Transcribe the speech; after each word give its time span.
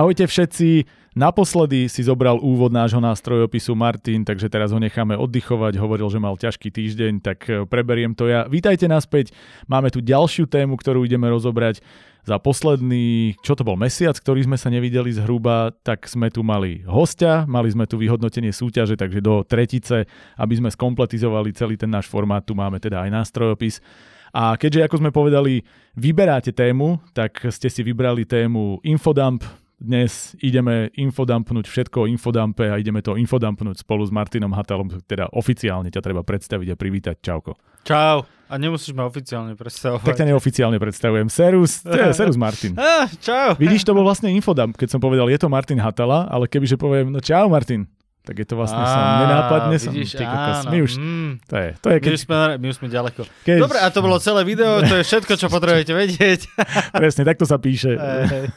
Ahojte 0.00 0.24
všetci. 0.24 0.88
Naposledy 1.12 1.84
si 1.84 2.00
zobral 2.00 2.40
úvod 2.40 2.72
nášho 2.72 3.04
nástrojopisu 3.04 3.76
Martin, 3.76 4.24
takže 4.24 4.48
teraz 4.48 4.72
ho 4.72 4.80
necháme 4.80 5.12
oddychovať. 5.12 5.76
Hovoril, 5.76 6.08
že 6.08 6.16
mal 6.16 6.40
ťažký 6.40 6.72
týždeň, 6.72 7.12
tak 7.20 7.38
e, 7.44 7.68
preberiem 7.68 8.16
to 8.16 8.24
ja. 8.24 8.48
Vítajte 8.48 8.88
naspäť. 8.88 9.36
Máme 9.68 9.92
tu 9.92 10.00
ďalšiu 10.00 10.48
tému, 10.48 10.80
ktorú 10.80 11.04
ideme 11.04 11.28
rozobrať. 11.28 11.84
Za 12.24 12.40
posledný, 12.40 13.36
čo 13.44 13.52
to 13.52 13.60
bol 13.60 13.76
mesiac, 13.76 14.16
ktorý 14.16 14.48
sme 14.48 14.56
sa 14.56 14.72
nevideli 14.72 15.12
zhruba, 15.12 15.68
tak 15.84 16.08
sme 16.08 16.32
tu 16.32 16.40
mali 16.40 16.80
hostia, 16.88 17.44
mali 17.44 17.68
sme 17.68 17.84
tu 17.84 18.00
vyhodnotenie 18.00 18.56
súťaže, 18.56 18.96
takže 18.96 19.20
do 19.20 19.44
tretice, 19.44 20.08
aby 20.40 20.54
sme 20.56 20.72
skompletizovali 20.72 21.52
celý 21.52 21.76
ten 21.76 21.92
náš 21.92 22.08
formát, 22.08 22.40
tu 22.40 22.56
máme 22.56 22.80
teda 22.80 23.04
aj 23.04 23.12
nástrojopis. 23.12 23.84
A 24.32 24.56
keďže, 24.56 24.88
ako 24.88 24.96
sme 24.96 25.10
povedali, 25.12 25.60
vyberáte 25.92 26.56
tému, 26.56 27.04
tak 27.12 27.36
ste 27.52 27.68
si 27.68 27.84
vybrali 27.84 28.24
tému 28.24 28.80
Infodump, 28.86 29.42
dnes 29.80 30.36
ideme 30.44 30.92
infodumpnúť 30.92 31.64
všetko 31.64 32.04
o 32.04 32.06
infodumpe 32.06 32.68
a 32.68 32.76
ideme 32.76 33.00
to 33.00 33.16
infodumpnúť 33.16 33.80
spolu 33.80 34.04
s 34.04 34.12
Martinom 34.12 34.52
Hatalom, 34.52 34.92
teda 35.08 35.32
oficiálne 35.32 35.88
ťa 35.88 36.04
treba 36.04 36.20
predstaviť 36.20 36.68
a 36.72 36.76
privítať. 36.76 37.16
Čauko. 37.24 37.56
Čau. 37.88 38.28
A 38.50 38.58
nemusíš 38.58 38.92
ma 38.92 39.06
oficiálne 39.06 39.54
predstavovať. 39.54 40.04
Tak 40.04 40.20
ťa 40.20 40.28
neoficiálne 40.28 40.76
predstavujem. 40.76 41.30
Serus, 41.30 41.80
serus 42.12 42.36
Martin. 42.36 42.76
Ah, 43.00 43.06
čau. 43.08 43.56
Vidíš, 43.56 43.86
to 43.86 43.96
bol 43.96 44.04
vlastne 44.04 44.28
infodump, 44.34 44.76
keď 44.76 44.98
som 44.98 45.00
povedal, 45.00 45.30
je 45.30 45.38
to 45.40 45.48
Martin 45.48 45.80
Hatala, 45.80 46.28
ale 46.28 46.50
kebyže 46.50 46.76
poviem, 46.76 47.08
no 47.14 47.22
čau 47.22 47.48
Martin, 47.48 47.88
tak 48.20 48.36
je 48.36 48.46
to 48.46 48.54
vlastne 48.54 48.84
som 48.84 49.04
nenápadne 49.24 49.76
som. 49.80 49.92
Vidíš, 49.96 50.20
ty 50.20 50.24
kokos, 50.28 50.60
áno, 50.60 50.70
my 50.70 50.78
už, 50.84 50.92
mm. 51.00 51.30
to 51.48 51.54
je, 51.56 51.68
to 51.80 51.86
je 51.88 51.96
My 51.96 52.04
keď, 52.04 52.12
už, 52.12 52.22
sme, 52.28 52.36
my 52.60 52.66
už 52.68 52.76
sme 52.76 52.88
ďaleko. 52.92 53.20
keď, 53.48 53.58
Dobre, 53.64 53.78
a 53.80 53.88
to 53.88 54.00
bolo 54.04 54.16
celé 54.20 54.42
video, 54.44 54.70
to 54.84 54.94
je 55.00 55.04
všetko, 55.08 55.32
čo 55.40 55.46
potrebujete 55.56 55.92
vedieť. 55.96 56.40
presne, 57.00 57.22
takto 57.24 57.48
sa 57.48 57.56
píše. 57.56 57.96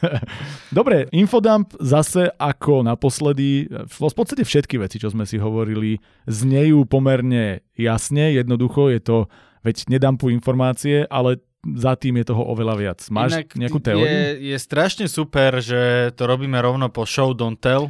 Dobre, 0.77 1.07
Infodump 1.15 1.71
zase 1.79 2.27
ako 2.35 2.83
naposledy, 2.83 3.71
v 3.71 4.15
podstate 4.15 4.43
všetky 4.43 4.75
veci, 4.77 4.99
čo 4.99 5.07
sme 5.07 5.23
si 5.23 5.39
hovorili, 5.39 5.95
znejú 6.27 6.83
pomerne 6.83 7.63
jasne, 7.79 8.35
jednoducho, 8.35 8.91
je 8.91 8.99
to, 8.99 9.17
veď 9.63 9.87
nedampu 9.87 10.27
informácie, 10.27 11.07
ale 11.07 11.39
za 11.63 11.95
tým 11.95 12.19
je 12.19 12.25
toho 12.27 12.43
oveľa 12.43 12.75
viac. 12.75 12.99
Máš 13.07 13.39
Inak 13.39 13.55
nejakú 13.55 13.79
je, 13.79 13.85
teóriu? 13.87 14.15
je 14.35 14.57
strašne 14.59 15.07
super, 15.07 15.63
že 15.63 16.11
to 16.11 16.27
robíme 16.27 16.59
rovno 16.59 16.91
po 16.91 17.07
show 17.07 17.31
don't 17.31 17.55
tell, 17.63 17.87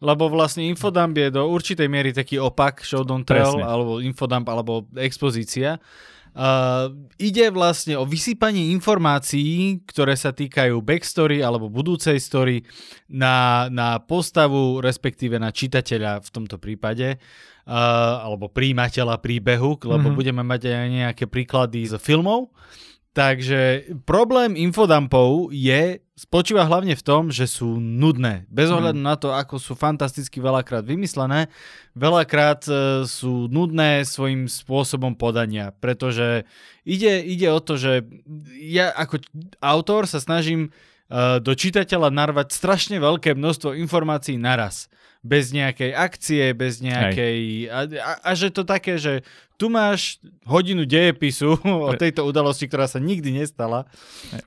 lebo 0.00 0.26
vlastne 0.28 0.66
infodump 0.66 1.14
je 1.14 1.28
do 1.30 1.46
určitej 1.46 1.86
miery 1.86 2.10
taký 2.10 2.38
opak 2.38 2.82
show 2.82 3.02
don't 3.06 3.26
tell, 3.26 3.54
Presne. 3.58 3.62
alebo 3.62 4.00
infodump, 4.00 4.46
alebo 4.48 4.88
expozícia. 4.96 5.78
Uh, 6.34 6.90
ide 7.14 7.46
vlastne 7.54 7.94
o 7.94 8.02
vysypanie 8.02 8.74
informácií, 8.74 9.86
ktoré 9.86 10.18
sa 10.18 10.34
týkajú 10.34 10.82
backstory 10.82 11.38
alebo 11.38 11.70
budúcej 11.70 12.18
story 12.18 12.66
na, 13.06 13.70
na 13.70 14.02
postavu, 14.02 14.82
respektíve 14.82 15.38
na 15.38 15.54
čitateľa 15.54 16.26
v 16.26 16.28
tomto 16.34 16.58
prípade, 16.58 17.22
uh, 17.70 18.26
alebo 18.26 18.50
príjimateľa 18.50 19.22
príbehu, 19.22 19.78
lebo 19.86 20.10
Mhm. 20.10 20.16
budeme 20.18 20.42
mať 20.42 20.74
aj 20.74 20.86
nejaké 20.90 21.24
príklady 21.30 21.86
z 21.86 22.02
filmov. 22.02 22.50
Takže 23.14 23.94
problém 24.02 24.58
infodumpov 24.58 25.54
je, 25.54 26.02
spočíva 26.18 26.66
hlavne 26.66 26.98
v 26.98 27.06
tom, 27.06 27.30
že 27.30 27.46
sú 27.46 27.78
nudné. 27.78 28.42
Bez 28.50 28.74
ohľadu 28.74 28.98
na 28.98 29.14
to, 29.14 29.30
ako 29.30 29.62
sú 29.62 29.78
fantasticky 29.78 30.42
veľakrát 30.42 30.82
vymyslené, 30.82 31.46
veľakrát 31.94 32.66
e, 32.66 33.06
sú 33.06 33.46
nudné 33.46 34.02
svojím 34.02 34.50
spôsobom 34.50 35.14
podania, 35.14 35.70
pretože 35.78 36.42
ide, 36.82 37.22
ide 37.22 37.54
o 37.54 37.62
to, 37.62 37.78
že 37.78 38.02
ja 38.58 38.90
ako 38.90 39.22
autor 39.62 40.10
sa 40.10 40.18
snažím 40.18 40.74
e, 41.06 41.38
do 41.38 41.54
čitateľa 41.54 42.10
narvať 42.10 42.50
strašne 42.50 42.98
veľké 42.98 43.38
množstvo 43.38 43.78
informácií 43.78 44.42
naraz. 44.42 44.90
Bez 45.22 45.54
nejakej 45.54 45.94
akcie, 45.94 46.50
bez 46.50 46.82
nejakej... 46.82 47.70
A, 47.70 47.78
a, 47.86 48.12
a 48.26 48.30
že 48.34 48.50
to 48.50 48.66
také, 48.66 48.98
že 48.98 49.22
tu 49.54 49.70
máš 49.70 50.18
hodinu 50.44 50.82
dejepisu 50.84 51.58
o 51.88 51.92
tejto 51.94 52.26
udalosti, 52.26 52.66
ktorá 52.66 52.90
sa 52.90 52.98
nikdy 52.98 53.30
nestala. 53.30 53.86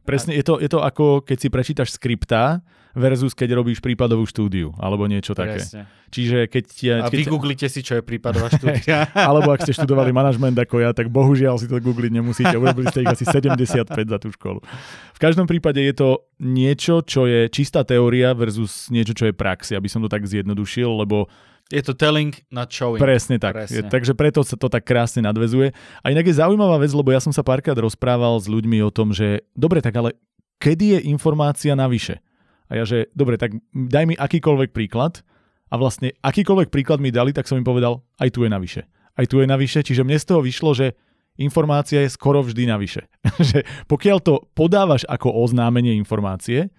Presne, 0.03 0.35
je 0.35 0.43
to, 0.43 0.59
je 0.59 0.69
to 0.69 0.79
ako 0.83 1.23
keď 1.23 1.37
si 1.39 1.47
prečítaš 1.47 1.89
skripta 1.95 2.61
versus 2.97 3.37
keď 3.37 3.61
robíš 3.61 3.77
prípadovú 3.77 4.25
štúdiu, 4.25 4.73
alebo 4.81 5.05
niečo 5.05 5.37
také. 5.37 5.61
Presne. 5.61 5.85
Čiže 6.09 6.49
keď... 6.49 6.63
Ti, 6.65 6.85
A 6.97 7.07
keď 7.13 7.19
vygooglite 7.29 7.67
si, 7.69 7.85
čo 7.85 8.01
je 8.01 8.01
prípadová 8.01 8.49
štúdia. 8.57 9.13
alebo 9.13 9.53
ak 9.53 9.61
ste 9.61 9.77
študovali 9.77 10.09
manažment 10.09 10.57
ako 10.57 10.81
ja, 10.81 10.89
tak 10.97 11.13
bohužiaľ 11.13 11.61
si 11.61 11.69
to 11.69 11.77
googliť 11.77 12.09
nemusíte. 12.09 12.57
Urobili 12.57 12.89
ste 12.89 13.05
ich 13.05 13.13
asi 13.13 13.23
75 13.29 13.85
za 13.93 14.17
tú 14.17 14.33
školu. 14.33 14.65
V 15.13 15.19
každom 15.21 15.45
prípade 15.45 15.77
je 15.77 15.93
to 15.93 16.25
niečo, 16.41 17.05
čo 17.05 17.29
je 17.29 17.45
čistá 17.53 17.85
teória 17.85 18.33
versus 18.33 18.89
niečo, 18.89 19.13
čo 19.13 19.29
je 19.29 19.33
prax. 19.37 19.77
Aby 19.77 19.93
som 19.93 20.01
to 20.01 20.09
tak 20.09 20.25
zjednodušil, 20.25 20.89
lebo 21.05 21.29
je 21.67 21.81
to 21.83 21.93
telling, 21.93 22.31
not 22.47 22.71
showing. 22.71 22.99
presne 22.99 23.35
tak. 23.39 23.55
Presne. 23.55 23.91
takže 23.91 24.15
preto 24.15 24.39
sa 24.43 24.55
to 24.55 24.71
tak 24.71 24.87
krásne 24.87 25.23
nadvezuje. 25.23 25.75
A 26.03 26.05
inak 26.11 26.27
je 26.27 26.39
zaujímavá 26.39 26.79
vec, 26.79 26.91
lebo 26.95 27.11
ja 27.11 27.19
som 27.19 27.35
sa 27.35 27.43
párkrát 27.43 27.75
rozprával 27.75 28.39
s 28.39 28.47
ľuďmi 28.47 28.79
o 28.87 28.91
tom, 28.91 29.11
že 29.11 29.43
dobre, 29.51 29.83
tak 29.83 29.95
ale 29.99 30.15
kedy 30.63 30.97
je 30.97 30.99
informácia 31.11 31.75
navyše? 31.75 32.23
A 32.67 32.79
ja, 32.79 32.83
že 32.83 33.11
dobre, 33.15 33.39
tak 33.39 33.55
daj 33.71 34.05
mi 34.07 34.15
akýkoľvek 34.15 34.71
príklad. 34.75 35.23
A 35.67 35.75
vlastne 35.75 36.15
akýkoľvek 36.23 36.71
príklad 36.71 37.03
mi 37.03 37.11
dali, 37.11 37.35
tak 37.35 37.43
som 37.43 37.59
im 37.59 37.67
povedal, 37.67 37.99
aj 38.23 38.31
tu 38.31 38.47
je 38.47 38.49
navyše. 38.51 38.81
Aj 39.19 39.25
tu 39.27 39.43
je 39.43 39.47
navyše, 39.47 39.83
čiže 39.83 40.07
mne 40.07 40.15
z 40.15 40.27
toho 40.27 40.39
vyšlo, 40.39 40.71
že 40.71 40.95
informácia 41.35 42.03
je 42.03 42.09
skoro 42.11 42.39
vždy 42.39 42.63
navyše. 42.71 43.11
že 43.51 43.67
pokiaľ 43.91 44.17
to 44.23 44.47
podávaš 44.55 45.03
ako 45.11 45.31
oznámenie 45.35 45.95
informácie, 45.99 46.71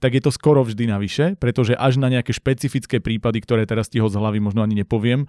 tak 0.00 0.16
je 0.16 0.22
to 0.22 0.30
skoro 0.32 0.62
vždy 0.62 0.88
navyše, 0.88 1.34
pretože 1.40 1.76
až 1.76 1.96
na 1.96 2.12
nejaké 2.12 2.32
špecifické 2.36 3.00
prípady, 3.00 3.40
ktoré 3.40 3.64
teraz 3.64 3.88
ti 3.88 4.00
ho 4.00 4.08
z 4.08 4.16
hlavy 4.16 4.40
možno 4.40 4.60
ani 4.60 4.84
nepoviem, 4.84 5.24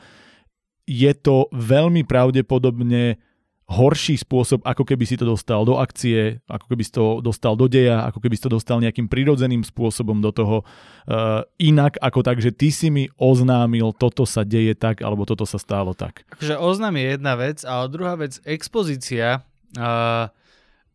je 0.88 1.12
to 1.16 1.52
veľmi 1.52 2.08
pravdepodobne 2.08 3.20
horší 3.68 4.16
spôsob, 4.16 4.64
ako 4.64 4.88
keby 4.88 5.04
si 5.04 5.20
to 5.20 5.28
dostal 5.28 5.68
do 5.68 5.76
akcie, 5.76 6.40
ako 6.48 6.72
keby 6.72 6.84
si 6.88 6.92
to 6.96 7.20
dostal 7.20 7.60
do 7.60 7.68
deja, 7.68 8.08
ako 8.08 8.24
keby 8.24 8.40
si 8.40 8.48
to 8.48 8.56
dostal 8.56 8.80
nejakým 8.80 9.12
prirodzeným 9.12 9.60
spôsobom 9.68 10.24
do 10.24 10.32
toho 10.32 10.64
uh, 10.64 11.44
inak 11.60 12.00
ako 12.00 12.24
tak, 12.24 12.40
že 12.40 12.56
ty 12.56 12.72
si 12.72 12.88
mi 12.88 13.12
oznámil, 13.20 13.92
toto 13.92 14.24
sa 14.24 14.48
deje 14.48 14.72
tak, 14.72 15.04
alebo 15.04 15.28
toto 15.28 15.44
sa 15.44 15.60
stalo 15.60 15.92
tak. 15.92 16.24
Akože 16.32 16.56
oznam 16.56 16.96
je 16.96 17.20
jedna 17.20 17.36
vec, 17.36 17.68
ale 17.68 17.92
druhá 17.92 18.16
vec, 18.16 18.40
expozícia, 18.48 19.44
uh, 19.76 20.32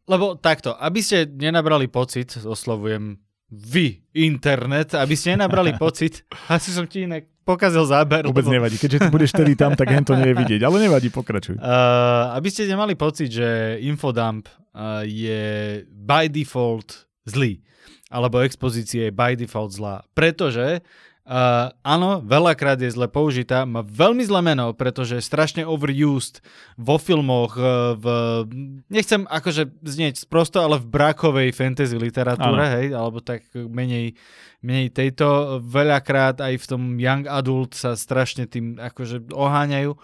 lebo 0.08 0.40
takto, 0.40 0.72
aby 0.72 1.04
ste 1.04 1.28
nenabrali 1.28 1.92
pocit, 1.92 2.40
oslovujem 2.40 3.20
vy, 3.52 4.00
internet, 4.16 4.96
aby 4.96 5.12
ste 5.12 5.36
nenabrali 5.36 5.76
pocit, 5.84 6.24
asi 6.48 6.72
som 6.72 6.88
ti 6.88 7.04
inak 7.04 7.28
pokazil 7.44 7.84
záber. 7.84 8.24
Vôbec 8.24 8.48
lebo- 8.48 8.56
nevadí. 8.56 8.80
Keďže 8.80 8.98
ty 9.04 9.08
budeš 9.12 9.32
tedy 9.36 9.52
tam, 9.52 9.76
tak 9.76 9.92
hen 9.92 10.06
to 10.06 10.16
nie 10.16 10.32
je 10.32 10.36
vidieť. 10.40 10.60
Ale 10.64 10.80
nevadí, 10.80 11.12
pokračuj. 11.12 11.60
Uh, 11.60 12.32
aby 12.32 12.48
ste 12.48 12.64
nemali 12.64 12.96
pocit, 12.96 13.28
že 13.28 13.76
infodump 13.84 14.48
uh, 14.72 15.04
je 15.04 15.84
by 15.84 16.32
default 16.32 17.04
zlý, 17.28 17.60
alebo 18.08 18.40
expozícia 18.40 19.10
je 19.10 19.12
by 19.12 19.36
default 19.36 19.76
zlá. 19.76 20.00
Pretože 20.16 20.80
uh, 21.26 21.70
áno, 21.82 22.22
veľakrát 22.22 22.78
je 22.78 22.90
zle 22.90 23.06
použitá, 23.06 23.62
má 23.62 23.82
veľmi 23.82 24.22
zlé 24.26 24.40
meno, 24.54 24.70
pretože 24.74 25.18
je 25.18 25.24
strašne 25.24 25.62
overused 25.66 26.42
vo 26.78 26.98
filmoch, 26.98 27.54
uh, 27.58 27.94
v, 27.98 28.06
nechcem 28.90 29.26
akože 29.26 29.70
znieť 29.82 30.22
sprosto, 30.22 30.62
ale 30.62 30.78
v 30.82 30.90
brakovej 30.90 31.50
fantasy 31.54 31.98
literatúre, 31.98 32.64
Áno. 32.66 32.74
hej, 32.78 32.86
alebo 32.94 33.18
tak 33.22 33.46
menej, 33.54 34.14
menej 34.62 34.94
tejto. 34.94 35.58
Veľakrát 35.62 36.38
aj 36.42 36.54
v 36.58 36.68
tom 36.68 36.82
young 36.98 37.26
adult 37.26 37.74
sa 37.74 37.98
strašne 37.98 38.46
tým 38.46 38.78
akože 38.78 39.30
oháňajú. 39.34 39.94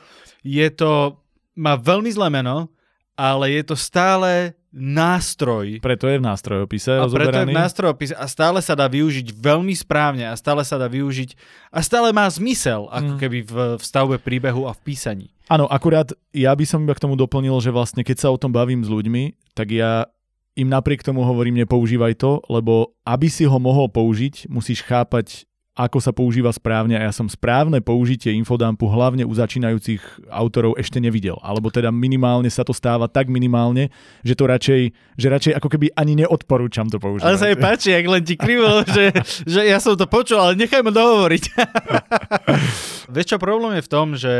Je 0.42 0.68
to, 0.74 1.22
má 1.58 1.74
veľmi 1.78 2.10
zlé 2.10 2.30
meno, 2.30 2.70
ale 3.18 3.50
je 3.58 3.62
to 3.66 3.74
stále 3.74 4.57
nástroj. 4.78 5.66
Preto 5.78 6.06
je 6.06 6.16
v 6.16 6.24
nástrojopise 6.24 6.90
A 6.94 7.04
preto 7.04 7.18
je 7.20 7.26
rozoberaný. 7.28 7.52
v 7.52 7.58
nástrojopise 7.58 8.14
a 8.14 8.24
stále 8.24 8.58
sa 8.60 8.72
dá 8.72 8.86
využiť 8.86 9.34
veľmi 9.34 9.74
správne 9.74 10.30
a 10.30 10.34
stále 10.34 10.62
sa 10.62 10.78
dá 10.78 10.86
využiť 10.86 11.34
a 11.68 11.82
stále 11.82 12.10
má 12.10 12.24
zmysel, 12.26 12.86
ako 12.88 13.12
Mm. 13.14 13.18
keby 13.18 13.38
v, 13.42 13.52
v 13.76 13.82
stavbe 13.82 14.16
príbehu 14.16 14.64
a 14.64 14.72
v 14.72 14.80
písaní. 14.84 15.26
Áno, 15.48 15.64
akurát 15.64 16.12
ja 16.30 16.52
by 16.52 16.64
som 16.64 16.84
iba 16.84 16.92
k 16.92 17.00
tomu 17.00 17.16
doplnil, 17.16 17.56
že 17.58 17.72
vlastne 17.72 18.04
keď 18.04 18.16
sa 18.20 18.28
o 18.28 18.36
tom 18.36 18.52
bavím 18.52 18.84
s 18.84 18.88
ľuďmi, 18.88 19.56
tak 19.56 19.72
ja 19.72 20.04
im 20.52 20.68
napriek 20.68 21.00
tomu 21.00 21.24
hovorím, 21.24 21.64
nepoužívaj 21.64 22.20
to, 22.20 22.44
lebo 22.52 22.92
aby 23.08 23.32
si 23.32 23.48
ho 23.48 23.56
mohol 23.56 23.88
použiť, 23.88 24.44
musíš 24.46 24.84
chápať, 24.84 25.47
ako 25.78 26.02
sa 26.02 26.10
používa 26.10 26.50
správne 26.50 26.98
a 26.98 27.06
ja 27.06 27.12
som 27.14 27.30
správne 27.30 27.78
použitie 27.78 28.34
infodumpu 28.34 28.90
hlavne 28.90 29.22
u 29.22 29.30
začínajúcich 29.30 30.26
autorov 30.26 30.74
ešte 30.74 30.98
nevidel. 30.98 31.38
Alebo 31.38 31.70
teda 31.70 31.94
minimálne 31.94 32.50
sa 32.50 32.66
to 32.66 32.74
stáva 32.74 33.06
tak 33.06 33.30
minimálne, 33.30 33.94
že 34.26 34.34
to 34.34 34.50
radšej, 34.50 34.82
že 35.14 35.26
radšej 35.30 35.52
ako 35.54 35.68
keby 35.70 35.94
ani 35.94 36.26
neodporúčam 36.26 36.90
to 36.90 36.98
používať. 36.98 37.30
Ale 37.30 37.38
sa 37.38 37.46
jej 37.46 37.58
páči, 37.62 37.94
ak 37.94 38.06
len 38.10 38.22
ti 38.26 38.34
krivo, 38.34 38.82
že, 38.96 39.14
že 39.46 39.62
ja 39.62 39.78
som 39.78 39.94
to 39.94 40.10
počul, 40.10 40.42
ale 40.42 40.58
nechaj 40.58 40.82
ma 40.82 40.90
dohovoriť. 40.90 41.44
Vieš 43.14 43.26
čo, 43.30 43.36
problém 43.38 43.78
je 43.78 43.86
v 43.86 43.92
tom, 43.92 44.06
že 44.18 44.34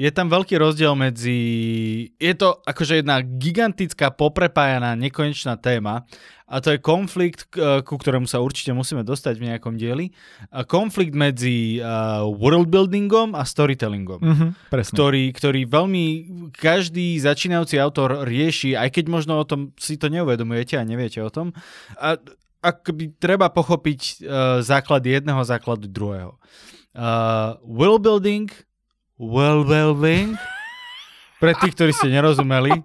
je 0.00 0.08
tam 0.08 0.32
veľký 0.32 0.56
rozdiel 0.56 0.96
medzi... 0.96 1.38
Je 2.16 2.32
to 2.32 2.64
akože 2.64 3.04
jedna 3.04 3.20
gigantická, 3.20 4.08
poprepájaná, 4.08 4.96
nekonečná 4.96 5.60
téma 5.60 6.08
a 6.50 6.58
to 6.58 6.74
je 6.74 6.82
konflikt, 6.82 7.46
ku 7.86 7.94
ktorému 7.94 8.26
sa 8.26 8.42
určite 8.42 8.74
musíme 8.74 9.06
dostať 9.06 9.38
v 9.38 9.46
nejakom 9.54 9.78
dieli. 9.78 10.10
Konflikt 10.66 11.14
medzi 11.14 11.78
uh, 11.78 12.26
worldbuildingom 12.26 13.38
a 13.38 13.46
storytellingom, 13.46 14.18
mm-hmm, 14.18 14.50
ktorý, 14.74 15.30
ktorý 15.30 15.70
veľmi 15.70 16.06
každý 16.50 17.22
začínajúci 17.22 17.78
autor 17.78 18.26
rieši, 18.26 18.74
aj 18.74 18.90
keď 18.90 19.04
možno 19.06 19.38
o 19.38 19.46
tom 19.46 19.70
si 19.78 19.94
to 19.94 20.10
neuvedomujete 20.10 20.74
a 20.74 20.82
neviete 20.82 21.22
o 21.22 21.30
tom. 21.30 21.54
A 22.02 22.18
akoby 22.60 23.14
treba 23.22 23.46
pochopiť 23.48 24.00
uh, 24.26 24.58
základ 24.60 25.06
jedného, 25.06 25.40
základu 25.46 25.86
druhého. 25.86 26.34
Uh, 26.90 27.54
worldbuilding, 27.62 28.50
worldbuilding 29.14 30.34
pre 31.40 31.56
tých, 31.56 31.72
ktorí 31.72 31.96
ste 31.96 32.12
nerozumeli. 32.12 32.84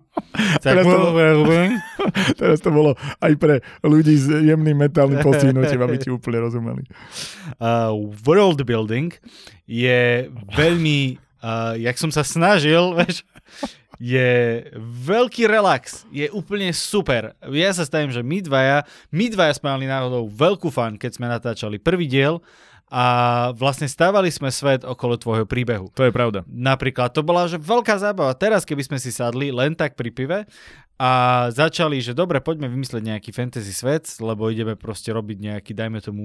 Teraz, 0.64 0.88
to, 0.88 1.00
teraz 2.40 2.60
to 2.64 2.72
bolo 2.72 2.96
aj 3.20 3.34
pre 3.36 3.60
ľudí 3.84 4.16
s 4.16 4.32
jemným 4.32 4.88
metálnym 4.88 5.20
postínutím, 5.28 5.84
aby 5.84 6.00
ti 6.00 6.10
úplne 6.10 6.48
rozumeli. 6.48 6.88
Uh, 7.60 7.92
world 8.24 8.64
building 8.64 9.12
je 9.68 10.32
veľmi, 10.56 11.20
uh, 11.44 11.76
jak 11.76 12.00
som 12.00 12.10
sa 12.10 12.24
snažil, 12.24 12.92
vieš, 13.04 13.28
je 14.00 14.64
veľký 15.08 15.48
relax, 15.48 16.04
je 16.12 16.28
úplne 16.32 16.72
super. 16.76 17.36
Ja 17.48 17.72
sa 17.72 17.88
stavím, 17.88 18.12
že 18.12 18.24
my 18.24 18.44
dvaja, 18.44 18.84
my 19.12 19.26
dvaja 19.32 19.56
sme 19.56 19.72
mali 19.72 19.88
náhodou 19.88 20.28
veľkú 20.28 20.68
fan, 20.72 21.00
keď 21.00 21.12
sme 21.16 21.32
natáčali 21.32 21.80
prvý 21.80 22.08
diel 22.08 22.44
a 22.86 23.06
vlastne 23.58 23.90
stávali 23.90 24.30
sme 24.30 24.54
svet 24.54 24.86
okolo 24.86 25.18
tvojho 25.18 25.46
príbehu. 25.50 25.90
To 25.98 26.06
je 26.06 26.14
pravda. 26.14 26.46
Napríklad 26.46 27.10
to 27.12 27.26
bola 27.26 27.50
že 27.50 27.58
veľká 27.58 27.98
zábava. 27.98 28.38
Teraz, 28.38 28.62
keby 28.62 28.86
sme 28.86 28.98
si 29.02 29.10
sadli 29.10 29.50
len 29.50 29.74
tak 29.74 29.98
pri 29.98 30.14
pive 30.14 30.40
a 30.96 31.12
začali, 31.52 32.00
že 32.00 32.16
dobre, 32.16 32.40
poďme 32.40 32.72
vymyslieť 32.72 33.04
nejaký 33.04 33.36
fantasy 33.36 33.76
svet, 33.76 34.08
lebo 34.24 34.48
ideme 34.48 34.80
proste 34.80 35.12
robiť 35.12 35.38
nejaký, 35.44 35.72
dajme 35.76 36.00
tomu, 36.00 36.24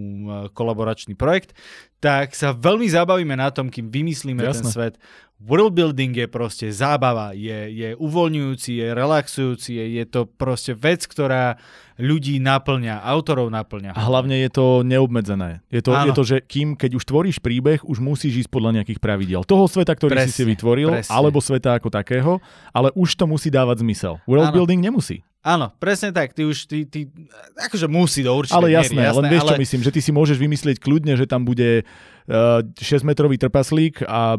kolaboračný 0.54 1.18
projekt, 1.18 1.58
tak 1.98 2.38
sa 2.38 2.54
veľmi 2.54 2.86
zabavíme 2.86 3.34
na 3.34 3.50
tom, 3.50 3.66
kým 3.66 3.90
vymyslíme 3.90 4.46
Jasne. 4.46 4.62
ten 4.62 4.66
svet. 4.70 4.94
World 5.40 5.72
building 5.72 6.12
je 6.12 6.28
proste 6.28 6.68
zábava, 6.68 7.32
je, 7.32 7.72
je 7.72 7.88
uvoľňujúci, 7.96 8.76
je 8.76 8.86
relaxujúci, 8.92 9.72
je, 9.72 9.84
je 9.96 10.04
to 10.04 10.28
proste 10.28 10.76
vec, 10.76 11.00
ktorá 11.08 11.56
ľudí 11.96 12.36
naplňa, 12.44 13.00
autorov 13.00 13.48
naplňa. 13.48 13.96
A 13.96 14.00
hlavne 14.04 14.36
je 14.36 14.52
to 14.52 14.84
neobmedzené. 14.84 15.64
Je 15.72 15.80
to, 15.80 15.96
je 15.96 16.12
to, 16.12 16.24
že 16.28 16.36
kým, 16.44 16.76
keď 16.76 17.00
už 17.00 17.04
tvoríš 17.08 17.40
príbeh, 17.40 17.80
už 17.88 18.04
musíš 18.04 18.44
ísť 18.44 18.50
podľa 18.52 18.80
nejakých 18.80 19.00
pravidiel. 19.00 19.40
Toho 19.48 19.64
sveta, 19.64 19.96
ktorý 19.96 20.12
presne, 20.12 20.28
si 20.28 20.44
si 20.44 20.48
vytvoril, 20.48 20.92
presne. 20.92 21.12
alebo 21.12 21.40
sveta 21.40 21.72
ako 21.72 21.88
takého, 21.88 22.36
ale 22.76 22.92
už 22.92 23.16
to 23.16 23.24
musí 23.24 23.48
dávať 23.48 23.80
zmysel. 23.80 24.20
World 24.28 24.52
ano. 24.52 24.56
building 24.60 24.84
nemusí. 24.84 25.24
Áno, 25.40 25.72
presne 25.80 26.12
tak. 26.12 26.36
Ty 26.36 26.44
už, 26.44 26.68
ty, 26.68 26.84
ty, 26.84 27.08
akože 27.56 27.88
musí 27.88 28.20
do 28.20 28.36
určitej 28.36 28.60
Ale 28.60 28.76
jasné, 28.76 29.00
miery, 29.00 29.08
jasné 29.08 29.20
len 29.24 29.30
vieš, 29.32 29.42
ale... 29.42 29.50
čo 29.50 29.62
myslím, 29.64 29.80
že 29.88 29.90
ty 29.96 30.00
si 30.04 30.10
môžeš 30.12 30.36
vymyslieť 30.36 30.76
kľudne, 30.76 31.16
že 31.16 31.24
tam 31.24 31.48
bude 31.48 31.80
uh, 31.80 32.60
eh, 32.60 32.84
6-metrový 32.84 33.40
trpaslík 33.40 34.04
a 34.04 34.36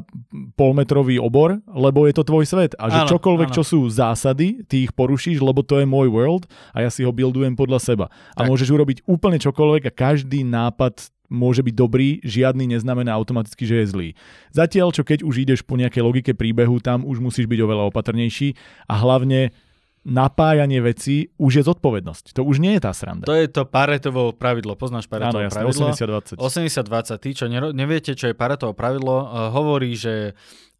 polmetrový 0.54 1.18
obor, 1.18 1.58
lebo 1.74 2.06
je 2.06 2.14
to 2.14 2.22
tvoj 2.22 2.46
svet. 2.46 2.78
A 2.78 2.94
že 2.94 3.00
áno, 3.02 3.10
čokoľvek, 3.18 3.50
áno. 3.50 3.56
čo 3.58 3.64
sú 3.66 3.82
zásady, 3.90 4.62
ty 4.70 4.86
ich 4.86 4.94
porušíš, 4.94 5.42
lebo 5.42 5.66
to 5.66 5.82
je 5.82 5.90
môj 5.90 6.14
world 6.14 6.46
a 6.70 6.86
ja 6.86 6.94
si 6.94 7.02
ho 7.02 7.10
buildujem 7.10 7.58
podľa 7.58 7.82
seba. 7.82 8.06
A 8.38 8.46
tak. 8.46 8.54
môžeš 8.54 8.70
urobiť 8.70 9.02
úplne 9.10 9.42
čokoľvek 9.42 9.90
a 9.90 9.92
každý 9.98 10.46
nápad 10.46 11.10
môže 11.32 11.64
byť 11.64 11.74
dobrý, 11.74 12.20
žiadny 12.22 12.76
neznamená 12.76 13.16
automaticky, 13.16 13.64
že 13.64 13.82
je 13.82 13.86
zlý. 13.88 14.10
Zatiaľ, 14.52 14.92
čo 14.92 15.08
keď 15.08 15.24
už 15.24 15.48
ideš 15.48 15.64
po 15.64 15.80
nejakej 15.80 16.04
logike 16.04 16.32
príbehu, 16.36 16.84
tam 16.84 17.08
už 17.08 17.24
musíš 17.24 17.48
byť 17.48 17.60
oveľa 17.64 17.88
opatrnejší 17.88 18.54
a 18.92 19.00
hlavne 19.00 19.56
napájanie 20.02 20.82
veci 20.82 21.30
už 21.38 21.62
je 21.62 21.64
zodpovednosť. 21.66 22.34
To 22.34 22.42
už 22.42 22.58
nie 22.58 22.78
je 22.78 22.82
tá 22.82 22.92
sranda. 22.94 23.30
To 23.30 23.38
je 23.38 23.46
to 23.46 23.70
Paretovo 23.70 24.34
pravidlo. 24.34 24.74
Poznáš 24.74 25.06
Paretovo 25.06 25.38
Áno, 25.38 25.46
jasné, 25.46 25.62
pravidlo? 25.62 25.86
80-20. 25.94 26.42
80-20. 26.42 27.22
Tí, 27.22 27.30
čo 27.38 27.46
neviete, 27.74 28.12
čo 28.18 28.34
je 28.34 28.36
Paretovo 28.36 28.74
pravidlo, 28.74 29.30
uh, 29.30 29.54
hovorí, 29.54 29.94
že 29.94 30.34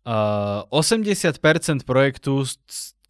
uh, 0.10 0.66
80% 0.74 1.86
projektu 1.86 2.50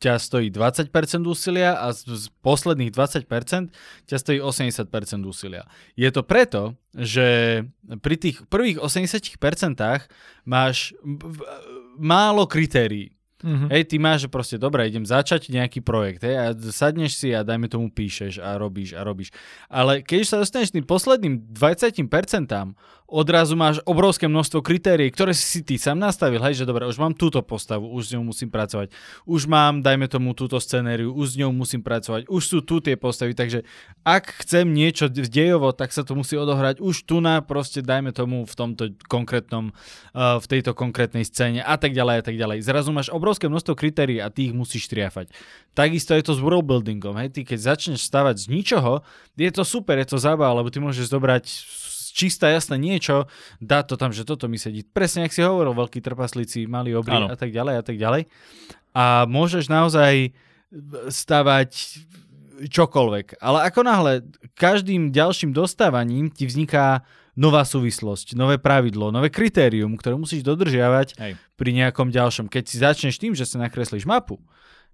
ťa 0.02 0.18
stojí 0.18 0.50
20% 0.50 0.90
úsilia 1.30 1.78
a 1.78 1.94
z, 1.94 2.10
z 2.10 2.26
posledných 2.42 2.90
20% 2.90 4.10
ťa 4.10 4.18
stojí 4.18 4.42
80% 4.42 4.90
úsilia. 5.30 5.70
Je 5.94 6.10
to 6.10 6.26
preto, 6.26 6.74
že 6.98 7.62
pri 8.02 8.16
tých 8.18 8.42
prvých 8.50 8.82
80% 8.82 9.38
máš 10.50 10.98
málo 12.02 12.50
kritérií. 12.50 13.14
Mm-hmm. 13.42 13.70
Hej, 13.74 13.84
ty 13.90 13.96
máš, 13.98 14.30
proste, 14.30 14.62
dobre, 14.62 14.86
idem 14.86 15.06
začať 15.06 15.50
nejaký 15.50 15.82
projekt, 15.82 16.22
hej, 16.22 16.36
a 16.38 16.46
sadneš 16.54 17.18
si 17.18 17.34
a 17.34 17.42
dajme 17.42 17.66
tomu 17.68 17.90
píšeš 17.90 18.38
a 18.38 18.56
robíš 18.62 18.94
a 18.94 19.02
robíš. 19.02 19.34
Ale 19.68 20.06
keď 20.06 20.20
sa 20.26 20.38
dostaneš 20.38 20.74
tým 20.74 20.86
posledným 20.86 21.50
20%, 21.54 22.06
odrazu 23.12 23.60
máš 23.60 23.84
obrovské 23.84 24.32
množstvo 24.32 24.64
kritérií, 24.64 25.12
ktoré 25.12 25.36
si 25.36 25.60
ty 25.68 25.76
sám 25.76 26.00
nastavil, 26.00 26.40
hej, 26.40 26.64
že 26.64 26.66
dobre, 26.66 26.88
už 26.88 26.96
mám 26.96 27.12
túto 27.12 27.44
postavu, 27.44 27.92
už 27.92 28.08
s 28.08 28.12
ňou 28.16 28.32
musím 28.32 28.48
pracovať, 28.48 28.96
už 29.28 29.52
mám, 29.52 29.84
dajme 29.84 30.08
tomu, 30.08 30.32
túto 30.32 30.56
scenériu, 30.64 31.12
už 31.12 31.36
s 31.36 31.40
ňou 31.44 31.52
musím 31.52 31.84
pracovať, 31.84 32.32
už 32.32 32.44
sú 32.48 32.58
tu 32.64 32.80
tie 32.80 32.96
postavy, 32.96 33.36
takže 33.36 33.68
ak 34.08 34.48
chcem 34.48 34.64
niečo 34.72 35.12
dejovo, 35.12 35.76
tak 35.76 35.92
sa 35.92 36.08
to 36.08 36.16
musí 36.16 36.40
odohrať 36.40 36.80
už 36.80 37.04
tu 37.04 37.20
na, 37.20 37.44
proste 37.44 37.84
dajme 37.84 38.16
tomu 38.16 38.48
v 38.48 38.54
tomto 38.56 38.96
konkrétnom, 39.12 39.76
uh, 40.16 40.40
v 40.40 40.46
tejto 40.48 40.72
konkrétnej 40.72 41.28
scéne 41.28 41.60
a 41.60 41.76
tak 41.76 41.92
ďalej 41.92 42.16
a 42.16 42.24
tak 42.24 42.36
ďalej. 42.40 42.64
Zrazu 42.64 42.96
máš 42.96 43.12
obrovské 43.12 43.52
množstvo 43.52 43.76
kritérií 43.76 44.24
a 44.24 44.32
ty 44.32 44.48
ich 44.48 44.56
musíš 44.56 44.88
triafať. 44.88 45.28
Takisto 45.76 46.16
je 46.16 46.24
to 46.24 46.34
s 46.34 46.40
worldbuildingom, 46.40 47.20
hej, 47.20 47.36
ty 47.36 47.44
keď 47.44 47.76
začneš 47.76 48.08
stavať 48.08 48.40
z 48.40 48.46
ničoho, 48.48 49.04
je 49.36 49.52
to 49.52 49.68
super, 49.68 50.00
je 50.00 50.16
to 50.16 50.18
zábava, 50.18 50.64
lebo 50.64 50.72
ty 50.72 50.80
môžeš 50.80 51.12
zobrať 51.12 51.46
čistá 52.12 52.52
jasné 52.52 52.78
niečo, 52.78 53.26
dá 53.58 53.82
to 53.82 53.96
tam, 53.96 54.12
že 54.12 54.28
toto 54.28 54.46
mi 54.52 54.60
sedí. 54.60 54.84
Presne, 54.84 55.26
ak 55.26 55.34
si 55.34 55.42
hovoril, 55.42 55.74
veľkí 55.74 56.00
trpaslíci, 56.04 56.68
mali 56.68 56.92
obry 56.92 57.16
a 57.32 57.36
tak 57.36 57.50
ďalej 57.50 57.76
a 57.80 57.84
tak 57.84 57.98
ďalej. 57.98 58.28
A 58.92 59.26
môžeš 59.26 59.72
naozaj 59.72 60.36
stavať 61.12 61.72
čokoľvek. 62.68 63.42
Ale 63.42 63.66
ako 63.66 63.82
náhle 63.82 64.14
každým 64.54 65.10
ďalším 65.10 65.52
dostávaním 65.56 66.30
ti 66.30 66.46
vzniká 66.46 67.02
nová 67.34 67.64
súvislosť, 67.64 68.36
nové 68.36 68.60
pravidlo, 68.60 69.10
nové 69.10 69.32
kritérium, 69.32 69.96
ktoré 69.96 70.20
musíš 70.20 70.44
dodržiavať 70.44 71.16
Hej. 71.18 71.34
pri 71.56 71.70
nejakom 71.72 72.12
ďalšom. 72.12 72.52
Keď 72.52 72.64
si 72.68 72.76
začneš 72.78 73.16
tým, 73.18 73.34
že 73.34 73.48
sa 73.48 73.58
nakreslíš 73.58 74.04
mapu, 74.04 74.38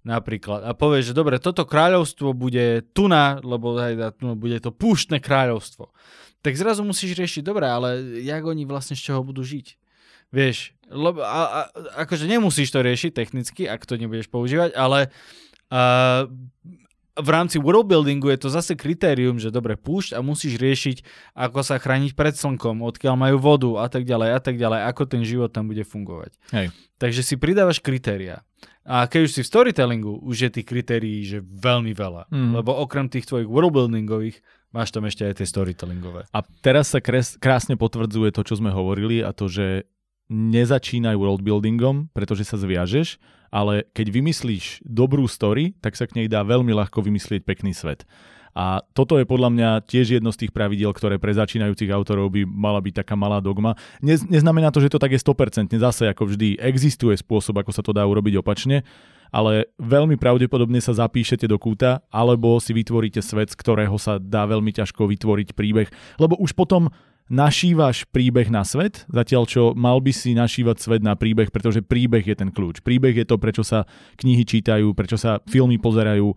napríklad, 0.05 0.63
a 0.63 0.71
povieš, 0.77 1.11
že 1.11 1.17
dobre, 1.17 1.41
toto 1.41 1.65
kráľovstvo 1.67 2.31
bude 2.31 2.85
tuna, 2.93 3.41
lebo 3.41 3.75
hej, 3.81 3.97
bude 4.37 4.61
to 4.61 4.71
púštne 4.71 5.19
kráľovstvo 5.19 5.91
tak 6.41 6.53
zrazu 6.55 6.85
musíš 6.85 7.17
riešiť, 7.17 7.41
dobre, 7.43 7.65
ale 7.65 8.21
jak 8.23 8.43
oni 8.45 8.63
vlastne 8.63 8.93
z 8.93 9.11
čoho 9.11 9.21
budú 9.25 9.41
žiť? 9.41 9.77
Vieš, 10.27 10.75
lebo, 10.91 11.23
a, 11.23 11.43
a, 11.47 11.61
akože 12.03 12.27
nemusíš 12.27 12.71
to 12.75 12.83
riešiť 12.83 13.11
technicky, 13.15 13.63
ak 13.63 13.87
to 13.87 13.95
nebudeš 13.95 14.27
používať, 14.27 14.75
ale 14.75 15.07
a, 15.71 16.27
v 17.17 17.29
rámci 17.33 17.57
worldbuildingu 17.57 18.29
je 18.29 18.39
to 18.45 18.49
zase 18.53 18.77
kritérium, 18.77 19.41
že 19.41 19.49
dobre 19.49 19.73
púšť 19.73 20.13
a 20.13 20.21
musíš 20.21 20.61
riešiť, 20.61 20.97
ako 21.33 21.59
sa 21.65 21.81
chrániť 21.81 22.13
pred 22.13 22.37
slnkom, 22.37 22.85
odkiaľ 22.85 23.15
majú 23.17 23.37
vodu 23.41 23.71
a 23.81 23.87
tak 23.89 24.05
ďalej 24.05 24.29
a 24.37 24.39
tak 24.39 24.55
ďalej, 24.61 24.79
ako 24.85 25.03
ten 25.09 25.21
život 25.25 25.49
tam 25.49 25.65
bude 25.65 25.81
fungovať. 25.81 26.37
Hej. 26.53 26.69
Takže 27.01 27.21
si 27.25 27.35
pridávaš 27.37 27.81
kritéria. 27.81 28.45
A 28.87 29.03
keď 29.03 29.27
už 29.27 29.31
si 29.35 29.41
v 29.43 29.51
storytellingu, 29.51 30.23
už 30.23 30.47
je 30.47 30.49
tých 30.49 30.67
kritérií 30.67 31.19
že 31.27 31.43
veľmi 31.43 31.91
veľa. 31.91 32.31
Mm. 32.31 32.51
Lebo 32.61 32.71
okrem 32.77 33.11
tých 33.11 33.27
tvojich 33.27 33.49
worldbuildingových 33.49 34.39
máš 34.71 34.89
tam 34.91 35.07
ešte 35.07 35.23
aj 35.23 35.43
tie 35.43 35.47
storytellingové. 35.47 36.27
A 36.31 36.39
teraz 36.63 36.91
sa 36.91 36.99
kres, 36.99 37.35
krásne 37.39 37.79
potvrdzuje 37.79 38.33
to, 38.35 38.41
čo 38.43 38.59
sme 38.59 38.71
hovorili 38.71 39.23
a 39.23 39.31
to, 39.31 39.47
že 39.47 39.87
nezačínaj 40.27 41.15
worldbuildingom, 41.15 42.11
pretože 42.11 42.43
sa 42.43 42.59
zviažeš, 42.59 43.15
ale 43.47 43.87
keď 43.95 44.11
vymyslíš 44.11 44.83
dobrú 44.83 45.23
story, 45.25 45.71
tak 45.79 45.95
sa 45.95 46.03
k 46.03 46.19
nej 46.19 46.27
dá 46.27 46.43
veľmi 46.43 46.75
ľahko 46.75 46.99
vymyslieť 46.99 47.47
pekný 47.47 47.71
svet. 47.71 48.03
A 48.57 48.81
toto 48.97 49.21
je 49.21 49.29
podľa 49.29 49.53
mňa 49.53 49.69
tiež 49.85 50.17
jedno 50.17 50.33
z 50.33 50.41
tých 50.43 50.51
pravidiel, 50.51 50.89
ktoré 50.89 51.21
pre 51.21 51.29
začínajúcich 51.29 51.93
autorov 51.93 52.33
by 52.33 52.41
mala 52.41 52.81
byť 52.81 53.05
taká 53.05 53.13
malá 53.13 53.37
dogma. 53.37 53.77
Nez, 54.01 54.25
neznamená 54.25 54.73
to, 54.73 54.81
že 54.81 54.89
to 54.89 54.97
tak 54.97 55.13
je 55.13 55.21
100%, 55.21 55.77
zase 55.77 56.09
ako 56.09 56.33
vždy 56.33 56.57
existuje 56.57 57.13
spôsob, 57.13 57.61
ako 57.61 57.69
sa 57.69 57.85
to 57.85 57.93
dá 57.93 58.01
urobiť 58.01 58.41
opačne, 58.41 58.81
ale 59.31 59.71
veľmi 59.81 60.15
pravdepodobne 60.15 60.79
sa 60.79 60.95
zapíšete 60.95 61.45
do 61.47 61.59
kúta, 61.59 62.03
alebo 62.11 62.59
si 62.63 62.71
vytvoríte 62.71 63.19
svet, 63.19 63.53
z 63.53 63.59
ktorého 63.59 63.95
sa 63.99 64.19
dá 64.21 64.47
veľmi 64.47 64.71
ťažko 64.73 65.07
vytvoriť 65.07 65.53
príbeh, 65.53 65.87
lebo 66.19 66.35
už 66.39 66.55
potom 66.55 66.89
našívaš 67.27 68.07
príbeh 68.07 68.47
na 68.47 68.63
svet, 68.63 69.03
zatiaľ 69.11 69.43
čo 69.47 69.75
mal 69.75 69.99
by 69.99 70.15
si 70.15 70.31
našívať 70.31 70.79
svet 70.79 71.01
na 71.03 71.19
príbeh, 71.19 71.51
pretože 71.51 71.83
príbeh 71.83 72.23
je 72.23 72.35
ten 72.35 72.49
kľúč. 72.51 72.79
Príbeh 72.79 73.13
je 73.13 73.27
to, 73.27 73.35
prečo 73.35 73.67
sa 73.67 73.83
knihy 74.15 74.47
čítajú, 74.47 74.95
prečo 74.95 75.19
sa 75.19 75.43
filmy 75.43 75.75
pozerajú. 75.75 76.31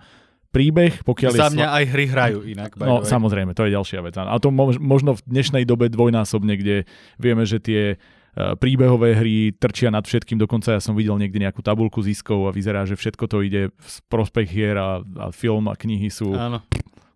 Príbeh, 0.51 1.07
pokiaľ 1.07 1.31
Za 1.31 1.55
mňa 1.55 1.69
aj 1.79 1.85
hry 1.95 2.05
hrajú 2.11 2.39
inak. 2.43 2.75
No 2.75 3.07
samozrejme, 3.07 3.55
to 3.55 3.71
je 3.71 3.75
ďalšia 3.79 4.03
vec. 4.03 4.19
A 4.19 4.35
to 4.43 4.51
možno 4.83 5.15
v 5.15 5.23
dnešnej 5.31 5.63
dobe 5.63 5.87
dvojnásobne, 5.87 6.59
kde 6.59 6.91
vieme, 7.23 7.47
že 7.47 7.63
tie 7.63 8.03
príbehové 8.35 9.19
hry 9.19 9.51
trčia 9.57 9.91
nad 9.91 10.07
všetkým, 10.07 10.39
dokonca 10.39 10.79
ja 10.79 10.81
som 10.81 10.95
videl 10.95 11.19
niekde 11.19 11.43
nejakú 11.43 11.61
tabulku 11.61 11.99
ziskov 11.99 12.47
a 12.47 12.55
vyzerá, 12.55 12.87
že 12.87 12.95
všetko 12.95 13.25
to 13.27 13.43
ide 13.43 13.63
v 13.75 13.97
prospech 14.07 14.49
hier 14.49 14.79
a, 14.79 15.03
a 15.03 15.27
film 15.35 15.67
a 15.67 15.75
knihy 15.75 16.09
sú 16.09 16.31
Áno. 16.35 16.63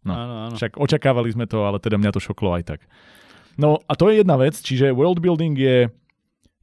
No, 0.04 0.12
áno, 0.12 0.34
áno. 0.50 0.54
Však 0.60 0.76
očakávali 0.76 1.32
sme 1.32 1.48
to, 1.48 1.64
ale 1.64 1.80
teda 1.80 1.96
mňa 1.96 2.12
to 2.12 2.20
šoklo 2.20 2.52
aj 2.52 2.76
tak. 2.76 2.80
No 3.56 3.80
a 3.88 3.96
to 3.96 4.12
je 4.12 4.20
jedna 4.20 4.36
vec, 4.36 4.52
čiže 4.58 4.92
world 4.92 5.22
building 5.22 5.56
je, 5.56 5.88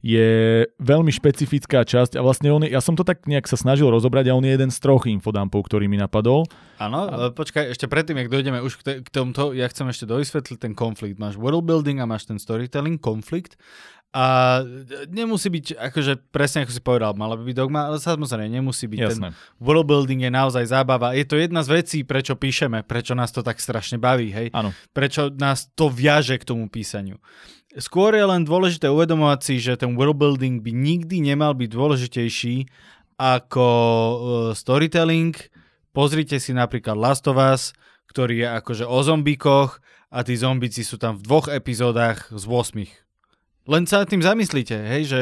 je 0.02 0.66
veľmi 0.82 1.14
špecifická 1.14 1.86
časť 1.86 2.18
a 2.18 2.26
vlastne 2.26 2.50
on 2.50 2.66
ja 2.66 2.82
som 2.82 2.98
to 2.98 3.06
tak 3.06 3.22
nejak 3.30 3.46
sa 3.46 3.54
snažil 3.54 3.86
rozobrať 3.86 4.28
a 4.28 4.36
on 4.36 4.42
je 4.42 4.50
jeden 4.50 4.74
z 4.74 4.78
troch 4.82 5.06
infodumpov, 5.06 5.62
ktorý 5.70 5.86
mi 5.86 5.94
napadol. 5.94 6.42
Áno, 6.82 7.06
a... 7.06 7.30
počkaj, 7.30 7.70
ešte 7.70 7.86
predtým, 7.86 8.18
jak 8.18 8.28
dojdeme 8.28 8.58
už 8.66 8.82
k, 8.82 8.82
te, 8.82 8.92
k 9.06 9.08
tomuto, 9.08 9.54
ja 9.54 9.70
chcem 9.70 9.86
ešte 9.86 10.10
dovysvetliť 10.10 10.58
ten 10.58 10.74
konflikt. 10.74 11.22
Máš 11.22 11.38
world 11.38 11.62
building 11.62 12.02
a 12.02 12.10
máš 12.10 12.26
ten 12.26 12.42
storytelling, 12.42 12.98
konflikt 12.98 13.54
a 14.12 14.60
nemusí 15.08 15.48
byť, 15.48 15.72
akože 15.72 16.12
presne 16.28 16.68
ako 16.68 16.72
si 16.76 16.84
povedal, 16.84 17.16
mala 17.16 17.32
by 17.32 17.48
byť 17.48 17.56
dogma, 17.56 17.88
ale 17.88 17.96
samozrejme 17.96 18.44
nemusí 18.44 18.84
byť. 18.84 19.00
Jasné. 19.00 19.32
Ten 19.32 19.36
world 19.56 19.88
building 19.88 20.20
je 20.20 20.28
naozaj 20.28 20.68
zábava. 20.68 21.16
Je 21.16 21.24
to 21.24 21.40
jedna 21.40 21.64
z 21.64 21.80
vecí, 21.80 21.98
prečo 22.04 22.36
píšeme, 22.36 22.84
prečo 22.84 23.16
nás 23.16 23.32
to 23.32 23.40
tak 23.40 23.56
strašne 23.56 23.96
baví, 23.96 24.28
hej? 24.28 24.52
Áno. 24.52 24.76
Prečo 24.92 25.32
nás 25.32 25.72
to 25.72 25.88
viaže 25.88 26.36
k 26.36 26.44
tomu 26.44 26.68
písaniu. 26.68 27.16
Skôr 27.80 28.12
je 28.12 28.24
len 28.24 28.44
dôležité 28.44 28.92
uvedomovať 28.92 29.40
si, 29.40 29.54
že 29.56 29.80
ten 29.80 29.96
world 29.96 30.20
building 30.20 30.60
by 30.60 30.72
nikdy 30.76 31.24
nemal 31.24 31.56
byť 31.56 31.68
dôležitejší 31.72 32.56
ako 33.16 33.66
uh, 33.66 34.18
storytelling. 34.52 35.32
Pozrite 35.96 36.36
si 36.36 36.52
napríklad 36.52 36.96
Last 36.96 37.24
of 37.28 37.40
Us, 37.40 37.72
ktorý 38.12 38.44
je 38.44 38.48
akože 38.60 38.84
o 38.84 38.98
zombíkoch 39.00 39.80
a 40.12 40.18
tí 40.20 40.36
zombici 40.36 40.84
sú 40.84 41.00
tam 41.00 41.16
v 41.16 41.24
dvoch 41.24 41.48
epizódach 41.48 42.28
z 42.28 42.44
8 42.44 43.02
len 43.70 43.86
sa 43.86 44.02
tým 44.02 44.22
zamyslíte, 44.22 44.74
hej, 44.74 45.02
že 45.06 45.20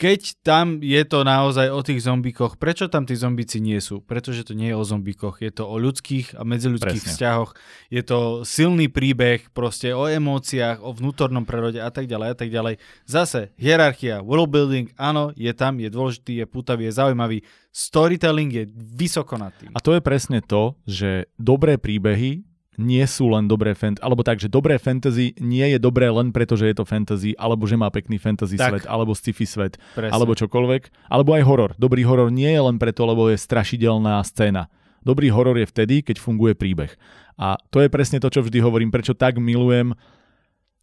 keď 0.00 0.40
tam 0.40 0.80
je 0.80 1.04
to 1.04 1.28
naozaj 1.28 1.68
o 1.68 1.84
tých 1.84 2.08
zombíkoch, 2.08 2.56
prečo 2.56 2.88
tam 2.88 3.04
tí 3.04 3.12
zombíci 3.12 3.60
nie 3.60 3.76
sú? 3.84 4.00
Pretože 4.00 4.48
to 4.48 4.56
nie 4.56 4.72
je 4.72 4.76
o 4.80 4.80
zombíkoch, 4.80 5.44
je 5.44 5.52
to 5.52 5.68
o 5.68 5.76
ľudských 5.76 6.40
a 6.40 6.42
medziľudských 6.48 7.04
Presne. 7.04 7.12
vzťahoch, 7.12 7.52
je 7.92 8.00
to 8.00 8.18
silný 8.48 8.88
príbeh, 8.88 9.52
proste 9.52 9.92
o 9.92 10.08
emóciách, 10.08 10.80
o 10.80 10.96
vnútornom 10.96 11.44
prerode 11.44 11.84
a 11.84 11.92
tak 11.92 12.08
ďalej 12.08 12.28
a 12.32 12.36
tak 12.40 12.48
ďalej. 12.48 12.80
Zase, 13.04 13.52
hierarchia, 13.60 14.24
world 14.24 14.48
building, 14.48 14.88
áno, 14.96 15.36
je 15.36 15.52
tam, 15.52 15.76
je 15.76 15.92
dôležitý, 15.92 16.40
je 16.40 16.46
putavý, 16.48 16.88
je 16.88 16.96
zaujímavý. 16.96 17.44
Storytelling 17.68 18.50
je 18.56 18.64
vysoko 18.72 19.36
nad 19.36 19.52
tým. 19.60 19.68
A 19.76 19.84
to 19.84 19.92
je 19.92 20.00
presne 20.00 20.40
to, 20.40 20.80
že 20.88 21.28
dobré 21.36 21.76
príbehy 21.76 22.49
nie 22.80 23.04
sú 23.04 23.28
len 23.28 23.44
dobré 23.44 23.76
fantasy, 23.76 24.00
alebo 24.02 24.24
tak, 24.24 24.40
že 24.40 24.48
dobré 24.48 24.80
fantasy 24.80 25.36
nie 25.38 25.68
je 25.70 25.78
dobré 25.78 26.08
len 26.08 26.32
preto, 26.32 26.56
že 26.56 26.72
je 26.72 26.76
to 26.80 26.88
fantasy, 26.88 27.36
alebo 27.36 27.68
že 27.68 27.76
má 27.76 27.92
pekný 27.92 28.16
fantasy 28.16 28.56
Tak. 28.56 28.70
svet, 28.72 28.84
alebo 28.88 29.12
sci-fi 29.12 29.44
svet, 29.44 29.76
Presne. 29.92 30.10
alebo 30.10 30.32
čokoľvek. 30.32 31.12
Alebo 31.12 31.36
aj 31.36 31.42
horor. 31.44 31.70
Dobrý 31.76 32.02
horor 32.02 32.32
nie 32.32 32.48
je 32.48 32.60
len 32.64 32.80
preto, 32.80 33.04
lebo 33.04 33.28
je 33.28 33.36
strašidelná 33.36 34.18
scéna. 34.24 34.72
Dobrý 35.04 35.28
horor 35.28 35.56
je 35.56 35.68
vtedy, 35.68 36.00
keď 36.00 36.16
funguje 36.20 36.52
príbeh. 36.56 36.92
A 37.40 37.56
to 37.72 37.80
je 37.80 37.88
presne 37.88 38.20
to, 38.20 38.28
čo 38.28 38.44
vždy 38.44 38.60
hovorím, 38.60 38.92
prečo 38.92 39.16
tak 39.16 39.40
milujem 39.40 39.96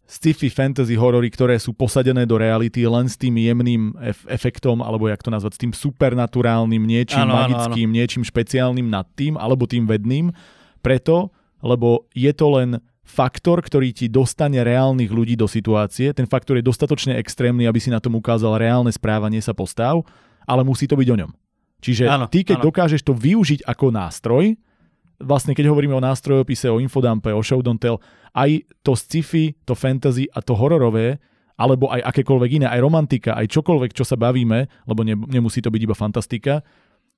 sci-fi 0.08 0.48
fantasy 0.48 0.96
horory, 0.96 1.28
ktoré 1.28 1.60
sú 1.60 1.76
posadené 1.76 2.24
do 2.24 2.40
reality 2.40 2.80
len 2.88 3.04
s 3.06 3.20
tým 3.20 3.36
jemným 3.36 3.92
ef- 4.00 4.24
efektom, 4.24 4.80
alebo 4.80 5.04
jak 5.04 5.20
to 5.20 5.28
nazvať, 5.28 5.52
s 5.54 5.60
tým 5.60 5.72
supernaturálnym, 5.76 6.80
niečím 6.80 7.28
áno, 7.28 7.36
magickým, 7.36 7.92
niečím 7.92 8.24
špeciálnym 8.24 8.88
nad 8.88 9.04
tým, 9.12 9.36
alebo 9.36 9.68
tým 9.68 9.84
vedným. 9.84 10.32
Preto, 10.80 11.28
lebo 11.62 12.06
je 12.14 12.30
to 12.34 12.46
len 12.54 12.78
faktor, 13.08 13.64
ktorý 13.64 13.96
ti 13.96 14.06
dostane 14.12 14.60
reálnych 14.60 15.08
ľudí 15.08 15.34
do 15.34 15.48
situácie. 15.48 16.12
Ten 16.12 16.28
faktor 16.28 16.60
je 16.60 16.68
dostatočne 16.68 17.16
extrémny, 17.16 17.64
aby 17.64 17.80
si 17.80 17.88
na 17.88 18.04
tom 18.04 18.20
ukázal 18.20 18.60
reálne 18.60 18.92
správanie 18.92 19.40
sa 19.40 19.56
postav, 19.56 20.04
ale 20.44 20.60
musí 20.60 20.84
to 20.84 20.94
byť 20.94 21.08
o 21.08 21.18
ňom. 21.24 21.30
Čiže 21.80 22.04
Áno, 22.10 22.26
ty, 22.28 22.44
keď 22.44 22.60
áno. 22.60 22.66
dokážeš 22.68 23.00
to 23.06 23.16
využiť 23.16 23.64
ako 23.64 23.94
nástroj, 23.94 24.44
vlastne 25.18 25.56
keď 25.56 25.70
hovoríme 25.72 25.94
o 25.96 26.04
nástrojopise, 26.04 26.68
o 26.68 26.82
infodumpe, 26.82 27.32
o 27.32 27.42
show 27.42 27.62
don't 27.64 27.80
tell, 27.80 28.02
aj 28.36 28.66
to 28.84 28.92
sci-fi, 28.92 29.56
to 29.64 29.72
fantasy 29.72 30.28
a 30.30 30.42
to 30.44 30.54
hororové, 30.58 31.18
alebo 31.58 31.90
aj 31.90 32.06
akékoľvek 32.14 32.62
iné, 32.62 32.66
aj 32.70 32.82
romantika, 32.82 33.34
aj 33.34 33.50
čokoľvek, 33.50 33.90
čo 33.90 34.06
sa 34.06 34.14
bavíme, 34.14 34.70
lebo 34.86 35.00
ne, 35.02 35.18
nemusí 35.18 35.58
to 35.58 35.74
byť 35.74 35.82
iba 35.82 35.96
fantastika, 35.96 36.62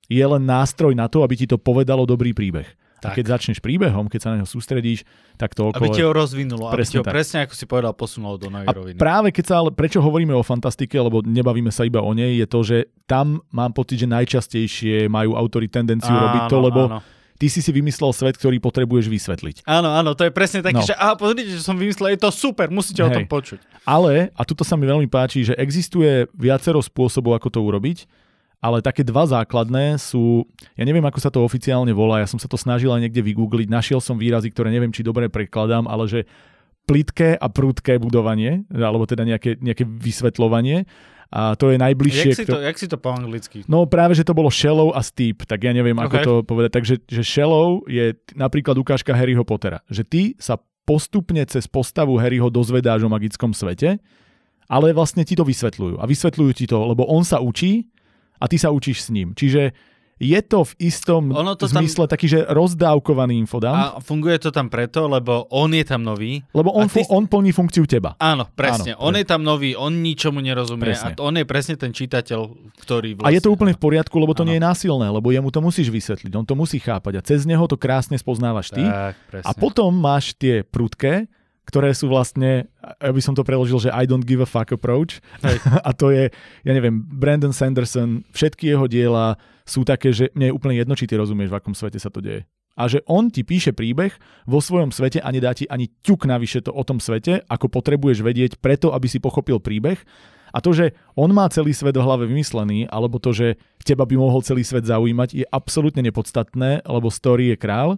je 0.09 0.25
len 0.25 0.41
nástroj 0.41 0.97
na 0.97 1.05
to, 1.05 1.21
aby 1.21 1.37
ti 1.37 1.45
to 1.45 1.61
povedalo 1.61 2.09
dobrý 2.09 2.33
príbeh. 2.33 2.65
A 3.01 3.09
Tak. 3.09 3.17
keď 3.17 3.25
začneš 3.31 3.57
príbehom, 3.57 4.05
keď 4.05 4.19
sa 4.19 4.29
na 4.29 4.37
neho 4.37 4.45
sústredíš, 4.45 5.01
tak 5.35 5.51
to 5.51 5.67
Aby 5.67 5.89
okolo... 5.89 5.93
ti 5.93 6.01
ho 6.01 6.11
rozvinulo, 6.11 6.63
aby 6.65 6.75
Presne 6.77 6.97
ho 6.97 7.03
tak. 7.03 7.11
presne 7.11 7.37
ako 7.41 7.53
si 7.53 7.65
povedal, 7.65 7.91
posunulo 7.91 8.35
do 8.35 8.47
novej 8.47 8.65
A 8.65 8.71
roviny. 8.71 8.95
práve 8.95 9.29
keď 9.29 9.43
sa 9.43 9.55
ale, 9.57 9.69
prečo 9.69 9.97
hovoríme 9.97 10.31
o 10.31 10.41
fantastike, 10.41 10.93
lebo 10.93 11.19
nebavíme 11.19 11.67
sa 11.67 11.81
iba 11.81 11.97
o 11.97 12.11
nej, 12.11 12.35
je 12.35 12.45
to, 12.45 12.59
že 12.61 12.77
tam 13.05 13.41
mám 13.49 13.71
pocit, 13.71 13.97
že 13.97 14.07
najčastejšie 14.07 15.05
majú 15.07 15.33
autory 15.33 15.65
tendenciu 15.65 16.09
Áno, 16.09 16.23
robiť 16.23 16.43
to, 16.45 16.57
lebo 16.59 16.81
áno. 16.87 16.99
ty 17.35 17.47
si 17.47 17.57
si 17.57 17.69
vymyslel 17.69 18.11
svet, 18.11 18.35
ktorý 18.35 18.59
potrebuješ 18.59 19.07
vysvetliť. 19.07 19.55
Áno, 19.63 19.89
áno, 19.89 20.13
to 20.13 20.21
je 20.21 20.31
presne 20.31 20.61
také, 20.61 20.77
No. 20.77 20.85
že 20.85 20.93
a 20.93 21.13
pozrite, 21.13 21.49
že 21.49 21.59
som 21.59 21.73
vymyslel, 21.73 22.13
je 22.13 22.21
to 22.21 22.29
super, 22.29 22.69
musíte 22.69 23.01
o 23.01 23.09
tom 23.09 23.25
Hej. 23.25 23.29
počuť. 23.31 23.59
Ale, 23.81 24.29
a 24.31 24.41
tuto 24.43 24.61
sa 24.61 24.73
mi 24.73 24.85
veľmi 24.85 25.07
páči, 25.07 25.41
že 25.43 25.53
existuje 25.55 26.29
viacero 26.31 26.77
spôsobov, 26.77 27.33
ako 27.33 27.49
to 27.49 27.59
urobiť, 27.59 28.05
ale 28.61 28.79
také 28.79 29.01
dva 29.01 29.25
základné 29.25 29.97
sú, 29.97 30.45
ja 30.77 30.85
neviem, 30.85 31.01
ako 31.01 31.17
sa 31.17 31.33
to 31.33 31.41
oficiálne 31.41 31.89
volá, 31.91 32.21
ja 32.21 32.29
som 32.29 32.37
sa 32.37 32.45
to 32.45 32.55
snažil 32.55 32.93
aj 32.93 33.09
niekde 33.09 33.25
vygoogliť, 33.25 33.67
našiel 33.67 33.97
som 33.97 34.21
výrazy, 34.21 34.53
ktoré 34.53 34.69
neviem, 34.69 34.93
či 34.93 35.01
dobre 35.01 35.27
prekladám, 35.33 35.89
ale 35.89 36.05
že 36.05 36.19
plitké 36.85 37.37
a 37.37 37.47
prudké 37.49 37.97
budovanie, 37.97 38.65
alebo 38.69 39.09
teda 39.09 39.25
nejaké, 39.25 39.57
nejaké 39.57 39.85
vysvetľovanie. 39.85 40.85
A 41.31 41.55
to 41.55 41.71
je 41.71 41.79
najbližšie... 41.79 42.35
Jak 42.35 42.39
si, 42.43 42.45
to- 42.45 42.59
to, 42.59 42.59
jak 42.59 42.77
si 42.77 42.87
to 42.91 42.97
po 42.99 43.09
anglicky? 43.15 43.63
No 43.65 43.87
práve, 43.87 44.19
že 44.19 44.27
to 44.27 44.35
bolo 44.35 44.51
shallow 44.51 44.91
a 44.91 44.99
steep, 44.99 45.47
tak 45.47 45.63
ja 45.63 45.71
neviem, 45.71 45.95
ako 45.95 46.15
Ok. 46.19 46.23
to 46.27 46.33
povedať. 46.43 46.71
Takže 46.75 46.93
že 47.07 47.23
shallow 47.23 47.87
je 47.87 48.13
napríklad 48.35 48.75
ukážka 48.75 49.15
Harryho 49.15 49.47
Pottera. 49.47 49.79
Že 49.87 50.03
ty 50.03 50.21
sa 50.35 50.59
postupne 50.83 51.39
cez 51.47 51.71
postavu 51.71 52.19
Harryho 52.19 52.51
dozvedáš 52.51 53.07
o 53.07 53.09
magickom 53.09 53.55
svete, 53.55 54.03
ale 54.67 54.91
vlastne 54.91 55.23
ti 55.23 55.39
to 55.39 55.47
vysvetľujú. 55.47 55.99
A 55.99 56.03
vysvetľujú 56.03 56.51
ti 56.51 56.67
to, 56.67 56.83
lebo 56.83 57.07
on 57.07 57.23
sa 57.23 57.39
učí 57.39 57.87
a 58.41 58.45
ty 58.49 58.57
sa 58.57 58.73
učíš 58.73 59.05
s 59.05 59.09
ním. 59.09 59.31
Čiže 59.31 59.71
je 60.21 60.37
to 60.45 60.61
v 60.61 60.85
istom 60.85 61.33
Ono 61.33 61.57
to 61.57 61.65
tam- 61.65 61.81
zmysle 61.81 62.05
taký, 62.05 62.29
že 62.29 62.45
rozdávkovaný 62.45 63.41
infodump, 63.41 63.73
A 63.73 63.97
funguje 63.97 64.37
to 64.37 64.53
tam 64.53 64.69
preto, 64.69 65.09
lebo 65.09 65.49
on 65.49 65.73
je 65.73 65.81
tam 65.81 66.05
nový. 66.05 66.45
lebo 66.53 66.69
on, 66.69 66.85
ty- 66.85 67.01
on 67.09 67.25
plní 67.25 67.49
funkciu 67.49 67.89
teba. 67.89 68.13
Áno, 68.21 68.45
presne. 68.53 68.93
Áno, 68.93 69.01
on 69.01 69.17
pre- 69.17 69.21
je 69.21 69.25
tam 69.25 69.41
nový, 69.41 69.73
on 69.73 69.89
ničomu 69.89 70.37
nerozumie 70.37 70.93
Presne. 70.93 71.17
a 71.17 71.25
on 71.25 71.33
je 71.33 71.45
presne 71.45 71.73
ten 71.73 71.89
čitateľ, 71.89 72.39
ktorý 72.77 73.17
vlastne... 73.17 73.29
A 73.29 73.33
je 73.33 73.41
to 73.41 73.49
úplne 73.49 73.73
v 73.73 73.81
poriadku, 73.81 74.13
lebo 74.21 74.37
to 74.37 74.45
Áno. 74.45 74.53
nie 74.53 74.61
je 74.61 74.67
násilné, 74.69 75.09
lebo 75.09 75.33
jemu 75.33 75.49
to 75.49 75.57
musíš 75.57 75.89
vysvetliť, 75.89 76.31
on 76.37 76.45
to 76.45 76.53
musí 76.53 76.77
chápať 76.77 77.17
a 77.17 77.25
cez 77.25 77.49
neho 77.49 77.65
to 77.65 77.73
krásne 77.73 78.13
spoznávaš 78.13 78.69
ty. 78.69 78.85
Tak, 78.85 79.17
presne. 79.25 79.47
A 79.49 79.57
potom 79.57 79.89
máš 79.89 80.37
tie 80.37 80.61
prudké, 80.61 81.25
ktoré 81.71 81.95
sú 81.95 82.11
vlastne, 82.11 82.67
ja 82.99 83.11
by 83.15 83.21
som 83.23 83.31
to 83.31 83.47
preložil, 83.47 83.79
že 83.79 83.95
I 83.95 84.03
don't 84.03 84.27
give 84.27 84.43
a 84.43 84.49
fuck 84.49 84.75
approach. 84.75 85.23
Hej. 85.39 85.63
A 85.87 85.95
to 85.95 86.11
je, 86.11 86.27
ja 86.67 86.71
neviem, 86.75 86.99
Brandon 86.99 87.55
Sanderson, 87.55 88.27
všetky 88.35 88.75
jeho 88.75 88.91
diela 88.91 89.39
sú 89.63 89.87
také, 89.87 90.11
že 90.11 90.27
mne 90.35 90.51
je 90.51 90.57
úplne 90.59 90.75
jedno, 90.75 90.99
či 90.99 91.07
ty 91.07 91.15
rozumieš, 91.15 91.47
v 91.47 91.57
akom 91.63 91.71
svete 91.71 91.95
sa 91.95 92.11
to 92.11 92.19
deje. 92.19 92.43
A 92.75 92.91
že 92.91 92.99
on 93.07 93.31
ti 93.31 93.47
píše 93.47 93.71
príbeh 93.71 94.11
vo 94.43 94.59
svojom 94.59 94.91
svete 94.91 95.23
a 95.23 95.31
nedá 95.31 95.55
ti 95.55 95.63
ani 95.71 95.87
ťuk 96.03 96.27
navyše 96.27 96.59
to 96.59 96.75
o 96.75 96.83
tom 96.83 96.99
svete, 96.99 97.39
ako 97.47 97.71
potrebuješ 97.71 98.19
vedieť 98.19 98.51
preto, 98.59 98.91
aby 98.91 99.07
si 99.07 99.23
pochopil 99.23 99.63
príbeh. 99.63 99.99
A 100.51 100.59
to, 100.59 100.75
že 100.75 100.91
on 101.15 101.31
má 101.31 101.47
celý 101.47 101.71
svet 101.71 101.95
v 101.95 102.03
hlave 102.03 102.27
vymyslený, 102.27 102.91
alebo 102.91 103.15
to, 103.23 103.31
že 103.31 103.55
teba 103.87 104.03
by 104.03 104.19
mohol 104.19 104.43
celý 104.43 104.67
svet 104.67 104.83
zaujímať, 104.83 105.29
je 105.31 105.45
absolútne 105.47 106.03
nepodstatné, 106.03 106.83
lebo 106.83 107.07
story 107.07 107.55
je 107.55 107.57
král 107.59 107.95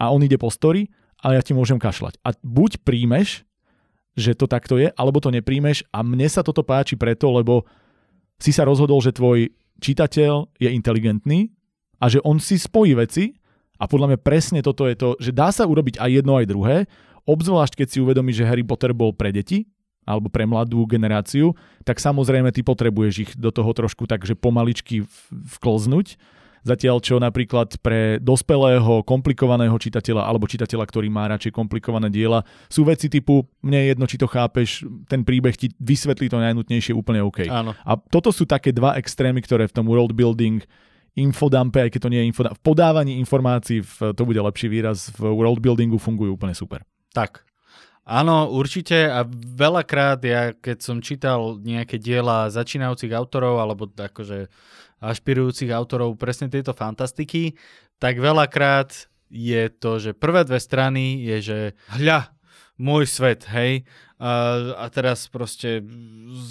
a 0.00 0.08
on 0.08 0.24
ide 0.24 0.40
po 0.40 0.48
story 0.48 0.88
a 1.20 1.36
ja 1.36 1.40
ti 1.44 1.52
môžem 1.52 1.76
kašľať. 1.76 2.20
A 2.24 2.32
buď 2.40 2.80
príjmeš, 2.84 3.44
že 4.18 4.34
to 4.34 4.50
takto 4.50 4.76
je, 4.80 4.90
alebo 4.96 5.22
to 5.22 5.30
nepríjmeš 5.30 5.86
a 5.94 6.02
mne 6.02 6.26
sa 6.26 6.42
toto 6.42 6.66
páči 6.66 6.98
preto, 6.98 7.30
lebo 7.30 7.64
si 8.40 8.50
sa 8.50 8.66
rozhodol, 8.66 8.98
že 9.04 9.14
tvoj 9.14 9.52
čitateľ 9.80 10.56
je 10.60 10.68
inteligentný 10.72 11.52
a 12.00 12.08
že 12.08 12.20
on 12.24 12.40
si 12.40 12.56
spojí 12.56 12.96
veci 12.96 13.36
a 13.80 13.88
podľa 13.88 14.12
mňa 14.12 14.18
presne 14.20 14.60
toto 14.60 14.84
je 14.88 14.96
to, 14.96 15.16
že 15.20 15.32
dá 15.32 15.48
sa 15.52 15.64
urobiť 15.64 16.00
aj 16.00 16.10
jedno, 16.20 16.36
aj 16.36 16.46
druhé, 16.48 16.76
obzvlášť 17.24 17.84
keď 17.84 17.88
si 17.88 17.98
uvedomí, 18.00 18.32
že 18.32 18.48
Harry 18.48 18.64
Potter 18.64 18.92
bol 18.92 19.12
pre 19.12 19.32
deti 19.32 19.68
alebo 20.08 20.32
pre 20.32 20.48
mladú 20.48 20.82
generáciu, 20.88 21.52
tak 21.84 22.00
samozrejme 22.00 22.50
ty 22.50 22.64
potrebuješ 22.64 23.14
ich 23.20 23.32
do 23.36 23.52
toho 23.52 23.70
trošku 23.70 24.08
takže 24.08 24.34
pomaličky 24.34 25.04
vklznúť. 25.30 26.16
Zatiaľ 26.60 27.00
čo 27.00 27.16
napríklad 27.16 27.80
pre 27.80 28.20
dospelého, 28.20 29.00
komplikovaného 29.04 29.72
čitateľa 29.80 30.28
alebo 30.28 30.44
čitateľa, 30.44 30.84
ktorý 30.84 31.08
má 31.08 31.24
radšej 31.32 31.56
komplikované 31.56 32.12
diela, 32.12 32.44
sú 32.68 32.84
veci 32.84 33.08
typu, 33.08 33.48
mne 33.64 33.80
je 33.80 33.86
jedno, 33.96 34.04
či 34.04 34.20
to 34.20 34.28
chápeš, 34.28 34.84
ten 35.08 35.24
príbeh 35.24 35.56
ti 35.56 35.72
vysvetlí 35.80 36.28
to 36.28 36.36
najnutnejšie 36.36 36.92
úplne 36.92 37.24
OK. 37.24 37.48
Áno. 37.48 37.72
A 37.72 37.96
toto 37.96 38.28
sú 38.28 38.44
také 38.44 38.70
dva 38.76 39.00
extrémy, 39.00 39.40
ktoré 39.40 39.64
v 39.68 39.76
tom 39.80 39.88
world 39.88 40.12
building 40.12 40.60
infodumpe, 41.18 41.82
aj 41.82 41.90
keď 41.96 42.00
to 42.06 42.12
nie 42.12 42.20
je 42.22 42.28
infodump, 42.30 42.54
v 42.54 42.62
podávaní 42.62 43.18
informácií, 43.18 43.82
v, 43.82 44.14
to 44.14 44.22
bude 44.22 44.38
lepší 44.38 44.70
výraz, 44.70 45.10
v 45.16 45.32
world 45.32 45.58
buildingu 45.58 45.98
fungujú 45.98 46.36
úplne 46.38 46.54
super. 46.54 46.86
Tak. 47.10 47.42
Áno, 48.10 48.50
určite 48.50 49.06
a 49.06 49.22
veľakrát 49.54 50.18
ja, 50.26 50.50
keď 50.56 50.78
som 50.82 50.98
čítal 50.98 51.62
nejaké 51.62 52.00
diela 52.00 52.50
začínajúcich 52.50 53.12
autorov 53.14 53.62
alebo 53.62 53.86
akože 53.86 54.50
ašpirujúcich 55.00 55.72
autorov 55.72 56.20
presne 56.20 56.52
tejto 56.52 56.76
fantastiky, 56.76 57.56
tak 57.96 58.20
veľakrát 58.20 59.10
je 59.30 59.70
to, 59.70 60.00
že 60.02 60.16
prvé 60.16 60.44
dve 60.44 60.58
strany 60.60 61.22
je, 61.22 61.36
že 61.40 61.58
hľa, 61.96 62.34
môj 62.80 63.04
svet, 63.04 63.44
hej, 63.52 63.84
a, 64.20 64.76
a 64.76 64.86
teraz 64.92 65.24
proste 65.32 65.80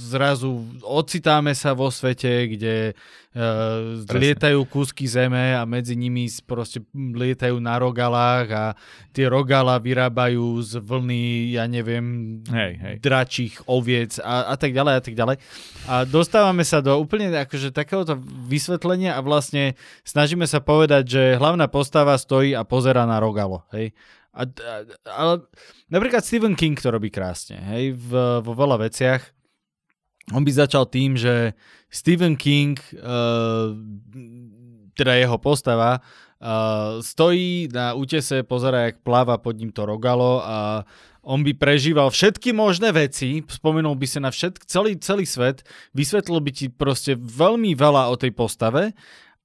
zrazu 0.09 0.65
ocitáme 0.81 1.53
sa 1.53 1.77
vo 1.77 1.93
svete, 1.93 2.49
kde 2.49 2.97
uh, 3.37 4.01
lietajú 4.09 4.65
kúsky 4.65 5.05
zeme 5.05 5.53
a 5.53 5.69
medzi 5.69 5.93
nimi 5.93 6.25
proste 6.49 6.81
lietajú 6.97 7.61
na 7.61 7.77
rogalách 7.77 8.47
a 8.49 8.65
tie 9.13 9.29
rogala 9.29 9.77
vyrábajú 9.77 10.57
z 10.65 10.81
vlny, 10.81 11.53
ja 11.53 11.69
neviem, 11.69 12.41
hej, 12.49 12.73
hej. 12.81 12.95
dračích 13.05 13.61
oviec 13.69 14.17
a, 14.17 14.49
a 14.49 14.57
tak 14.57 14.73
ďalej 14.73 14.93
a 14.97 15.01
tak 15.05 15.13
ďalej. 15.13 15.37
A 15.85 16.09
dostávame 16.09 16.65
sa 16.65 16.81
do 16.81 16.97
úplne 16.97 17.29
akože 17.37 17.69
takéhoto 17.69 18.17
vysvetlenia 18.49 19.13
a 19.13 19.21
vlastne 19.21 19.77
snažíme 20.01 20.49
sa 20.49 20.57
povedať, 20.57 21.03
že 21.05 21.23
hlavná 21.37 21.69
postava 21.69 22.17
stojí 22.17 22.57
a 22.57 22.65
pozera 22.65 23.05
na 23.05 23.21
rogalo, 23.21 23.61
hej. 23.77 23.93
A, 24.39 24.47
a, 24.47 24.75
ale 25.11 25.33
napríklad 25.91 26.23
Stephen 26.23 26.55
King 26.55 26.79
to 26.79 26.87
robí 26.87 27.11
krásne, 27.11 27.59
hej, 27.59 27.91
v, 27.91 28.39
vo 28.39 28.53
veľa 28.55 28.87
veciach. 28.87 29.19
On 30.31 30.45
by 30.45 30.51
začal 30.55 30.87
tým, 30.87 31.19
že 31.19 31.51
Stephen 31.91 32.39
King, 32.39 32.79
uh, 32.95 33.75
teda 34.95 35.19
jeho 35.19 35.35
postava, 35.41 35.99
uh, 35.99 37.03
stojí 37.03 37.67
na 37.73 37.97
útese, 37.99 38.47
pozera, 38.47 38.87
jak 38.87 39.03
pláva 39.03 39.41
pod 39.41 39.59
ním 39.59 39.75
to 39.75 39.83
rogalo 39.83 40.39
a 40.39 40.87
on 41.19 41.43
by 41.43 41.51
prežíval 41.51 42.07
všetky 42.07 42.55
možné 42.55 42.95
veci, 42.95 43.43
spomenul 43.43 43.99
by 43.99 44.07
sa 44.07 44.23
na 44.23 44.31
všetk, 44.31 44.63
celý, 44.63 44.95
celý 45.03 45.27
svet, 45.27 45.67
vysvetlil 45.91 46.39
by 46.39 46.51
ti 46.55 46.71
proste 46.71 47.19
veľmi 47.19 47.75
veľa 47.75 48.07
o 48.07 48.15
tej 48.15 48.31
postave 48.31 48.95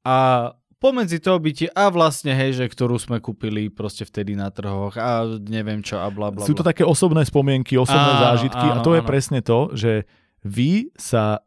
a 0.06 0.48
pomedzi 0.84 1.16
toho 1.16 1.40
by 1.40 1.50
ti 1.56 1.64
a 1.72 1.88
vlastne 1.88 2.36
hej, 2.36 2.60
že 2.60 2.68
ktorú 2.68 3.00
sme 3.00 3.16
kúpili 3.16 3.72
proste 3.72 4.04
vtedy 4.04 4.36
na 4.36 4.52
trhoch 4.52 4.92
a 5.00 5.24
neviem 5.40 5.80
čo 5.80 5.96
a 5.96 6.12
bla 6.12 6.28
bla. 6.28 6.44
Sú 6.44 6.52
to 6.52 6.60
také 6.60 6.84
osobné 6.84 7.24
spomienky, 7.24 7.80
osobné 7.80 8.20
áno, 8.20 8.24
zážitky 8.28 8.66
áno, 8.68 8.72
a 8.76 8.84
to 8.84 8.92
áno. 8.92 8.96
je 9.00 9.02
presne 9.08 9.40
to, 9.40 9.72
že 9.72 10.04
vy 10.44 10.92
sa 11.00 11.40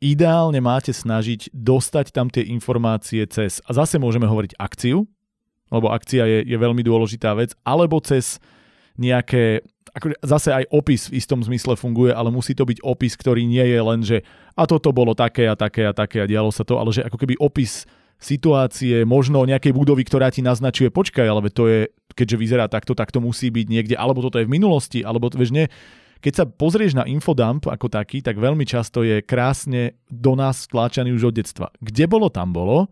ideálne 0.00 0.56
máte 0.64 0.88
snažiť 0.88 1.52
dostať 1.52 2.16
tam 2.16 2.32
tie 2.32 2.48
informácie 2.48 3.28
cez, 3.28 3.60
a 3.68 3.76
zase 3.76 4.00
môžeme 4.00 4.24
hovoriť 4.24 4.56
akciu, 4.56 5.04
lebo 5.68 5.92
akcia 5.92 6.24
je, 6.24 6.38
je 6.48 6.56
veľmi 6.56 6.80
dôležitá 6.80 7.36
vec, 7.36 7.52
alebo 7.68 8.00
cez 8.00 8.40
nejaké, 8.96 9.60
ako 9.92 10.16
zase 10.24 10.48
aj 10.48 10.64
opis 10.72 11.12
v 11.12 11.20
istom 11.20 11.44
zmysle 11.44 11.76
funguje, 11.76 12.16
ale 12.16 12.32
musí 12.32 12.56
to 12.56 12.64
byť 12.64 12.80
opis, 12.80 13.20
ktorý 13.20 13.44
nie 13.44 13.68
je 13.68 13.80
len, 13.84 14.00
že 14.00 14.24
a 14.56 14.64
toto 14.64 14.96
bolo 14.96 15.12
také 15.12 15.44
a 15.44 15.54
také 15.60 15.84
a 15.84 15.92
také 15.92 16.24
a 16.24 16.26
dialo 16.26 16.48
sa 16.48 16.64
to, 16.64 16.80
ale 16.80 16.88
že 16.88 17.04
ako 17.04 17.20
keby 17.20 17.36
opis 17.36 17.84
situácie, 18.22 19.02
možno 19.02 19.42
nejakej 19.42 19.74
budovy, 19.74 20.06
ktorá 20.06 20.30
ti 20.30 20.40
naznačuje, 20.40 20.94
počkaj, 20.94 21.26
ale 21.26 21.50
to 21.50 21.66
je, 21.66 21.80
keďže 22.14 22.36
vyzerá 22.38 22.70
takto, 22.70 22.94
tak 22.94 23.10
to 23.10 23.18
musí 23.18 23.50
byť 23.50 23.66
niekde, 23.66 23.94
alebo 23.98 24.22
toto 24.22 24.38
je 24.38 24.46
v 24.46 24.54
minulosti, 24.54 25.02
alebo 25.02 25.26
vieš, 25.34 25.50
nie. 25.50 25.66
Keď 26.22 26.32
sa 26.38 26.44
pozrieš 26.46 26.94
na 26.94 27.02
infodump 27.02 27.66
ako 27.66 27.90
taký, 27.90 28.22
tak 28.22 28.38
veľmi 28.38 28.62
často 28.62 29.02
je 29.02 29.26
krásne 29.26 29.98
do 30.06 30.38
nás 30.38 30.70
stláčaný 30.70 31.18
už 31.18 31.34
od 31.34 31.42
detstva. 31.42 31.66
Kde 31.82 32.06
bolo, 32.06 32.30
tam 32.30 32.54
bolo, 32.54 32.86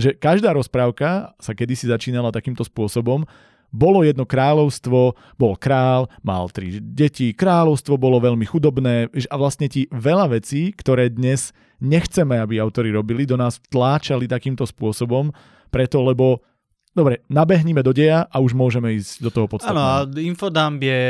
že 0.00 0.16
každá 0.16 0.56
rozprávka 0.56 1.36
sa 1.36 1.52
kedysi 1.52 1.84
začínala 1.84 2.32
takýmto 2.32 2.64
spôsobom, 2.64 3.28
bolo 3.70 4.02
jedno 4.02 4.26
kráľovstvo, 4.26 5.14
bol 5.38 5.54
král, 5.54 6.10
mal 6.26 6.50
tri 6.50 6.82
deti, 6.82 7.30
kráľovstvo 7.30 7.94
bolo 7.94 8.18
veľmi 8.18 8.42
chudobné 8.42 9.12
a 9.30 9.34
vlastne 9.38 9.70
ti 9.70 9.86
veľa 9.94 10.34
vecí, 10.34 10.74
ktoré 10.74 11.06
dnes 11.12 11.54
nechceme, 11.80 12.38
aby 12.38 12.60
autori 12.60 12.92
robili, 12.92 13.24
do 13.24 13.40
nás 13.40 13.58
tláčali 13.72 14.28
takýmto 14.28 14.68
spôsobom, 14.68 15.32
preto 15.72 16.00
lebo 16.04 16.44
Dobre, 16.90 17.22
nabehnime 17.30 17.86
do 17.86 17.94
deja 17.94 18.26
a 18.26 18.42
už 18.42 18.50
môžeme 18.50 18.98
ísť 18.98 19.22
do 19.22 19.30
toho 19.30 19.46
podstatného. 19.46 20.10
Áno, 20.10 20.10
infodump 20.18 20.82
je 20.82 21.02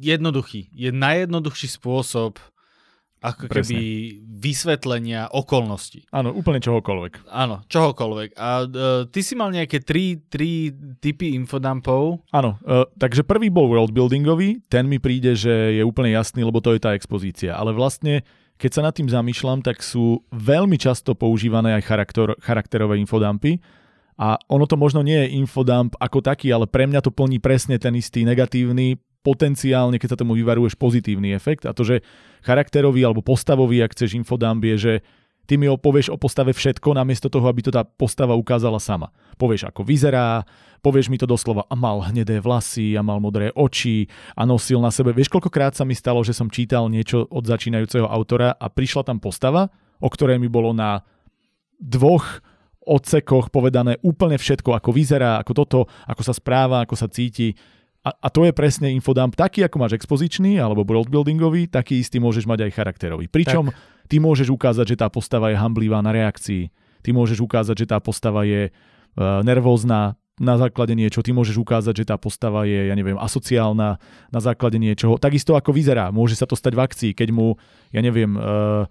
jednoduchý. 0.00 0.72
Je 0.72 0.88
najjednoduchší 0.96 1.68
spôsob 1.76 2.40
ako 3.24 3.48
Presne. 3.48 3.72
keby 3.72 3.80
vysvetlenia 4.36 5.32
okolností. 5.32 6.04
Áno, 6.12 6.32
úplne 6.36 6.60
čohokoľvek. 6.60 7.28
Áno, 7.32 7.64
čohokoľvek. 7.72 8.36
A 8.36 8.48
uh, 8.64 9.08
ty 9.08 9.20
si 9.24 9.32
mal 9.32 9.48
nejaké 9.48 9.80
tri, 9.80 10.20
tri 10.28 10.68
typy 11.00 11.32
infodumpov. 11.32 12.20
Áno, 12.36 12.60
uh, 12.68 12.84
takže 13.00 13.24
prvý 13.24 13.48
bol 13.48 13.72
worldbuildingový, 13.72 14.68
ten 14.68 14.84
mi 14.84 15.00
príde, 15.00 15.32
že 15.32 15.80
je 15.80 15.82
úplne 15.84 16.12
jasný, 16.12 16.44
lebo 16.44 16.60
to 16.60 16.76
je 16.76 16.84
tá 16.84 16.92
expozícia. 16.92 17.56
Ale 17.56 17.72
vlastne, 17.72 18.28
keď 18.54 18.70
sa 18.70 18.82
nad 18.86 18.94
tým 18.94 19.10
zamýšľam, 19.10 19.66
tak 19.66 19.82
sú 19.82 20.22
veľmi 20.30 20.78
často 20.78 21.18
používané 21.18 21.74
aj 21.74 21.82
charakter, 21.82 22.28
charakterové 22.38 23.02
infodumpy. 23.02 23.58
A 24.14 24.38
ono 24.46 24.62
to 24.70 24.78
možno 24.78 25.02
nie 25.02 25.26
je 25.26 25.34
infodump 25.42 25.98
ako 25.98 26.22
taký, 26.22 26.54
ale 26.54 26.70
pre 26.70 26.86
mňa 26.86 27.02
to 27.02 27.10
plní 27.10 27.42
presne 27.42 27.82
ten 27.82 27.98
istý 27.98 28.22
negatívny, 28.22 29.02
potenciálne, 29.26 29.98
keď 29.98 30.14
sa 30.14 30.20
tomu 30.20 30.38
vyvaruješ, 30.38 30.78
pozitívny 30.78 31.34
efekt. 31.34 31.66
A 31.66 31.74
to, 31.74 31.82
že 31.82 32.04
charakterový 32.46 33.02
alebo 33.02 33.24
postavový, 33.26 33.82
ak 33.82 33.96
chceš 33.96 34.14
infodump, 34.14 34.62
je, 34.62 34.76
že 34.78 34.94
ty 35.44 35.60
mi 35.60 35.68
povieš 35.68 36.12
o 36.12 36.20
postave 36.20 36.52
všetko, 36.52 36.96
namiesto 36.96 37.28
toho, 37.28 37.46
aby 37.48 37.60
to 37.64 37.72
tá 37.72 37.84
postava 37.84 38.36
ukázala 38.36 38.80
sama. 38.80 39.12
Povieš, 39.36 39.68
ako 39.68 39.84
vyzerá, 39.84 40.44
povieš 40.84 41.08
mi 41.08 41.16
to 41.16 41.24
doslova, 41.24 41.64
a 41.68 41.74
mal 41.76 42.04
hnedé 42.04 42.40
vlasy, 42.40 42.96
a 42.96 43.02
mal 43.04 43.20
modré 43.20 43.52
oči, 43.56 44.08
a 44.36 44.44
nosil 44.44 44.80
na 44.80 44.92
sebe. 44.92 45.16
Vieš, 45.16 45.32
koľkokrát 45.32 45.76
sa 45.76 45.88
mi 45.88 45.96
stalo, 45.96 46.20
že 46.20 46.36
som 46.36 46.52
čítal 46.52 46.88
niečo 46.92 47.24
od 47.28 47.44
začínajúceho 47.44 48.04
autora 48.08 48.52
a 48.52 48.66
prišla 48.68 49.08
tam 49.08 49.18
postava, 49.20 49.72
o 50.00 50.08
ktorej 50.08 50.36
mi 50.36 50.52
bolo 50.52 50.76
na 50.76 51.00
dvoch 51.80 52.44
odsekoch 52.84 53.48
povedané 53.48 53.96
úplne 54.04 54.36
všetko, 54.36 54.76
ako 54.76 54.92
vyzerá, 54.92 55.40
ako 55.40 55.52
toto, 55.56 55.80
ako 56.04 56.22
sa 56.22 56.36
správa, 56.36 56.84
ako 56.84 56.94
sa 57.00 57.08
cíti 57.08 57.56
a, 58.04 58.10
a 58.12 58.28
to 58.28 58.44
je 58.44 58.52
presne 58.52 58.92
infodump 58.92 59.32
taký, 59.32 59.64
ako 59.64 59.80
máš 59.80 59.96
expozičný 59.96 60.60
alebo 60.60 60.84
worldbuildingový, 60.84 61.72
taký 61.72 62.04
istý 62.04 62.20
môžeš 62.20 62.44
mať 62.44 62.68
aj 62.68 62.70
charakterový. 62.76 63.32
Pričom 63.32 63.72
tak. 63.72 63.76
ty 64.12 64.20
môžeš 64.20 64.52
ukázať, 64.52 64.92
že 64.92 64.96
tá 65.00 65.08
postava 65.08 65.48
je 65.48 65.56
hamblivá 65.56 66.04
na 66.04 66.12
reakcii. 66.12 66.68
Ty 67.00 67.10
môžeš 67.16 67.40
ukázať, 67.40 67.84
že 67.84 67.86
tá 67.88 67.96
postava 68.04 68.44
je 68.44 68.68
uh, 68.68 69.40
nervózna 69.40 70.20
na 70.36 70.54
základe 70.60 70.92
niečo. 70.92 71.24
Ty 71.24 71.32
môžeš 71.32 71.56
ukázať, 71.56 72.04
že 72.04 72.04
tá 72.04 72.20
postava 72.20 72.68
je, 72.68 72.92
ja 72.92 72.94
neviem, 72.98 73.16
asociálna 73.16 73.96
na 74.28 74.40
základe 74.40 74.76
niečoho. 74.76 75.16
Takisto 75.16 75.56
ako 75.56 75.72
vyzerá. 75.72 76.12
Môže 76.12 76.36
sa 76.36 76.44
to 76.44 76.60
stať 76.60 76.76
v 76.76 76.84
akcii, 76.84 77.10
keď 77.16 77.28
mu, 77.32 77.56
ja 77.88 78.04
neviem, 78.04 78.36
uh, 78.36 78.84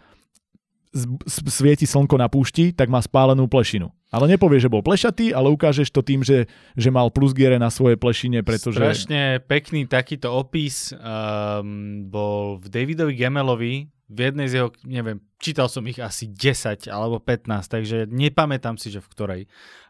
svieti 1.27 1.85
slnko 1.85 2.17
na 2.17 2.29
púšti, 2.29 2.73
tak 2.73 2.89
má 2.89 3.01
spálenú 3.01 3.45
plešinu. 3.45 3.93
Ale 4.13 4.29
nepovie, 4.29 4.61
že 4.61 4.69
bol 4.69 4.85
plešatý, 4.85 5.33
ale 5.33 5.49
ukážeš 5.49 5.89
to 5.89 6.05
tým, 6.05 6.21
že, 6.21 6.45
že 6.77 6.89
mal 6.93 7.09
plusgiere 7.09 7.57
na 7.57 7.73
svoje 7.73 7.97
plešine, 7.97 8.45
pretože... 8.45 8.77
Strašne 8.77 9.41
pekný 9.41 9.89
takýto 9.89 10.29
opis 10.29 10.93
um, 10.93 12.05
bol 12.13 12.61
v 12.61 12.69
Davidovi 12.69 13.17
Gemelovi, 13.17 13.89
v 14.13 14.19
jednej 14.21 14.45
z 14.45 14.53
jeho, 14.61 14.69
neviem, 14.85 15.17
čítal 15.41 15.65
som 15.65 15.81
ich 15.89 15.97
asi 15.97 16.29
10 16.29 16.85
alebo 16.93 17.17
15, 17.17 17.65
takže 17.65 17.97
nepamätám 18.05 18.77
si, 18.77 18.93
že 18.93 19.01
v 19.01 19.09
ktorej. 19.09 19.41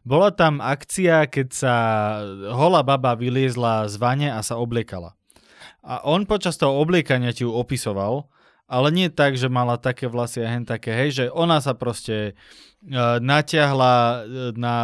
Bola 0.08 0.32
tam 0.32 0.64
akcia, 0.64 1.28
keď 1.28 1.48
sa 1.52 1.76
holá 2.56 2.80
baba 2.80 3.20
vyliezla 3.20 3.92
z 3.92 4.00
vane 4.00 4.32
a 4.32 4.40
sa 4.40 4.56
obliekala. 4.56 5.20
A 5.84 6.00
on 6.08 6.24
počas 6.24 6.56
toho 6.56 6.80
obliekania 6.80 7.36
ti 7.36 7.44
ju 7.44 7.52
opisoval, 7.52 8.32
ale 8.74 8.90
nie 8.90 9.08
tak, 9.14 9.38
že 9.38 9.54
mala 9.54 9.78
také 9.78 10.10
vlasy 10.10 10.42
a 10.42 10.50
hen 10.50 10.66
také, 10.66 10.90
hej, 10.98 11.10
že 11.14 11.26
ona 11.30 11.62
sa 11.62 11.78
proste 11.78 12.34
uh, 12.34 13.22
natiahla 13.22 13.94
e, 13.94 14.18
na 14.58 14.76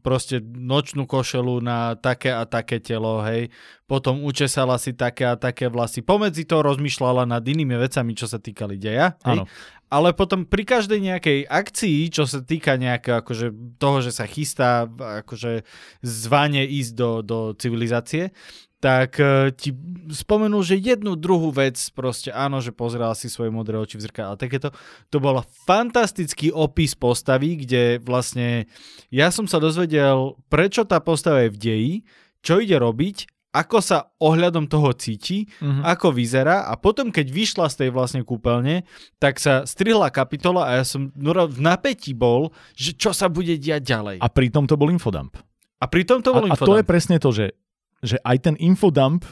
proste 0.00 0.40
nočnú 0.40 1.04
košelu 1.04 1.60
na 1.60 1.92
také 2.00 2.32
a 2.32 2.48
také 2.48 2.80
telo, 2.80 3.20
hej, 3.28 3.52
potom 3.84 4.24
učesala 4.24 4.80
si 4.80 4.96
také 4.96 5.28
a 5.28 5.36
také 5.36 5.68
vlasy. 5.68 6.00
Pomedzi 6.00 6.48
to 6.48 6.64
rozmýšľala 6.64 7.28
nad 7.28 7.44
inými 7.44 7.76
vecami, 7.76 8.16
čo 8.16 8.24
sa 8.24 8.40
týkali 8.40 8.80
deja, 8.80 9.12
hej, 9.28 9.44
ale 9.86 10.10
potom 10.16 10.42
pri 10.42 10.66
každej 10.66 10.98
nejakej 10.98 11.38
akcii, 11.46 12.10
čo 12.10 12.26
sa 12.26 12.42
týka 12.42 12.74
nejakého 12.74 13.22
akože 13.22 13.78
toho, 13.78 14.02
že 14.02 14.10
sa 14.10 14.26
chystá 14.26 14.90
akože 15.20 15.62
zvane 16.02 16.66
ísť 16.66 16.92
do, 16.96 17.10
do 17.22 17.38
civilizácie, 17.54 18.34
tak 18.80 19.16
uh, 19.18 19.48
ti 19.50 19.72
spomenul, 20.12 20.62
že 20.62 20.78
jednu 20.78 21.16
druhú 21.16 21.50
vec, 21.50 21.80
proste 21.96 22.30
áno, 22.30 22.60
že 22.60 22.70
pozeral 22.70 23.16
si 23.16 23.32
svoje 23.32 23.50
modré 23.50 23.80
oči 23.80 23.96
v 23.96 24.06
zrkadle. 24.06 24.36
Takéto, 24.38 24.70
to 25.10 25.18
bol 25.18 25.40
fantastický 25.64 26.52
opis 26.52 26.92
postavy, 26.94 27.58
kde 27.58 27.98
vlastne 28.04 28.70
ja 29.08 29.32
som 29.32 29.48
sa 29.48 29.58
dozvedel, 29.58 30.36
prečo 30.52 30.84
tá 30.84 31.00
postava 31.00 31.48
je 31.48 31.54
v 31.54 31.58
deji, 31.58 31.92
čo 32.44 32.62
ide 32.62 32.78
robiť, 32.78 33.26
ako 33.56 33.78
sa 33.80 34.12
ohľadom 34.20 34.68
toho 34.68 34.92
cíti, 34.92 35.48
uh-huh. 35.48 35.80
ako 35.88 36.12
vyzerá 36.12 36.68
a 36.68 36.76
potom, 36.76 37.08
keď 37.08 37.26
vyšla 37.32 37.66
z 37.72 37.76
tej 37.80 37.88
vlastne 37.88 38.20
kúpeľne, 38.20 38.84
tak 39.16 39.40
sa 39.40 39.64
strihla 39.64 40.12
kapitola 40.12 40.68
a 40.68 40.70
ja 40.76 40.84
som 40.84 41.08
v 41.16 41.60
napätí 41.64 42.12
bol, 42.12 42.52
že 42.76 42.92
čo 42.92 43.16
sa 43.16 43.32
bude 43.32 43.56
diať 43.56 43.82
ďalej. 43.88 44.16
A 44.20 44.28
pritom 44.28 44.68
to 44.68 44.76
bol 44.76 44.92
infodump. 44.92 45.40
A 45.80 45.88
pritom 45.88 46.20
to 46.20 46.36
bol 46.36 46.44
a, 46.44 46.52
infodump. 46.52 46.68
A 46.68 46.70
to 46.76 46.78
je 46.80 46.84
presne 46.84 47.16
to, 47.16 47.32
že 47.32 47.56
že 48.04 48.20
aj 48.24 48.36
ten 48.50 48.54
infodump 48.60 49.24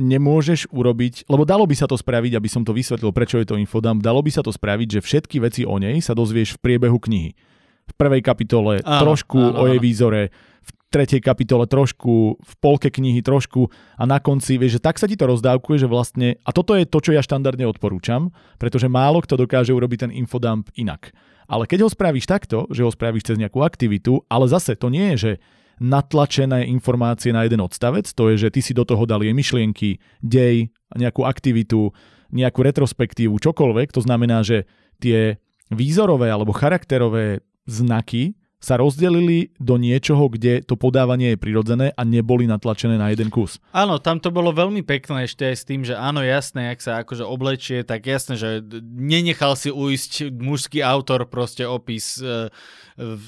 nemôžeš 0.00 0.72
urobiť, 0.72 1.28
lebo 1.28 1.44
dalo 1.44 1.68
by 1.68 1.76
sa 1.76 1.84
to 1.84 2.00
spraviť, 2.00 2.32
aby 2.40 2.48
som 2.48 2.64
to 2.64 2.72
vysvetlil, 2.72 3.12
prečo 3.12 3.36
je 3.36 3.48
to 3.48 3.60
infodump, 3.60 4.00
dalo 4.00 4.24
by 4.24 4.32
sa 4.32 4.40
to 4.40 4.48
spraviť, 4.48 4.98
že 4.98 5.04
všetky 5.04 5.36
veci 5.44 5.62
o 5.68 5.76
nej 5.76 6.00
sa 6.00 6.16
dozvieš 6.16 6.56
v 6.56 6.62
priebehu 6.64 6.96
knihy. 6.96 7.36
V 7.82 7.92
prvej 7.98 8.22
kapitole 8.24 8.80
áno, 8.80 9.00
trošku 9.04 9.36
áno, 9.36 9.58
o 9.58 9.64
jej 9.68 9.80
výzore, 9.82 10.32
v 10.62 10.70
tretej 10.88 11.20
kapitole 11.20 11.68
trošku, 11.68 12.40
v 12.40 12.52
polke 12.62 12.88
knihy 12.88 13.20
trošku 13.20 13.68
a 13.98 14.04
na 14.08 14.16
konci, 14.16 14.56
vieš, 14.56 14.80
že 14.80 14.84
tak 14.84 14.96
sa 14.96 15.04
ti 15.04 15.16
to 15.18 15.28
rozdávkuje, 15.28 15.84
že 15.84 15.88
vlastne, 15.90 16.40
a 16.40 16.50
toto 16.56 16.72
je 16.72 16.88
to, 16.88 16.98
čo 17.02 17.12
ja 17.12 17.20
štandardne 17.20 17.68
odporúčam, 17.68 18.32
pretože 18.56 18.88
málo 18.88 19.20
kto 19.20 19.44
dokáže 19.44 19.76
urobiť 19.76 20.08
ten 20.08 20.12
infodump 20.14 20.72
inak. 20.72 21.12
Ale 21.52 21.68
keď 21.68 21.84
ho 21.84 21.90
spravíš 21.92 22.24
takto, 22.24 22.64
že 22.72 22.86
ho 22.86 22.88
spravíš 22.88 23.28
cez 23.28 23.36
nejakú 23.36 23.60
aktivitu, 23.60 24.24
ale 24.30 24.48
zase 24.48 24.72
to 24.72 24.88
nie 24.88 25.12
je, 25.12 25.16
že 25.18 25.32
natlačené 25.80 26.68
informácie 26.68 27.32
na 27.32 27.46
jeden 27.46 27.62
odstavec, 27.62 28.08
to 28.12 28.32
je, 28.34 28.48
že 28.48 28.52
ty 28.52 28.60
si 28.60 28.72
do 28.76 28.84
toho 28.84 29.06
dal 29.06 29.24
jej 29.24 29.32
myšlienky, 29.32 30.02
dej, 30.20 30.68
nejakú 30.92 31.24
aktivitu, 31.24 31.92
nejakú 32.32 32.60
retrospektívu, 32.64 33.36
čokoľvek, 33.36 33.88
to 33.92 34.00
znamená, 34.04 34.44
že 34.44 34.64
tie 35.00 35.40
výzorové 35.72 36.28
alebo 36.28 36.52
charakterové 36.52 37.44
znaky 37.64 38.36
sa 38.62 38.78
rozdelili 38.78 39.50
do 39.58 39.74
niečoho, 39.74 40.30
kde 40.30 40.62
to 40.62 40.78
podávanie 40.78 41.34
je 41.34 41.42
prirodzené 41.42 41.90
a 41.98 42.02
neboli 42.06 42.46
natlačené 42.46 42.94
na 42.94 43.10
jeden 43.10 43.26
kus. 43.26 43.58
Áno, 43.74 43.98
tam 43.98 44.22
to 44.22 44.30
bolo 44.30 44.54
veľmi 44.54 44.86
pekné 44.86 45.26
ešte 45.26 45.50
aj 45.50 45.56
s 45.58 45.64
tým, 45.66 45.82
že 45.82 45.98
áno, 45.98 46.22
jasné, 46.22 46.70
ak 46.70 46.78
sa 46.78 47.02
akože 47.02 47.26
oblečie, 47.26 47.82
tak 47.82 48.06
jasné, 48.06 48.38
že 48.38 48.62
nenechal 48.86 49.58
si 49.58 49.74
uísť 49.74 50.30
mužský 50.30 50.78
autor 50.78 51.26
proste 51.26 51.66
opis 51.66 52.22
e, 52.22 52.54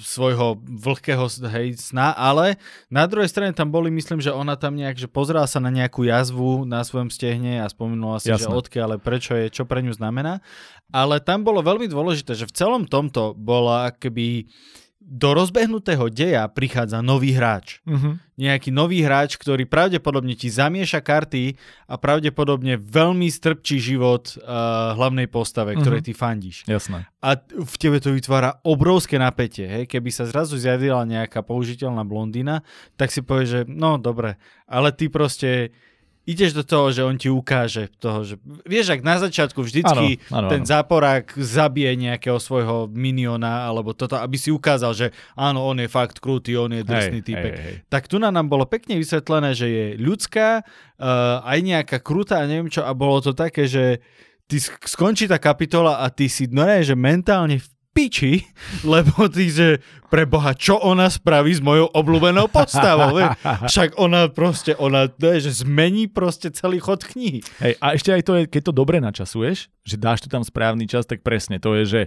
svojho 0.07 0.62
vlhkého 0.62 1.27
hej, 1.51 1.83
sna, 1.83 2.14
ale 2.14 2.55
na 2.87 3.03
druhej 3.11 3.27
strane 3.27 3.51
tam 3.51 3.75
boli, 3.75 3.90
myslím, 3.90 4.23
že 4.23 4.31
ona 4.31 4.55
tam 4.55 4.79
nejak, 4.79 5.03
že 5.03 5.11
pozerala 5.11 5.51
sa 5.51 5.59
na 5.59 5.75
nejakú 5.75 6.07
jazvu 6.07 6.62
na 6.62 6.87
svojom 6.87 7.11
stehne 7.11 7.59
a 7.59 7.66
spomenula 7.66 8.23
si, 8.23 8.31
Jasné. 8.31 8.47
že 8.47 8.55
odkiaľ, 8.55 8.87
ale 8.87 8.97
prečo 9.03 9.35
je, 9.35 9.51
čo 9.51 9.66
pre 9.66 9.83
ňu 9.83 9.90
znamená. 9.99 10.38
Ale 10.94 11.18
tam 11.18 11.42
bolo 11.42 11.59
veľmi 11.64 11.90
dôležité, 11.90 12.38
že 12.38 12.47
v 12.47 12.55
celom 12.55 12.87
tomto 12.87 13.35
bola 13.35 13.90
akoby 13.90 14.47
do 15.05 15.37
rozbehnutého 15.37 16.09
deja 16.09 16.49
prichádza 16.49 17.05
nový 17.05 17.37
hráč. 17.37 17.85
Uh-huh. 17.85 18.17
Nejaký 18.40 18.73
nový 18.73 19.05
hráč, 19.05 19.37
ktorý 19.37 19.69
pravdepodobne 19.69 20.33
ti 20.33 20.49
zamieša 20.49 21.05
karty 21.05 21.61
a 21.85 22.01
pravdepodobne 22.01 22.81
veľmi 22.81 23.29
strpčí 23.29 23.79
život 23.79 24.33
uh, 24.40 24.97
hlavnej 24.97 25.29
postave, 25.29 25.77
uh-huh. 25.77 25.85
ktorej 25.85 26.09
ty 26.09 26.12
fandíš. 26.17 26.64
Jasné. 26.64 27.05
A 27.21 27.37
v 27.45 27.77
tebe 27.77 28.01
to 28.01 28.17
vytvára 28.17 28.64
obrovské 28.64 29.21
napätie. 29.21 29.69
Hej? 29.69 29.93
Keby 29.93 30.09
sa 30.09 30.25
zrazu 30.25 30.57
zjavila 30.57 31.05
nejaká 31.05 31.45
použiteľná 31.45 32.01
blondína, 32.09 32.64
tak 32.97 33.12
si 33.12 33.21
povieš, 33.21 33.49
že 33.49 33.61
no 33.69 34.01
dobre, 34.01 34.40
ale 34.64 34.88
ty 34.97 35.12
proste 35.12 35.77
ideš 36.24 36.56
do 36.56 36.64
toho, 36.64 36.88
že 36.88 37.04
on 37.04 37.16
ti 37.20 37.28
ukáže 37.28 37.92
toho, 38.00 38.24
že 38.24 38.40
vieš, 38.64 38.96
ak 38.96 39.00
na 39.04 39.20
začiatku 39.20 39.60
vždycky 39.60 40.20
ano, 40.24 40.44
ano, 40.44 40.48
ten 40.48 40.64
ano. 40.64 40.68
záporák 40.68 41.37
zabije 41.37 41.92
nejakého 42.00 42.40
svojho 42.40 42.88
miniona, 42.88 43.68
alebo 43.68 43.92
toto, 43.92 44.16
aby 44.16 44.40
si 44.40 44.48
ukázal, 44.48 44.92
že 44.96 45.06
áno, 45.37 45.64
on 45.68 45.84
je 45.84 45.88
fakt 45.88 46.18
krutý, 46.24 46.56
on 46.56 46.72
je 46.72 46.80
drsný 46.80 47.20
hej, 47.20 47.26
typek. 47.28 47.54
Hej, 47.54 47.64
hej. 47.64 47.76
Tak 47.92 48.08
tu 48.08 48.16
nám 48.16 48.48
bolo 48.48 48.64
pekne 48.64 48.96
vysvetlené, 48.96 49.52
že 49.52 49.68
je 49.68 49.87
ľudská, 50.00 50.64
uh, 50.64 51.44
aj 51.44 51.58
nejaká 51.60 51.98
krutá, 52.00 52.40
neviem 52.48 52.72
čo, 52.72 52.82
a 52.82 52.92
bolo 52.96 53.20
to 53.20 53.37
také, 53.37 53.68
že 53.68 54.00
ty 54.48 54.60
skončí 54.60 55.28
tá 55.28 55.37
kapitola 55.37 56.00
a 56.04 56.08
ty 56.08 56.28
si, 56.28 56.48
no 56.48 56.64
ne, 56.64 56.80
že 56.80 56.96
mentálne 56.96 57.60
v 57.60 57.68
piči, 57.94 58.42
lebo 58.83 59.30
ty, 59.30 59.46
že 59.48 59.78
pre 60.11 60.26
Boha, 60.26 60.50
čo 60.52 60.83
ona 60.83 61.07
spraví 61.07 61.54
s 61.54 61.62
mojou 61.62 61.87
obľúbenou 61.94 62.50
postavou? 62.50 63.14
Však 63.70 63.94
ona 63.94 64.26
proste, 64.26 64.74
ona, 64.74 65.07
že 65.14 65.62
zmení 65.62 66.11
proste 66.11 66.50
celý 66.50 66.83
chod 66.83 67.07
knihy. 67.07 67.46
Hej, 67.62 67.78
a 67.78 67.94
ešte 67.94 68.11
aj 68.11 68.22
to 68.26 68.33
je, 68.35 68.42
keď 68.50 68.62
to 68.68 68.72
dobre 68.74 68.98
načasuješ, 68.98 69.70
že 69.87 69.96
dáš 69.96 70.26
tu 70.26 70.28
tam 70.28 70.42
správny 70.42 70.90
čas, 70.90 71.07
tak 71.07 71.22
presne, 71.22 71.62
to 71.62 71.78
je, 71.78 71.85
že 71.87 72.02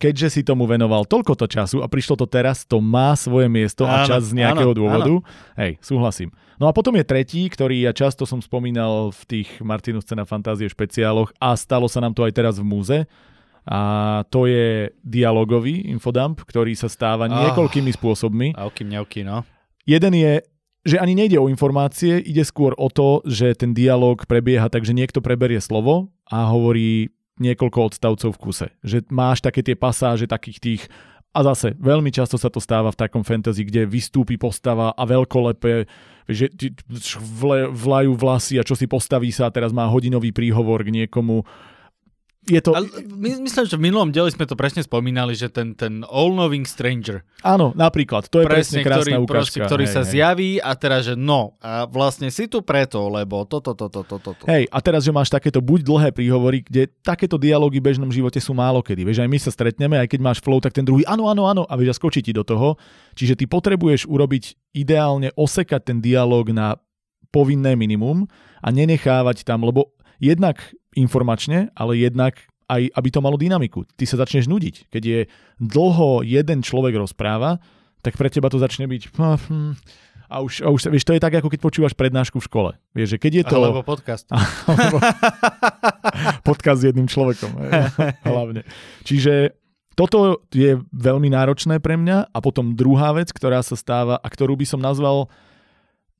keďže 0.00 0.28
si 0.32 0.42
tomu 0.42 0.64
venoval 0.64 1.04
toľko 1.04 1.36
to 1.36 1.46
času 1.46 1.84
a 1.84 1.86
prišlo 1.86 2.16
to 2.16 2.26
teraz, 2.26 2.64
to 2.64 2.80
má 2.80 3.12
svoje 3.12 3.52
miesto 3.52 3.84
a 3.84 4.08
čas 4.08 4.32
z 4.32 4.40
nejakého 4.40 4.72
áno, 4.72 4.78
dôvodu. 4.80 5.14
Áno. 5.20 5.60
Hej, 5.60 5.76
súhlasím. 5.84 6.32
No 6.56 6.68
a 6.68 6.72
potom 6.72 6.96
je 6.96 7.04
tretí, 7.04 7.44
ktorý 7.48 7.84
ja 7.84 7.92
často 7.92 8.24
som 8.24 8.40
spomínal 8.40 9.12
v 9.12 9.22
tých 9.28 9.48
Martinus 9.60 10.08
Cena 10.08 10.24
Fantázie 10.24 10.68
špeciáloch 10.72 11.32
a 11.36 11.52
stalo 11.56 11.84
sa 11.88 12.00
nám 12.00 12.16
to 12.16 12.24
aj 12.24 12.32
teraz 12.32 12.56
v 12.56 12.64
múze, 12.64 12.98
a 13.68 13.80
to 14.32 14.48
je 14.48 14.90
dialogový 15.04 15.88
infodump, 15.92 16.40
ktorý 16.44 16.72
sa 16.76 16.88
stáva 16.88 17.28
oh. 17.28 17.32
niekoľkými 17.32 17.92
spôsobmi. 17.94 18.56
Auky 18.56 18.86
mňauky, 18.86 19.20
no. 19.24 19.44
Jeden 19.84 20.14
je, 20.16 20.44
že 20.84 20.96
ani 20.96 21.12
nejde 21.12 21.36
o 21.36 21.50
informácie, 21.50 22.20
ide 22.20 22.44
skôr 22.46 22.72
o 22.80 22.88
to, 22.88 23.20
že 23.28 23.58
ten 23.58 23.76
dialog 23.76 24.24
prebieha 24.24 24.72
tak, 24.72 24.86
že 24.88 24.96
niekto 24.96 25.20
preberie 25.20 25.60
slovo 25.60 26.08
a 26.28 26.48
hovorí 26.48 27.12
niekoľko 27.40 27.92
odstavcov 27.92 28.36
v 28.36 28.40
kuse. 28.40 28.66
Že 28.84 29.08
máš 29.08 29.40
také 29.40 29.64
tie 29.64 29.76
pasáže 29.76 30.28
takých 30.28 30.58
tých 30.60 30.82
a 31.30 31.46
zase, 31.46 31.78
veľmi 31.78 32.10
často 32.10 32.34
sa 32.34 32.50
to 32.50 32.58
stáva 32.58 32.90
v 32.90 33.00
takom 33.06 33.22
fantasy, 33.22 33.62
kde 33.62 33.86
vystúpi 33.86 34.34
postava 34.34 34.90
a 34.90 35.02
veľkolepé, 35.06 35.86
že 36.26 36.50
vlajú 37.70 38.18
vlasy 38.18 38.58
a 38.58 38.66
čo 38.66 38.74
si 38.74 38.90
postaví 38.90 39.30
sa 39.30 39.46
a 39.46 39.54
teraz 39.54 39.70
má 39.70 39.86
hodinový 39.86 40.34
príhovor 40.34 40.82
k 40.82 40.90
niekomu 40.90 41.46
je 42.48 42.60
to... 42.64 42.72
Ale 42.72 42.88
my, 43.04 43.44
myslím, 43.44 43.64
že 43.68 43.76
v 43.76 43.82
minulom 43.84 44.08
dieli 44.08 44.32
sme 44.32 44.48
to 44.48 44.56
presne 44.56 44.80
spomínali, 44.80 45.36
že 45.36 45.52
ten, 45.52 45.76
ten 45.76 46.00
All 46.08 46.32
Knowing 46.32 46.64
Stranger. 46.64 47.20
Áno, 47.44 47.76
napríklad. 47.76 48.32
To 48.32 48.40
je 48.40 48.48
presne, 48.48 48.80
presne 48.80 48.88
krásna 48.88 49.16
ktorý, 49.20 49.24
ukážka. 49.28 49.36
Proste, 49.36 49.58
ktorý 49.68 49.84
hej, 49.84 49.92
sa 49.92 50.02
hej. 50.02 50.08
zjaví 50.08 50.50
a 50.56 50.72
teraz, 50.72 51.00
že 51.04 51.14
no, 51.20 51.60
a 51.60 51.84
vlastne 51.84 52.32
si 52.32 52.48
tu 52.48 52.64
preto, 52.64 53.12
lebo 53.12 53.44
toto, 53.44 53.76
toto, 53.76 54.00
toto, 54.00 54.32
toto. 54.32 54.44
Hej, 54.48 54.72
a 54.72 54.78
teraz, 54.80 55.04
že 55.04 55.12
máš 55.12 55.28
takéto 55.28 55.60
buď 55.60 55.80
dlhé 55.84 56.08
príhovory, 56.16 56.64
kde 56.64 56.88
takéto 57.04 57.36
dialógy 57.36 57.76
v 57.76 57.92
bežnom 57.92 58.08
živote 58.08 58.40
sú 58.40 58.56
málo 58.56 58.80
kedy. 58.80 59.04
Vieš, 59.04 59.20
aj 59.20 59.28
my 59.28 59.38
sa 59.38 59.50
stretneme, 59.52 59.96
aj 60.00 60.08
keď 60.08 60.20
máš 60.24 60.40
flow, 60.40 60.64
tak 60.64 60.72
ten 60.72 60.88
druhý 60.88 61.04
áno, 61.04 61.28
áno, 61.28 61.44
áno, 61.44 61.68
a 61.68 61.74
vieš, 61.76 61.92
a 61.92 61.98
skočí 62.00 62.24
ti 62.24 62.32
do 62.32 62.42
toho. 62.42 62.80
Čiže 63.20 63.36
ty 63.36 63.44
potrebuješ 63.44 64.08
urobiť 64.08 64.72
ideálne 64.72 65.28
osekať 65.36 65.80
ten 65.92 65.98
dialog 66.00 66.48
na 66.56 66.80
povinné 67.30 67.78
minimum 67.78 68.26
a 68.58 68.68
nenechávať 68.74 69.46
tam, 69.46 69.62
lebo 69.62 69.94
jednak 70.20 70.60
informačne, 70.94 71.72
ale 71.74 71.96
jednak 71.96 72.38
aj, 72.70 72.86
aby 72.94 73.08
to 73.10 73.24
malo 73.24 73.34
dynamiku. 73.34 73.82
Ty 73.98 74.04
sa 74.06 74.20
začneš 74.22 74.46
nudiť. 74.46 74.92
Keď 74.94 75.02
je 75.02 75.20
dlho 75.58 76.22
jeden 76.22 76.62
človek 76.62 76.94
rozpráva, 76.94 77.58
tak 78.00 78.14
pre 78.14 78.30
teba 78.30 78.46
to 78.46 78.62
začne 78.62 78.86
byť... 78.86 79.02
Hm, 79.18 79.74
a 80.30 80.46
už, 80.46 80.62
a 80.62 80.70
už 80.70 80.94
vieš, 80.94 81.02
to 81.02 81.18
je 81.18 81.18
tak, 81.18 81.34
ako 81.34 81.50
keď 81.50 81.58
počúvaš 81.58 81.98
prednášku 81.98 82.38
v 82.38 82.46
škole. 82.46 82.70
Vieš, 82.94 83.18
že 83.18 83.18
keď 83.18 83.32
je 83.34 83.44
to... 83.50 83.58
Alebo 83.58 83.82
podcast. 83.82 84.30
Alebo 84.70 85.02
podcast 86.46 86.86
s 86.86 86.86
jedným 86.86 87.10
človekom. 87.10 87.50
Hlavne. 88.30 88.62
Čiže 89.02 89.58
toto 89.98 90.46
je 90.54 90.78
veľmi 90.94 91.34
náročné 91.34 91.82
pre 91.82 91.98
mňa 91.98 92.30
a 92.30 92.38
potom 92.38 92.78
druhá 92.78 93.10
vec, 93.10 93.34
ktorá 93.34 93.58
sa 93.66 93.74
stáva 93.74 94.22
a 94.22 94.26
ktorú 94.30 94.54
by 94.54 94.66
som 94.70 94.78
nazval 94.78 95.26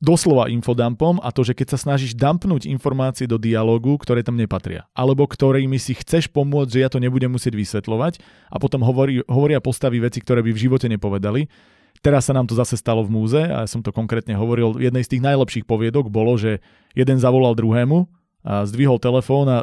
doslova 0.01 0.49
infodumpom 0.49 1.21
a 1.21 1.29
to, 1.29 1.45
že 1.45 1.53
keď 1.53 1.77
sa 1.77 1.79
snažíš 1.79 2.17
dumpnúť 2.17 2.65
informácie 2.65 3.29
do 3.29 3.37
dialogu, 3.37 4.01
ktoré 4.01 4.25
tam 4.25 4.41
nepatria, 4.41 4.89
alebo 4.97 5.29
ktorými 5.29 5.77
si 5.77 5.93
chceš 5.93 6.33
pomôcť, 6.33 6.73
že 6.73 6.83
ja 6.83 6.89
to 6.89 6.99
nebudem 6.99 7.29
musieť 7.29 7.53
vysvetľovať 7.53 8.25
a 8.49 8.57
potom 8.57 8.81
hovorí, 8.81 9.21
hovoria 9.29 9.61
postavy 9.61 10.01
veci, 10.01 10.25
ktoré 10.25 10.41
by 10.41 10.57
v 10.57 10.63
živote 10.69 10.89
nepovedali. 10.89 11.53
Teraz 12.01 12.33
sa 12.33 12.33
nám 12.33 12.49
to 12.49 12.57
zase 12.57 12.81
stalo 12.81 13.05
v 13.05 13.13
múze 13.13 13.45
a 13.45 13.65
ja 13.65 13.69
som 13.69 13.85
to 13.85 13.93
konkrétne 13.93 14.33
hovoril. 14.33 14.81
Jednej 14.81 15.05
z 15.05 15.17
tých 15.17 15.23
najlepších 15.23 15.69
poviedok 15.69 16.09
bolo, 16.09 16.41
že 16.41 16.65
jeden 16.97 17.21
zavolal 17.21 17.53
druhému 17.53 18.09
a 18.41 18.65
zdvihol 18.65 18.97
telefón 18.97 19.53
a 19.53 19.59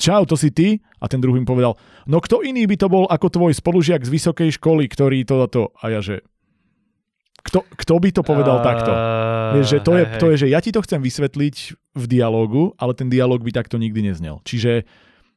čau, 0.00 0.24
to 0.24 0.40
si 0.40 0.48
ty? 0.48 0.80
A 1.04 1.04
ten 1.04 1.20
druhý 1.20 1.36
mi 1.36 1.44
povedal, 1.44 1.76
no 2.08 2.16
kto 2.16 2.40
iný 2.40 2.64
by 2.64 2.80
to 2.80 2.88
bol 2.88 3.04
ako 3.12 3.28
tvoj 3.28 3.52
spolužiak 3.52 4.08
z 4.08 4.10
vysokej 4.10 4.56
školy, 4.56 4.88
ktorý 4.88 5.28
to 5.28 5.44
a 5.44 5.48
to. 5.52 5.64
A 5.84 5.92
ja 5.92 6.00
že, 6.00 6.24
kto, 7.44 7.60
kto 7.76 7.94
by 8.00 8.10
to 8.10 8.22
povedal 8.24 8.58
uh, 8.58 8.64
takto? 8.64 8.92
Vieš, 9.60 9.66
že 9.68 9.78
to, 9.84 9.92
hej, 9.94 10.00
je, 10.00 10.04
to 10.16 10.26
je, 10.32 10.36
že 10.44 10.46
ja 10.48 10.60
ti 10.64 10.72
to 10.72 10.80
chcem 10.80 11.04
vysvetliť 11.04 11.56
v 11.94 12.04
dialogu, 12.08 12.72
ale 12.80 12.96
ten 12.96 13.12
dialog 13.12 13.44
by 13.44 13.52
takto 13.52 13.76
nikdy 13.76 14.10
neznel. 14.10 14.40
Čiže 14.48 14.88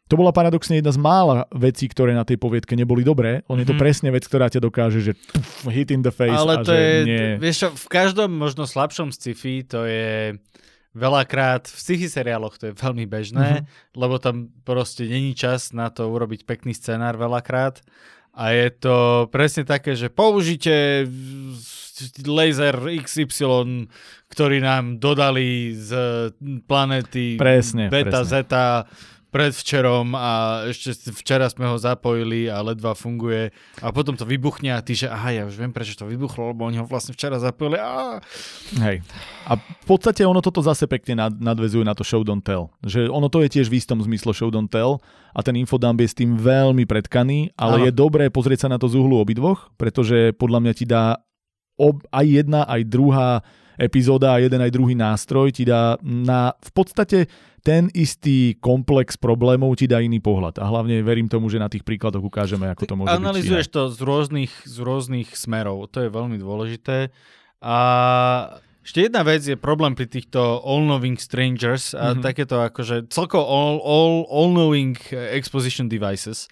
to 0.08 0.16
bola 0.16 0.32
paradoxne 0.32 0.80
jedna 0.80 0.96
z 0.96 1.00
mála 1.04 1.52
vecí, 1.52 1.92
ktoré 1.92 2.16
na 2.16 2.24
tej 2.24 2.40
poviedke 2.40 2.80
neboli 2.80 3.04
dobré. 3.04 3.44
On 3.52 3.60
je 3.60 3.68
to 3.68 3.76
mm. 3.76 3.82
presne 3.84 4.10
vec, 4.16 4.24
ktorá 4.24 4.48
ťa 4.48 4.64
dokáže, 4.64 5.04
že 5.04 5.20
tuf, 5.20 5.68
hit 5.68 5.92
in 5.92 6.00
the 6.00 6.16
face. 6.16 6.32
Ale 6.32 6.64
a 6.64 6.64
to 6.64 6.72
že 6.72 6.80
je, 6.80 6.96
nie... 7.04 7.28
vieš 7.44 7.68
čo, 7.68 7.70
v 7.76 7.88
každom 7.92 8.32
možno 8.32 8.64
slabšom 8.64 9.12
sci-fi 9.12 9.68
to 9.68 9.84
je 9.84 10.40
veľakrát 10.96 11.68
v 11.68 11.78
sci-fi 11.78 12.08
seriáloch 12.08 12.56
to 12.56 12.72
je 12.72 12.74
veľmi 12.74 13.04
bežné, 13.04 13.62
mm-hmm. 13.62 14.00
lebo 14.00 14.16
tam 14.18 14.50
proste 14.64 15.06
není 15.06 15.36
čas 15.36 15.76
na 15.76 15.92
to 15.92 16.08
urobiť 16.08 16.48
pekný 16.48 16.72
scenár 16.72 17.20
veľakrát. 17.20 17.84
A 18.38 18.54
je 18.54 18.68
to 18.70 19.26
presne 19.34 19.66
také, 19.66 19.98
že 19.98 20.14
použite 20.14 21.10
laser 22.22 22.78
XY, 23.02 23.90
ktorý 24.30 24.62
nám 24.62 25.02
dodali 25.02 25.74
z 25.74 25.92
planety 26.70 27.42
presne, 27.42 27.90
Beta 27.90 28.22
presne. 28.22 28.30
Zeta 28.30 28.66
predvčerom 29.28 30.16
a 30.16 30.64
ešte 30.72 31.12
včera 31.12 31.52
sme 31.52 31.68
ho 31.68 31.76
zapojili 31.76 32.48
a 32.48 32.64
ledva 32.64 32.96
funguje 32.96 33.52
a 33.84 33.92
potom 33.92 34.16
to 34.16 34.24
vybuchne 34.24 34.72
a 34.72 34.80
ty, 34.80 34.96
že 34.96 35.12
aha, 35.12 35.30
ja 35.36 35.44
už 35.44 35.60
viem, 35.60 35.76
prečo 35.76 36.00
to 36.00 36.08
vybuchlo, 36.08 36.56
lebo 36.56 36.64
oni 36.64 36.80
ho 36.80 36.88
vlastne 36.88 37.12
včera 37.12 37.36
zapojili. 37.36 37.76
A... 37.76 38.24
Hej. 38.80 39.04
A 39.48 39.60
v 39.60 39.86
podstate 39.86 40.24
ono 40.24 40.40
toto 40.40 40.64
zase 40.64 40.88
pekne 40.88 41.28
nadvezuje 41.28 41.84
na 41.84 41.92
to 41.92 42.08
show 42.08 42.24
don't 42.24 42.44
tell. 42.44 42.72
Že 42.88 43.12
ono 43.12 43.28
to 43.28 43.44
je 43.44 43.60
tiež 43.60 43.68
v 43.68 43.78
istom 43.84 44.00
zmysle 44.00 44.32
show 44.32 44.48
don't 44.48 44.72
tell 44.72 45.04
a 45.36 45.44
ten 45.44 45.60
infodump 45.60 46.00
je 46.00 46.08
s 46.08 46.16
tým 46.16 46.40
veľmi 46.40 46.88
predkaný, 46.88 47.52
ale 47.60 47.84
ano. 47.84 47.86
je 47.86 47.92
dobré 47.92 48.32
pozrieť 48.32 48.68
sa 48.68 48.70
na 48.72 48.80
to 48.80 48.88
z 48.88 48.96
uhlu 48.96 49.20
obidvoch, 49.20 49.76
pretože 49.76 50.32
podľa 50.40 50.60
mňa 50.64 50.74
ti 50.74 50.86
dá 50.88 51.20
ob, 51.78 52.02
aj 52.10 52.26
jedna, 52.26 52.66
aj 52.66 52.82
druhá 52.88 53.44
epizóda 53.78 54.34
a 54.34 54.42
jeden 54.42 54.58
aj 54.58 54.74
druhý 54.74 54.98
nástroj 54.98 55.54
ti 55.54 55.64
dá 55.64 56.02
na 56.02 56.58
v 56.58 56.72
podstate 56.74 57.30
ten 57.68 57.92
istý 57.92 58.56
komplex 58.64 59.20
problémov 59.20 59.76
ti 59.76 59.92
dá 59.92 60.00
iný 60.00 60.24
pohľad. 60.24 60.64
A 60.64 60.72
hlavne 60.72 61.04
verím 61.04 61.28
tomu, 61.28 61.52
že 61.52 61.60
na 61.60 61.68
tých 61.68 61.84
príkladoch 61.84 62.24
ukážeme, 62.24 62.64
ako 62.72 62.84
to 62.88 62.96
môže 62.96 63.12
Analizuješ 63.12 63.68
byť. 63.68 63.76
to 63.76 63.82
z 63.92 64.00
rôznych, 64.08 64.54
z 64.64 64.78
rôznych 64.80 65.36
smerov. 65.36 65.92
To 65.92 66.08
je 66.08 66.08
veľmi 66.08 66.40
dôležité. 66.40 67.12
A 67.60 67.78
ešte 68.88 69.12
jedna 69.12 69.28
vec 69.28 69.44
je 69.44 69.60
problém 69.60 70.00
pri 70.00 70.08
týchto 70.08 70.64
all-knowing 70.64 71.20
strangers 71.20 71.92
a 71.92 72.16
mm-hmm. 72.16 72.24
takéto 72.24 72.64
akože 72.64 73.12
celkovo 73.12 73.44
all, 73.44 73.84
all, 73.84 74.16
all-knowing 74.32 74.96
exposition 75.36 75.92
devices 75.92 76.48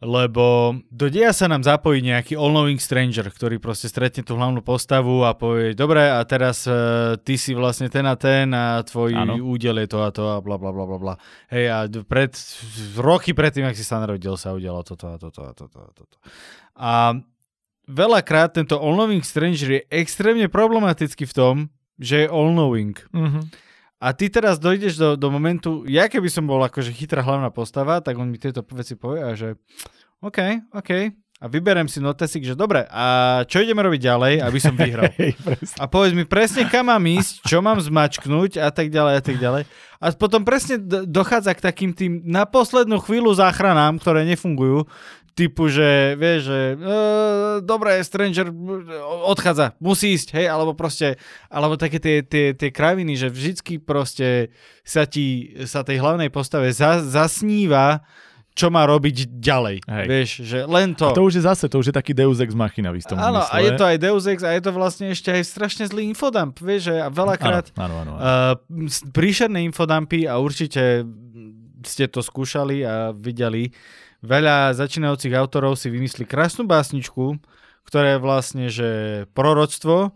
lebo 0.00 0.80
do 0.88 1.12
deja 1.12 1.36
sa 1.36 1.44
nám 1.44 1.60
zapojí 1.60 2.00
nejaký 2.00 2.32
all-knowing 2.32 2.80
stranger, 2.80 3.28
ktorý 3.28 3.60
proste 3.60 3.84
stretne 3.84 4.24
tú 4.24 4.32
hlavnú 4.32 4.64
postavu 4.64 5.28
a 5.28 5.36
povie, 5.36 5.76
dobre, 5.76 6.00
a 6.00 6.24
teraz 6.24 6.64
uh, 6.64 7.20
ty 7.20 7.36
si 7.36 7.52
vlastne 7.52 7.92
ten 7.92 8.08
a 8.08 8.16
ten 8.16 8.48
a 8.56 8.80
tvoj 8.80 9.12
ano. 9.12 9.36
údel 9.44 9.76
je 9.84 9.88
to 9.92 9.98
a 10.00 10.08
to 10.08 10.24
a 10.24 10.40
bla 10.40 10.56
bla 10.56 10.72
bla 10.72 10.88
bla 10.88 10.96
bla. 10.96 11.14
Hej, 11.52 11.64
a 11.68 11.78
pred, 12.08 12.32
roky 12.96 13.36
predtým, 13.36 13.68
ak 13.68 13.76
si 13.76 13.84
sa 13.84 14.00
narodil, 14.00 14.40
sa 14.40 14.56
udialo 14.56 14.80
toto 14.80 15.04
a 15.12 15.20
toto 15.20 15.44
a 15.44 15.52
toto 15.52 15.78
a 15.84 15.88
toto. 15.92 16.16
A 16.80 17.20
veľakrát 17.84 18.56
tento 18.56 18.80
all-knowing 18.80 19.20
stranger 19.20 19.68
je 19.68 19.82
extrémne 19.92 20.48
problematický 20.48 21.28
v 21.28 21.36
tom, 21.36 21.54
že 22.00 22.24
je 22.24 22.26
all-knowing. 22.32 22.96
Mm-hmm. 23.12 23.69
A 24.00 24.16
ty 24.16 24.32
teraz 24.32 24.56
dojdeš 24.56 24.96
do, 24.96 25.08
do 25.12 25.28
momentu, 25.28 25.84
ja 25.84 26.08
keby 26.08 26.32
som 26.32 26.48
bol 26.48 26.64
akože 26.64 26.88
chytrá 26.96 27.20
hlavná 27.20 27.52
postava, 27.52 28.00
tak 28.00 28.16
on 28.16 28.32
mi 28.32 28.40
tieto 28.40 28.64
veci 28.72 28.96
povie 28.96 29.20
a 29.20 29.36
že 29.36 29.60
OK, 30.24 30.72
OK. 30.72 31.12
A 31.40 31.48
vyberem 31.48 31.88
si 31.88 32.04
notesik, 32.04 32.44
že 32.44 32.52
dobre, 32.52 32.84
a 32.92 33.40
čo 33.48 33.64
ideme 33.64 33.80
robiť 33.80 34.00
ďalej, 34.04 34.34
aby 34.44 34.58
som 34.60 34.76
vyhral? 34.76 35.08
a 35.80 35.84
povedz 35.88 36.12
mi 36.12 36.28
presne, 36.28 36.68
kam 36.68 36.92
mám 36.92 37.00
ísť, 37.00 37.48
čo 37.48 37.64
mám 37.64 37.80
zmačknúť 37.80 38.60
a 38.60 38.68
tak 38.68 38.92
ďalej 38.92 39.14
a 39.16 39.22
tak 39.24 39.36
ďalej. 39.40 39.64
A 40.00 40.06
potom 40.16 40.44
presne 40.44 40.76
dochádza 41.08 41.56
k 41.56 41.64
takým 41.64 41.96
tým 41.96 42.20
na 42.28 42.44
poslednú 42.44 43.00
chvíľu 43.00 43.32
záchranám, 43.32 43.96
ktoré 44.00 44.28
nefungujú, 44.28 44.84
typu, 45.32 45.72
že 45.72 46.20
vieš, 46.20 46.52
že 46.52 46.60
e, 46.60 46.76
dobre, 47.64 47.96
Stranger 48.04 48.52
odchádza, 49.24 49.80
musí 49.80 50.12
ísť, 50.12 50.36
hej, 50.36 50.46
alebo 50.52 50.76
proste, 50.76 51.16
alebo 51.48 51.80
také 51.80 51.96
tie, 51.96 52.20
tie, 52.20 52.52
tie 52.52 52.68
kraviny, 52.68 53.16
že 53.16 53.32
vždycky 53.32 53.80
proste 53.80 54.52
sa 54.84 55.08
ti, 55.08 55.56
sa 55.64 55.80
tej 55.86 56.04
hlavnej 56.04 56.28
postave 56.28 56.68
za, 56.74 57.00
zasníva, 57.00 58.04
čo 58.60 58.68
má 58.68 58.84
robiť 58.84 59.40
ďalej. 59.40 59.76
Hej. 59.88 60.06
Vieš, 60.12 60.30
že 60.44 60.58
len 60.68 60.92
to. 60.92 61.08
A 61.08 61.16
to 61.16 61.24
už 61.24 61.40
je 61.40 61.42
zase, 61.48 61.64
to 61.72 61.80
už 61.80 61.88
je 61.88 61.94
taký 61.96 62.12
Deus 62.12 62.36
Ex 62.44 62.52
Machina 62.52 62.92
v 62.92 63.00
istom 63.00 63.16
Áno, 63.16 63.40
a 63.40 63.56
je 63.64 63.72
to 63.72 63.88
aj 63.88 63.96
Deus 63.96 64.28
Ex 64.28 64.44
a 64.44 64.52
je 64.52 64.60
to 64.60 64.76
vlastne 64.76 65.08
ešte 65.16 65.32
aj 65.32 65.48
strašne 65.48 65.88
zlý 65.88 66.12
infodump, 66.12 66.60
vieš, 66.60 66.92
že 66.92 67.08
veľakrát 67.08 67.72
áno, 67.80 67.80
áno, 67.80 67.94
áno, 68.04 68.12
áno. 68.20 68.56
Uh, 68.84 68.92
príšerné 69.16 69.64
infodumpy 69.64 70.28
a 70.28 70.36
určite 70.36 71.08
ste 71.80 72.04
to 72.12 72.20
skúšali 72.20 72.84
a 72.84 73.16
videli, 73.16 73.72
veľa 74.20 74.76
začínajúcich 74.76 75.32
autorov 75.32 75.80
si 75.80 75.88
vymyslí 75.88 76.28
krásnu 76.28 76.68
básničku, 76.68 77.40
ktoré 77.88 78.16
je 78.16 78.20
vlastne, 78.20 78.66
že 78.68 78.90
proroctvo, 79.32 80.12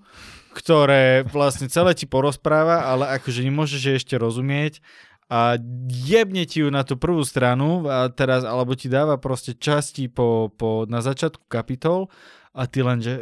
ktoré 0.52 1.24
vlastne 1.24 1.66
celé 1.72 1.96
ti 1.96 2.04
porozpráva, 2.04 2.84
ale 2.92 3.08
akože 3.16 3.40
nemôžeš 3.40 4.04
ešte 4.04 4.14
rozumieť 4.20 4.84
a 5.28 5.56
jebne 5.88 6.44
ti 6.44 6.60
ju 6.60 6.68
na 6.68 6.84
tú 6.84 7.00
prvú 7.00 7.24
stranu 7.24 7.88
a 7.88 8.12
teraz, 8.12 8.44
alebo 8.44 8.76
ti 8.76 8.92
dáva 8.92 9.16
proste 9.16 9.56
časti 9.56 10.12
po, 10.12 10.52
po, 10.52 10.84
na 10.84 11.00
začiatku 11.00 11.48
kapitol 11.48 12.12
a 12.54 12.70
ty 12.70 12.86
len, 12.86 13.02
že 13.02 13.18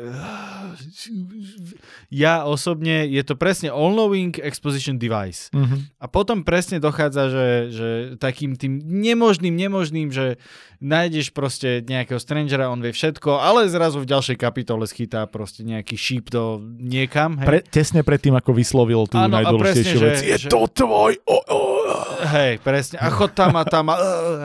ja 2.13 2.45
osobne, 2.45 3.09
je 3.09 3.23
to 3.25 3.33
presne 3.33 3.73
all-knowing 3.73 4.37
exposition 4.45 5.01
device. 5.01 5.49
Mm-hmm. 5.57 5.97
A 5.97 6.07
potom 6.13 6.45
presne 6.45 6.77
dochádza, 6.77 7.33
že, 7.33 7.47
že 7.73 7.89
takým 8.21 8.61
tým 8.61 8.77
nemožným, 8.85 9.57
nemožným, 9.57 10.13
že 10.13 10.37
nájdeš 10.85 11.33
proste 11.33 11.81
nejakého 11.81 12.21
strangera, 12.21 12.69
on 12.69 12.85
vie 12.85 12.93
všetko, 12.93 13.41
ale 13.41 13.73
zrazu 13.73 14.05
v 14.05 14.11
ďalšej 14.13 14.37
kapitole 14.37 14.85
schytá 14.85 15.25
proste 15.25 15.65
nejaký 15.65 15.97
šíp 15.97 16.29
do 16.29 16.61
niekam. 16.77 17.41
Hej. 17.41 17.49
Pre, 17.49 17.59
tesne 17.73 18.01
pred 18.05 18.21
tým, 18.21 18.37
ako 18.37 18.53
vyslovil 18.53 19.09
tú 19.09 19.17
ano, 19.17 19.41
najdôležitejšiu 19.41 19.99
vec. 20.05 20.21
Je 20.21 20.37
že, 20.45 20.49
to 20.53 20.69
tvoj... 20.69 21.17
Oh, 21.25 21.41
oh. 21.49 22.21
Hej, 22.37 22.61
presne. 22.61 23.01
A 23.01 23.09
chod 23.09 23.33
tam 23.33 23.57
a 23.57 23.65
tam 23.65 23.89
a... 23.89 23.97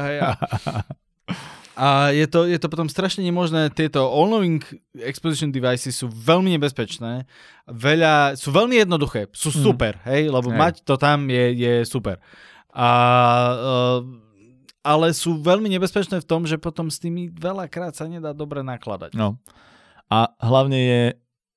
Hej, 0.07 0.15
a 0.23 0.29
a 1.77 2.09
je 2.09 2.25
to, 2.25 2.49
je 2.49 2.57
to 2.57 2.73
potom 2.73 2.89
strašne 2.89 3.21
nemožné. 3.21 3.69
Tieto 3.69 4.09
all-knowing 4.09 4.65
exposition 4.97 5.53
devices 5.53 5.93
sú 5.93 6.09
veľmi 6.09 6.57
nebezpečné. 6.57 7.29
Veľa, 7.69 8.33
sú 8.33 8.49
veľmi 8.49 8.81
jednoduché. 8.81 9.29
Sú 9.29 9.53
mhm. 9.53 9.61
super, 9.61 9.93
mm. 10.01 10.05
hej? 10.09 10.21
Lebo 10.33 10.49
hej. 10.49 10.57
mať 10.57 10.75
to 10.81 10.97
tam 10.97 11.29
je, 11.29 11.53
je 11.53 11.73
super. 11.85 12.17
A, 12.73 12.89
uh, 13.53 13.99
ale 14.81 15.13
sú 15.13 15.37
veľmi 15.37 15.69
nebezpečné 15.77 16.17
v 16.17 16.29
tom, 16.29 16.49
že 16.49 16.57
potom 16.57 16.89
s 16.89 16.97
tými 16.97 17.29
veľakrát 17.29 17.93
sa 17.93 18.09
nedá 18.09 18.33
dobre 18.33 18.65
nakladať. 18.65 19.13
No. 19.13 19.37
A 20.09 20.33
hlavne 20.41 20.79
je 20.81 21.01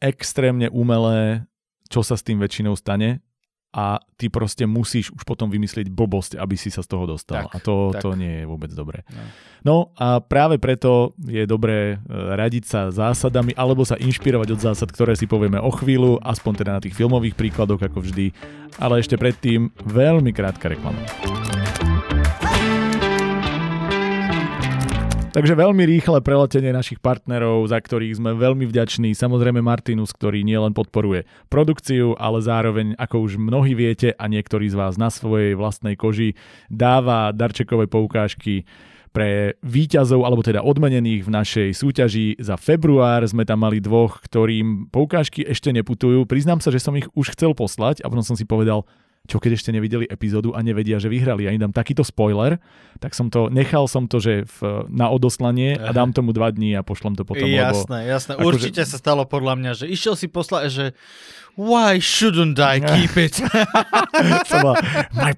extrémne 0.05 0.69
umelé, 0.69 1.49
čo 1.89 2.05
sa 2.05 2.21
s 2.21 2.25
tým 2.25 2.37
väčšinou 2.37 2.77
stane 2.77 3.25
a 3.71 4.03
ty 4.19 4.27
proste 4.27 4.67
musíš 4.67 5.15
už 5.15 5.23
potom 5.23 5.47
vymyslieť 5.47 5.95
blbosť, 5.95 6.35
aby 6.43 6.59
si 6.59 6.75
sa 6.75 6.83
z 6.83 6.91
toho 6.91 7.07
dostal. 7.07 7.47
Tak, 7.47 7.55
a 7.55 7.59
to, 7.63 7.75
tak. 7.95 8.03
to 8.03 8.19
nie 8.19 8.43
je 8.43 8.45
vôbec 8.51 8.71
dobré. 8.75 9.07
No. 9.07 9.23
no 9.63 9.77
a 9.95 10.19
práve 10.19 10.59
preto 10.59 11.15
je 11.23 11.47
dobré 11.47 11.95
e, 11.95 11.97
radiť 12.11 12.65
sa 12.67 12.81
zásadami 12.91 13.55
alebo 13.55 13.87
sa 13.87 13.95
inšpirovať 13.95 14.49
od 14.59 14.61
zásad, 14.61 14.89
ktoré 14.91 15.15
si 15.15 15.31
povieme 15.31 15.63
o 15.63 15.71
chvíľu, 15.71 16.19
aspoň 16.19 16.53
teda 16.67 16.71
na 16.77 16.83
tých 16.83 16.99
filmových 16.99 17.39
príkladoch 17.39 17.79
ako 17.79 18.03
vždy. 18.03 18.35
Ale 18.83 18.99
ešte 18.99 19.15
predtým 19.15 19.71
veľmi 19.87 20.35
krátka 20.35 20.67
reklama. 20.67 20.99
Takže 25.31 25.55
veľmi 25.55 25.87
rýchle 25.87 26.19
preletenie 26.27 26.75
našich 26.75 26.99
partnerov, 26.99 27.63
za 27.71 27.79
ktorých 27.79 28.19
sme 28.19 28.35
veľmi 28.35 28.67
vďační. 28.67 29.15
Samozrejme 29.15 29.63
Martinus, 29.63 30.11
ktorý 30.11 30.43
nielen 30.43 30.75
podporuje 30.75 31.23
produkciu, 31.47 32.19
ale 32.19 32.43
zároveň, 32.43 32.99
ako 32.99 33.31
už 33.31 33.39
mnohí 33.39 33.79
viete 33.79 34.11
a 34.11 34.27
niektorí 34.27 34.67
z 34.67 34.75
vás 34.75 34.99
na 34.99 35.07
svojej 35.07 35.55
vlastnej 35.55 35.95
koži, 35.95 36.35
dáva 36.67 37.31
darčekové 37.31 37.87
poukážky 37.87 38.67
pre 39.15 39.55
výťazov, 39.63 40.27
alebo 40.27 40.43
teda 40.43 40.67
odmenených 40.67 41.23
v 41.23 41.31
našej 41.31 41.69
súťaži 41.79 42.27
za 42.43 42.59
február. 42.59 43.23
Sme 43.23 43.47
tam 43.47 43.63
mali 43.63 43.79
dvoch, 43.79 44.19
ktorým 44.27 44.91
poukážky 44.91 45.47
ešte 45.47 45.71
neputujú. 45.71 46.27
Priznám 46.27 46.59
sa, 46.59 46.75
že 46.75 46.83
som 46.83 46.99
ich 46.99 47.07
už 47.15 47.39
chcel 47.39 47.55
poslať 47.55 48.03
a 48.03 48.11
potom 48.11 48.27
som 48.27 48.35
si 48.35 48.43
povedal, 48.43 48.83
čo 49.31 49.39
keď 49.39 49.55
ešte 49.55 49.71
nevideli 49.71 50.11
epizódu 50.11 50.59
a 50.59 50.61
nevedia, 50.67 50.99
že 50.99 51.07
vyhrali. 51.07 51.47
Ja 51.47 51.55
im 51.55 51.63
dám 51.63 51.71
takýto 51.71 52.03
spoiler, 52.03 52.59
tak 52.99 53.15
som 53.15 53.31
to, 53.31 53.47
nechal 53.47 53.87
som 53.87 54.11
to, 54.11 54.19
že 54.19 54.43
v, 54.59 54.91
na 54.91 55.07
odoslanie 55.07 55.79
a 55.79 55.95
dám 55.95 56.11
tomu 56.11 56.35
dva 56.35 56.51
dní 56.51 56.75
a 56.75 56.83
pošlem 56.83 57.15
to 57.15 57.23
potom. 57.23 57.47
Jasné, 57.47 58.03
lebo, 58.03 58.11
jasné. 58.11 58.33
Ako, 58.35 58.43
Určite 58.51 58.83
že... 58.83 58.91
sa 58.91 58.97
stalo 58.99 59.23
podľa 59.31 59.55
mňa, 59.55 59.71
že 59.79 59.87
išiel 59.87 60.19
si 60.19 60.27
poslať, 60.27 60.65
že 60.67 60.85
why 61.55 62.03
shouldn't 62.03 62.59
I 62.59 62.83
keep 62.83 63.15
it? 63.15 63.39
my 65.15 65.33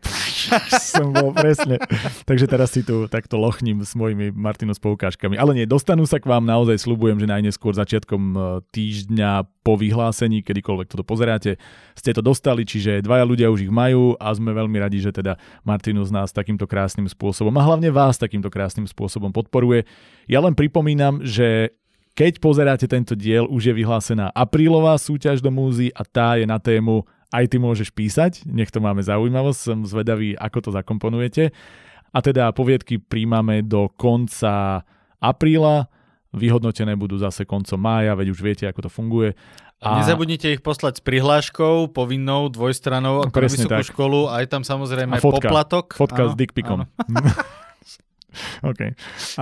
som 0.95 1.13
bol 1.13 1.31
presne. 1.37 1.79
Takže 2.25 2.47
teraz 2.49 2.75
si 2.75 2.83
tu 2.83 3.07
takto 3.07 3.39
lochním 3.39 3.83
s 3.85 3.93
mojimi 3.95 4.33
Martinus 4.33 4.81
poukážkami. 4.83 5.37
Ale 5.37 5.53
nie, 5.55 5.67
dostanú 5.69 6.07
sa 6.09 6.19
k 6.19 6.27
vám, 6.27 6.47
naozaj 6.47 6.81
slubujem, 6.83 7.21
že 7.21 7.31
najneskôr 7.31 7.77
začiatkom 7.77 8.23
e, 8.33 8.39
týždňa 8.73 9.47
po 9.63 9.79
vyhlásení, 9.79 10.43
kedykoľvek 10.43 10.91
toto 10.91 11.07
pozeráte, 11.07 11.61
ste 11.95 12.11
to 12.11 12.21
dostali, 12.21 12.67
čiže 12.67 13.05
dvaja 13.07 13.23
ľudia 13.23 13.47
už 13.49 13.71
ich 13.71 13.73
majú 13.73 14.19
a 14.19 14.35
sme 14.35 14.51
veľmi 14.51 14.75
radi, 14.83 14.99
že 14.99 15.15
teda 15.15 15.39
Martinus 15.63 16.11
nás 16.11 16.35
takýmto 16.35 16.67
krásnym 16.67 17.07
spôsobom 17.07 17.55
a 17.55 17.63
hlavne 17.63 17.95
vás 17.95 18.19
takýmto 18.19 18.51
krásnym 18.51 18.91
spôsobom 18.91 19.31
podporuje. 19.31 19.87
Ja 20.27 20.43
len 20.43 20.59
pripomínam, 20.59 21.23
že 21.23 21.79
keď 22.13 22.45
pozeráte 22.45 22.85
tento 22.85 23.17
diel, 23.17 23.49
už 23.49 23.73
je 23.73 23.75
vyhlásená 23.75 24.29
aprílová 24.37 25.01
súťaž 25.01 25.41
do 25.41 25.49
múzy 25.49 25.89
a 25.97 26.05
tá 26.05 26.37
je 26.37 26.45
na 26.45 26.61
tému 26.61 27.09
aj 27.33 27.45
ty 27.49 27.57
môžeš 27.57 27.91
písať, 27.97 28.45
nech 28.45 28.69
to 28.69 28.85
máme 28.85 29.01
zaujímavosť, 29.01 29.59
som 29.59 29.79
zvedavý, 29.89 30.37
ako 30.37 30.69
to 30.69 30.71
zakomponujete. 30.77 31.51
A 32.13 32.19
teda 32.21 32.53
poviedky 32.53 33.01
príjmame 33.01 33.65
do 33.65 33.89
konca 33.89 34.85
apríla, 35.17 35.89
vyhodnotené 36.37 36.93
budú 36.93 37.17
zase 37.17 37.49
koncom 37.49 37.81
mája, 37.81 38.13
veď 38.13 38.29
už 38.37 38.41
viete, 38.45 38.65
ako 38.69 38.85
to 38.85 38.91
funguje. 38.93 39.33
A 39.83 39.99
nezabudnite 39.99 40.47
ich 40.55 40.63
poslať 40.63 41.01
s 41.01 41.03
prihláškou, 41.03 41.91
povinnou, 41.91 42.47
dvojstranou, 42.53 43.27
ako 43.27 43.35
vysokú 43.51 43.83
tak. 43.83 43.89
školu, 43.91 44.31
aj 44.31 44.45
tam 44.47 44.63
samozrejme 44.63 45.19
a 45.19 45.25
fotka, 45.25 45.51
poplatok. 45.51 45.99
Fotka 45.99 46.23
áno, 46.29 46.31
s 46.31 46.35
dickpikom. 46.39 46.87
OK. 48.71 48.81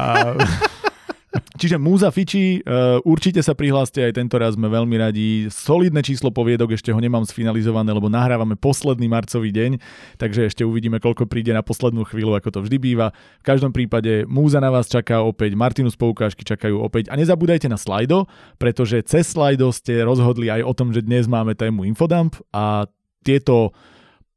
A... 0.00 0.04
Čiže 1.30 1.78
Múza 1.78 2.10
Fiči, 2.10 2.58
uh, 2.66 2.98
určite 3.06 3.38
sa 3.38 3.54
prihláste 3.54 4.02
aj 4.02 4.18
tento 4.18 4.34
raz, 4.34 4.58
sme 4.58 4.66
veľmi 4.66 4.96
radi. 4.98 5.46
Solidné 5.46 6.02
číslo 6.02 6.34
poviedok, 6.34 6.74
ešte 6.74 6.90
ho 6.90 6.98
nemám 6.98 7.22
sfinalizované, 7.22 7.94
lebo 7.94 8.10
nahrávame 8.10 8.58
posledný 8.58 9.06
marcový 9.06 9.54
deň, 9.54 9.78
takže 10.18 10.50
ešte 10.50 10.66
uvidíme, 10.66 10.98
koľko 10.98 11.30
príde 11.30 11.54
na 11.54 11.62
poslednú 11.62 12.02
chvíľu, 12.02 12.34
ako 12.34 12.50
to 12.50 12.60
vždy 12.66 12.82
býva. 12.82 13.14
V 13.38 13.44
každom 13.46 13.70
prípade 13.70 14.26
Múza 14.26 14.58
na 14.58 14.74
vás 14.74 14.90
čaká 14.90 15.22
opäť, 15.22 15.54
Martinus 15.54 15.94
poukážky 15.94 16.42
čakajú 16.42 16.82
opäť 16.82 17.14
a 17.14 17.14
nezabúdajte 17.14 17.70
na 17.70 17.78
Slido, 17.78 18.26
pretože 18.58 18.98
cez 19.06 19.30
Slido 19.30 19.70
ste 19.70 20.02
rozhodli 20.02 20.50
aj 20.50 20.66
o 20.66 20.72
tom, 20.74 20.90
že 20.90 21.06
dnes 21.06 21.30
máme 21.30 21.54
tému 21.54 21.86
Infodump 21.86 22.34
a 22.50 22.90
tieto 23.22 23.70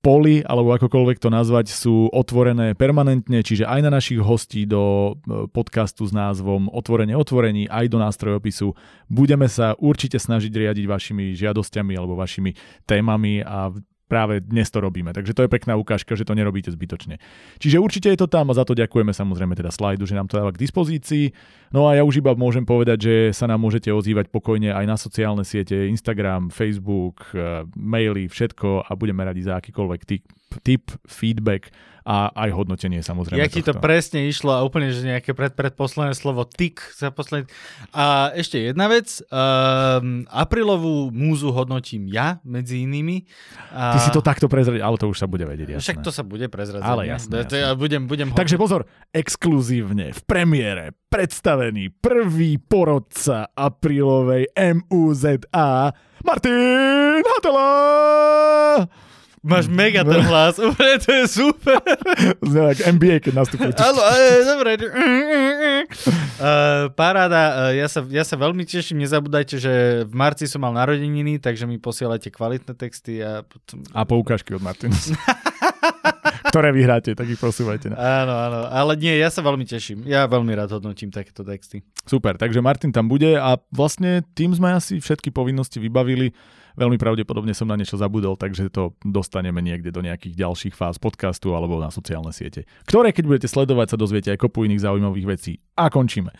poly, 0.04 0.44
alebo 0.44 0.76
akokoľvek 0.76 1.18
to 1.24 1.32
nazvať, 1.32 1.72
sú 1.72 2.12
otvorené 2.12 2.76
permanentne, 2.76 3.40
čiže 3.40 3.64
aj 3.64 3.80
na 3.88 3.92
našich 3.96 4.20
hostí 4.20 4.68
do 4.68 5.16
e, 5.16 5.48
podcastu 5.48 6.04
s 6.04 6.12
názvom 6.12 6.68
Otvorenie 6.68 7.16
otvorení, 7.16 7.72
aj 7.72 7.88
do 7.88 8.04
nástrojopisu. 8.04 8.76
Budeme 9.08 9.48
sa 9.48 9.80
určite 9.80 10.20
snažiť 10.20 10.52
riadiť 10.52 10.86
vašimi 10.92 11.32
žiadosťami 11.40 11.96
alebo 11.96 12.20
vašimi 12.20 12.52
témami 12.84 13.48
a 13.48 13.72
práve 14.14 14.46
dnes 14.46 14.70
to 14.70 14.78
robíme. 14.78 15.10
Takže 15.10 15.34
to 15.34 15.42
je 15.42 15.50
pekná 15.50 15.74
ukážka, 15.74 16.14
že 16.14 16.22
to 16.22 16.38
nerobíte 16.38 16.70
zbytočne. 16.70 17.18
Čiže 17.58 17.82
určite 17.82 18.14
je 18.14 18.22
to 18.22 18.30
tam 18.30 18.54
a 18.54 18.54
za 18.54 18.62
to 18.62 18.78
ďakujeme 18.78 19.10
samozrejme 19.10 19.58
teda 19.58 19.74
slajdu, 19.74 20.06
že 20.06 20.14
nám 20.14 20.30
to 20.30 20.38
dáva 20.38 20.54
k 20.54 20.62
dispozícii. 20.62 21.34
No 21.74 21.90
a 21.90 21.98
ja 21.98 22.06
už 22.06 22.22
iba 22.22 22.38
môžem 22.38 22.62
povedať, 22.62 23.10
že 23.10 23.16
sa 23.34 23.50
nám 23.50 23.66
môžete 23.66 23.90
ozývať 23.90 24.30
pokojne 24.30 24.70
aj 24.70 24.86
na 24.86 24.94
sociálne 25.02 25.42
siete, 25.42 25.90
Instagram, 25.90 26.54
Facebook, 26.54 27.26
e, 27.34 27.66
maily, 27.74 28.30
všetko 28.30 28.86
a 28.86 28.92
budeme 28.94 29.26
radi 29.26 29.42
za 29.42 29.58
akýkoľvek 29.58 30.02
tip, 30.06 30.30
tip 30.62 30.94
feedback 31.10 31.74
a 32.04 32.32
aj 32.36 32.50
hodnotenie 32.52 33.00
samozrejme. 33.00 33.40
Jak 33.40 33.56
ti 33.56 33.64
to 33.64 33.76
presne 33.80 34.28
išlo 34.28 34.52
a 34.52 34.62
úplne, 34.62 34.92
že 34.92 35.08
nejaké 35.08 35.32
pred, 35.32 35.56
predposledné 35.56 36.12
slovo 36.16 36.44
tik 36.44 36.84
za 36.96 37.16
posledný. 37.16 37.48
A 37.96 38.36
ešte 38.36 38.60
jedna 38.60 38.92
vec, 38.92 39.24
um, 39.32 40.28
aprílovú 40.28 41.16
múzu 41.16 41.56
hodnotím 41.56 42.12
ja, 42.12 42.44
medzi 42.44 42.84
inými. 42.84 43.24
A... 43.72 43.96
Ty 43.96 44.00
si 44.04 44.12
to 44.12 44.20
takto 44.20 44.52
prezradiť, 44.52 44.84
ale 44.84 45.00
to 45.00 45.08
už 45.08 45.18
sa 45.18 45.28
bude 45.32 45.48
vedieť, 45.48 45.80
jasné. 45.80 45.84
Však 45.84 45.98
to 46.04 46.12
sa 46.12 46.24
bude 46.28 46.48
prezradiť. 46.52 46.84
Ale 46.84 47.08
jasné. 47.08 47.48
jasné. 47.48 47.58
Ja 47.64 47.72
budem, 47.74 48.04
budem 48.04 48.36
Takže 48.36 48.60
pozor, 48.60 48.84
exkluzívne 49.16 50.12
v 50.12 50.22
premiére 50.28 50.92
predstavený 51.08 51.94
prvý 52.04 52.58
porodca 52.58 53.48
aprílovej 53.56 54.52
MUZA 54.58 55.40
Martin 56.24 57.22
Hatela! 57.22 59.13
Máš 59.44 59.68
mega 59.68 60.08
ten 60.08 60.24
hlas, 60.32 60.56
úplne 60.56 60.96
to 61.04 61.12
je 61.12 61.26
super. 61.28 61.84
Znie 62.40 62.72
ako 62.72 62.82
NBA, 62.96 63.20
keď 63.20 63.34
nastupuje. 63.44 63.76
Áno, 63.76 64.00
dobre. 64.48 64.80
Uh, 64.80 65.84
paráda, 67.00 67.68
uh, 67.68 67.72
ja 67.76 67.92
sa, 67.92 68.08
ja 68.08 68.24
sa 68.24 68.40
veľmi 68.40 68.64
teším, 68.64 69.04
nezabúdajte, 69.04 69.60
že 69.60 70.08
v 70.08 70.14
marci 70.16 70.48
som 70.48 70.64
mal 70.64 70.72
narodeniny, 70.72 71.44
takže 71.44 71.68
mi 71.68 71.76
posielajte 71.76 72.32
kvalitné 72.32 72.72
texty. 72.72 73.20
A, 73.20 73.44
potom... 73.44 73.84
a 73.92 74.08
poukážky 74.08 74.56
od 74.56 74.64
Martina. 74.64 74.96
ktoré 76.54 76.70
vyhráte, 76.70 77.18
tak 77.18 77.26
ich 77.28 77.42
posúvajte. 77.42 77.98
Áno, 77.98 78.34
áno, 78.38 78.70
ale 78.70 78.94
nie, 78.96 79.18
ja 79.18 79.34
sa 79.34 79.42
veľmi 79.42 79.66
teším. 79.66 80.06
Ja 80.08 80.30
veľmi 80.30 80.54
rád 80.54 80.78
hodnotím 80.78 81.10
takéto 81.10 81.42
texty. 81.42 81.82
Super, 82.06 82.38
takže 82.38 82.62
Martin 82.62 82.94
tam 82.94 83.10
bude 83.10 83.34
a 83.36 83.58
vlastne 83.74 84.22
tým 84.38 84.54
sme 84.54 84.78
asi 84.78 85.02
všetky 85.02 85.34
povinnosti 85.34 85.82
vybavili. 85.82 86.30
Veľmi 86.74 86.98
pravdepodobne 86.98 87.54
som 87.54 87.70
na 87.70 87.78
niečo 87.78 88.02
zabudol, 88.02 88.34
takže 88.34 88.74
to 88.74 88.98
dostaneme 89.06 89.62
niekde 89.62 89.94
do 89.94 90.02
nejakých 90.02 90.34
ďalších 90.34 90.74
fáz 90.74 90.98
podcastu 90.98 91.54
alebo 91.54 91.78
na 91.78 91.94
sociálne 91.94 92.34
siete, 92.34 92.66
ktoré 92.90 93.14
keď 93.14 93.26
budete 93.30 93.48
sledovať 93.50 93.94
sa 93.94 93.98
dozviete 93.98 94.34
aj 94.34 94.42
kopu 94.42 94.66
iných 94.66 94.90
zaujímavých 94.90 95.28
vecí. 95.30 95.62
A 95.78 95.94
končíme. 95.94 96.34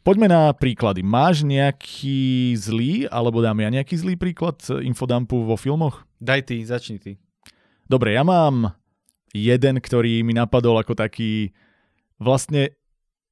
Poďme 0.00 0.32
na 0.32 0.42
príklady. 0.56 1.04
Máš 1.04 1.44
nejaký 1.44 2.56
zlý, 2.56 3.04
alebo 3.12 3.44
dám 3.44 3.60
ja 3.60 3.68
nejaký 3.68 4.00
zlý 4.00 4.16
príklad 4.16 4.56
infodumpu 4.80 5.44
vo 5.44 5.60
filmoch? 5.60 6.08
Daj 6.16 6.40
ty, 6.48 6.56
začni 6.64 6.96
ty. 6.96 7.20
Dobre, 7.84 8.16
ja 8.16 8.24
mám 8.24 8.72
jeden, 9.36 9.76
ktorý 9.76 10.24
mi 10.24 10.32
napadol 10.32 10.80
ako 10.80 10.96
taký 10.96 11.52
vlastne 12.16 12.79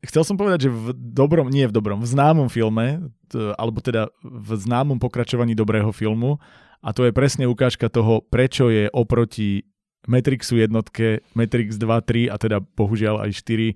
chcel 0.05 0.23
som 0.23 0.39
povedať, 0.39 0.69
že 0.69 0.71
v 0.71 0.95
dobrom, 0.95 1.51
nie 1.51 1.67
v 1.67 1.75
dobrom, 1.75 2.03
v 2.03 2.09
známom 2.09 2.47
filme, 2.47 3.11
alebo 3.59 3.83
teda 3.83 4.13
v 4.23 4.51
známom 4.55 5.03
pokračovaní 5.03 5.59
dobrého 5.59 5.91
filmu 5.91 6.39
a 6.79 6.95
to 6.95 7.07
je 7.07 7.13
presne 7.13 7.51
ukážka 7.51 7.91
toho, 7.91 8.23
prečo 8.23 8.71
je 8.71 8.87
oproti 8.95 9.67
Matrixu 10.07 10.57
jednotke, 10.57 11.27
Matrix 11.35 11.77
2, 11.77 12.31
3 12.31 12.33
a 12.33 12.37
teda 12.39 12.59
bohužiaľ 12.63 13.29
aj 13.29 13.43
4 13.45 13.75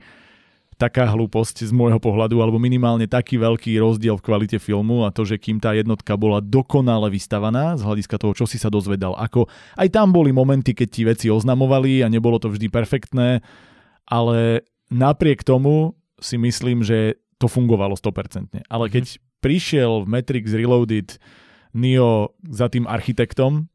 taká 0.80 1.06
hlúposť 1.06 1.68
z 1.68 1.70
môjho 1.70 2.00
pohľadu, 2.02 2.42
alebo 2.42 2.58
minimálne 2.58 3.06
taký 3.06 3.38
veľký 3.38 3.76
rozdiel 3.78 4.18
v 4.18 4.24
kvalite 4.24 4.58
filmu 4.58 5.06
a 5.06 5.14
to, 5.14 5.22
že 5.22 5.38
kým 5.38 5.62
tá 5.62 5.76
jednotka 5.76 6.18
bola 6.18 6.42
dokonale 6.42 7.06
vystavaná 7.12 7.78
z 7.78 7.86
hľadiska 7.86 8.18
toho, 8.18 8.32
čo 8.34 8.50
si 8.50 8.58
sa 8.58 8.72
dozvedal, 8.72 9.14
ako 9.14 9.46
aj 9.78 9.88
tam 9.94 10.10
boli 10.10 10.34
momenty, 10.34 10.74
keď 10.74 10.88
ti 10.88 11.02
veci 11.06 11.26
oznamovali 11.30 12.02
a 12.02 12.10
nebolo 12.10 12.40
to 12.42 12.50
vždy 12.50 12.66
perfektné, 12.66 13.44
ale 14.08 14.66
napriek 14.90 15.46
tomu 15.46 15.94
si 16.22 16.38
myslím, 16.38 16.86
že 16.86 17.18
to 17.36 17.50
fungovalo 17.50 17.98
100%. 17.98 18.62
Ale 18.70 18.86
keď 18.86 19.04
mm. 19.10 19.18
prišiel 19.42 20.06
v 20.06 20.08
Matrix 20.08 20.54
Reloaded 20.54 21.18
Neo 21.74 22.38
za 22.46 22.70
tým 22.70 22.86
architektom, 22.86 23.66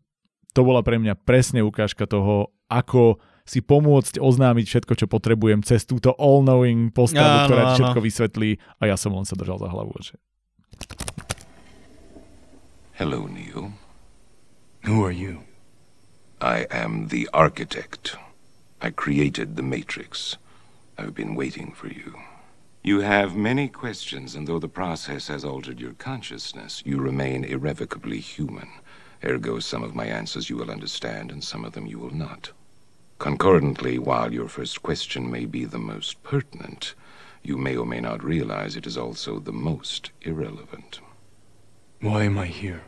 to 0.56 0.62
bola 0.64 0.82
pre 0.82 0.98
mňa 0.98 1.20
presne 1.22 1.62
ukážka 1.62 2.08
toho, 2.08 2.56
ako 2.72 3.20
si 3.48 3.64
pomôcť 3.64 4.20
oznámiť 4.20 4.66
všetko, 4.68 4.94
čo 4.96 5.08
potrebujem 5.08 5.64
cez 5.64 5.88
túto 5.88 6.12
all-knowing 6.20 6.92
postavu, 6.92 7.24
áno, 7.24 7.48
ktorá 7.48 7.64
áno. 7.64 7.76
všetko 7.80 8.00
vysvetlí 8.04 8.52
a 8.80 8.84
ja 8.92 8.96
som 9.00 9.16
len 9.16 9.24
sa 9.24 9.40
držal 9.40 9.60
za 9.60 9.72
hlavu. 9.72 9.96
Že... 10.04 10.16
Hello, 13.00 13.30
Neo. 13.30 13.78
Who 14.84 15.04
are 15.04 15.16
you? 15.16 15.48
I 16.44 16.68
am 16.70 17.08
the 17.08 17.30
architect. 17.34 18.20
I 18.82 18.92
created 18.92 19.56
the 19.56 19.66
Matrix. 19.66 20.38
I've 20.98 21.16
been 21.16 21.34
waiting 21.34 21.72
for 21.74 21.88
you. 21.88 22.27
You 22.84 23.02
have 23.02 23.36
many 23.36 23.68
questions, 23.68 24.36
and 24.36 24.48
though 24.48 24.60
the 24.60 24.70
process 24.70 25.28
has 25.28 25.44
altered 25.44 25.80
your 25.80 25.94
consciousness, 25.94 26.82
you 26.86 27.00
remain 27.00 27.44
irrevocably 27.44 28.20
human. 28.20 28.70
Ergo, 29.24 29.60
some 29.60 29.84
of 29.84 29.96
my 29.96 30.06
answers 30.06 30.50
you 30.50 30.58
will 30.58 30.72
understand, 30.72 31.32
and 31.32 31.44
some 31.44 31.66
of 31.66 31.74
them 31.74 31.86
you 31.86 32.00
will 32.00 32.13
not. 32.13 32.52
Concordantly, 33.20 33.98
while 33.98 34.32
your 34.32 34.48
first 34.48 34.84
question 34.84 35.30
may 35.30 35.46
be 35.46 35.66
the 35.66 35.80
most 35.80 36.22
pertinent, 36.24 36.94
you 37.44 37.58
may 37.58 37.76
or 37.76 37.86
may 37.86 38.00
not 38.00 38.24
realize 38.24 38.76
it 38.76 38.86
is 38.86 38.98
also 38.98 39.40
the 39.40 39.52
most 39.52 40.12
irrelevant. 40.22 41.00
Why 42.00 42.24
am 42.24 42.38
I 42.38 42.46
here? 42.46 42.84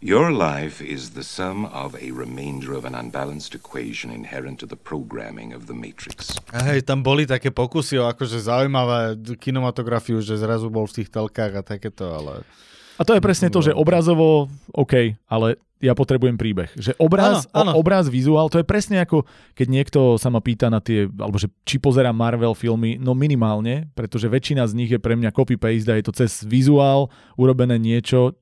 Your 0.00 0.32
life 0.32 0.80
is 0.80 1.12
the 1.12 1.20
sum 1.20 1.68
of 1.68 1.92
a 1.92 2.08
remainder 2.08 2.72
of 2.72 2.88
an 2.88 2.96
unbalanced 2.96 3.52
equation 3.52 4.08
inherent 4.08 4.56
to 4.64 4.66
the 4.66 4.80
programming 4.80 5.52
of 5.52 5.68
the 5.68 5.76
Matrix. 5.76 6.40
Hej, 6.56 6.88
tam 6.88 7.04
boli 7.04 7.28
také 7.28 7.52
pokusy 7.52 8.00
o 8.00 8.08
akože 8.08 8.40
zaujímavé 8.40 9.20
kinematografiu, 9.36 10.24
že 10.24 10.40
zrazu 10.40 10.72
bol 10.72 10.88
v 10.88 11.04
tých 11.04 11.12
telkách 11.12 11.52
a 11.52 11.60
takéto, 11.60 12.08
ale... 12.16 12.48
A 12.96 13.04
to 13.04 13.12
je 13.12 13.20
presne 13.20 13.52
to, 13.52 13.60
že 13.60 13.76
obrazovo 13.76 14.48
OK, 14.72 15.20
ale 15.28 15.60
ja 15.84 15.92
potrebujem 15.92 16.40
príbeh. 16.40 16.72
Že 16.80 16.96
obraz, 16.96 17.44
ano, 17.52 17.76
ano. 17.76 17.76
obraz, 17.76 18.08
vizuál, 18.08 18.48
to 18.48 18.56
je 18.56 18.64
presne 18.64 19.04
ako 19.04 19.28
keď 19.52 19.66
niekto 19.68 20.00
sa 20.16 20.32
ma 20.32 20.40
pýta 20.40 20.72
na 20.72 20.80
tie, 20.80 21.12
alebo 21.12 21.36
že 21.36 21.52
či 21.68 21.76
pozerám 21.76 22.16
Marvel 22.16 22.56
filmy, 22.56 22.96
no 22.96 23.12
minimálne, 23.12 23.92
pretože 23.92 24.32
väčšina 24.32 24.64
z 24.64 24.72
nich 24.80 24.88
je 24.88 24.96
pre 24.96 25.12
mňa 25.12 25.28
copy-paste 25.28 25.92
a 25.92 26.00
je 26.00 26.08
to 26.08 26.16
cez 26.24 26.40
vizuál 26.48 27.12
urobené 27.36 27.76
niečo, 27.76 28.32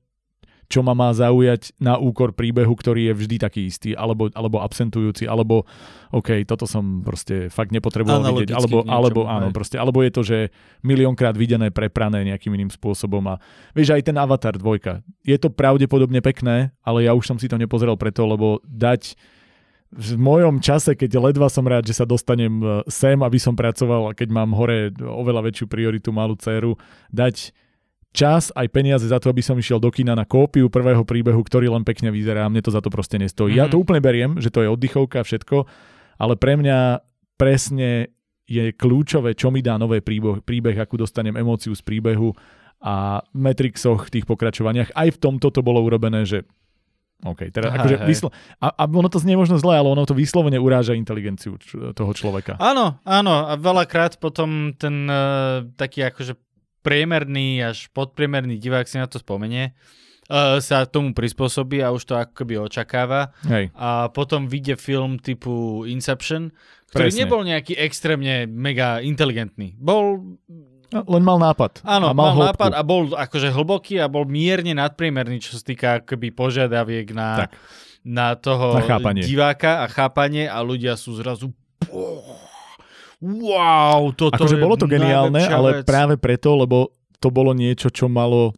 čo 0.69 0.85
ma 0.85 0.93
má 0.93 1.09
zaujať 1.09 1.73
na 1.81 1.97
úkor 1.97 2.37
príbehu, 2.37 2.77
ktorý 2.77 3.09
je 3.09 3.13
vždy 3.17 3.35
taký 3.41 3.61
istý, 3.65 3.97
alebo, 3.97 4.29
alebo 4.37 4.61
absentujúci, 4.61 5.25
alebo 5.25 5.65
OK, 6.13 6.45
toto 6.45 6.69
som 6.69 7.01
proste 7.01 7.49
fakt 7.49 7.73
nepotreboval 7.73 8.21
vidieť, 8.37 8.53
alebo, 8.53 8.85
niečom, 8.85 8.93
alebo 8.93 9.19
áno, 9.25 9.49
proste, 9.49 9.81
alebo 9.81 10.05
je 10.05 10.11
to, 10.13 10.21
že 10.21 10.37
miliónkrát 10.85 11.33
videné, 11.33 11.73
preprané 11.73 12.21
nejakým 12.21 12.53
iným 12.53 12.69
spôsobom 12.69 13.25
a 13.33 13.41
vieš, 13.73 13.97
aj 13.97 14.13
ten 14.13 14.17
Avatar 14.21 14.53
2, 14.61 15.25
je 15.25 15.37
to 15.41 15.49
pravdepodobne 15.49 16.21
pekné, 16.21 16.69
ale 16.85 17.09
ja 17.09 17.17
už 17.17 17.25
som 17.25 17.37
si 17.41 17.49
to 17.49 17.57
nepozrel 17.57 17.97
preto, 17.97 18.29
lebo 18.29 18.61
dať 18.69 19.17
v 19.89 20.21
mojom 20.21 20.61
čase, 20.61 20.93
keď 20.93 21.17
ledva 21.17 21.49
som 21.49 21.65
rád, 21.65 21.89
že 21.89 21.97
sa 21.97 22.05
dostanem 22.05 22.61
e, 22.61 22.65
sem, 22.93 23.17
aby 23.17 23.41
som 23.41 23.57
pracoval 23.57 24.13
a 24.13 24.17
keď 24.17 24.29
mám 24.29 24.53
hore 24.53 24.93
oveľa 24.93 25.49
väčšiu 25.49 25.65
prioritu 25.65 26.13
malú 26.13 26.37
dceru, 26.37 26.77
dať 27.09 27.49
čas 28.09 28.49
aj 28.57 28.67
peniaze 28.73 29.05
za 29.05 29.21
to, 29.21 29.29
aby 29.29 29.41
som 29.45 29.57
išiel 29.57 29.77
do 29.77 29.93
kina 29.93 30.17
na 30.17 30.25
kópiu 30.25 30.67
prvého 30.67 31.05
príbehu, 31.05 31.41
ktorý 31.45 31.69
len 31.69 31.85
pekne 31.85 32.09
vyzerá 32.09 32.45
a 32.45 32.51
mne 32.51 32.65
to 32.65 32.73
za 32.73 32.81
to 32.81 32.89
proste 32.89 33.21
nestojí. 33.21 33.57
Mm-hmm. 33.57 33.69
Ja 33.69 33.71
to 33.71 33.77
mhm. 33.77 33.83
úplne 33.85 34.01
beriem, 34.01 34.31
že 34.41 34.49
to 34.49 34.65
je 34.65 34.69
oddychovka 34.69 35.21
všetko, 35.21 35.69
ale 36.19 36.33
pre 36.35 36.57
mňa 36.57 37.05
presne 37.39 38.11
je 38.49 38.73
kľúčové, 38.73 39.37
čo 39.37 39.53
mi 39.53 39.61
dá 39.61 39.77
nové 39.77 40.01
príbeh, 40.01 40.41
príbeh 40.41 40.73
akú 40.81 40.97
dostanem 40.97 41.37
emóciu 41.37 41.77
z 41.77 41.85
príbehu 41.85 42.33
a 42.81 43.21
v 43.29 43.37
Matrixoch, 43.37 44.09
tých 44.09 44.25
pokračovaniach. 44.25 44.97
Aj 44.97 45.09
v 45.13 45.21
tomto 45.21 45.53
to 45.53 45.61
bolo 45.61 45.85
urobené, 45.85 46.25
že 46.25 46.49
OK, 47.19 47.51
Aha, 47.51 47.83
akože 47.83 47.95
vyslo- 48.07 48.31
a, 48.63 48.71
a 48.71 48.83
ono 48.87 49.11
to 49.11 49.19
znie 49.19 49.35
možno 49.35 49.59
zle, 49.59 49.75
ale 49.75 49.91
ono 49.91 50.07
to 50.07 50.15
vyslovene 50.15 50.55
uráža 50.55 50.95
inteligenciu 50.95 51.59
č- 51.59 51.75
toho 51.91 52.11
človeka. 52.15 52.55
Áno, 52.63 52.95
áno, 53.03 53.43
a 53.43 53.59
veľakrát 53.59 54.15
potom 54.23 54.71
ten 54.79 55.03
uh, 55.11 55.67
taký 55.75 56.07
akože 56.07 56.39
priemerný 56.79 57.61
až 57.61 57.87
podpriemerný 57.89 58.55
divák 58.55 58.85
si 58.85 58.95
na 58.95 59.05
to 59.05 59.17
spomenie, 59.17 59.75
uh, 60.27 60.57
sa 60.57 60.83
tomu 60.83 61.11
prispôsobí 61.11 61.79
a 61.79 61.89
už 61.89 62.03
to 62.03 62.13
ako 62.13 62.33
keby 62.35 62.55
očakáva. 62.57 63.31
Hej. 63.43 63.69
A 63.73 64.07
potom 64.07 64.45
vyjde 64.45 64.75
film 64.75 65.17
typu 65.17 65.83
Inception, 65.83 66.51
ktorý 66.87 67.07
Presne. 67.07 67.19
nebol 67.21 67.41
nejaký 67.43 67.73
extrémne 67.75 68.45
mega 68.45 68.99
inteligentný. 68.99 69.75
Bol 69.75 70.37
No, 70.89 71.05
Len 71.05 71.21
mal 71.21 71.37
nápad. 71.37 71.85
Áno, 71.85 72.09
a 72.09 72.17
mal 72.17 72.33
mal, 72.33 72.49
hĺbku. 72.49 72.49
nápad 72.49 72.71
a 72.73 72.81
bol 72.81 73.13
akože 73.13 73.53
hlboký 73.53 74.01
a 74.01 74.09
bol 74.09 74.25
mierne 74.25 74.73
nadpriemerný, 74.73 75.37
čo 75.37 75.53
sa 75.53 75.61
týka 75.61 76.01
akoby 76.01 76.33
požiadaviek 76.33 77.13
na, 77.13 77.45
Tak. 77.45 77.49
na 78.01 78.33
toho 78.33 78.73
Na 78.73 78.81
chápanie. 78.81 79.21
diváka 79.21 79.81
a 79.81 79.85
chápanie 79.85 80.49
a 80.49 80.57
ľudia 80.59 80.97
sú 80.97 81.13
zrazu 81.13 81.53
wow, 83.19 84.11
toto 84.15 84.39
Akože 84.39 84.55
je 84.55 84.63
bolo 84.63 84.75
to 84.79 84.87
geniálne, 84.87 85.43
ale 85.43 85.81
vec. 85.81 85.85
práve 85.87 86.15
preto, 86.15 86.55
lebo 86.55 86.95
to 87.19 87.27
bolo 87.29 87.51
niečo, 87.51 87.91
čo 87.91 88.07
malo 88.07 88.55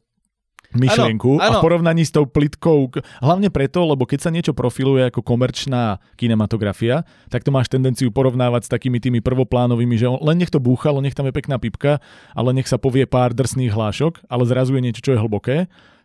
myšlienku 0.72 1.36
Áno, 1.36 1.44
a 1.44 1.48
áno. 1.52 1.60
v 1.60 1.64
porovnaní 1.68 2.08
s 2.08 2.16
tou 2.16 2.24
plitkou, 2.24 2.96
hlavne 3.20 3.52
preto, 3.52 3.84
lebo 3.84 4.08
keď 4.08 4.20
sa 4.24 4.32
niečo 4.32 4.56
profiluje 4.56 5.12
ako 5.12 5.20
komerčná 5.20 6.00
kinematografia, 6.16 7.04
tak 7.28 7.44
to 7.44 7.52
máš 7.52 7.68
tendenciu 7.68 8.08
porovnávať 8.08 8.68
s 8.68 8.70
takými 8.72 9.04
tými 9.04 9.20
prvoplánovými, 9.20 10.00
že 10.00 10.08
len 10.08 10.40
nech 10.40 10.54
to 10.54 10.64
búchalo, 10.64 11.04
nech 11.04 11.12
tam 11.12 11.28
je 11.28 11.36
pekná 11.36 11.60
pipka, 11.60 12.00
ale 12.32 12.56
nech 12.56 12.72
sa 12.72 12.80
povie 12.80 13.04
pár 13.04 13.36
drsných 13.36 13.74
hlášok, 13.76 14.32
ale 14.32 14.48
zrazu 14.48 14.72
je 14.80 14.84
niečo, 14.84 15.04
čo 15.04 15.12
je 15.12 15.20
hlboké, 15.20 15.58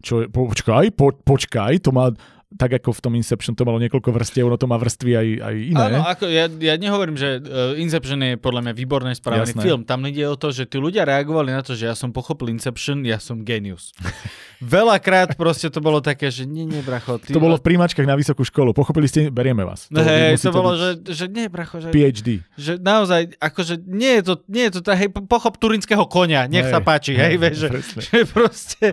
čo 0.02 0.14
je, 0.22 0.26
počkaj, 0.28 0.92
po, 0.98 1.14
počkaj, 1.14 1.86
to 1.86 1.94
má 1.94 2.11
tak 2.55 2.78
ako 2.78 2.94
v 2.94 3.01
tom 3.03 3.12
Inception 3.18 3.59
to 3.59 3.66
malo 3.66 3.82
niekoľko 3.82 4.14
vrstiev, 4.14 4.47
ono 4.47 4.55
to 4.55 4.70
má 4.70 4.78
vrstvy 4.78 5.11
aj, 5.18 5.28
aj 5.42 5.55
iné. 5.74 5.82
Áno, 5.90 6.07
ako 6.07 6.24
ja, 6.30 6.47
ja 6.47 6.78
nehovorím, 6.78 7.18
že 7.18 7.42
uh, 7.42 7.74
Inception 7.74 8.22
je 8.22 8.38
podľa 8.38 8.70
mňa 8.70 8.72
výborne 8.78 9.11
spravený 9.11 9.51
Jasné. 9.51 9.62
film. 9.66 9.82
Tam 9.82 10.07
ide 10.07 10.22
o 10.30 10.38
to, 10.38 10.55
že 10.55 10.70
tí 10.70 10.78
ľudia 10.78 11.03
reagovali 11.03 11.51
na 11.51 11.66
to, 11.66 11.74
že 11.74 11.90
ja 11.90 11.99
som 11.99 12.14
pochopil 12.14 12.55
Inception, 12.55 13.03
ja 13.03 13.18
som 13.18 13.42
genius. 13.42 13.90
Veľakrát 14.62 15.36
proste 15.36 15.68
to 15.68 15.84
bolo 15.84 16.01
také, 16.01 16.32
že 16.32 16.49
nie, 16.49 16.64
nie, 16.64 16.80
bracho. 16.80 17.20
Ty, 17.20 17.36
To 17.36 17.42
bolo 17.42 17.61
v 17.61 17.64
príjmačkách 17.66 18.09
na 18.09 18.16
vysokú 18.16 18.40
školu. 18.40 18.72
Pochopili 18.72 19.05
ste, 19.05 19.28
berieme 19.28 19.66
vás. 19.66 19.90
Hej, 19.92 20.40
musí 20.40 20.47
to 20.49 20.55
bolo, 20.55 20.72
že, 20.78 20.90
že 21.12 21.26
nie, 21.28 21.51
bracho, 21.51 21.82
že, 21.82 21.92
PhD. 21.92 22.40
že 22.57 22.80
naozaj, 22.80 23.36
akože 23.36 23.84
nie 23.84 24.22
je 24.22 24.32
to, 24.32 24.34
nie 24.49 24.64
je 24.70 24.72
to 24.78 24.80
tá, 24.80 24.97
hej, 24.97 25.12
po- 25.12 25.28
pochop 25.28 25.61
turinského 25.61 26.09
konia, 26.09 26.49
nech 26.49 26.64
Hej, 26.64 26.72
sa 26.72 26.80
páči, 26.80 27.12
hej, 27.12 27.36
hej, 27.36 27.36
vieš, 27.36 27.57
že, 27.59 27.68
že 28.09 28.18
proste, 28.24 28.86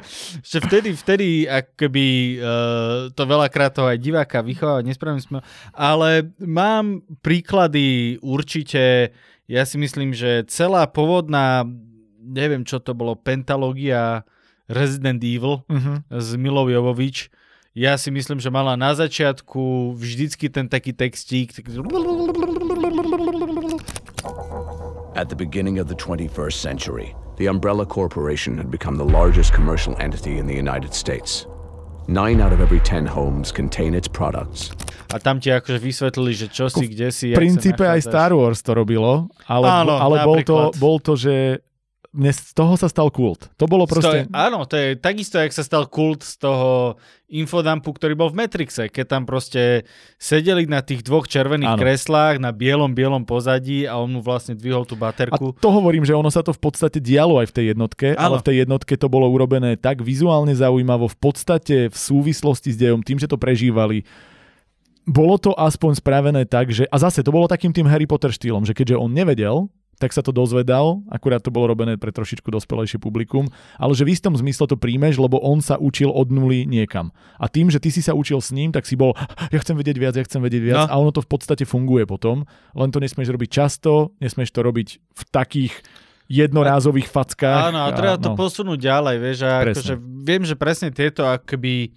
že 0.44 0.58
vtedy, 0.60 0.90
vtedy 1.00 1.28
akoby 1.48 2.08
uh, 2.44 3.08
to 3.16 3.24
veľakrát 3.44 3.76
toho 3.76 3.92
aj 3.92 4.00
diváka 4.00 4.40
vychovávať, 4.40 4.88
nespravím 4.88 5.20
sme, 5.20 5.40
ale 5.76 6.32
mám 6.40 7.04
príklady 7.20 8.16
určite, 8.24 9.12
ja 9.52 9.68
si 9.68 9.76
myslím, 9.76 10.16
že 10.16 10.48
celá 10.48 10.88
pôvodná, 10.88 11.68
neviem 12.24 12.64
čo 12.64 12.80
to 12.80 12.96
bolo, 12.96 13.20
pentalógia 13.20 14.24
Resident 14.72 15.20
Evil, 15.20 15.68
Uh-huh. 15.68 16.00
z 16.08 16.40
Milou 16.40 16.72
Jovovič. 16.72 17.28
Ja 17.76 18.00
si 18.00 18.14
myslím, 18.14 18.40
že 18.40 18.48
mala 18.54 18.80
na 18.80 18.96
začiatku 18.96 19.92
vždycky 20.00 20.48
ten 20.48 20.72
taký 20.72 20.96
textík. 20.96 21.52
At 25.18 25.28
the 25.28 25.36
beginning 25.36 25.82
of 25.82 25.92
the 25.92 25.98
21st 25.98 26.62
century, 26.64 27.12
the 27.36 27.50
Umbrella 27.50 27.84
Corporation 27.84 28.56
had 28.56 28.72
become 28.72 28.96
the 28.96 29.06
largest 29.06 29.52
commercial 29.52 29.98
entity 30.00 30.38
in 30.38 30.46
the 30.48 30.56
United 30.56 30.94
States. 30.94 31.50
Nine 32.08 32.44
out 32.44 32.52
of 32.52 32.60
every 32.60 32.84
ten 32.84 33.08
homes 33.08 33.52
contain 33.52 33.96
its 33.96 34.12
products, 34.12 34.76
A 35.14 35.22
tam 35.24 35.40
ti 35.40 35.54
akože 35.54 35.80
vysvetlili, 35.80 36.34
že 36.36 36.48
čo 36.52 36.68
si, 36.68 36.90
kde 36.92 37.14
si. 37.16 37.32
V 37.32 37.40
princípe 37.40 37.86
aj 37.86 38.02
Star 38.04 38.32
Wars 38.36 38.60
to 38.66 38.76
robilo, 38.76 39.30
ale, 39.48 39.66
Áno, 39.70 39.96
ale 39.96 40.16
bol, 40.26 40.40
to, 40.44 40.58
bol 40.82 40.98
to, 41.00 41.14
že 41.16 41.64
mne 42.14 42.30
z 42.30 42.54
toho 42.54 42.78
sa 42.78 42.86
stal 42.86 43.10
kult. 43.10 43.50
To 43.58 43.66
bolo 43.66 43.90
proste... 43.90 44.06
To 44.06 44.18
je, 44.22 44.24
áno, 44.30 44.70
to 44.70 44.78
je 44.78 44.94
takisto, 45.02 45.42
jak 45.42 45.50
sa 45.50 45.66
stal 45.66 45.90
kult 45.90 46.22
z 46.22 46.38
toho 46.38 46.94
infodumpu, 47.26 47.90
ktorý 47.90 48.14
bol 48.14 48.30
v 48.30 48.46
Matrixe, 48.46 48.86
keď 48.86 49.06
tam 49.18 49.24
proste 49.26 49.90
sedeli 50.22 50.70
na 50.70 50.86
tých 50.86 51.02
dvoch 51.02 51.26
červených 51.26 51.74
Áno. 51.74 51.82
kreslách 51.82 52.38
na 52.38 52.54
bielom, 52.54 52.94
bielom 52.94 53.26
pozadí 53.26 53.90
a 53.90 53.98
on 53.98 54.14
mu 54.14 54.22
vlastne 54.22 54.54
dvihol 54.54 54.86
tú 54.86 54.94
A 55.02 55.10
baterku. 55.10 55.58
to 55.58 55.70
hovorím, 55.74 56.06
že 56.06 56.14
ono 56.14 56.30
sa 56.30 56.46
to 56.46 56.54
v 56.54 56.62
podstate 56.62 57.02
dialo 57.02 57.42
aj 57.42 57.50
v 57.50 57.56
tej 57.58 57.66
jednotke, 57.74 58.08
Áno. 58.14 58.22
ale 58.22 58.36
v 58.38 58.46
tej 58.46 58.56
jednotke 58.62 58.94
to 58.94 59.10
bolo 59.10 59.26
urobené 59.34 59.74
tak 59.74 60.06
vizuálne 60.06 60.54
zaujímavo, 60.54 61.10
v 61.10 61.18
podstate 61.18 61.90
v 61.90 61.98
súvislosti 61.98 62.70
s 62.70 62.78
dejom, 62.78 63.02
tým, 63.02 63.18
že 63.18 63.26
to 63.26 63.42
prežívali. 63.42 64.06
Bolo 65.04 65.42
to 65.42 65.52
aspoň 65.58 65.98
spravené 65.98 66.46
tak, 66.46 66.70
že... 66.70 66.86
A 66.94 67.02
zase 67.02 67.26
to 67.26 67.34
bolo 67.34 67.50
takým 67.50 67.74
tým 67.74 67.90
Harry 67.90 68.06
Potter 68.06 68.30
štýlom, 68.30 68.64
že 68.64 68.78
keďže 68.78 69.02
on 69.02 69.12
nevedel, 69.12 69.68
tak 70.02 70.12
sa 70.12 70.26
to 70.26 70.34
dozvedal, 70.34 71.02
akurát 71.10 71.40
to 71.40 71.54
bolo 71.54 71.70
robené 71.70 71.96
pre 71.96 72.10
trošičku 72.10 72.50
dospelejšie 72.50 72.98
publikum, 72.98 73.50
ale 73.78 73.94
že 73.94 74.04
v 74.04 74.14
istom 74.14 74.34
zmysle 74.34 74.66
to 74.66 74.78
príjmeš, 74.78 75.22
lebo 75.22 75.40
on 75.40 75.62
sa 75.62 75.78
učil 75.78 76.10
od 76.10 76.34
nuly 76.34 76.66
niekam. 76.66 77.14
A 77.38 77.48
tým, 77.48 77.70
že 77.70 77.80
ty 77.80 77.94
si 77.94 78.02
sa 78.02 78.18
učil 78.18 78.42
s 78.42 78.52
ním, 78.52 78.74
tak 78.74 78.90
si 78.90 78.98
bol, 78.98 79.14
ja 79.54 79.60
chcem 79.62 79.78
vedieť 79.78 79.98
viac, 80.02 80.14
ja 80.18 80.26
chcem 80.26 80.42
vedieť 80.42 80.64
viac 80.64 80.72
No. 80.74 80.90
a 80.90 80.96
ono 80.98 81.14
to 81.14 81.22
v 81.22 81.30
podstate 81.30 81.64
funguje 81.70 82.04
potom, 82.10 82.50
len 82.74 82.90
to 82.90 82.98
nesmieš 82.98 83.30
robiť 83.30 83.50
často, 83.50 84.18
nesmieš 84.18 84.52
to 84.52 84.66
robiť 84.66 84.88
v 84.98 85.24
takých 85.30 85.74
jednorázových 86.32 87.08
fackách. 87.12 87.70
Áno, 87.70 87.86
a 87.86 87.90
treba 87.94 88.18
to 88.18 88.34
no. 88.34 88.38
posunúť 88.40 88.80
ďalej, 88.80 89.16
vieš, 89.22 89.38
a 89.46 89.62
akože 89.62 89.94
viem, 90.24 90.44
že 90.48 90.56
presne 90.58 90.90
tieto 90.90 91.28
akoby 91.28 91.94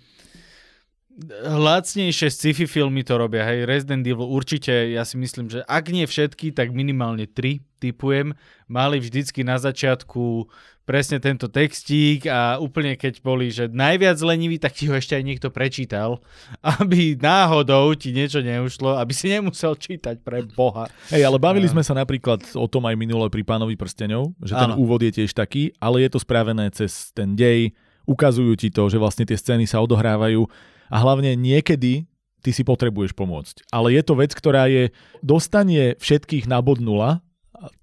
lacnejšie 1.48 2.28
sci-fi 2.28 2.68
filmy 2.68 3.00
to 3.00 3.16
robia, 3.16 3.48
hej, 3.48 3.64
Resident 3.64 4.04
Evil 4.04 4.28
určite, 4.28 4.92
ja 4.92 5.00
si 5.08 5.16
myslím, 5.16 5.48
že 5.48 5.64
ak 5.64 5.88
nie 5.88 6.04
všetky, 6.04 6.52
tak 6.52 6.76
minimálne 6.76 7.24
tri, 7.24 7.64
typujem, 7.80 8.36
mali 8.68 9.00
vždycky 9.00 9.40
na 9.40 9.56
začiatku 9.56 10.48
presne 10.86 11.18
tento 11.18 11.50
textík 11.50 12.30
a 12.30 12.62
úplne 12.62 12.94
keď 12.94 13.18
boli, 13.18 13.50
že 13.50 13.66
najviac 13.66 14.22
lenivý, 14.22 14.60
tak 14.62 14.78
ti 14.78 14.86
ho 14.86 14.94
ešte 14.94 15.18
aj 15.18 15.24
niekto 15.26 15.48
prečítal, 15.50 16.22
aby 16.78 17.18
náhodou 17.18 17.90
ti 17.98 18.12
niečo 18.14 18.44
neušlo, 18.44 19.00
aby 19.00 19.12
si 19.16 19.32
nemusel 19.32 19.74
čítať 19.74 20.22
pre 20.22 20.46
Boha. 20.46 20.86
Hej, 21.10 21.26
ale 21.26 21.42
bavili 21.42 21.66
Áno. 21.66 21.80
sme 21.80 21.82
sa 21.82 21.96
napríklad 21.96 22.44
o 22.54 22.68
tom 22.70 22.86
aj 22.86 22.94
minule 22.94 23.26
pri 23.32 23.42
Pánovi 23.42 23.74
prstenov, 23.74 24.36
že 24.44 24.54
ten 24.54 24.76
Áno. 24.76 24.78
úvod 24.78 25.02
je 25.02 25.10
tiež 25.10 25.34
taký, 25.34 25.74
ale 25.82 26.06
je 26.06 26.10
to 26.12 26.20
spravené 26.22 26.70
cez 26.70 27.10
ten 27.16 27.34
dej, 27.34 27.74
ukazujú 28.06 28.54
ti 28.54 28.70
to, 28.70 28.86
že 28.86 29.02
vlastne 29.02 29.26
tie 29.26 29.34
scény 29.34 29.66
sa 29.66 29.82
odohrávajú 29.82 30.46
a 30.88 30.96
hlavne 31.00 31.34
niekedy 31.34 32.06
ty 32.40 32.50
si 32.54 32.62
potrebuješ 32.62 33.12
pomôcť. 33.18 33.66
Ale 33.74 33.90
je 33.90 34.02
to 34.06 34.14
vec, 34.14 34.30
ktorá 34.30 34.70
je, 34.70 34.94
dostanie 35.18 35.98
všetkých 35.98 36.46
na 36.46 36.62
bod 36.62 36.78
nula, 36.78 37.26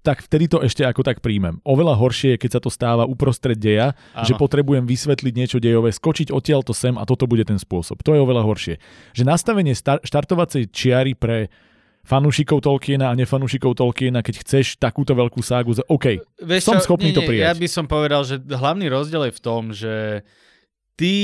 tak 0.06 0.22
vtedy 0.22 0.46
to 0.46 0.62
ešte 0.62 0.86
ako 0.86 1.02
tak 1.02 1.18
príjmem. 1.20 1.58
Oveľa 1.66 1.98
horšie 1.98 2.38
je, 2.38 2.40
keď 2.40 2.50
sa 2.56 2.60
to 2.62 2.70
stáva 2.70 3.04
uprostred 3.04 3.58
deja, 3.58 3.92
Áno. 4.14 4.24
že 4.24 4.38
potrebujem 4.38 4.86
vysvetliť 4.86 5.34
niečo 5.34 5.58
dejové, 5.58 5.90
skočiť 5.90 6.30
odtiaľto 6.30 6.70
sem 6.70 6.94
a 6.94 7.04
toto 7.04 7.26
bude 7.26 7.42
ten 7.44 7.58
spôsob. 7.58 8.00
To 8.06 8.14
je 8.14 8.22
oveľa 8.22 8.46
horšie. 8.46 8.74
Že 9.12 9.22
nastavenie 9.26 9.74
star- 9.74 10.00
štartovacej 10.00 10.70
čiary 10.70 11.18
pre 11.18 11.50
fanúšikov 12.06 12.60
Tolkiena 12.62 13.10
a 13.10 13.18
nefanúšikov 13.18 13.74
Tolkiena, 13.74 14.20
keď 14.20 14.44
chceš 14.44 14.76
takúto 14.76 15.16
veľkú 15.16 15.40
ságu, 15.40 15.72
OK, 15.88 16.20
Vieš 16.44 16.62
som 16.62 16.78
schopný 16.78 17.10
nie, 17.10 17.16
to 17.16 17.22
nie, 17.24 17.40
Ja 17.40 17.50
prijať. 17.50 17.60
by 17.64 17.68
som 17.68 17.84
povedal, 17.88 18.22
že 18.28 18.38
hlavný 18.44 18.86
rozdiel 18.92 19.26
je 19.28 19.34
v 19.34 19.40
tom, 19.42 19.62
že 19.72 20.22
ty 21.00 21.14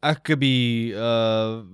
akoby 0.00 0.92
uh, 0.92 1.64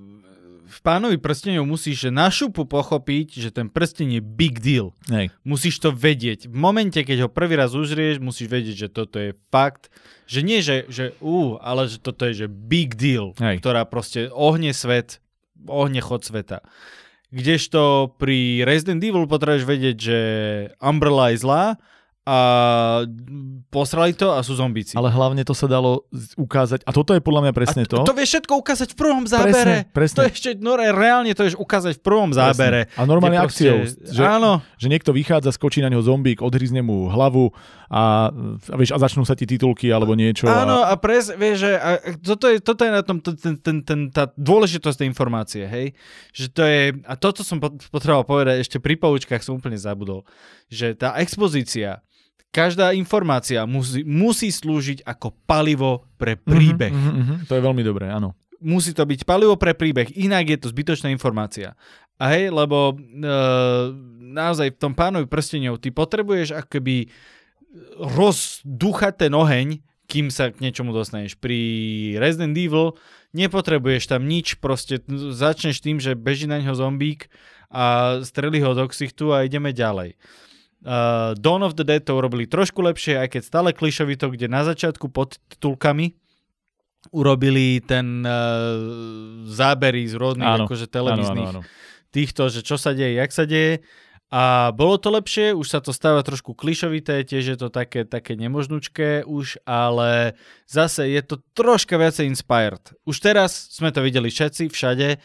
v 0.72 0.78
pánovi 0.80 1.20
prstenov 1.20 1.68
musíš 1.68 2.08
na 2.08 2.32
šupu 2.32 2.64
pochopiť, 2.64 3.36
že 3.36 3.52
ten 3.52 3.68
prsten 3.68 4.16
je 4.16 4.22
big 4.24 4.56
deal. 4.64 4.96
Hej. 5.12 5.28
Musíš 5.44 5.76
to 5.84 5.92
vedieť. 5.92 6.48
V 6.48 6.56
momente, 6.56 6.96
keď 6.96 7.28
ho 7.28 7.28
prvý 7.28 7.60
raz 7.60 7.76
užrieš, 7.76 8.24
musíš 8.24 8.48
vedieť, 8.48 8.76
že 8.76 8.88
toto 8.88 9.20
je 9.20 9.36
fakt. 9.52 9.92
Že 10.24 10.40
nie, 10.40 10.64
že, 10.64 10.88
že 10.88 11.12
ú, 11.20 11.60
ale 11.60 11.92
že 11.92 12.00
toto 12.00 12.24
je 12.24 12.46
že 12.46 12.48
big 12.48 12.96
deal, 12.96 13.36
Hej. 13.36 13.60
ktorá 13.60 13.84
proste 13.84 14.32
ohne 14.32 14.72
svet, 14.72 15.20
ohne 15.68 16.00
chod 16.00 16.24
sveta. 16.24 16.64
Kdežto 17.32 18.12
pri 18.16 18.64
Resident 18.64 19.00
Evil 19.04 19.28
potrebuješ 19.28 19.64
vedieť, 19.64 19.96
že 19.96 20.18
Umbrella 20.80 21.32
je 21.32 21.40
zlá 21.40 21.64
a 22.22 22.38
posrali 23.66 24.14
to 24.14 24.30
a 24.30 24.46
sú 24.46 24.54
zombíci. 24.54 24.94
Ale 24.94 25.10
hlavne 25.10 25.42
to 25.42 25.58
sa 25.58 25.66
dalo 25.66 26.06
ukázať, 26.38 26.86
a 26.86 26.94
toto 26.94 27.18
je 27.18 27.22
podľa 27.24 27.50
mňa 27.50 27.52
presne 27.56 27.82
a 27.82 27.90
to. 27.90 27.98
to 28.06 28.14
vieš 28.14 28.38
všetko 28.38 28.62
ukázať 28.62 28.88
v 28.94 28.96
prvom 28.96 29.24
zábere. 29.26 29.90
presne. 29.90 30.16
To 30.22 30.22
ešte, 30.30 30.54
no 30.62 30.78
reálne 30.78 31.34
to 31.34 31.42
vieš 31.42 31.58
ukázať 31.58 31.98
v 31.98 32.02
prvom 32.06 32.30
zábere. 32.30 32.86
A 32.94 33.02
normálne 33.10 33.42
akciou, 33.42 33.82
proste- 33.82 34.06
že, 34.06 34.22
Áno, 34.22 34.62
že 34.78 34.86
niekto 34.86 35.10
vychádza, 35.10 35.50
skočí 35.50 35.82
na 35.82 35.90
neho 35.90 35.98
zombík, 35.98 36.46
odhryzne 36.46 36.78
mu 36.78 37.10
hlavu 37.10 37.50
a, 37.90 38.30
a, 38.30 38.74
vieš, 38.78 38.94
a 38.94 39.02
začnú 39.02 39.26
sa 39.26 39.34
ti 39.34 39.42
titulky 39.42 39.90
alebo 39.90 40.14
niečo. 40.14 40.46
áno 40.46 40.86
A, 40.86 40.94
a 40.94 41.00
pres, 41.02 41.26
vieš, 41.34 41.66
že 41.66 41.72
a, 41.74 41.90
toto, 42.22 42.46
je, 42.46 42.62
toto 42.62 42.86
je 42.86 42.92
na 42.94 43.02
tom 43.02 43.18
ten, 43.18 43.58
ten, 43.58 43.82
ten, 43.82 44.00
tá 44.14 44.30
dôležitosť 44.38 45.02
tej 45.02 45.10
informácie, 45.10 45.66
hej? 45.66 45.90
Že 46.30 46.46
to 46.54 46.62
je, 46.62 46.80
a 47.02 47.14
toto 47.18 47.42
som 47.42 47.58
pot- 47.58 47.82
potreboval 47.90 48.22
povedať 48.22 48.62
ešte 48.62 48.78
pri 48.78 48.94
poučkách, 48.94 49.42
som 49.42 49.58
úplne 49.58 49.74
zabudol, 49.76 50.22
že 50.70 50.94
tá 50.94 51.18
expozícia, 51.18 51.98
každá 52.52 52.92
informácia 52.92 53.64
musí, 53.64 54.04
musí 54.04 54.52
slúžiť 54.52 55.08
ako 55.08 55.32
palivo 55.48 56.04
pre 56.20 56.36
príbeh. 56.36 56.92
Mhm, 56.92 57.08
mhm, 57.08 57.18
mhm, 57.18 57.36
to 57.48 57.56
je 57.56 57.62
veľmi 57.64 57.82
dobré, 57.82 58.12
áno. 58.12 58.36
musí 58.62 58.94
to 58.94 59.02
byť 59.02 59.26
palivo 59.26 59.58
pre 59.58 59.74
príbeh, 59.74 60.14
inak 60.14 60.46
je 60.46 60.58
to 60.62 60.70
zbytočná 60.70 61.10
informácia. 61.10 61.74
A 62.22 62.30
hej, 62.30 62.54
lebo 62.54 62.94
e, 62.94 62.94
naozaj 64.30 64.78
v 64.78 64.78
tom 64.78 64.94
pánovi 64.94 65.26
prstenov 65.26 65.82
ty 65.82 65.90
potrebuješ 65.90 66.54
akoby 66.54 67.10
rozdúchať 67.98 69.26
ten 69.26 69.32
oheň, 69.34 69.82
kým 70.06 70.30
sa 70.30 70.54
k 70.54 70.62
niečomu 70.62 70.94
dostaneš. 70.94 71.34
Pri 71.40 71.58
Resident 72.22 72.54
Evil 72.54 72.94
nepotrebuješ 73.34 74.12
tam 74.12 74.28
nič, 74.28 74.60
proste 74.60 75.00
začneš 75.10 75.80
tým, 75.80 75.98
že 75.98 76.14
beží 76.14 76.46
na 76.46 76.60
ňo 76.60 76.76
zombík 76.76 77.32
a 77.72 78.20
strelí 78.20 78.60
ho 78.60 78.76
do 78.76 78.84
ksichtu 78.86 79.32
a 79.32 79.48
ideme 79.48 79.72
ďalej. 79.72 80.14
Uh, 80.82 81.38
Dawn 81.38 81.62
of 81.62 81.78
the 81.78 81.86
Dead 81.86 82.02
to 82.02 82.18
urobili 82.18 82.50
trošku 82.50 82.82
lepšie, 82.82 83.14
aj 83.22 83.38
keď 83.38 83.42
stále 83.46 83.70
klišovito, 83.70 84.26
kde 84.34 84.50
na 84.50 84.66
začiatku 84.66 85.14
pod 85.14 85.38
titulkami 85.46 86.18
urobili 87.10 87.78
ten 87.82 88.22
uh, 88.22 88.30
zábery 89.46 90.06
z 90.06 90.14
rôznych 90.18 90.46
Áno, 90.46 90.66
akože 90.66 90.86
Áno, 90.86 90.94
televíznych 90.94 91.50
áno, 91.54 91.60
áno. 91.62 92.10
týchto, 92.10 92.50
že 92.50 92.62
čo 92.62 92.78
sa 92.78 92.94
deje, 92.94 93.18
jak 93.18 93.30
sa 93.30 93.46
deje. 93.46 93.82
A 94.32 94.72
bolo 94.72 94.96
to 94.96 95.12
lepšie, 95.12 95.52
už 95.52 95.68
sa 95.68 95.84
to 95.84 95.92
stáva 95.92 96.24
trošku 96.24 96.56
klišovité, 96.56 97.20
tiež 97.20 97.44
je 97.52 97.58
to 97.60 97.68
také, 97.68 98.08
také 98.08 98.32
nemožnučké 98.32 99.28
už, 99.28 99.60
ale 99.68 100.32
zase 100.64 101.04
je 101.12 101.20
to 101.20 101.44
troška 101.52 102.00
viacej 102.00 102.32
inspired. 102.32 102.80
Už 103.04 103.20
teraz 103.20 103.68
sme 103.76 103.92
to 103.92 104.00
videli 104.00 104.32
všetci, 104.32 104.72
všade, 104.72 105.20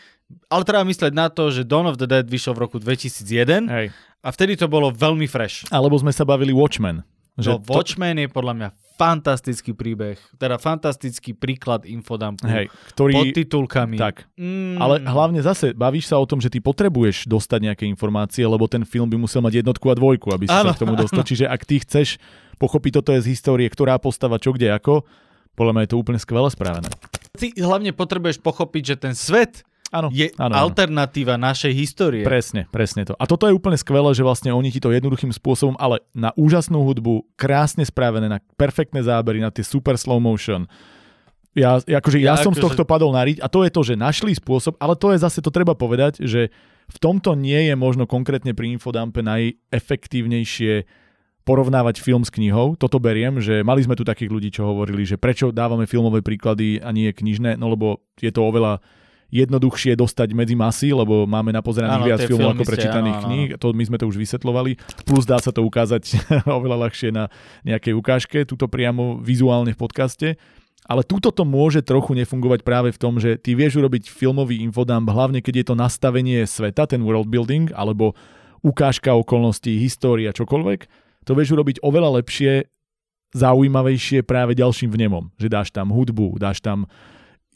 ale 0.51 0.61
treba 0.67 0.83
myslieť 0.83 1.13
na 1.15 1.31
to, 1.31 1.55
že 1.55 1.63
Dawn 1.63 1.87
of 1.87 1.95
the 1.95 2.03
Dead 2.03 2.27
vyšiel 2.27 2.51
v 2.51 2.67
roku 2.67 2.83
2001 2.83 3.71
Hej. 3.71 3.87
A 4.21 4.29
vtedy 4.33 4.57
to 4.57 4.67
bolo 4.69 4.89
veľmi 4.89 5.29
fresh. 5.29 5.67
Alebo 5.69 5.97
sme 5.97 6.11
sa 6.11 6.25
bavili 6.25 6.51
Watchmen. 6.53 7.05
Že 7.37 7.49
no, 7.53 7.57
Watchmen 7.69 8.17
je 8.17 8.29
podľa 8.33 8.53
mňa 8.57 8.69
fantastický 8.97 9.77
príbeh, 9.77 10.17
teda 10.41 10.57
fantastický 10.57 11.37
príklad 11.37 11.85
infodumpu. 11.85 12.49
hej, 12.49 12.65
ktorý... 12.97 13.13
Pod 13.13 13.29
titulkami. 13.37 13.97
Tak. 14.01 14.25
Mm, 14.33 14.81
Ale 14.81 15.05
hlavne 15.05 15.45
zase 15.45 15.77
bavíš 15.77 16.09
sa 16.09 16.17
o 16.17 16.25
tom, 16.25 16.41
že 16.41 16.49
ty 16.49 16.57
potrebuješ 16.57 17.29
dostať 17.29 17.59
nejaké 17.69 17.85
informácie, 17.85 18.41
lebo 18.41 18.65
ten 18.65 18.81
film 18.81 19.05
by 19.05 19.21
musel 19.21 19.45
mať 19.45 19.61
jednotku 19.61 19.85
a 19.93 19.95
dvojku, 19.95 20.33
aby 20.33 20.49
si 20.49 20.57
Áno, 20.57 20.73
sa 20.73 20.73
k 20.73 20.81
tomu 20.81 20.97
dostal. 20.97 21.21
Čiže 21.21 21.45
ak 21.45 21.61
ty 21.61 21.77
chceš 21.77 22.17
pochopiť 22.57 22.91
toto 22.97 23.13
je 23.13 23.21
z 23.21 23.37
histórie, 23.37 23.69
ktorá 23.69 24.01
postava 24.01 24.41
čo 24.41 24.49
kde 24.49 24.73
ako, 24.73 25.05
podľa 25.53 25.71
mňa 25.77 25.83
je 25.85 25.91
to 25.93 26.01
úplne 26.01 26.17
skvelé 26.17 26.49
správené. 26.49 26.89
Ty 27.37 27.53
hlavne 27.53 27.93
potrebuješ 27.93 28.41
pochopiť, 28.41 28.83
že 28.83 28.95
ten 28.97 29.13
svet 29.13 29.61
Áno, 29.87 30.11
je 30.11 30.27
áno, 30.35 30.51
áno. 30.51 30.67
alternatíva 30.67 31.39
našej 31.39 31.71
histórie. 31.71 32.23
Presne, 32.27 32.67
presne 32.67 33.07
to. 33.07 33.15
A 33.15 33.23
toto 33.23 33.47
je 33.47 33.55
úplne 33.55 33.79
skvelé, 33.79 34.11
že 34.11 34.19
vlastne 34.19 34.51
oni 34.51 34.67
ti 34.67 34.83
to 34.83 34.91
jednoduchým 34.91 35.31
spôsobom, 35.31 35.79
ale 35.79 36.03
na 36.11 36.35
úžasnú 36.35 36.83
hudbu, 36.83 37.23
krásne 37.39 37.87
spravené, 37.87 38.27
na 38.27 38.43
perfektné 38.59 38.99
zábery, 38.99 39.39
na 39.39 39.47
tie 39.47 39.63
super 39.63 39.95
slow 39.95 40.19
motion. 40.19 40.67
Ja, 41.55 41.79
akože, 41.79 42.19
ja, 42.19 42.35
Ja 42.35 42.43
som 42.43 42.51
z 42.51 42.59
akože- 42.59 42.65
tohto 42.77 42.83
padol 42.83 43.15
na 43.15 43.23
riť 43.23 43.39
a 43.39 43.47
to 43.47 43.63
je 43.63 43.71
to, 43.71 43.81
že 43.81 43.95
našli 43.97 44.35
spôsob, 44.35 44.75
ale 44.77 44.93
to 44.99 45.15
je 45.15 45.23
zase, 45.23 45.39
to 45.41 45.49
treba 45.49 45.73
povedať, 45.73 46.19
že 46.21 46.51
v 46.87 46.97
tomto 47.01 47.33
nie 47.33 47.71
je 47.71 47.75
možno 47.75 48.05
konkrétne 48.05 48.51
pri 48.53 48.75
Infodumpe 48.75 49.23
najefektívnejšie 49.23 50.85
porovnávať 51.47 52.03
film 52.03 52.27
s 52.27 52.31
knihou. 52.31 52.75
Toto 52.75 52.99
beriem, 52.99 53.39
že 53.39 53.63
mali 53.63 53.79
sme 53.79 53.95
tu 53.95 54.03
takých 54.03 54.27
ľudí, 54.27 54.51
čo 54.51 54.67
hovorili, 54.67 55.07
že 55.07 55.15
prečo 55.15 55.55
dávame 55.55 55.87
filmové 55.87 56.19
príklady 56.19 56.83
a 56.83 56.91
nie 56.91 57.07
knižné, 57.07 57.55
no 57.55 57.71
lebo 57.71 58.03
je 58.19 58.27
to 58.35 58.43
oveľa 58.43 58.83
jednoduchšie 59.27 59.99
dostať 59.99 60.31
medzi 60.31 60.55
masy, 60.55 60.95
lebo 60.95 61.27
máme 61.27 61.51
na 61.51 61.59
pozeraných 61.59 61.99
Áno, 61.99 62.07
viac 62.07 62.19
filmov 62.23 62.55
ako 62.55 62.63
prečítaných 62.63 63.17
áno, 63.19 63.23
áno, 63.23 63.27
kníh. 63.27 63.47
To 63.59 63.67
my 63.75 63.83
sme 63.83 63.97
to 63.99 64.05
už 64.07 64.15
vysvetlovali. 64.15 64.79
Plus 65.03 65.27
dá 65.27 65.35
sa 65.43 65.51
to 65.51 65.63
ukázať 65.67 66.03
oveľa 66.57 66.87
ľahšie 66.87 67.09
na 67.11 67.27
nejakej 67.67 67.93
ukážke, 67.95 68.37
tuto 68.47 68.71
priamo 68.71 69.19
vizuálne 69.19 69.75
v 69.75 69.79
podcaste. 69.79 70.27
Ale 70.87 71.03
túto 71.03 71.35
to 71.35 71.43
môže 71.43 71.83
trochu 71.83 72.15
nefungovať 72.15 72.63
práve 72.63 72.95
v 72.95 73.01
tom, 73.01 73.19
že 73.19 73.35
ty 73.35 73.59
vieš 73.59 73.75
urobiť 73.75 74.07
filmový 74.07 74.63
infodump, 74.63 75.11
hlavne 75.11 75.43
keď 75.43 75.53
je 75.59 75.65
to 75.67 75.75
nastavenie 75.75 76.47
sveta, 76.47 76.87
ten 76.87 77.03
world 77.03 77.27
building, 77.27 77.75
alebo 77.75 78.15
ukážka 78.63 79.11
okolností, 79.11 79.75
história, 79.83 80.31
čokoľvek, 80.31 80.79
to 81.27 81.35
vieš 81.35 81.59
urobiť 81.59 81.83
oveľa 81.83 82.23
lepšie, 82.23 82.71
zaujímavejšie 83.35 84.23
práve 84.23 84.55
ďalším 84.55 84.87
vnemom. 84.87 85.35
Že 85.35 85.47
dáš 85.51 85.67
tam 85.75 85.91
hudbu, 85.91 86.39
dáš 86.39 86.63
tam 86.63 86.87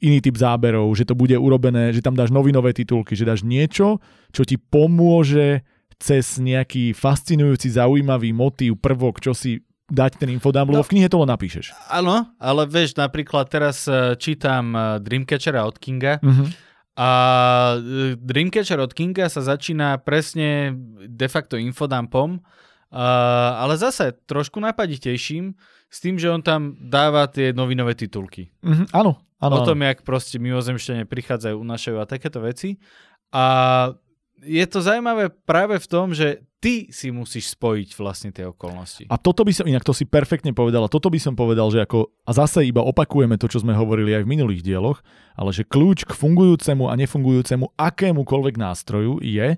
iný 0.02 0.20
typ 0.20 0.36
záberov, 0.36 0.90
že 0.92 1.06
to 1.06 1.14
bude 1.14 1.34
urobené, 1.34 1.90
že 1.90 2.02
tam 2.02 2.14
dáš 2.14 2.30
novinové 2.30 2.74
titulky, 2.74 3.14
že 3.14 3.24
dáš 3.24 3.42
niečo, 3.42 4.02
čo 4.30 4.42
ti 4.42 4.58
pomôže 4.58 5.62
cez 5.96 6.36
nejaký 6.36 6.92
fascinujúci, 6.92 7.70
zaujímavý 7.70 8.34
motív, 8.34 8.76
prvok, 8.76 9.22
čo 9.22 9.32
si 9.32 9.62
dať 9.86 10.18
ten 10.18 10.32
infodump, 10.32 10.68
lebo 10.68 10.82
No. 10.82 10.88
v 10.88 10.92
knihe 10.92 11.06
to 11.06 11.20
len 11.20 11.30
napíšeš. 11.30 11.76
Áno, 11.88 12.34
ale 12.36 12.62
vieš, 12.66 12.96
napríklad 12.96 13.46
teraz 13.46 13.86
eh, 13.86 14.16
čítam 14.16 14.72
eh, 14.72 14.82
Dreamcatchera 14.98 15.62
od 15.62 15.76
Kinga 15.76 16.18
Mhm. 16.20 16.46
a 16.96 17.10
eh, 17.76 18.16
Dreamcatcher 18.16 18.80
od 18.80 18.92
Kinga 18.92 19.28
sa 19.28 19.44
začína 19.44 20.00
presne 20.00 20.74
de 21.02 21.28
facto 21.28 21.56
infodumpom, 21.56 22.40
eh, 22.92 23.52
ale 23.56 23.80
zase 23.80 24.14
trošku 24.28 24.60
napaditejším 24.60 25.56
s 25.92 25.98
tým, 26.00 26.16
že 26.20 26.32
on 26.32 26.44
tam 26.44 26.76
dáva 26.78 27.28
tie 27.28 27.52
novinové 27.52 27.96
titulky. 27.96 28.52
Mhm. 28.64 28.92
Áno, 28.96 29.20
áno. 29.40 29.56
o 29.60 29.66
tom, 29.66 29.80
jak 29.82 30.04
proste 30.04 30.40
mimozemšťania 30.40 31.08
prichádzajú, 31.08 31.56
unášajú 31.56 31.98
a 32.00 32.06
takéto 32.06 32.44
veci. 32.44 32.80
A 33.32 33.44
je 34.42 34.66
to 34.66 34.82
zaujímavé 34.82 35.30
práve 35.46 35.78
v 35.78 35.88
tom, 35.88 36.12
že 36.12 36.42
ty 36.62 36.90
si 36.94 37.10
musíš 37.10 37.58
spojiť 37.58 37.90
vlastne 37.98 38.30
tie 38.30 38.46
okolnosti. 38.46 39.10
A 39.10 39.18
toto 39.18 39.42
by 39.42 39.54
som, 39.54 39.66
inak 39.66 39.86
to 39.86 39.94
si 39.94 40.06
perfektne 40.06 40.54
povedal, 40.54 40.86
a 40.86 40.94
toto 40.94 41.10
by 41.10 41.18
som 41.18 41.34
povedal, 41.34 41.70
že 41.74 41.82
ako, 41.82 42.10
a 42.26 42.32
zase 42.34 42.66
iba 42.66 42.86
opakujeme 42.86 43.38
to, 43.38 43.50
čo 43.50 43.66
sme 43.66 43.74
hovorili 43.74 44.14
aj 44.14 44.26
v 44.26 44.32
minulých 44.38 44.62
dieloch, 44.62 45.02
ale 45.34 45.50
že 45.54 45.66
kľúč 45.66 46.06
k 46.06 46.14
fungujúcemu 46.14 46.90
a 46.90 46.94
nefungujúcemu 46.98 47.66
akémukoľvek 47.78 48.56
nástroju 48.62 49.22
je, 49.26 49.58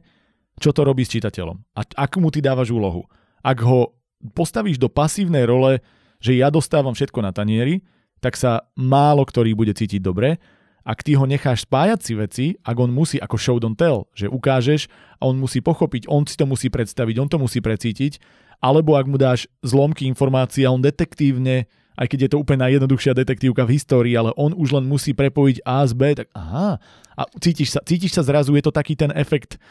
čo 0.60 0.70
to 0.72 0.82
robí 0.88 1.04
s 1.04 1.12
čitateľom. 1.12 1.60
A 1.76 1.82
akú 2.08 2.24
mu 2.24 2.32
ty 2.32 2.40
dávaš 2.40 2.72
úlohu. 2.72 3.08
Ak 3.44 3.60
ho 3.62 3.94
postavíš 4.32 4.80
do 4.80 4.88
pasívnej 4.88 5.44
role, 5.44 5.84
že 6.24 6.40
ja 6.40 6.48
dostávam 6.48 6.96
všetko 6.96 7.20
na 7.20 7.36
tanieri, 7.36 7.84
tak 8.24 8.40
sa 8.40 8.64
málo 8.80 9.28
ktorý 9.28 9.52
bude 9.52 9.76
cítiť 9.76 10.00
dobre. 10.00 10.40
Ak 10.84 11.04
ty 11.04 11.16
ho 11.16 11.24
necháš 11.24 11.64
spájať 11.68 12.00
si 12.04 12.14
veci, 12.16 12.46
ak 12.64 12.76
on 12.76 12.92
musí, 12.92 13.20
ako 13.20 13.36
show 13.40 13.56
don't 13.60 13.76
tell, 13.76 14.08
že 14.16 14.28
ukážeš 14.28 14.92
a 15.20 15.28
on 15.28 15.40
musí 15.40 15.64
pochopiť, 15.64 16.08
on 16.12 16.28
si 16.28 16.36
to 16.36 16.44
musí 16.48 16.68
predstaviť, 16.68 17.16
on 17.20 17.30
to 17.32 17.40
musí 17.40 17.64
precítiť, 17.64 18.20
alebo 18.60 18.96
ak 19.00 19.08
mu 19.08 19.16
dáš 19.16 19.48
zlomky 19.64 20.08
informácií 20.08 20.68
a 20.68 20.72
on 20.76 20.84
detektívne, 20.84 21.68
aj 21.96 22.08
keď 22.10 22.20
je 22.28 22.30
to 22.36 22.42
úplne 22.42 22.68
najjednoduchšia 22.68 23.16
detektívka 23.16 23.64
v 23.64 23.80
histórii, 23.80 24.16
ale 24.16 24.36
on 24.36 24.52
už 24.52 24.76
len 24.76 24.84
musí 24.88 25.16
prepojiť 25.16 25.64
A 25.64 25.88
s 25.88 25.96
B, 25.96 26.16
tak 26.16 26.28
aha. 26.36 26.84
A 27.14 27.22
cítiš 27.40 27.78
sa, 27.78 27.80
cítiš 27.84 28.18
sa 28.18 28.24
zrazu, 28.26 28.52
je 28.58 28.64
to 28.66 28.74
taký 28.74 28.98
ten 28.98 29.14
efekt 29.16 29.62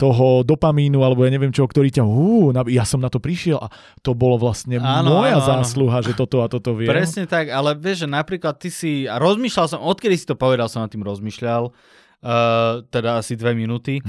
toho 0.00 0.42
dopamínu, 0.42 1.04
alebo 1.04 1.22
ja 1.22 1.30
neviem 1.30 1.54
čo, 1.54 1.62
ktorý 1.62 1.92
ťa, 1.92 2.02
hú, 2.02 2.50
ja 2.72 2.82
som 2.82 2.98
na 2.98 3.06
to 3.06 3.22
prišiel 3.22 3.60
a 3.62 3.70
to 4.02 4.16
bolo 4.18 4.34
vlastne 4.40 4.82
Áno, 4.82 5.22
moja 5.22 5.38
áno, 5.38 5.44
áno. 5.44 5.48
zásluha, 5.62 6.02
že 6.02 6.12
toto 6.18 6.42
a 6.42 6.50
toto 6.50 6.74
viem. 6.74 6.90
Presne 6.90 7.28
tak, 7.30 7.52
ale 7.54 7.78
vieš, 7.78 8.04
že 8.04 8.08
napríklad 8.10 8.58
ty 8.58 8.68
si, 8.72 9.06
a 9.06 9.22
rozmýšľal 9.22 9.66
som, 9.70 9.80
odkedy 9.84 10.18
si 10.18 10.26
to 10.26 10.34
povedal, 10.34 10.66
som 10.66 10.82
nad 10.82 10.90
tým 10.90 11.06
rozmýšľal, 11.06 11.70
uh, 11.70 12.82
teda 12.90 13.22
asi 13.22 13.38
dve 13.38 13.54
minúty, 13.54 14.02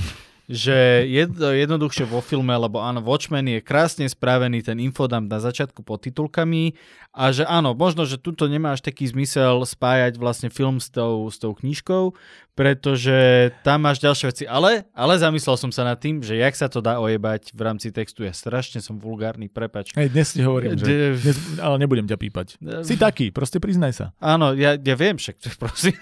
že 0.46 1.08
je 1.08 1.24
jednoduchšie 1.64 2.04
vo 2.04 2.20
filme, 2.20 2.52
lebo 2.52 2.84
áno, 2.84 3.00
Watchmen 3.00 3.48
je 3.48 3.64
krásne 3.64 4.06
spravený 4.06 4.60
ten 4.60 4.78
infodump 4.78 5.32
na 5.32 5.40
začiatku 5.40 5.82
pod 5.82 6.04
titulkami 6.04 6.76
a 7.14 7.30
že 7.30 7.46
áno, 7.46 7.78
možno, 7.78 8.04
že 8.04 8.18
tuto 8.18 8.50
nemá 8.50 8.74
až 8.74 8.82
taký 8.82 9.06
zmysel 9.06 9.62
spájať 9.64 10.18
vlastne 10.18 10.50
film 10.50 10.82
s 10.82 10.90
tou, 10.90 11.30
s 11.30 11.38
tou 11.38 11.54
knižkou, 11.54 12.18
pretože 12.54 13.50
tam 13.62 13.86
máš 13.86 14.02
ďalšie 14.02 14.26
veci, 14.30 14.44
ale, 14.46 14.86
ale 14.94 15.18
zamyslel 15.18 15.58
som 15.58 15.70
sa 15.70 15.86
nad 15.86 15.98
tým, 15.98 16.22
že 16.26 16.38
jak 16.38 16.54
sa 16.54 16.66
to 16.70 16.82
dá 16.82 16.98
ojebať 16.98 17.54
v 17.54 17.62
rámci 17.62 17.94
textu, 17.94 18.26
ja 18.26 18.34
strašne 18.34 18.82
som 18.82 18.98
vulgárny, 18.98 19.46
prepač. 19.46 19.94
Hej, 19.94 20.10
dnes 20.10 20.34
ti 20.34 20.42
hovorím, 20.42 20.74
že... 20.76 20.86
De- 20.86 21.18
Dnes, 21.18 21.38
ale 21.62 21.76
nebudem 21.78 22.06
ťa 22.06 22.18
pípať. 22.18 22.48
Si 22.82 22.98
taký, 22.98 23.30
proste 23.30 23.62
priznaj 23.62 23.94
sa. 23.94 24.06
Áno, 24.18 24.58
ja, 24.58 24.74
ja 24.74 24.96
viem 24.98 25.18
však, 25.18 25.38
prosím. 25.62 25.94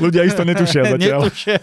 Ľudia 0.00 0.24
isto 0.24 0.42
netušia 0.44 0.82
zatiaľ. 0.96 1.20
Netušia. 1.28 1.56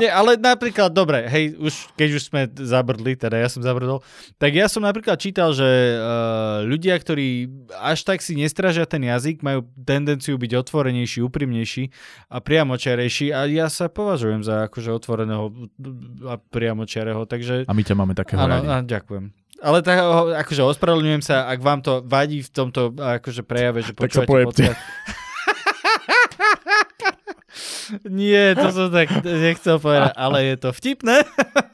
Nie, 0.00 0.08
ale 0.08 0.36
napríklad, 0.36 0.63
dobre, 0.88 1.26
hej, 1.28 1.58
už, 1.58 1.74
keď 1.98 2.08
už 2.14 2.22
sme 2.22 2.40
zabrdli, 2.48 3.18
teda 3.18 3.36
ja 3.36 3.48
som 3.50 3.60
zabrdol, 3.60 4.00
tak 4.38 4.54
ja 4.54 4.70
som 4.70 4.80
napríklad 4.80 5.18
čítal, 5.20 5.52
že 5.52 5.64
uh, 5.64 6.62
ľudia, 6.64 6.94
ktorí 6.96 7.50
až 7.76 8.06
tak 8.06 8.22
si 8.22 8.38
nestražia 8.38 8.86
ten 8.86 9.04
jazyk, 9.04 9.42
majú 9.44 9.66
tendenciu 9.82 10.38
byť 10.38 10.52
otvorenejší, 10.64 11.20
úprimnejší 11.26 11.90
a 12.30 12.38
priamočiarejší 12.40 13.34
a 13.34 13.44
ja 13.50 13.66
sa 13.68 13.90
považujem 13.90 14.46
za 14.46 14.70
akože 14.70 14.94
otvoreného 14.94 15.52
a 16.30 16.38
priamočiareho, 16.38 17.26
takže 17.26 17.66
A 17.66 17.72
my 17.74 17.82
ťa 17.82 17.94
máme 17.98 18.14
takého 18.14 18.38
áno, 18.38 18.62
radi. 18.62 18.88
ďakujem. 18.88 19.44
Ale 19.64 19.80
tak, 19.80 19.96
akože 20.44 20.62
ospravedlňujem 20.76 21.22
sa, 21.24 21.48
ak 21.48 21.58
vám 21.64 21.80
to 21.80 22.04
vadí 22.04 22.44
v 22.44 22.50
tomto 22.52 22.92
akože 23.00 23.42
prejave, 23.48 23.80
že 23.80 23.96
počúvate 23.96 24.28
podcast. 24.28 24.76
Nie, 28.06 28.54
to 28.56 28.68
som 28.70 28.88
tak 28.88 29.10
nechcel 29.24 29.76
povedať, 29.80 30.12
ale 30.16 30.38
je 30.52 30.56
to 30.60 30.70
vtipné. 30.72 31.22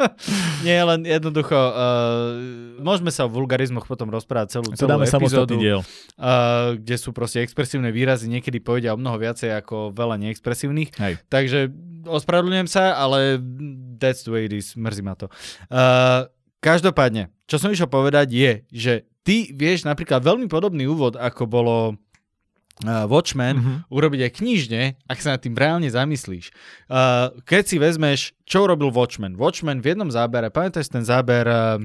Nie, 0.67 0.83
len 0.85 1.07
jednoducho, 1.07 1.57
uh, 1.57 2.37
môžeme 2.81 3.13
sa 3.15 3.27
o 3.27 3.33
vulgarizmoch 3.33 3.87
potom 3.87 4.11
rozprávať 4.13 4.61
celú, 4.61 4.69
To 4.75 4.79
celú 4.79 4.91
dáme 4.97 5.07
epizódu, 5.07 5.57
diel. 5.57 5.81
uh, 6.19 6.77
kde 6.77 6.97
sú 6.99 7.11
proste 7.15 7.41
expresívne 7.41 7.89
výrazy, 7.95 8.29
niekedy 8.29 8.61
povedia 8.61 8.93
o 8.95 9.01
mnoho 9.01 9.17
viacej 9.17 9.55
ako 9.57 9.95
veľa 9.95 10.21
neexpresívnych. 10.21 10.91
Hej. 10.97 11.15
Takže 11.33 11.71
ospravedlňujem 12.07 12.69
sa, 12.69 12.97
ale 12.97 13.41
that's 14.01 14.25
the 14.25 14.33
way 14.33 14.49
it 14.49 14.55
is, 14.55 14.75
mrzí 14.77 15.03
ma 15.05 15.15
to. 15.17 15.29
Uh, 15.69 16.29
každopádne, 16.61 17.33
čo 17.49 17.57
som 17.57 17.73
išiel 17.73 17.89
povedať 17.89 18.33
je, 18.33 18.53
že 18.73 18.93
ty 19.25 19.53
vieš 19.53 19.85
napríklad 19.85 20.25
veľmi 20.25 20.49
podobný 20.49 20.89
úvod, 20.89 21.17
ako 21.17 21.45
bolo 21.49 21.77
uh, 22.85 23.05
Watchmen, 23.07 23.57
Mhm. 23.57 23.65
mm-hmm. 23.65 23.79
urobiť 23.91 24.21
aj 24.27 24.33
knižne, 24.39 24.83
ak 25.07 25.19
sa 25.21 25.37
nad 25.37 25.41
tým 25.43 25.55
reálne 25.59 25.89
zamyslíš. 25.91 26.51
Uh, 26.87 27.35
keď 27.45 27.63
si 27.67 27.77
vezmeš, 27.77 28.21
čo 28.47 28.65
urobil 28.65 28.91
Watchmen? 28.91 29.37
Watchmen 29.37 29.83
v 29.83 29.95
jednom 29.95 30.11
zábere, 30.11 30.49
pamätáš 30.51 30.89
ten 30.91 31.05
záber, 31.05 31.45
uh, 31.47 31.79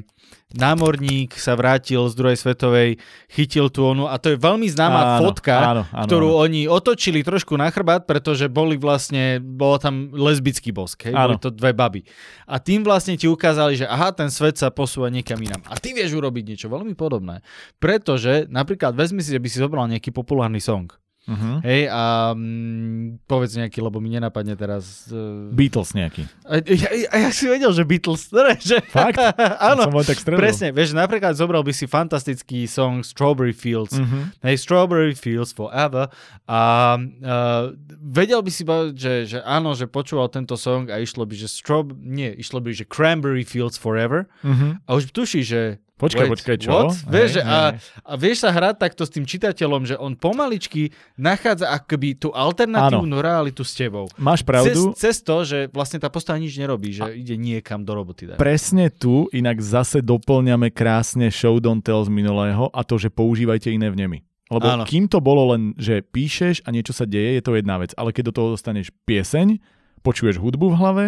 námorník 0.54 1.34
sa 1.36 1.58
vrátil 1.58 2.06
z 2.06 2.14
druhej 2.14 2.38
svetovej, 2.38 2.90
chytil 3.34 3.74
tú 3.74 3.90
onu 3.90 4.06
a 4.06 4.22
to 4.22 4.34
je 4.34 4.38
veľmi 4.38 4.70
známa 4.70 5.18
Áno, 5.18 5.22
fotka, 5.26 5.56
áno, 5.58 5.84
áno, 5.90 6.06
ktorú 6.06 6.30
áno. 6.38 6.42
oni 6.46 6.62
otočili 6.70 7.26
trošku 7.26 7.58
na 7.58 7.74
chrbát, 7.74 8.06
pretože 8.06 8.46
boli 8.46 8.78
vlastne, 8.78 9.42
bolo 9.42 9.82
tam 9.82 10.14
lesbický 10.14 10.70
bosk, 10.70 11.10
hej? 11.10 11.14
boli 11.16 11.42
to 11.42 11.50
dve 11.50 11.74
baby. 11.74 12.06
A 12.46 12.62
tým 12.62 12.86
vlastne 12.86 13.18
ti 13.18 13.26
ukázali, 13.26 13.82
že 13.82 13.90
aha, 13.90 14.14
ten 14.14 14.30
svet 14.30 14.62
sa 14.62 14.70
posúva 14.70 15.10
niekam 15.10 15.42
inám. 15.42 15.66
A 15.66 15.76
ty 15.82 15.92
vieš 15.98 16.14
urobiť 16.16 16.44
niečo 16.46 16.68
veľmi 16.70 16.94
podobné. 16.94 17.42
Pretože 17.82 18.46
napríklad 18.48 18.94
vezmi 18.94 19.20
si, 19.26 19.34
že 19.34 19.42
by 19.42 19.48
si 19.50 19.58
zobral 19.60 19.90
nejaký 19.90 20.14
populárny 20.14 20.62
song. 20.62 20.88
Uh-huh. 21.26 21.58
Hej, 21.66 21.90
a 21.90 22.34
mm, 22.38 23.26
povedz 23.26 23.58
nejaký, 23.58 23.82
lebo 23.82 23.98
mi 23.98 24.14
nenapadne 24.14 24.54
teraz... 24.54 25.10
Uh, 25.10 25.50
Beatles 25.50 25.98
nejaký. 25.98 26.30
a, 26.46 26.62
ja, 26.62 26.90
ja, 26.94 27.10
ja 27.28 27.30
si 27.34 27.50
vedel, 27.50 27.74
že 27.74 27.82
Beatles, 27.82 28.30
ne, 28.30 28.54
že... 28.70 28.78
Fakt? 28.94 29.18
Áno, 29.74 29.90
Som 29.90 30.06
tak 30.06 30.22
presne. 30.22 30.70
Vieš, 30.70 30.94
napríklad 30.94 31.34
zobral 31.34 31.66
by 31.66 31.74
si 31.74 31.90
fantastický 31.90 32.70
song 32.70 33.02
Strawberry 33.02 33.58
Fields. 33.58 33.98
Mhm. 33.98 34.38
Hej, 34.46 34.56
Strawberry 34.62 35.18
Fields 35.18 35.50
Forever. 35.50 36.14
A 36.46 36.62
uh, 37.02 37.74
vedel 38.06 38.46
by 38.46 38.52
si 38.54 38.62
že, 38.94 39.14
že 39.26 39.38
áno, 39.42 39.74
že 39.74 39.90
počúval 39.90 40.30
tento 40.30 40.54
song 40.54 40.94
a 40.94 41.02
išlo 41.02 41.26
by, 41.26 41.34
že 41.34 41.50
strob... 41.50 41.98
Nie, 41.98 42.38
išlo 42.38 42.62
by, 42.62 42.70
že 42.70 42.86
Cranberry 42.86 43.42
Fields 43.42 43.82
Forever. 43.82 44.30
Mhm. 44.46 44.86
A 44.86 44.90
už 44.94 45.10
tuší, 45.10 45.42
že 45.42 45.82
Počkaj, 45.96 46.28
Wait, 46.28 46.34
počkaj, 46.36 46.58
čo? 46.60 46.72
What? 46.76 46.92
Hej, 46.92 47.08
Vieš, 47.08 47.32
hej, 47.40 47.48
a, 47.48 47.60
a 48.04 48.14
vieš 48.20 48.44
sa 48.44 48.52
hrať 48.52 48.76
takto 48.84 49.08
s 49.08 49.12
tým 49.16 49.24
čitateľom, 49.24 49.88
že 49.88 49.96
on 49.96 50.20
pomaličky 50.20 50.92
nachádza 51.16 51.72
akoby 51.72 52.20
tú 52.20 52.36
alternatívnu 52.36 53.24
realitu 53.24 53.64
s 53.64 53.72
tebou. 53.80 54.12
Máš 54.20 54.44
pravdu. 54.44 54.92
Cez, 54.92 55.00
cez 55.00 55.16
to, 55.24 55.48
že 55.48 55.72
vlastne 55.72 56.04
tá 56.04 56.12
postava 56.12 56.36
nič 56.36 56.60
nerobí, 56.60 56.92
že 56.92 57.16
ide 57.16 57.40
niekam 57.40 57.88
do 57.88 57.96
roboty. 57.96 58.28
Daj. 58.28 58.36
Presne 58.36 58.92
tu 58.92 59.32
inak 59.32 59.64
zase 59.64 60.04
doplňame 60.04 60.68
krásne 60.68 61.32
show 61.32 61.64
don't 61.64 61.80
tell 61.80 62.04
z 62.04 62.12
minulého 62.12 62.68
a 62.76 62.84
to, 62.84 63.00
že 63.00 63.08
používajte 63.08 63.72
iné 63.72 63.88
vnemy. 63.88 64.20
Lebo 64.52 64.68
Áno. 64.68 64.84
kým 64.84 65.08
to 65.08 65.24
bolo 65.24 65.56
len, 65.56 65.72
že 65.80 66.04
píšeš 66.04 66.68
a 66.68 66.76
niečo 66.76 66.92
sa 66.92 67.08
deje, 67.08 67.40
je 67.40 67.44
to 67.44 67.56
jedna 67.56 67.80
vec. 67.80 67.96
Ale 67.96 68.12
keď 68.12 68.30
do 68.30 68.36
toho 68.36 68.48
dostaneš 68.54 68.92
pieseň, 69.08 69.58
počuješ 70.06 70.38
hudbu 70.38 70.70
v 70.70 70.78
hlave, 70.78 71.06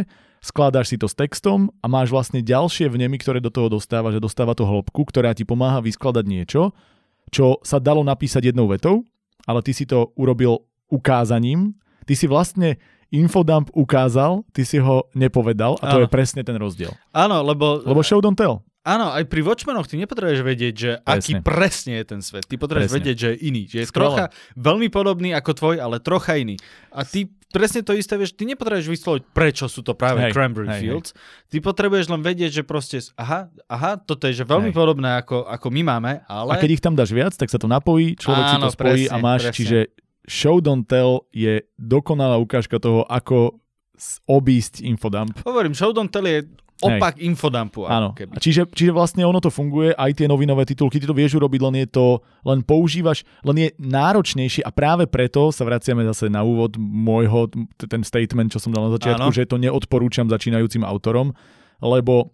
skladáš 0.48 0.96
si 0.96 0.98
to 0.98 1.12
s 1.12 1.14
textom 1.14 1.68
a 1.84 1.92
máš 1.92 2.08
vlastne 2.10 2.40
ďalšie 2.40 2.88
vnemy, 2.88 3.20
ktoré 3.20 3.44
do 3.44 3.52
toho 3.52 3.68
dostáva, 3.68 4.16
že 4.16 4.24
dostáva 4.24 4.56
to 4.56 4.64
hĺbku, 4.64 5.04
ktorá 5.04 5.36
ti 5.36 5.44
pomáha 5.44 5.84
vyskladať 5.84 6.24
niečo, 6.24 6.72
čo 7.28 7.60
sa 7.62 7.84
dalo 7.84 8.02
napísať 8.08 8.56
jednou 8.56 8.72
vetou, 8.72 9.04
ale 9.44 9.60
ty 9.60 9.76
si 9.76 9.84
to 9.84 10.16
urobil 10.16 10.64
ukázaním. 10.88 11.76
Ty 12.08 12.16
si 12.16 12.26
vlastne 12.26 12.80
infodump 13.12 13.68
ukázal, 13.76 14.44
ty 14.56 14.64
si 14.64 14.80
ho 14.80 15.08
nepovedal 15.12 15.76
a 15.80 15.86
to 15.92 15.98
Áno. 16.00 16.04
je 16.04 16.10
presne 16.12 16.42
ten 16.44 16.56
rozdiel. 16.56 16.92
Áno, 17.12 17.44
lebo, 17.44 17.84
Lebo 17.84 18.00
show 18.04 18.20
don't 18.20 18.36
tell. 18.36 18.64
Áno, 18.88 19.12
aj 19.12 19.28
pri 19.28 19.44
Watchmenoch 19.44 19.92
ty 19.92 20.00
nepotrebuješ 20.00 20.42
vedieť, 20.48 20.74
že 20.74 20.92
aký 21.04 21.38
Presne. 21.38 21.44
presne 21.44 21.94
je 22.00 22.06
ten 22.08 22.22
svet. 22.24 22.48
Ty 22.48 22.56
potrebuješ 22.56 22.88
Presne. 22.88 23.00
vedieť, 23.04 23.18
že 23.20 23.28
je 23.36 23.38
iný. 23.44 23.64
Že 23.68 23.78
je 23.84 23.88
Skvelé. 23.92 24.00
trocha 24.00 24.26
veľmi 24.56 24.88
podobný 24.88 25.30
ako 25.36 25.52
tvoj, 25.52 25.76
ale 25.84 26.00
trocha 26.00 26.40
iný. 26.40 26.56
A 26.96 27.04
ty 27.04 27.28
presne 27.52 27.84
to 27.84 27.96
isté 27.96 28.16
vieš, 28.20 28.36
ty 28.36 28.44
nepotrebuješ 28.48 28.88
vysloviť, 28.88 29.24
prečo 29.32 29.66
sú 29.72 29.84
to 29.84 29.96
práve 29.96 30.24
Hej, 30.28 30.32
Cranberry 30.36 30.68
hej, 30.72 30.80
Fields. 30.84 31.10
Ty 31.48 31.58
potrebuješ 31.64 32.12
len 32.12 32.22
vedieť, 32.24 32.62
že 32.62 32.64
proste, 32.68 33.00
aha, 33.16 33.52
aha, 33.72 34.00
toto 34.00 34.28
je 34.28 34.36
že 34.36 34.46
veľmi 34.48 34.72
Hej. 34.72 34.78
podobné 34.78 35.10
ako, 35.20 35.48
ako 35.48 35.68
my 35.72 35.82
máme, 35.84 36.12
ale... 36.28 36.56
A 36.56 36.62
keď 36.62 36.72
ich 36.80 36.84
tam 36.84 36.96
dáš 36.96 37.12
viac, 37.16 37.34
tak 37.36 37.48
sa 37.48 37.60
to 37.60 37.68
napojí, 37.72 38.20
človek 38.20 38.44
si 38.52 38.56
Áno, 38.60 38.68
to 38.68 38.76
spojí 38.76 39.04
a 39.08 39.16
presne, 39.16 39.24
máš, 39.24 39.42
presne. 39.48 39.56
čiže 39.56 39.80
show 40.28 40.60
don't 40.60 40.86
tell 40.86 41.24
je 41.32 41.64
dokonalá 41.80 42.36
ukážka 42.36 42.78
toho, 42.84 43.08
ako 43.08 43.58
obísť 44.30 44.86
infodump. 44.86 45.34
Hovorím, 45.42 45.74
show 45.74 45.90
don't 45.96 46.12
tell 46.12 46.28
je 46.28 46.46
opak 46.82 47.18
infodumpu. 47.18 47.86
ako 47.86 47.94
Áno. 47.94 48.10
Keby. 48.14 48.38
Čiže, 48.38 48.70
čiže 48.70 48.92
vlastne 48.94 49.26
ono 49.26 49.42
to 49.42 49.50
funguje, 49.50 49.98
aj 49.98 50.12
tie 50.14 50.28
novinové 50.30 50.66
titulky, 50.68 51.02
ty 51.02 51.10
to 51.10 51.18
vieš 51.18 51.38
urobiť, 51.42 51.60
len 51.66 51.76
je 51.86 51.88
to, 51.90 52.08
len 52.46 52.62
používaš, 52.62 53.26
len 53.42 53.58
je 53.58 53.70
náročnejšie 53.82 54.62
a 54.62 54.70
práve 54.70 55.10
preto 55.10 55.50
sa 55.50 55.66
vraciame 55.66 56.06
zase 56.06 56.30
na 56.30 56.46
úvod 56.46 56.78
môjho, 56.78 57.50
ten 57.90 58.06
statement, 58.06 58.54
čo 58.54 58.62
som 58.62 58.70
dal 58.70 58.90
na 58.90 58.94
začiatku, 58.94 59.30
Áno. 59.32 59.36
že 59.36 59.50
to 59.50 59.58
neodporúčam 59.58 60.30
začínajúcim 60.30 60.86
autorom, 60.86 61.34
lebo 61.82 62.34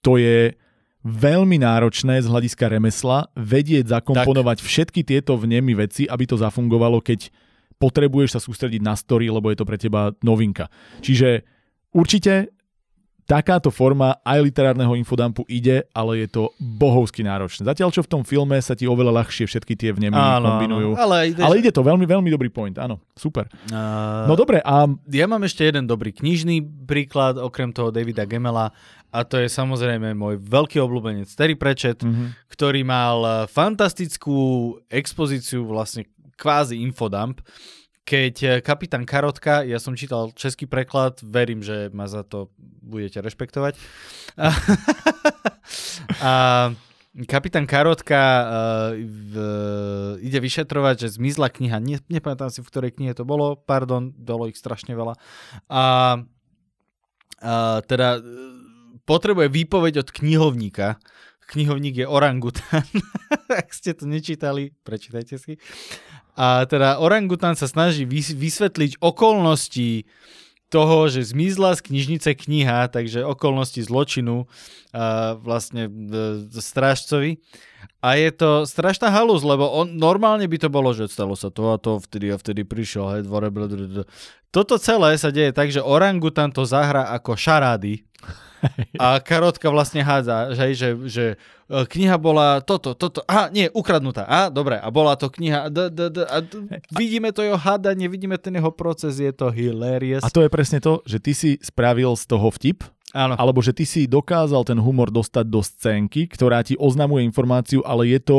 to 0.00 0.16
je 0.20 0.56
veľmi 1.04 1.60
náročné 1.60 2.24
z 2.24 2.26
hľadiska 2.32 2.72
remesla 2.72 3.28
vedieť 3.36 3.92
zakomponovať 3.92 4.64
všetky 4.64 5.04
tieto 5.04 5.36
vnemy 5.36 5.76
veci, 5.76 6.08
aby 6.08 6.24
to 6.24 6.40
zafungovalo, 6.40 7.04
keď 7.04 7.28
potrebuješ 7.76 8.30
sa 8.32 8.40
sústrediť 8.40 8.80
na 8.80 8.96
story, 8.96 9.28
lebo 9.28 9.52
je 9.52 9.58
to 9.60 9.68
pre 9.68 9.76
teba 9.76 10.16
novinka. 10.24 10.72
Čiže 11.04 11.44
určite 11.92 12.53
takáto 13.24 13.68
forma 13.68 14.20
aj 14.20 14.38
literárneho 14.40 14.92
infodumpu 14.94 15.44
ide, 15.46 15.88
ale 15.90 16.24
je 16.24 16.28
to 16.30 16.42
bohovsky 16.56 17.20
náročné. 17.20 17.64
Zatiaľ, 17.64 17.88
čo 17.88 18.00
v 18.00 18.10
tom 18.10 18.22
filme 18.22 18.56
sa 18.58 18.72
ti 18.72 18.84
oveľa 18.84 19.24
ľahšie 19.24 19.44
všetky 19.44 19.74
tie 19.74 19.90
vnemy 19.90 20.12
kombinujú. 20.12 20.92
Áno, 20.92 21.00
ale, 21.00 21.32
ideš, 21.32 21.42
Ale 21.42 21.54
ide 21.56 21.72
to 21.72 21.80
veľmi, 21.80 22.04
veľmi 22.04 22.28
dobrý 22.28 22.48
point, 22.48 22.76
áno, 22.76 23.00
super. 23.12 23.48
Uh, 23.68 24.28
No 24.28 24.36
dobre, 24.36 24.60
a 24.60 24.84
ja 25.08 25.24
mám 25.24 25.40
ešte 25.42 25.64
jeden 25.64 25.84
dobrý 25.84 26.12
knižný 26.12 26.60
príklad, 26.84 27.36
okrem 27.36 27.72
toho 27.72 27.88
Davida 27.88 28.24
Gemela, 28.24 28.70
a 29.08 29.22
to 29.22 29.38
je 29.38 29.46
samozrejme 29.46 30.12
môj 30.12 30.42
veľký 30.42 30.76
obľúbenec 30.78 31.30
Terry 31.30 31.54
Pratchett, 31.54 32.02
Mhm. 32.02 32.50
ktorý 32.50 32.82
mal 32.82 33.46
fantastickú 33.46 34.36
expozíciu, 34.86 35.64
vlastne 35.64 36.04
kvázi 36.34 36.82
infodump, 36.82 37.38
keď 38.04 38.34
eh, 38.44 38.52
kapitán 38.60 39.08
Karotka, 39.08 39.64
ja 39.64 39.80
som 39.80 39.96
čítal 39.96 40.30
český 40.36 40.68
preklad, 40.68 41.24
verím, 41.24 41.64
že 41.64 41.88
ma 41.90 42.04
za 42.04 42.20
to 42.20 42.52
budete 42.84 43.24
rešpektovať. 43.24 43.80
A, 44.36 44.48
a 46.20 46.32
kapitán 47.22 47.64
Karotka 47.64 48.20
uh, 48.20 48.44
v, 48.98 49.34
ide 50.20 50.38
vyšetrovať, 50.42 51.08
že 51.08 51.16
zmizla 51.16 51.48
kniha, 51.48 51.80
ne, 51.80 51.96
nepamätám 52.12 52.52
si, 52.52 52.60
v 52.60 52.68
ktorej 52.68 52.92
knihe 52.98 53.16
to 53.16 53.24
bolo, 53.24 53.56
pardon, 53.56 54.12
bolo 54.12 54.50
ich 54.50 54.60
strašne 54.60 54.92
veľa. 54.92 55.14
A, 55.72 55.82
a 57.40 57.80
teda 57.88 58.18
eh, 58.18 58.24
potrebuje 59.08 59.48
výpoveď 59.48 60.04
od 60.04 60.08
knihovníka. 60.12 61.00
Knihovník 61.44 62.04
je 62.04 62.06
orangutan. 62.08 62.84
Ak 63.60 63.70
ste 63.70 63.92
to 63.92 64.08
nečítali, 64.08 64.72
prečítajte 64.82 65.36
si. 65.36 65.60
A 66.34 66.66
teda 66.66 66.98
orangutan 66.98 67.54
sa 67.54 67.70
snaží 67.70 68.02
vys- 68.02 68.34
vysvetliť 68.34 68.98
okolnosti 68.98 70.04
toho, 70.74 71.06
že 71.06 71.22
zmizla 71.22 71.78
z 71.78 71.86
knižnice 71.86 72.34
kniha, 72.34 72.90
takže 72.90 73.22
okolnosti 73.22 73.78
zločinu 73.78 74.50
a 74.90 75.38
vlastne 75.38 75.86
e, 75.86 75.90
strážcovi. 76.50 77.38
A 78.02 78.18
je 78.18 78.30
to 78.34 78.50
strašná 78.66 79.08
halus, 79.14 79.46
lebo 79.46 79.70
on, 79.70 79.94
normálne 79.94 80.44
by 80.50 80.58
to 80.58 80.68
bolo, 80.68 80.90
že 80.90 81.08
stalo 81.08 81.38
sa 81.38 81.48
to 81.54 81.72
a 81.72 81.78
to, 81.78 82.02
vtedy 82.02 82.34
a 82.34 82.36
vtedy 82.36 82.66
prišiel, 82.66 83.16
hej, 83.16 83.22
dvore, 83.22 83.54
blablabla. 83.54 84.04
Toto 84.54 84.78
celé 84.78 85.18
sa 85.18 85.34
deje 85.34 85.50
tak, 85.50 85.74
že 85.74 85.82
orangutan 85.82 86.54
to 86.54 86.62
zahra 86.62 87.10
ako 87.10 87.34
šarády 87.34 88.06
a 88.96 89.18
karotka 89.20 89.68
vlastne 89.68 90.00
hádza, 90.00 90.54
že, 90.56 90.64
že, 90.72 90.88
že 91.10 91.24
e, 91.68 91.84
kniha 91.84 92.16
bola 92.16 92.62
toto, 92.64 92.96
toto, 92.96 93.20
aha, 93.28 93.52
nie, 93.52 93.68
ukradnutá, 93.74 94.24
a 94.24 94.48
dobre, 94.48 94.80
a 94.80 94.88
bola 94.88 95.18
to 95.18 95.28
kniha, 95.28 95.68
d, 95.68 95.90
d, 95.92 96.00
d, 96.08 96.18
a 96.24 96.38
d, 96.40 96.80
vidíme 96.94 97.34
to 97.34 97.44
jeho 97.44 97.58
hádanie, 97.58 98.08
vidíme 98.08 98.40
ten 98.40 98.54
jeho 98.56 98.72
proces, 98.72 99.20
je 99.20 99.32
to 99.34 99.52
hilarious. 99.52 100.24
A 100.24 100.32
to 100.32 100.40
je 100.40 100.48
presne 100.48 100.80
to, 100.80 101.04
že 101.04 101.18
ty 101.20 101.32
si 101.36 101.50
spravil 101.60 102.16
z 102.16 102.24
toho 102.24 102.48
vtip, 102.48 102.86
Áno, 103.14 103.38
alebo 103.38 103.62
že 103.62 103.70
ty 103.70 103.86
si 103.86 104.10
dokázal 104.10 104.66
ten 104.66 104.78
humor 104.80 105.06
dostať 105.06 105.44
do 105.46 105.62
scénky, 105.62 106.26
ktorá 106.26 106.66
ti 106.66 106.74
oznamuje 106.74 107.22
informáciu, 107.22 107.78
ale 107.86 108.10
je 108.10 108.18
to 108.18 108.38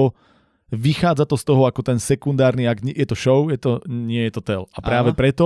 vychádza 0.74 1.24
to 1.30 1.38
z 1.40 1.46
toho 1.48 1.64
ako 1.64 1.80
ten 1.86 2.02
sekundárny, 2.02 2.68
ak 2.68 2.84
nie- 2.84 2.98
je 2.98 3.08
to 3.08 3.16
show, 3.16 3.48
je 3.48 3.56
to, 3.56 3.80
nie 3.88 4.28
je 4.28 4.34
to 4.36 4.42
tell. 4.44 4.64
A 4.76 4.84
práve 4.84 5.14
Áno. 5.14 5.18
preto 5.18 5.46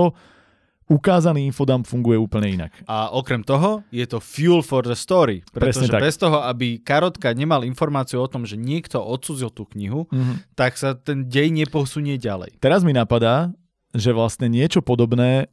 ukázaný 0.90 1.46
infodump 1.46 1.86
funguje 1.86 2.18
úplne 2.18 2.50
inak. 2.50 2.74
A 2.84 3.08
okrem 3.08 3.40
toho 3.40 3.86
je 3.88 4.02
to 4.04 4.18
fuel 4.18 4.58
for 4.58 4.82
the 4.82 4.92
story, 4.92 5.46
pretože 5.46 5.86
Presne 5.86 5.88
tak. 5.88 6.02
bez 6.02 6.18
toho, 6.18 6.42
aby 6.42 6.82
Karotka 6.82 7.30
nemal 7.30 7.62
informáciu 7.62 8.18
o 8.18 8.26
tom, 8.26 8.42
že 8.42 8.58
niekto 8.58 8.98
odsudzil 8.98 9.48
tú 9.48 9.70
knihu, 9.70 10.10
Mhm. 10.10 10.50
tak 10.52 10.74
sa 10.74 10.92
ten 10.92 11.24
dej 11.24 11.54
neposunie 11.54 12.18
ďalej. 12.18 12.58
Teraz 12.58 12.82
mi 12.82 12.90
napadá, 12.90 13.54
že 13.90 14.10
vlastne 14.10 14.46
niečo 14.46 14.82
podobné 14.82 15.46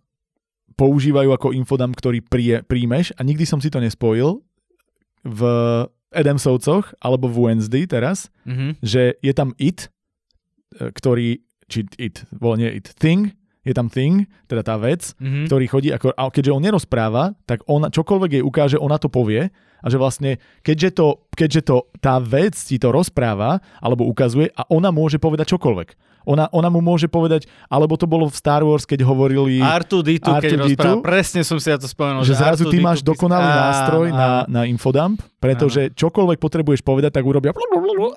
používajú 0.74 1.30
ako 1.32 1.54
infodump, 1.54 1.94
ktorý 1.94 2.22
prie, 2.22 2.62
príjmeš 2.62 3.14
a 3.14 3.22
nikdy 3.22 3.46
som 3.46 3.58
si 3.58 3.70
to 3.70 3.78
nespojil 3.78 4.42
v 5.22 5.42
Adamsovcoch 6.10 6.98
alebo 6.98 7.28
v 7.28 7.38
Wednesday 7.46 7.86
teraz, 7.86 8.30
Mhm. 8.44 8.82
že 8.82 9.18
je 9.20 9.34
tam 9.34 9.54
it, 9.58 9.90
e, 10.74 10.90
ktorý, 10.90 11.42
či 11.68 11.86
it, 11.98 12.26
bol 12.32 12.58
nie 12.58 12.70
it, 12.70 12.90
thing, 12.96 13.34
je 13.68 13.78
tam 13.78 13.88
thing, 13.88 14.16
teda 14.48 14.64
tá 14.64 14.76
vec, 14.76 15.14
Mhm. 15.20 15.46
ktorý 15.48 15.66
chodí, 15.68 15.90
ako, 15.92 16.12
a 16.12 16.28
keďže 16.28 16.52
on 16.52 16.64
nerozpráva, 16.64 17.24
tak 17.44 17.62
ona, 17.68 17.88
čokoľvek 17.88 18.32
jej 18.40 18.44
ukáže, 18.44 18.78
ona 18.78 18.98
to 18.98 19.08
povie 19.08 19.52
A 19.82 19.88
že 19.88 19.98
vlastne, 20.02 20.42
keďže 20.66 20.90
to, 20.98 21.08
keďže 21.34 21.62
to 21.70 21.76
tá 22.02 22.18
vec 22.18 22.58
ti 22.58 22.78
to 22.82 22.90
rozpráva, 22.90 23.62
alebo 23.78 24.06
ukazuje, 24.06 24.50
a 24.54 24.66
ona 24.70 24.90
môže 24.90 25.22
povedať 25.22 25.54
čokoľvek. 25.54 26.08
Ona, 26.28 26.52
ona 26.52 26.68
mu 26.68 26.84
môže 26.84 27.08
povedať, 27.08 27.48
alebo 27.72 27.96
to 27.96 28.04
bolo 28.04 28.28
v 28.28 28.36
Star 28.36 28.60
Wars, 28.60 28.84
keď 28.84 29.08
hovorili... 29.08 29.64
R2D2, 29.64 30.28
keď 30.44 30.52
R2D2, 30.60 30.60
rozpráva, 30.60 31.00
presne 31.00 31.40
som 31.48 31.56
si 31.56 31.72
ja 31.72 31.80
to 31.80 31.88
spomenul. 31.88 32.28
že 32.28 32.36
zrazu 32.36 32.68
ty 32.68 32.84
R2D2 32.84 32.84
máš 32.84 33.00
dokonalý 33.00 33.48
Áno, 33.48 33.60
nástroj 33.64 34.08
áno. 34.12 34.20
na, 34.20 34.30
na 34.44 34.62
infodump, 34.68 35.24
pretože 35.40 35.88
čokoľvek 35.96 36.36
potrebuješ 36.44 36.84
povedať, 36.84 37.16
tak 37.16 37.24
urobia 37.24 37.56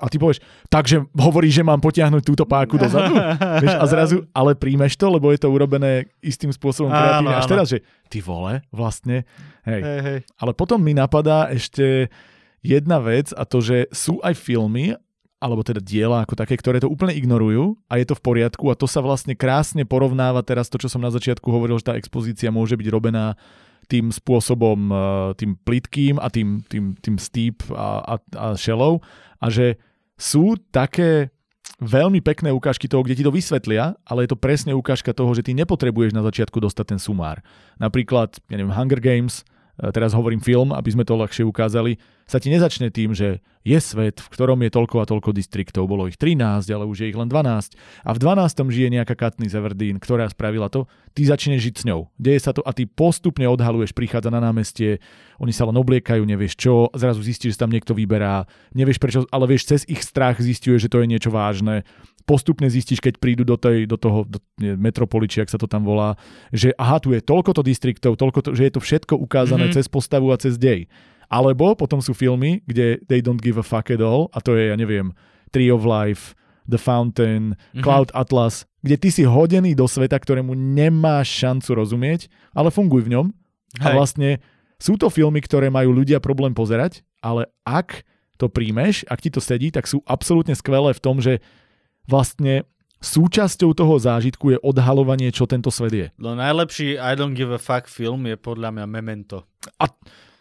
a 0.00 0.06
ty 0.10 0.18
povieš, 0.18 0.42
takže 0.66 1.06
hovorí, 1.14 1.48
že 1.54 1.62
mám 1.62 1.78
potiahnuť 1.78 2.22
túto 2.26 2.44
páku 2.44 2.76
dozadu. 2.76 3.14
Vieš, 3.62 3.74
a 3.78 3.84
zrazu, 3.86 4.16
ale 4.34 4.58
príjmeš 4.58 4.98
to, 4.98 5.06
lebo 5.06 5.30
je 5.30 5.38
to 5.40 5.48
urobené 5.48 6.10
istým 6.20 6.50
spôsobom 6.50 6.90
kreatívne. 6.90 7.36
Až 7.36 7.46
teraz, 7.46 7.66
že 7.70 7.78
ty 8.10 8.18
vole, 8.18 8.66
vlastne, 8.74 9.22
hej. 9.70 9.82
Hej, 9.82 10.00
hej. 10.02 10.18
Ale 10.38 10.52
potom 10.52 10.78
mi 10.82 10.92
napadá 10.92 11.48
ešte 11.50 12.10
jedna 12.60 13.00
vec 13.00 13.32
a 13.32 13.46
to, 13.48 13.62
že 13.62 13.88
sú 13.94 14.20
aj 14.20 14.36
filmy, 14.36 14.92
alebo 15.40 15.64
teda 15.64 15.80
diela 15.80 16.20
ako 16.20 16.36
také, 16.36 16.60
ktoré 16.60 16.84
to 16.84 16.92
úplne 16.92 17.16
ignorujú 17.16 17.80
a 17.88 17.96
je 17.96 18.04
to 18.04 18.14
v 18.18 18.24
poriadku 18.24 18.68
a 18.68 18.76
to 18.76 18.84
sa 18.84 19.00
vlastne 19.00 19.32
krásne 19.32 19.88
porovnáva 19.88 20.44
teraz 20.44 20.68
to, 20.68 20.76
čo 20.76 20.92
som 20.92 21.00
na 21.00 21.08
začiatku 21.08 21.48
hovoril, 21.48 21.80
že 21.80 21.88
tá 21.88 21.94
expozícia 21.96 22.52
môže 22.52 22.76
byť 22.76 22.88
robená 22.92 23.40
tým 23.88 24.12
spôsobom, 24.12 24.78
eh, 24.92 24.98
tým 25.40 25.56
plitkým 25.56 26.20
a 26.20 26.28
tým, 26.28 26.60
tým, 26.68 26.92
tým 27.00 27.16
steep 27.16 27.64
a, 27.72 28.04
a, 28.04 28.14
a 28.36 28.46
shallow 28.60 29.00
a 29.40 29.48
že 29.48 29.80
sú 30.20 30.60
také 30.68 31.32
veľmi 31.80 32.20
pekné 32.20 32.52
ukážky 32.52 32.86
toho, 32.86 33.00
kde 33.00 33.16
ti 33.16 33.24
to 33.24 33.32
vysvetlia, 33.32 33.96
ale 34.04 34.28
je 34.28 34.30
to 34.36 34.38
presne 34.38 34.76
ukážka 34.76 35.16
toho, 35.16 35.32
že 35.32 35.40
ty 35.40 35.56
nepotrebuješ 35.56 36.12
na 36.12 36.20
začiatku 36.20 36.60
dostať 36.60 36.96
ten 36.96 37.00
sumár. 37.00 37.40
Napríklad, 37.80 38.36
ja 38.52 38.56
neviem, 38.60 38.76
Hunger 38.76 39.00
Games, 39.00 39.40
e, 39.40 39.44
teraz 39.88 40.12
hovorím 40.12 40.44
film, 40.44 40.76
aby 40.76 40.92
sme 40.92 41.08
to 41.08 41.16
ľahšie 41.16 41.48
ukázali, 41.48 41.96
sa 42.30 42.38
ti 42.38 42.46
nezačne 42.46 42.94
tým, 42.94 43.10
že 43.10 43.42
je 43.60 43.76
svet, 43.76 44.22
v 44.22 44.28
ktorom 44.30 44.62
je 44.62 44.70
toľko 44.72 45.02
a 45.02 45.08
toľko 45.10 45.34
distriktov, 45.36 45.90
bolo 45.90 46.06
ich 46.08 46.16
13, 46.16 46.64
ale 46.70 46.86
už 46.86 47.04
je 47.04 47.06
ich 47.10 47.18
len 47.18 47.28
12 47.28 47.76
a 48.06 48.10
v 48.14 48.18
12. 48.22 48.72
žije 48.72 48.88
nejaká 48.88 49.18
Katniss 49.18 49.52
Everdeen, 49.52 50.00
ktorá 50.00 50.30
spravila 50.30 50.72
to, 50.72 50.88
ty 51.12 51.26
začneš 51.28 51.68
žiť 51.68 51.74
s 51.76 51.84
ňou. 51.84 52.08
Deje 52.16 52.40
sa 52.40 52.56
to 52.56 52.64
a 52.64 52.72
ty 52.72 52.88
postupne 52.88 53.44
odhaluješ, 53.50 53.92
prichádza 53.92 54.32
na 54.32 54.40
námestie, 54.40 55.02
oni 55.42 55.52
sa 55.52 55.68
len 55.68 55.76
obliekajú, 55.76 56.22
nevieš 56.24 56.56
čo, 56.56 56.88
zrazu 56.96 57.20
zistíš, 57.20 57.58
že 57.58 57.62
tam 57.66 57.74
niekto 57.74 57.92
vyberá, 57.92 58.48
nevieš 58.72 58.96
prečo, 58.96 59.26
ale 59.28 59.44
vieš, 59.50 59.68
cez 59.68 59.80
ich 59.90 60.00
strach 60.00 60.40
zistuješ, 60.40 60.88
že 60.88 60.92
to 60.92 61.02
je 61.04 61.10
niečo 61.10 61.28
vážne. 61.28 61.84
Postupne 62.24 62.70
zistíš, 62.70 63.02
keď 63.02 63.18
prídu 63.18 63.42
do, 63.42 63.58
tej, 63.58 63.90
do 63.90 63.98
toho 63.98 64.22
do, 64.22 64.38
nie, 64.62 64.78
metropoly, 64.78 65.26
či 65.26 65.42
ak 65.42 65.50
sa 65.50 65.58
to 65.58 65.66
tam 65.66 65.82
volá, 65.82 66.14
že 66.54 66.70
aha, 66.78 67.02
tu 67.02 67.10
je 67.10 67.20
toľkoto 67.20 67.60
distriktov, 67.66 68.14
toľko 68.14 68.40
to, 68.46 68.50
že 68.54 68.70
je 68.70 68.72
to 68.72 68.80
všetko 68.80 69.14
ukázané 69.18 69.66
Mhm. 69.66 69.76
mm-hmm. 69.76 69.76
cez 69.76 69.86
postavu 69.90 70.30
a 70.32 70.36
cez 70.40 70.54
dej. 70.56 70.88
Alebo 71.30 71.72
potom 71.72 72.02
sú 72.02 72.10
filmy, 72.10 72.60
kde 72.66 72.98
they 73.06 73.22
don't 73.22 73.38
give 73.38 73.54
a 73.54 73.62
fuck 73.62 73.86
at 73.88 74.02
all 74.02 74.26
a 74.30 74.42
to 74.42 74.52
je, 74.52 74.68
ja 74.68 74.76
neviem, 74.76 75.14
Tree 75.48 75.70
of 75.70 75.82
Life, 75.82 76.34
The 76.66 76.76
Fountain, 76.76 77.54
Mhm. 77.72 77.82
Cloud 77.82 78.10
Atlas, 78.12 78.66
kde 78.82 78.96
ty 78.96 79.08
si 79.08 79.22
hodený 79.22 79.72
do 79.72 79.86
sveta, 79.86 80.14
ktorému 80.14 80.52
nemáš 80.52 81.30
šancu 81.30 81.70
rozumieť, 81.72 82.26
ale 82.50 82.68
funguj 82.68 83.06
v 83.06 83.14
ňom. 83.14 83.26
A 83.78 83.90
Hej. 83.90 83.94
vlastne 83.94 84.30
sú 84.76 84.98
to 84.98 85.06
filmy, 85.06 85.38
ktoré 85.38 85.70
majú 85.70 85.94
ľudia 85.94 86.18
problém 86.18 86.50
pozerať, 86.50 87.06
ale 87.20 87.46
ak 87.62 88.02
to 88.34 88.48
príjmeš, 88.48 89.04
ak 89.06 89.20
ti 89.20 89.30
to 89.30 89.38
sedí, 89.38 89.70
tak 89.70 89.84
sú 89.84 90.00
absolútne 90.02 90.56
skvelé 90.56 90.90
v 90.90 90.98
tom, 90.98 91.20
že 91.20 91.38
vlastne 92.08 92.64
súčasťou 92.98 93.72
toho 93.72 93.94
zážitku 93.96 94.50
je 94.50 94.58
odhalovanie, 94.60 95.30
čo 95.30 95.44
tento 95.44 95.68
svet 95.68 95.92
je. 95.92 96.06
No 96.16 96.34
najlepší 96.34 96.96
I 96.96 97.12
don't 97.14 97.32
give 97.32 97.48
a 97.48 97.60
fuck 97.60 97.86
film 97.86 98.24
je 98.26 98.36
podľa 98.36 98.72
mňa 98.72 98.84
Memento. 98.86 99.44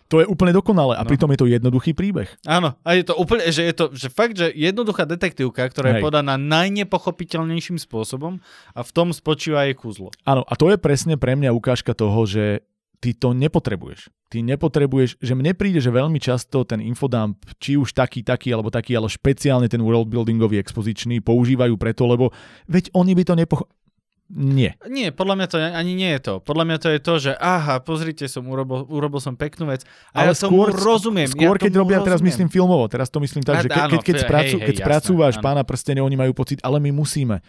To 0.09 0.17
je 0.17 0.25
úplne 0.25 0.49
dokonalé 0.49 0.97
a 0.97 1.05
No. 1.05 1.09
pritom 1.09 1.29
je 1.29 1.39
to 1.39 1.45
jednoduchý 1.45 1.93
príbeh. 1.93 2.25
Áno, 2.49 2.73
a 2.81 2.89
je 2.97 3.05
to 3.05 3.13
úplne, 3.13 3.45
že 3.53 3.61
je 3.61 3.73
to, 3.77 3.85
že 3.93 4.09
fakt, 4.09 4.33
že 4.41 4.49
jednoduchá 4.49 5.05
detektívka, 5.05 5.69
ktorá 5.69 5.93
je 5.93 5.95
Hej. 6.01 6.05
podaná 6.09 6.33
najnepochopiteľnejším 6.35 7.77
spôsobom 7.77 8.41
a 8.73 8.81
v 8.81 8.91
tom 8.91 9.13
spočíva 9.13 9.69
jej 9.69 9.77
kúzlo. 9.77 10.09
Áno, 10.25 10.41
a 10.43 10.53
to 10.57 10.73
je 10.73 10.81
presne 10.81 11.13
pre 11.15 11.37
mňa 11.37 11.53
ukážka 11.53 11.93
toho, 11.93 12.25
že 12.25 12.65
ty 12.99 13.13
to 13.15 13.31
nepotrebuješ. 13.31 14.11
Ty 14.29 14.45
nepotrebuješ, 14.45 15.17
že 15.17 15.33
mne 15.33 15.57
príde, 15.57 15.81
že 15.81 15.89
veľmi 15.89 16.21
často 16.21 16.61
ten 16.61 16.77
infodump, 16.85 17.41
či 17.57 17.79
už 17.79 17.97
taký, 17.97 18.21
taký, 18.21 18.53
alebo 18.53 18.69
taký, 18.69 18.93
ale 18.93 19.09
špeciálne 19.09 19.65
ten 19.65 19.81
worldbuildingový 19.81 20.61
expozičný 20.61 21.17
používajú 21.23 21.73
preto, 21.81 22.05
lebo 22.05 22.29
veď 22.69 22.93
oni 22.93 23.17
by 23.17 23.23
to 23.25 23.33
nepocho... 23.33 23.65
Nie. 24.29 24.77
Nie, 24.85 25.09
podľa 25.09 25.35
mňa 25.41 25.47
to 25.49 25.57
ani 25.57 25.97
nie 25.97 26.13
je 26.13 26.21
to. 26.21 26.33
Podľa 26.37 26.65
mňa 26.69 26.77
to 26.77 26.89
je 26.93 26.99
to, 27.01 27.13
že 27.17 27.31
aha, 27.33 27.81
pozrite, 27.81 28.29
som 28.29 28.45
urobil, 28.45 28.85
urobil 28.85 29.17
som 29.17 29.33
peknú 29.33 29.65
vec. 29.65 29.81
A 30.13 30.21
Ale 30.21 30.37
ja 30.37 30.45
tomu 30.45 30.69
skôr- 30.69 30.77
rozumiem. 30.77 31.25
Skôr, 31.33 31.57
ja 31.57 31.61
keď 31.65 31.71
tomu 31.73 31.81
robia, 31.89 31.97
teraz 32.05 32.21
rozumiem. 32.21 32.29
myslím 32.29 32.49
filmovo, 32.53 32.85
teraz 32.85 33.09
to 33.09 33.17
myslím 33.17 33.41
tak, 33.41 33.65
že 33.65 33.73
áno, 33.73 33.97
keď, 33.97 34.01
keď, 34.05 34.15
hej, 34.15 34.25
spracu, 34.29 34.55
hej, 34.61 34.65
keď 34.69 34.75
jasné, 34.77 34.85
spracúvaš 34.85 35.35
áno. 35.41 35.45
pána 35.49 35.61
prstene, 35.65 35.99
oni 36.05 36.13
majú 36.13 36.31
pocit, 36.37 36.61
ale 36.61 36.77
my 36.77 36.93
musíme. 36.93 37.41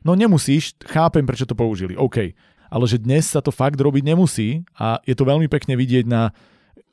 No 0.00 0.16
nemusíš, 0.16 0.72
chápem, 0.88 1.20
prečo 1.28 1.44
to 1.44 1.52
použili, 1.52 2.00
OK. 2.00 2.32
Ale 2.72 2.84
že 2.88 2.96
dnes 2.96 3.28
sa 3.28 3.44
to 3.44 3.52
fakt 3.52 3.76
robiť 3.76 4.00
nemusí 4.00 4.64
a 4.80 5.04
je 5.04 5.12
to 5.12 5.28
veľmi 5.28 5.52
pekne 5.52 5.76
vidieť 5.76 6.08
na 6.08 6.32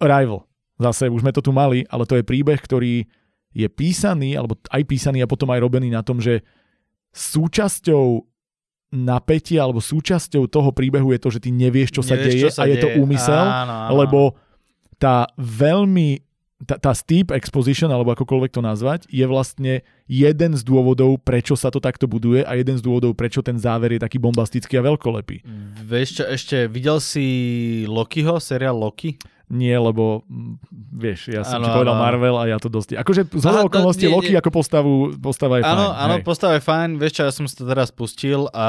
Arrival. 0.03 0.43
Zase 0.75 1.07
už 1.07 1.23
sme 1.23 1.31
to 1.31 1.39
tu 1.39 1.55
mali, 1.55 1.87
ale 1.87 2.03
to 2.03 2.19
je 2.19 2.27
príbeh, 2.27 2.59
ktorý 2.59 3.07
je 3.55 3.67
písaný, 3.71 4.35
alebo 4.35 4.59
aj 4.67 4.83
písaný 4.83 5.23
a 5.23 5.31
potom 5.31 5.47
aj 5.55 5.63
robený 5.63 5.95
na 5.95 6.03
tom, 6.03 6.19
že 6.19 6.43
súčasťou 7.15 8.27
napätia 8.89 9.63
alebo 9.65 9.77
súčasťou 9.77 10.49
toho 10.49 10.69
príbehu 10.73 11.13
je 11.13 11.19
to, 11.21 11.29
že 11.29 11.39
ty 11.45 11.49
nevieš, 11.53 11.93
čo 11.93 12.01
sa 12.01 12.17
Nevieš, 12.17 12.33
deje 12.33 12.41
čo 12.41 12.49
sa 12.49 12.65
a 12.65 12.69
je 12.69 12.77
to 12.81 12.89
deje. 12.89 12.97
úmysel, 12.97 13.45
Áno, 13.45 13.73
áno, 13.89 13.93
lebo 14.01 14.21
tá 14.97 15.29
veľmi 15.37 16.25
tá, 16.59 16.75
tá 16.75 16.91
steep 16.91 17.31
exposition, 17.31 17.87
alebo 17.87 18.11
akokoľvek 18.11 18.51
to 18.51 18.59
nazvať, 18.59 19.07
je 19.07 19.23
vlastne 19.23 19.79
jeden 20.11 20.51
z 20.59 20.61
dôvodov, 20.67 21.23
prečo 21.23 21.55
sa 21.55 21.71
to 21.71 21.79
takto 21.79 22.03
buduje 22.03 22.43
a 22.43 22.51
jeden 22.59 22.75
z 22.75 22.83
dôvodov, 22.83 23.15
prečo 23.15 23.39
ten 23.39 23.55
záver 23.55 23.95
je 23.95 24.03
taký 24.03 24.19
bombastický 24.19 24.75
a 24.75 24.83
veľkolepý. 24.83 25.39
Vieš 25.87 26.09
čo, 26.19 26.23
ešte 26.27 26.67
videl 26.67 26.99
si 26.99 27.25
Lokiho, 27.87 28.43
seriál 28.43 28.75
Loki? 28.75 29.15
Nie, 29.49 29.81
lebo 29.81 30.21
mm, 30.29 30.61
vieš, 30.93 31.33
ja 31.33 31.41
som 31.41 31.57
Áno, 31.57 31.65
ti 31.65 31.69
povedal 31.73 31.97
áno. 31.97 32.05
Marvel 32.05 32.35
a 32.37 32.45
ja 32.45 32.57
to 32.61 32.69
dosť... 32.69 33.01
Akože 33.01 33.25
z 33.33 33.43
hodou 33.49 33.65
okolností 33.65 34.05
nie, 34.05 34.13
Loki 34.13 34.33
nie. 34.33 34.39
ako 34.39 34.49
postavu, 34.53 34.93
postava 35.17 35.57
je 35.57 35.65
Áno, 35.65 35.89
fajn. 35.89 36.01
áno, 36.05 36.15
postava 36.21 36.53
je 36.55 36.63
fajn, 36.63 36.89
vieš 37.01 37.13
čo, 37.17 37.21
ja 37.25 37.33
som 37.33 37.45
si 37.49 37.57
to 37.57 37.65
teraz 37.65 37.89
pustil 37.89 38.45
a 38.53 38.67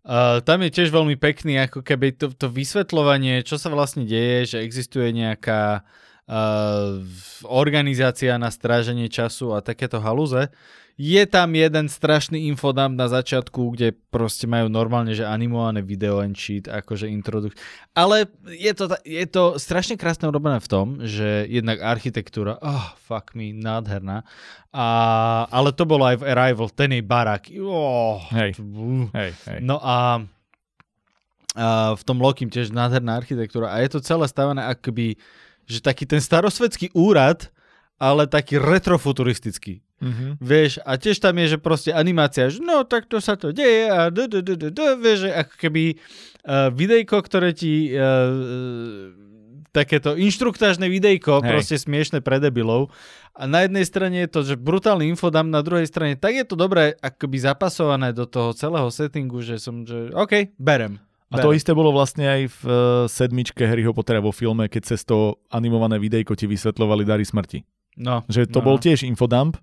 Uh, 0.00 0.40
tam 0.48 0.64
je 0.64 0.72
tiež 0.72 0.88
veľmi 0.96 1.20
pekný, 1.20 1.60
ako 1.68 1.84
keby 1.84 2.16
to, 2.16 2.32
to 2.32 2.48
vysvetľovanie, 2.48 3.44
čo 3.44 3.60
sa 3.60 3.68
vlastne 3.68 4.08
deje, 4.08 4.56
že 4.56 4.64
existuje 4.64 5.12
nejaká 5.12 5.84
uh, 5.84 7.04
organizácia 7.44 8.32
na 8.40 8.48
stráženie 8.48 9.12
času 9.12 9.52
a 9.52 9.60
takéto 9.60 10.00
halúze. 10.00 10.48
Je 11.00 11.24
tam 11.24 11.56
jeden 11.56 11.88
strašný 11.88 12.52
infodump 12.52 12.92
na 12.92 13.08
začiatku, 13.08 13.72
kde 13.72 13.96
proste 14.12 14.44
majú 14.44 14.68
normálne, 14.68 15.16
že 15.16 15.24
animované 15.24 15.80
video 15.80 16.20
and 16.20 16.36
shit, 16.36 16.68
akože 16.68 17.08
introdukt. 17.08 17.56
Ale 17.96 18.28
je 18.44 18.68
to, 18.76 18.84
je 19.08 19.24
to 19.24 19.56
strašne 19.56 19.96
krásne 19.96 20.28
urobené 20.28 20.60
v 20.60 20.68
tom, 20.68 21.00
že 21.00 21.48
jednak 21.48 21.80
architektúra, 21.80 22.60
oh, 22.60 22.92
fuck 23.00 23.32
me, 23.32 23.56
nádherná. 23.56 24.28
A, 24.76 24.86
ale 25.48 25.72
to 25.72 25.88
bolo 25.88 26.04
aj 26.04 26.20
v 26.20 26.36
Arrival, 26.36 26.68
ten 26.68 26.92
jej 26.92 27.00
barak. 27.00 27.48
Oh, 27.56 28.20
Hej. 28.36 28.60
Hej, 29.16 29.30
hej. 29.48 29.58
No 29.64 29.80
a, 29.80 30.20
a 31.56 31.96
v 31.96 32.02
tom 32.04 32.20
Lokim 32.20 32.52
tiež 32.52 32.76
nádherná 32.76 33.16
architektúra 33.16 33.72
a 33.72 33.80
je 33.80 33.88
to 33.88 34.04
celé 34.04 34.28
stavené 34.28 34.68
akoby, 34.68 35.16
že 35.64 35.80
taký 35.80 36.04
ten 36.04 36.20
starosvedský 36.20 36.92
úrad, 36.92 37.48
ale 37.96 38.28
taký 38.28 38.60
retrofuturistický. 38.60 39.80
Mhm. 40.00 40.40
Vieš, 40.40 40.80
a 40.80 40.96
tiež 40.96 41.20
tam 41.20 41.36
je, 41.36 41.56
že 41.56 41.58
proste 41.60 41.92
animácia, 41.92 42.48
že 42.48 42.64
no 42.64 42.88
takto 42.88 43.20
sa 43.20 43.36
to 43.36 43.52
deje 43.52 43.92
a 43.92 44.08
d, 44.08 44.26
d, 44.26 44.40
d, 44.40 44.56
d, 44.56 44.64
d, 44.72 44.80
vieš, 44.96 45.28
že 45.28 45.30
ako 45.36 45.54
keby 45.60 45.84
uh, 45.92 46.72
videjko, 46.72 47.16
ktoré 47.20 47.52
ti 47.52 47.92
uh, 47.92 49.12
takéto 49.70 50.18
inštruktážne 50.18 50.88
videjko, 50.90 51.44
Hej. 51.44 51.48
proste 51.52 51.76
smiešne 51.78 52.24
pre 52.24 52.42
debilov. 52.42 52.90
A 53.38 53.46
na 53.46 53.62
jednej 53.68 53.86
strane 53.86 54.26
je 54.26 54.30
to, 54.32 54.40
že 54.42 54.58
brutálny 54.58 55.06
infodám, 55.06 55.46
na 55.46 55.62
druhej 55.62 55.86
strane 55.86 56.18
tak 56.18 56.34
je 56.34 56.44
to 56.48 56.58
dobré 56.58 56.98
akoby 56.98 57.38
zapasované 57.38 58.10
do 58.10 58.26
toho 58.26 58.50
celého 58.56 58.90
settingu, 58.90 59.38
že 59.44 59.62
som, 59.62 59.86
že 59.86 60.10
OK, 60.16 60.50
berem. 60.58 60.98
A 61.30 61.38
to 61.38 61.54
isté 61.54 61.70
bolo 61.70 61.94
vlastne 61.94 62.26
aj 62.26 62.42
v 62.50 62.60
uh, 62.66 62.74
sedmičke 63.06 63.62
Harryho 63.62 63.94
Pottera 63.94 64.18
vo 64.18 64.34
filme, 64.34 64.66
keď 64.66 64.82
cez 64.82 65.06
to 65.06 65.38
animované 65.54 65.94
videjko 66.02 66.34
ti 66.34 66.50
vysvetľovali 66.50 67.06
dary 67.06 67.22
smrti. 67.22 67.62
No, 68.02 68.26
Že 68.26 68.50
to 68.50 68.58
no. 68.58 68.66
bol 68.66 68.76
tiež 68.82 69.06
infodump, 69.06 69.54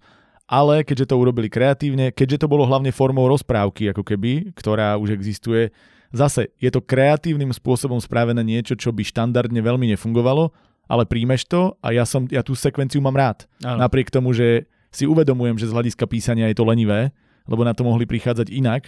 ale 0.47 0.87
keďže 0.87 1.11
to 1.11 1.19
urobili 1.19 1.51
kreatívne, 1.51 2.15
keďže 2.15 2.43
to 2.43 2.47
bolo 2.47 2.63
hlavne 2.63 2.95
formou 2.95 3.27
rozprávky, 3.27 3.91
ako 3.91 4.07
keby, 4.07 4.55
ktorá 4.55 4.95
už 4.95 5.11
existuje, 5.11 5.75
zase 6.15 6.55
je 6.57 6.71
to 6.71 6.79
kreatívnym 6.79 7.51
spôsobom 7.51 7.99
spravené 7.99 8.39
niečo, 8.41 8.79
čo 8.79 8.95
by 8.95 9.03
štandardne 9.03 9.59
veľmi 9.59 9.91
nefungovalo, 9.91 10.55
ale 10.87 11.03
príjmeš 11.03 11.51
to 11.51 11.75
a 11.83 11.91
ja, 11.91 12.07
som, 12.07 12.23
ja 12.31 12.39
tú 12.39 12.55
sekvenciu 12.55 13.03
mám 13.03 13.19
rád. 13.19 13.43
Áno. 13.59 13.83
Napriek 13.83 14.07
tomu, 14.07 14.31
že 14.31 14.71
si 14.87 15.03
uvedomujem, 15.03 15.59
že 15.59 15.67
z 15.67 15.75
hľadiska 15.75 16.07
písania 16.07 16.47
je 16.47 16.55
to 16.55 16.63
lenivé, 16.63 17.11
lebo 17.43 17.67
na 17.67 17.75
to 17.75 17.83
mohli 17.83 18.07
prichádzať 18.07 18.47
inak. 18.47 18.87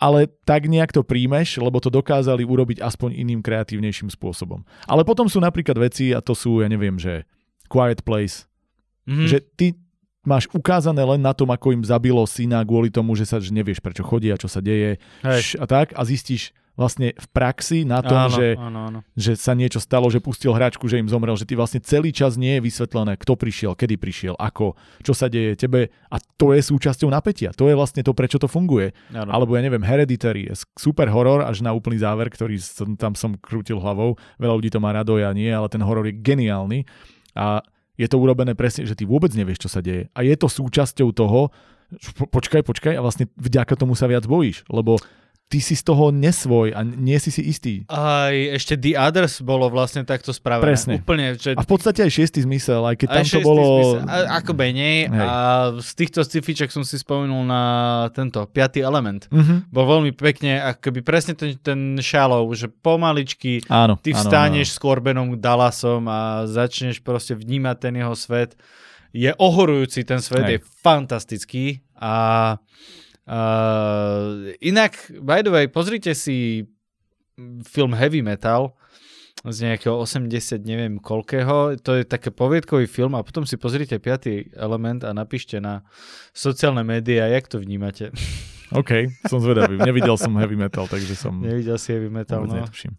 ale 0.00 0.32
tak 0.48 0.64
nejak 0.64 0.96
to 0.96 1.04
príjmeš, 1.04 1.60
lebo 1.60 1.76
to 1.76 1.92
dokázali 1.92 2.40
urobiť 2.40 2.80
aspoň 2.80 3.20
iným 3.20 3.44
kreatívnejším 3.44 4.08
spôsobom. 4.08 4.64
Ale 4.88 5.04
potom 5.04 5.28
sú 5.28 5.44
napríklad 5.44 5.76
veci, 5.76 6.16
a 6.16 6.24
to 6.24 6.32
sú, 6.32 6.64
ja 6.64 6.72
neviem, 6.72 6.96
že 6.96 7.28
Quiet 7.68 8.00
Place, 8.00 8.48
mm-hmm. 9.04 9.28
že 9.28 9.38
ty 9.60 9.76
máš 10.24 10.48
ukázané 10.52 11.00
len 11.00 11.20
na 11.20 11.32
tom, 11.32 11.48
ako 11.48 11.72
im 11.72 11.82
zabilo 11.84 12.24
syna 12.28 12.60
kvôli 12.64 12.92
tomu, 12.92 13.16
že 13.16 13.24
sa 13.24 13.40
že 13.40 13.52
nevieš, 13.52 13.80
prečo 13.80 14.04
chodia, 14.04 14.36
čo 14.36 14.48
sa 14.48 14.60
deje 14.60 15.00
Hej. 15.24 15.56
a 15.56 15.64
tak 15.64 15.96
a 15.96 16.02
zistíš, 16.04 16.52
vlastne 16.80 17.12
v 17.12 17.26
praxi 17.28 17.84
na 17.84 18.00
tom, 18.00 18.16
áno, 18.16 18.32
že, 18.32 18.56
áno, 18.56 18.80
áno. 18.88 18.98
že 19.12 19.36
sa 19.36 19.52
niečo 19.52 19.84
stalo, 19.84 20.08
že 20.08 20.22
pustil 20.22 20.56
hračku, 20.56 20.88
že 20.88 20.96
im 20.96 21.12
zomrel, 21.12 21.36
že 21.36 21.44
ty 21.44 21.52
vlastne 21.52 21.84
celý 21.84 22.08
čas 22.08 22.40
nie 22.40 22.56
je 22.56 22.64
vysvetlené, 22.64 23.20
kto 23.20 23.36
prišiel, 23.36 23.76
kedy 23.76 24.00
prišiel, 24.00 24.34
ako, 24.40 24.80
čo 25.04 25.12
sa 25.12 25.28
deje 25.28 25.60
tebe 25.60 25.92
a 26.08 26.16
to 26.40 26.56
je 26.56 26.64
súčasťou 26.64 27.12
napätia. 27.12 27.52
To 27.60 27.68
je 27.68 27.76
vlastne 27.76 28.00
to, 28.00 28.16
prečo 28.16 28.40
to 28.40 28.48
funguje. 28.48 28.96
Áno. 29.12 29.28
Alebo 29.28 29.60
ja 29.60 29.62
neviem, 29.64 29.84
Hereditary 29.84 30.48
je 30.48 30.56
super 30.80 31.12
horor 31.12 31.44
až 31.44 31.60
na 31.60 31.76
úplný 31.76 32.00
záver, 32.00 32.32
ktorý 32.32 32.56
som, 32.56 32.96
tam 32.96 33.12
som 33.12 33.36
krútil 33.36 33.76
hlavou. 33.76 34.16
Veľa 34.40 34.54
ľudí 34.56 34.70
to 34.72 34.80
má 34.80 34.96
rado, 34.96 35.20
ja 35.20 35.36
nie, 35.36 35.52
ale 35.52 35.68
ten 35.68 35.84
horor 35.84 36.08
je 36.08 36.16
geniálny 36.16 36.88
a 37.36 37.60
je 38.00 38.08
to 38.08 38.16
urobené 38.16 38.56
presne, 38.56 38.88
že 38.88 38.96
ty 38.96 39.04
vôbec 39.04 39.28
nevieš, 39.36 39.68
čo 39.68 39.70
sa 39.70 39.84
deje. 39.84 40.08
A 40.16 40.24
je 40.24 40.32
to 40.32 40.48
súčasťou 40.48 41.12
toho, 41.12 41.52
počkaj, 42.32 42.64
počkaj 42.64 42.96
a 42.96 43.04
vlastne 43.04 43.28
vďaka 43.36 43.76
tomu 43.76 43.92
sa 43.92 44.08
viac 44.08 44.24
bojíš, 44.24 44.64
lebo 44.72 44.96
ty 45.50 45.58
si 45.58 45.74
z 45.74 45.82
toho 45.82 46.14
nesvoj 46.14 46.78
a 46.78 46.86
nie 46.86 47.18
si 47.18 47.34
si 47.34 47.42
istý. 47.42 47.82
Aj 47.90 48.30
ešte 48.30 48.78
The 48.78 48.94
Others 48.94 49.42
bolo 49.42 49.66
vlastne 49.66 50.06
takto 50.06 50.30
spravené. 50.30 50.62
Presne. 50.62 50.94
Úplne, 51.02 51.26
že... 51.34 51.58
A 51.58 51.66
v 51.66 51.68
podstate 51.68 52.06
aj 52.06 52.12
šiestý 52.14 52.46
zmysel, 52.46 52.86
aj 52.86 52.94
keď 53.02 53.08
aj 53.10 53.16
tam 53.18 53.26
to 53.26 53.38
bolo... 53.42 53.66
Zmysel. 53.66 54.06
A, 54.06 54.16
ako 54.38 54.52
menej. 54.54 55.10
A 55.10 55.28
z 55.82 55.90
týchto 55.98 56.22
scifiček 56.22 56.70
som 56.70 56.86
si 56.86 56.94
spomenul 57.02 57.42
na 57.42 57.62
tento 58.14 58.38
piatý 58.46 58.78
element. 58.86 59.26
Uh-huh. 59.26 59.66
Bol 59.74 59.98
veľmi 59.98 60.14
pekne, 60.14 60.62
akoby 60.62 61.02
presne 61.02 61.34
ten, 61.34 61.58
ten 61.58 61.98
shallow, 61.98 62.46
že 62.54 62.70
pomaličky 62.70 63.66
áno, 63.66 63.98
ty 63.98 64.14
vstaneš 64.14 64.70
áno, 64.70 64.70
áno. 64.70 64.78
s 64.78 64.78
Corbenom 64.78 65.28
Dallasom 65.34 66.06
a 66.06 66.46
začneš 66.46 67.02
proste 67.02 67.34
vnímať 67.34 67.76
ten 67.90 67.98
jeho 67.98 68.14
svet. 68.14 68.54
Je 69.10 69.34
ohorujúci, 69.34 70.06
ten 70.06 70.22
svet 70.22 70.46
Hej. 70.46 70.52
je 70.54 70.58
fantastický 70.86 71.64
a 71.98 72.54
Uh, 73.30 74.50
inak, 74.58 74.98
by 75.22 75.46
the 75.46 75.54
way, 75.54 75.70
pozrite 75.70 76.18
si 76.18 76.66
film 77.62 77.94
Heavy 77.94 78.26
Metal 78.26 78.74
z 79.46 79.70
nejakého 79.70 80.02
80, 80.02 80.66
neviem 80.66 80.98
koľkého. 80.98 81.78
To 81.78 81.90
je 81.94 82.02
také 82.02 82.34
poviedkový 82.34 82.90
film 82.90 83.14
a 83.14 83.22
potom 83.22 83.46
si 83.46 83.54
pozrite 83.54 84.02
piatý 84.02 84.50
element 84.58 85.06
a 85.06 85.14
napíšte 85.14 85.62
na 85.62 85.86
sociálne 86.34 86.82
médiá, 86.82 87.30
jak 87.30 87.46
to 87.46 87.62
vnímate. 87.62 88.10
OK, 88.74 89.14
som 89.30 89.38
zvedavý. 89.38 89.78
Nevidel 89.78 90.18
som 90.18 90.34
Heavy 90.34 90.58
Metal, 90.58 90.90
takže 90.90 91.14
som... 91.14 91.38
Nevidel 91.38 91.78
si 91.78 91.94
Heavy 91.94 92.10
Metal, 92.10 92.42
no. 92.42 92.66
Netuším. 92.66 92.98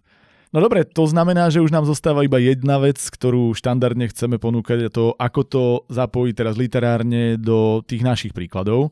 No 0.51 0.59
dobre, 0.59 0.84
to 0.84 1.07
znamená, 1.07 1.47
že 1.47 1.63
už 1.63 1.71
nám 1.71 1.88
zostáva 1.88 2.27
iba 2.27 2.36
jedna 2.39 2.79
vec, 2.79 2.99
ktorú 2.99 3.55
štandardne 3.55 4.07
chceme 4.11 4.36
ponúkať, 4.36 4.88
a 4.88 4.89
to 4.91 5.15
ako 5.15 5.41
to 5.43 5.63
zapojiť 5.91 6.34
teraz 6.36 6.55
literárne 6.55 7.36
do 7.36 7.84
tých 7.84 8.03
našich 8.03 8.32
príkladov 8.32 8.91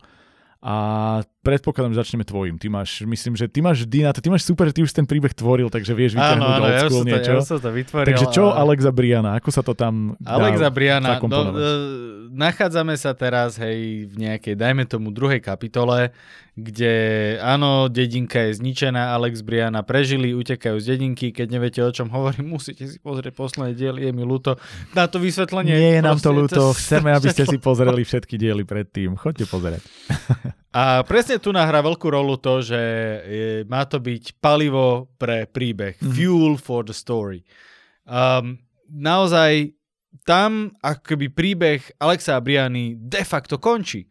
a 0.61 1.23
predpokladám, 1.39 1.95
že 1.95 1.99
začneme 2.03 2.25
tvojim. 2.27 2.59
Ty 2.59 2.67
máš, 2.67 2.99
myslím, 3.07 3.39
že 3.39 3.47
ty 3.47 3.63
máš 3.63 3.87
vždy 3.87 3.99
na 4.03 4.11
to, 4.11 4.19
ty 4.19 4.27
máš 4.27 4.43
super, 4.43 4.67
ty 4.75 4.83
už 4.83 4.91
ten 4.91 5.07
príbeh 5.07 5.31
tvoril, 5.31 5.71
takže 5.71 5.95
vieš 5.95 6.19
vyťahnuť 6.19 6.43
áno, 6.43 6.55
áno, 6.59 6.67
ja 6.67 6.83
niečo. 6.91 7.33
Ja 7.39 7.59
to 7.63 7.71
vytvoril, 7.71 8.07
takže 8.11 8.25
čo 8.35 8.51
a... 8.51 8.59
Alexa 8.59 8.91
Briana, 8.91 9.39
ako 9.39 9.49
sa 9.49 9.61
to 9.63 9.71
tam 9.71 10.19
Alexa 10.27 10.67
Briana, 10.67 11.15
no, 11.23 11.39
uh, 11.55 12.27
nachádzame 12.35 12.99
sa 12.99 13.15
teraz, 13.15 13.55
hej, 13.55 14.11
v 14.11 14.15
nejakej, 14.19 14.53
dajme 14.59 14.83
tomu, 14.83 15.15
druhej 15.15 15.39
kapitole, 15.39 16.11
kde 16.59 16.93
áno, 17.39 17.87
dedinka 17.87 18.51
je 18.51 18.59
zničená, 18.59 19.15
Alex 19.15 19.39
Briana 19.39 19.79
prežili, 19.79 20.35
utekajú 20.35 20.75
z 20.75 20.95
dedinky, 20.95 21.31
keď 21.31 21.47
neviete, 21.55 21.79
o 21.79 21.91
čom 21.91 22.11
hovorím, 22.11 22.51
musíte 22.59 22.83
si 22.83 22.99
pozrieť 22.99 23.31
posledné 23.31 23.79
diely, 23.79 24.11
je 24.11 24.11
mi 24.11 24.27
ľúto. 24.27 24.59
Na 24.91 25.07
to 25.07 25.23
vysvetlenie... 25.23 25.71
Nie 25.71 25.91
je 25.99 26.01
nám 26.03 26.19
to 26.19 26.35
ľúto, 26.35 26.75
chceme, 26.75 27.15
aby 27.15 27.31
ste 27.31 27.47
si 27.47 27.57
pozreli 27.57 28.03
všetky 28.03 28.35
diely 28.35 28.67
predtým. 28.67 29.15
Choďte 29.15 29.47
pozerať. 29.47 29.81
A 30.69 31.01
presne 31.01 31.41
tu 31.41 31.49
nahrá 31.49 31.81
veľkú 31.81 32.13
rolu 32.13 32.37
to, 32.37 32.61
že 32.61 32.81
je, 33.25 33.49
má 33.65 33.89
to 33.89 33.97
byť 33.97 34.37
palivo 34.37 35.09
pre 35.17 35.49
príbeh. 35.49 35.97
Mm. 35.97 36.13
Fuel 36.13 36.53
for 36.61 36.85
the 36.85 36.93
story. 36.93 37.41
Um, 38.05 38.61
naozaj 38.85 39.73
tam 40.29 40.73
akoby 40.85 41.33
príbeh 41.33 41.81
Alexa 41.97 42.37
a 42.37 42.43
Briany 42.43 42.93
de 42.97 43.25
facto 43.25 43.57
končí. 43.57 44.05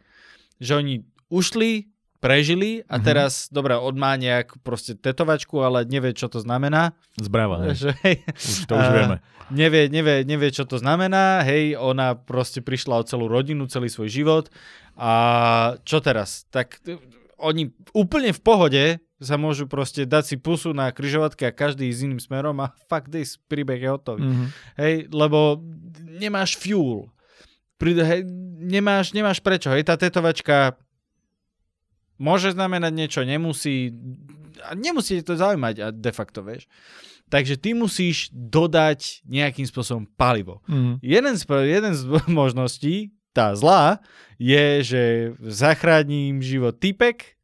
Že 0.59 0.73
oni 0.83 0.95
ušli, 1.31 1.87
prežili 2.19 2.83
a 2.85 2.99
mm-hmm. 2.99 3.07
teraz, 3.07 3.47
dobre, 3.49 3.79
on 3.79 3.95
má 3.95 4.19
nejak 4.19 4.59
proste 4.67 4.99
tetovačku, 4.99 5.55
ale 5.63 5.87
nevie, 5.87 6.11
čo 6.15 6.27
to 6.27 6.43
znamená. 6.43 6.95
Zbrava, 7.15 7.71
hej. 7.71 7.79
Že, 7.79 7.91
hej, 8.03 8.17
už 8.35 8.59
to 8.67 8.75
už 8.75 8.89
vieme. 8.91 9.17
Nevie, 9.49 9.83
nevie, 9.89 10.27
nevie, 10.27 10.51
čo 10.53 10.67
to 10.69 10.77
znamená, 10.77 11.47
hej, 11.47 11.79
ona 11.79 12.19
proste 12.19 12.61
prišla 12.61 13.01
o 13.01 13.07
celú 13.07 13.31
rodinu, 13.31 13.71
celý 13.71 13.89
svoj 13.89 14.11
život 14.11 14.45
a 14.99 15.13
čo 15.87 16.03
teraz? 16.03 16.45
Tak 16.51 16.83
oni 17.39 17.71
úplne 17.95 18.35
v 18.35 18.41
pohode 18.43 18.85
sa 19.19 19.35
môžu 19.35 19.67
proste 19.67 20.07
dať 20.07 20.25
si 20.27 20.37
pusu 20.39 20.71
na 20.71 20.91
kryžovatke 20.91 21.47
a 21.47 21.55
každý 21.55 21.91
s 21.91 22.03
iným 22.03 22.23
smerom 22.23 22.59
a 22.63 22.75
fuck 22.91 23.07
this, 23.11 23.39
príbeh 23.47 23.79
je 23.79 23.91
hotový. 23.91 24.27
Mm-hmm. 24.27 24.49
Hej, 24.79 24.95
lebo 25.15 25.63
nemáš 26.19 26.59
fuel. 26.59 27.11
Pri, 27.79 27.95
hej, 27.95 28.27
nemáš, 28.59 29.15
nemáš 29.15 29.39
prečo. 29.39 29.71
Hej, 29.71 29.87
tá 29.87 29.95
tetovačka 29.95 30.75
môže 32.19 32.53
znamenať 32.53 32.93
niečo, 32.93 33.21
nemusí. 33.23 33.95
Nemusí 34.75 35.23
to 35.23 35.39
zaujímať 35.39 35.75
a 35.81 35.87
de 35.95 36.13
facto, 36.13 36.43
vieš. 36.43 36.67
Takže 37.29 37.61
ty 37.61 37.77
musíš 37.77 38.33
dodať 38.33 39.23
nejakým 39.29 39.69
spôsobom 39.69 40.09
palivo. 40.17 40.65
Mm. 40.67 40.99
Jeden, 41.05 41.35
z, 41.37 41.45
jeden 41.47 41.93
z 41.95 42.03
možností, 42.27 43.15
tá 43.31 43.55
zlá, 43.55 44.03
je, 44.41 44.83
že 44.83 45.03
zachránim 45.39 46.43
život 46.43 46.75
typek, 46.81 47.39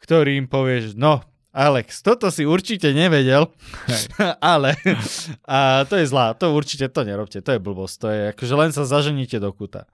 ktorý 0.00 0.40
im 0.40 0.48
povie, 0.48 0.88
že 0.88 0.96
no, 0.96 1.20
Alex, 1.54 2.02
toto 2.02 2.34
si 2.34 2.42
určite 2.42 2.90
nevedel, 2.90 3.46
ale 4.42 4.74
a 5.46 5.86
to 5.86 5.94
je 6.02 6.10
zlá, 6.10 6.34
to 6.34 6.50
určite 6.50 6.90
to 6.90 7.06
nerobte, 7.06 7.38
to 7.38 7.50
je 7.54 7.62
blbosť, 7.62 7.94
to 8.02 8.06
je 8.10 8.20
akože 8.34 8.54
len 8.58 8.70
sa 8.74 8.82
zaženíte 8.82 9.38
do 9.38 9.54
kuta. 9.54 9.86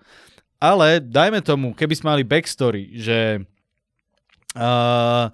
Ale 0.56 1.04
dajme 1.04 1.44
tomu, 1.44 1.76
keby 1.76 1.94
sme 1.96 2.16
mali 2.16 2.22
backstory, 2.24 2.96
že 2.96 3.44
uh, 4.56 5.30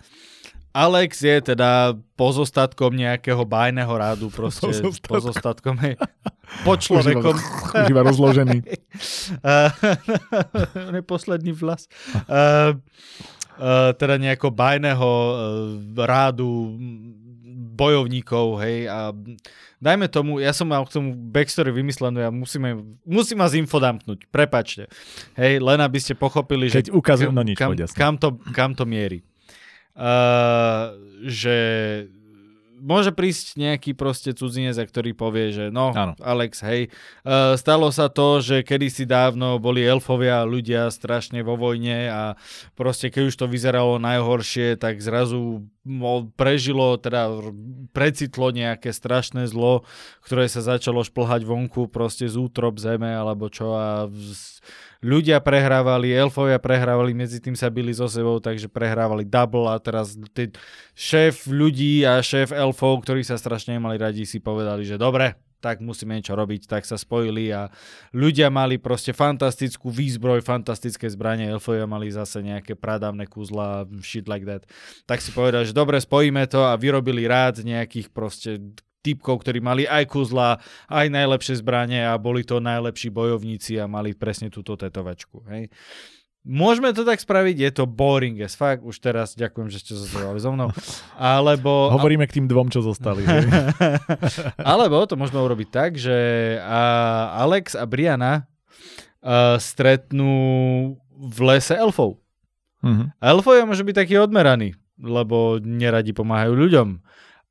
Alex 0.77 1.25
je 1.25 1.41
teda 1.41 1.97
pozostatkom 2.21 2.93
nejakého 2.93 3.41
bajného 3.49 3.89
rádu, 3.89 4.29
proste 4.29 4.69
pozostatkom, 4.69 5.09
pozostatkom 5.09 5.75
hej, 5.81 5.97
po 6.69 6.77
človekom. 6.77 7.33
Už 7.33 7.89
iba 7.89 8.05
rozložený. 8.05 8.61
uh, 9.41 11.01
posledný 11.17 11.57
vlas. 11.57 11.89
Uh, 12.29 12.77
uh, 13.57 13.97
teda 13.97 14.21
nejakého 14.21 14.53
bajného 14.53 15.09
uh, 15.09 15.33
rádu 16.05 16.77
bojovníkov, 17.77 18.65
hej, 18.65 18.89
a 18.89 19.13
dajme 19.77 20.09
tomu, 20.09 20.41
ja 20.41 20.57
som 20.57 20.65
mal 20.67 20.81
k 20.89 20.97
tomu 20.97 21.13
backstory 21.13 21.69
vymyslenú, 21.69 22.17
ja 22.25 22.33
musíme, 22.33 22.81
musím 23.05 23.39
vás 23.45 23.53
infodampnúť, 23.53 24.25
prepačte, 24.33 24.89
hej, 25.37 25.61
len 25.61 25.79
aby 25.85 26.01
ste 26.01 26.17
pochopili, 26.17 26.73
Keď 26.73 26.89
že 26.89 26.97
ukazujem, 26.97 27.37
no 27.37 27.45
nič, 27.45 27.61
kam, 27.61 27.77
kam, 27.93 28.15
to, 28.17 28.41
kam 28.57 28.73
to 28.73 28.89
mierí. 28.89 29.21
Uh, 29.97 30.93
že 31.25 31.57
môže 32.81 33.11
prísť 33.13 33.57
nejaký 33.57 33.97
proste 33.97 34.37
cudzinec, 34.37 34.77
ktorý 34.77 35.17
povie, 35.17 35.53
že 35.53 35.65
no, 35.73 35.93
ano. 35.97 36.13
Alex, 36.21 36.61
hej, 36.61 36.93
uh, 37.25 37.57
stalo 37.57 37.89
sa 37.89 38.13
to, 38.13 38.45
že 38.45 38.63
kedysi 38.63 39.09
dávno 39.09 39.57
boli 39.57 39.83
elfovia 39.83 40.45
ľudia 40.45 40.93
strašne 40.93 41.41
vo 41.41 41.57
vojne 41.57 42.09
a 42.13 42.23
proste 42.77 43.09
keď 43.09 43.23
už 43.33 43.35
to 43.37 43.47
vyzeralo 43.49 43.97
najhoršie, 43.97 44.77
tak 44.77 45.01
zrazu 45.01 45.65
prežilo, 46.35 46.99
teda 46.99 47.31
precitlo 47.95 48.51
nejaké 48.51 48.91
strašné 48.91 49.47
zlo, 49.47 49.87
ktoré 50.27 50.51
sa 50.51 50.61
začalo 50.61 51.07
šplhať 51.07 51.47
vonku 51.47 51.87
proste 51.87 52.27
z 52.27 52.37
útrop 52.37 52.83
zeme 52.83 53.15
alebo 53.15 53.47
čo 53.47 53.79
a 53.79 54.11
z, 54.11 54.59
ľudia 55.05 55.41
prehrávali, 55.43 56.13
elfovia 56.13 56.61
prehrávali, 56.61 57.13
medzi 57.17 57.41
tým 57.43 57.57
sa 57.57 57.73
byli 57.73 57.93
so 57.93 58.07
sebou, 58.07 58.41
takže 58.41 58.69
prehrávali 58.71 59.27
double 59.27 59.69
a 59.69 59.77
teraz 59.81 60.17
tí 60.33 60.53
šéf 60.97 61.49
ľudí 61.49 62.05
a 62.05 62.21
šéf 62.21 62.53
elfov, 62.53 63.05
ktorí 63.05 63.25
sa 63.25 63.41
strašne 63.41 63.77
nemali 63.77 63.97
radi, 64.01 64.25
si 64.25 64.41
povedali, 64.41 64.87
že 64.87 65.01
dobre, 65.01 65.37
tak 65.61 65.81
musíme 65.83 66.15
niečo 66.15 66.37
robiť, 66.37 66.69
tak 66.69 66.87
sa 66.87 67.01
spojili 67.01 67.51
a 67.51 67.73
ľudia 68.15 68.53
mali 68.53 68.77
proste 68.79 69.17
fantastickú 69.17 69.89
výzbroj, 69.91 70.45
fantastické 70.45 71.09
zbranie, 71.11 71.51
elfovia 71.51 71.89
mali 71.89 72.13
zase 72.13 72.45
nejaké 72.45 72.77
pradávne 72.79 73.27
kúzla, 73.27 73.89
shit 74.05 74.31
like 74.31 74.47
that. 74.47 74.63
Tak 75.09 75.19
si 75.25 75.33
povedali, 75.33 75.67
že 75.67 75.75
dobre, 75.75 75.99
spojíme 75.99 76.47
to 76.47 76.63
a 76.63 76.79
vyrobili 76.79 77.27
rád 77.27 77.67
nejakých 77.67 78.13
proste 78.13 78.63
typkov, 79.07 79.47
ktorí 79.47 79.63
mali 79.63 79.87
aj 79.87 80.11
kuzla, 80.11 80.59
aj 80.91 81.07
najlepšie 81.07 81.63
zbranie 81.63 82.03
a 82.03 82.19
boli 82.19 82.43
to 82.43 82.59
najlepší 82.59 83.15
bojovníci 83.15 83.79
a 83.79 83.87
mali 83.87 84.19
presne 84.19 84.51
túto 84.51 84.75
tetovačku. 84.75 85.47
Hej. 85.47 85.71
Môžeme 86.47 86.95
to 86.95 87.03
tak 87.03 87.19
spraviť, 87.19 87.57
je 87.59 87.71
to 87.75 87.91
boring 87.91 88.39
as 88.39 88.55
fuck, 88.55 88.79
už 88.87 89.03
teraz 89.03 89.35
ďakujem, 89.35 89.67
že 89.67 89.83
ste 89.83 89.99
zostali 89.99 90.39
so 90.39 90.55
mnou. 90.55 90.71
Alebo... 91.19 91.91
Hovoríme 91.91 92.23
k 92.31 92.39
tým 92.39 92.47
dvom, 92.47 92.71
čo 92.71 92.87
zostali. 92.87 93.27
Alebo 94.63 95.03
to 95.11 95.19
môžeme 95.19 95.43
urobiť 95.43 95.69
tak, 95.75 95.99
že 95.99 96.15
Alex 97.35 97.75
a 97.75 97.83
Briana 97.83 98.47
stretnú 99.59 100.35
v 101.19 101.39
lese 101.51 101.75
elfov. 101.75 102.23
Mhm. 102.87 103.19
A 103.19 103.25
elfovia 103.35 103.67
môžu 103.67 103.83
byť 103.83 104.07
takí 104.07 104.15
odmeraní, 104.15 104.79
lebo 105.03 105.59
neradi 105.59 106.15
pomáhajú 106.15 106.55
ľuďom. 106.55 106.89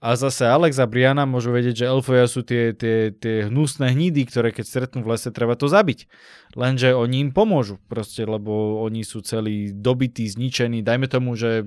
A 0.05 0.13
zase 0.13 0.45
Alex 0.45 0.77
a 0.77 0.85
Briana 0.85 1.25
môžu 1.25 1.49
vedieť, 1.49 1.81
že 1.81 1.89
elfovia 1.89 2.29
sú 2.29 2.45
tie, 2.45 2.77
tie, 2.77 3.09
tie 3.09 3.49
hnusné 3.49 3.89
hnídy, 3.89 4.29
ktoré 4.29 4.53
keď 4.53 4.65
stretnú 4.69 5.01
v 5.01 5.17
lese, 5.17 5.33
treba 5.33 5.57
to 5.57 5.65
zabiť. 5.65 6.05
Lenže 6.53 6.93
oni 6.93 7.25
im 7.25 7.31
pomôžu, 7.33 7.81
proste, 7.89 8.21
lebo 8.21 8.85
oni 8.85 9.01
sú 9.01 9.25
celí 9.25 9.73
dobití, 9.73 10.29
zničení. 10.29 10.85
Dajme 10.85 11.09
tomu, 11.09 11.33
že 11.33 11.65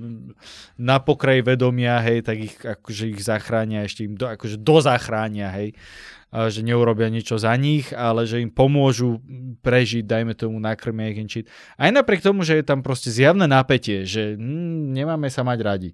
na 0.79 1.03
pokraji 1.03 1.43
vedomia, 1.43 1.99
hej, 1.99 2.23
tak 2.23 2.39
ich, 2.39 2.55
akože 2.63 3.11
ich 3.11 3.27
zachránia, 3.27 3.83
ešte 3.83 4.07
im 4.07 4.15
do, 4.15 4.31
akože 4.31 4.63
dozachránia, 4.63 5.51
hej. 5.59 5.75
Že 6.31 6.63
neurobia 6.63 7.11
niečo 7.11 7.43
za 7.43 7.51
nich, 7.59 7.91
ale 7.91 8.23
že 8.23 8.39
im 8.39 8.55
pomôžu 8.55 9.19
prežiť, 9.67 10.07
dajme 10.07 10.39
tomu, 10.39 10.63
nakrmia 10.63 11.11
ich. 11.11 11.51
Aj 11.75 11.91
napriek 11.91 12.23
tomu, 12.23 12.47
že 12.47 12.55
je 12.55 12.63
tam 12.63 12.87
proste 12.87 13.11
zjavné 13.11 13.51
napätie, 13.51 14.07
že 14.07 14.39
hm, 14.39 14.95
nemáme 14.95 15.27
sa 15.27 15.43
mať 15.43 15.59
radi. 15.59 15.91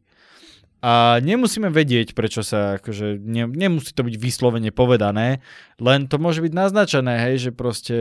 A 0.84 1.16
nemusíme 1.24 1.72
vedieť, 1.72 2.12
prečo 2.12 2.44
sa, 2.44 2.76
akože 2.76 3.16
ne, 3.16 3.48
nemusí 3.48 3.96
to 3.96 4.04
byť 4.04 4.20
vyslovene 4.20 4.68
povedané, 4.68 5.40
len 5.80 6.04
to 6.04 6.20
môže 6.20 6.44
byť 6.44 6.52
naznačené, 6.52 7.24
hej, 7.24 7.48
že 7.48 7.50
proste 7.56 7.96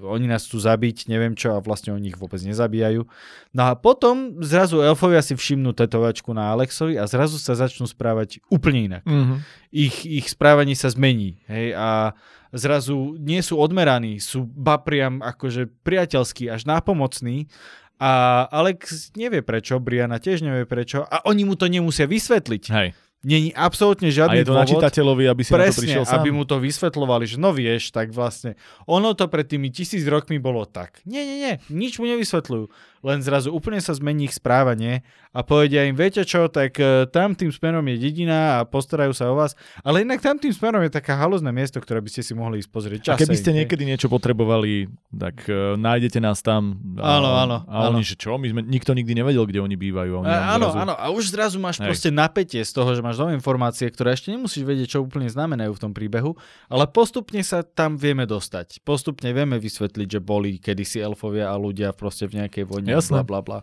oni 0.00 0.24
nás 0.24 0.48
chcú 0.48 0.56
zabiť, 0.56 1.04
neviem 1.12 1.36
čo, 1.36 1.52
a 1.52 1.60
vlastne 1.60 1.92
oni 1.92 2.16
ich 2.16 2.16
vôbec 2.16 2.40
nezabíjajú. 2.40 3.04
No 3.52 3.62
a 3.68 3.76
potom 3.76 4.40
zrazu 4.40 4.80
elfovia 4.80 5.20
si 5.20 5.36
všimnú 5.36 5.76
tetovačku 5.76 6.32
na 6.32 6.48
Alexovi 6.56 6.96
a 6.96 7.04
zrazu 7.04 7.36
sa 7.36 7.52
začnú 7.52 7.84
správať 7.84 8.40
úplne 8.48 8.80
inak. 8.88 9.04
Mhm. 9.04 9.44
Ich, 9.68 10.08
ich 10.08 10.32
správanie 10.32 10.72
sa 10.72 10.88
zmení, 10.88 11.44
hej, 11.44 11.76
a 11.76 12.16
zrazu 12.54 13.18
nie 13.20 13.42
sú 13.42 13.58
odmeraní, 13.60 14.16
sú 14.22 14.48
ba 14.48 14.80
priam 14.80 15.20
akože 15.20 15.68
priateľskí, 15.82 16.48
až 16.48 16.64
nápomocní 16.64 17.50
a 17.98 18.44
Alex 18.50 19.12
nevie 19.14 19.40
prečo, 19.40 19.78
Briana 19.78 20.18
tiež 20.18 20.42
nevie 20.42 20.66
prečo 20.66 21.02
a 21.02 21.22
oni 21.24 21.46
mu 21.46 21.54
to 21.54 21.70
nemusia 21.70 22.04
vysvetliť. 22.04 22.64
Hej. 22.70 22.88
Není 23.24 23.56
absolútne 23.56 24.12
A 24.12 24.12
žiadny 24.12 24.44
je 24.44 24.46
to 24.46 24.52
na 24.52 24.68
dôvod. 24.68 24.84
čitateľovi, 24.84 25.24
aby 25.32 25.40
si 25.40 25.48
na 25.48 25.56
to 25.56 25.60
Presne, 25.64 25.80
prišiel 25.80 26.04
sám. 26.04 26.20
aby 26.20 26.28
mu 26.28 26.44
to 26.44 26.60
vysvetľovali, 26.60 27.24
že 27.24 27.36
no 27.40 27.56
vieš, 27.56 27.88
tak 27.88 28.12
vlastne 28.12 28.52
ono 28.84 29.16
to 29.16 29.24
pred 29.32 29.48
tými 29.48 29.72
tisíc 29.72 30.04
rokmi 30.04 30.36
bolo 30.36 30.68
tak. 30.68 31.00
Nie, 31.08 31.24
nie, 31.24 31.40
nie, 31.40 31.54
nič 31.72 31.96
mu 31.96 32.04
nevysvetľujú. 32.04 32.68
Len 33.04 33.20
zrazu 33.20 33.52
úplne 33.52 33.76
sa 33.78 33.92
zmení 33.92 34.24
ich 34.24 34.34
správanie 34.34 35.04
a 35.30 35.44
povedia 35.44 35.84
im, 35.84 35.92
viete 35.92 36.24
čo, 36.24 36.48
tak 36.48 36.72
e, 36.74 37.04
tam 37.06 37.36
tým 37.36 37.52
smerom 37.52 37.84
je 37.84 38.00
dedina 38.00 38.56
a 38.56 38.64
postarajú 38.64 39.12
sa 39.12 39.28
o 39.28 39.36
vás, 39.36 39.52
ale 39.82 40.00
inak 40.00 40.18
tam 40.18 40.40
tým 40.40 40.48
smerom 40.48 40.80
je 40.80 40.88
taká 40.88 41.12
halozné 41.14 41.50
miesto, 41.50 41.76
ktoré 41.76 42.00
by 42.00 42.08
ste 42.08 42.22
si 42.22 42.32
mohli 42.32 42.58
ísť 42.58 42.70
pozrieť. 42.70 43.00
A 43.10 43.20
keby 43.20 43.36
ste 43.36 43.52
niekedy 43.52 43.84
niečo 43.84 44.08
potrebovali, 44.08 44.88
tak 45.10 45.44
uh, 45.46 45.76
nájdete 45.76 46.16
nás 46.16 46.40
tam. 46.40 46.80
A, 46.96 47.20
Áno, 47.20 47.28
áno, 47.30 47.56
A 47.68 47.92
oni, 47.92 48.00
áno. 48.00 48.06
že 48.06 48.16
čo? 48.16 48.34
My 48.34 48.48
sme, 48.48 48.64
nikto 48.64 48.90
nikdy 48.90 49.12
nevedel, 49.12 49.44
kde 49.44 49.60
oni 49.60 49.76
bývajú. 49.76 50.24
Oni 50.24 50.26
A, 50.26 50.56
áno, 50.56 50.72
zrazu- 50.72 50.80
áno, 50.80 50.94
a 50.96 51.06
už 51.12 51.24
zrazu 51.28 51.60
máš 51.60 51.76
Hej. 51.78 51.92
proste 51.92 52.08
napätie 52.08 52.64
z 52.64 52.72
toho, 52.72 52.88
že 52.90 53.04
máš 53.04 53.20
nové 53.20 53.36
informácie, 53.36 53.84
ktoré 53.84 54.16
ešte 54.16 54.32
nemusíš 54.32 54.64
vedieť, 54.64 54.96
čo 54.96 55.04
úplne 55.04 55.28
znamenajú 55.28 55.76
v 55.76 55.80
tom 55.82 55.92
príbehu, 55.92 56.32
ale 56.66 56.88
postupne 56.88 57.44
sa 57.44 57.60
tam 57.60 58.00
vieme 58.00 58.24
dostať. 58.24 58.80
Postupne 58.80 59.28
vieme 59.28 59.60
vysvetliť, 59.60 60.08
že 60.08 60.20
boli 60.24 60.56
kedysi 60.56 61.04
elfovia 61.04 61.50
a 61.50 61.58
ľudia 61.58 61.92
proste 61.92 62.24
v 62.24 62.40
nejakej 62.40 62.64
vojne, 62.64 62.93
Jasné. 62.94 63.22
bla 63.26 63.40
bla. 63.42 63.60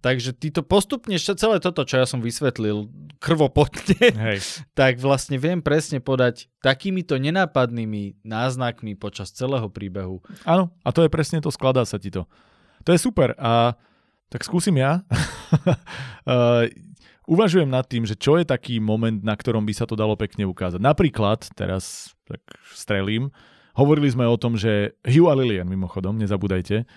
Takže 0.00 0.32
ty 0.32 0.48
to 0.48 0.64
postupne, 0.64 1.12
celé 1.20 1.60
toto, 1.60 1.84
čo 1.84 2.00
ja 2.00 2.08
som 2.08 2.24
vysvetlil 2.24 2.88
krvopotne, 3.20 4.08
Hej. 4.16 4.40
tak 4.80 4.96
vlastne 4.96 5.36
viem 5.36 5.60
presne 5.60 6.00
podať 6.00 6.48
takýmito 6.64 7.20
nenápadnými 7.20 8.24
náznakmi 8.24 8.96
počas 8.96 9.28
celého 9.28 9.68
príbehu. 9.68 10.24
Áno, 10.48 10.72
a 10.80 10.88
to 10.88 11.04
je 11.04 11.12
presne 11.12 11.44
to, 11.44 11.52
skladá 11.52 11.84
sa 11.84 12.00
ti 12.00 12.08
to. 12.08 12.24
To 12.88 12.96
je 12.96 13.00
super 13.00 13.36
a 13.36 13.76
tak 14.32 14.40
skúsim 14.40 14.80
ja. 14.80 15.04
uh, 16.24 16.64
uvažujem 17.28 17.68
nad 17.68 17.84
tým, 17.84 18.08
že 18.08 18.16
čo 18.16 18.40
je 18.40 18.48
taký 18.48 18.80
moment, 18.80 19.20
na 19.20 19.36
ktorom 19.36 19.68
by 19.68 19.74
sa 19.76 19.84
to 19.84 20.00
dalo 20.00 20.16
pekne 20.16 20.48
ukázať. 20.48 20.80
Napríklad, 20.80 21.44
teraz 21.52 22.16
tak 22.24 22.40
strelím, 22.72 23.28
hovorili 23.76 24.08
sme 24.08 24.24
o 24.24 24.40
tom, 24.40 24.56
že 24.56 24.96
Hugh 25.04 25.28
a 25.28 25.36
Lilian, 25.36 25.68
mimochodom, 25.68 26.16
nezabúdajte, 26.16 26.88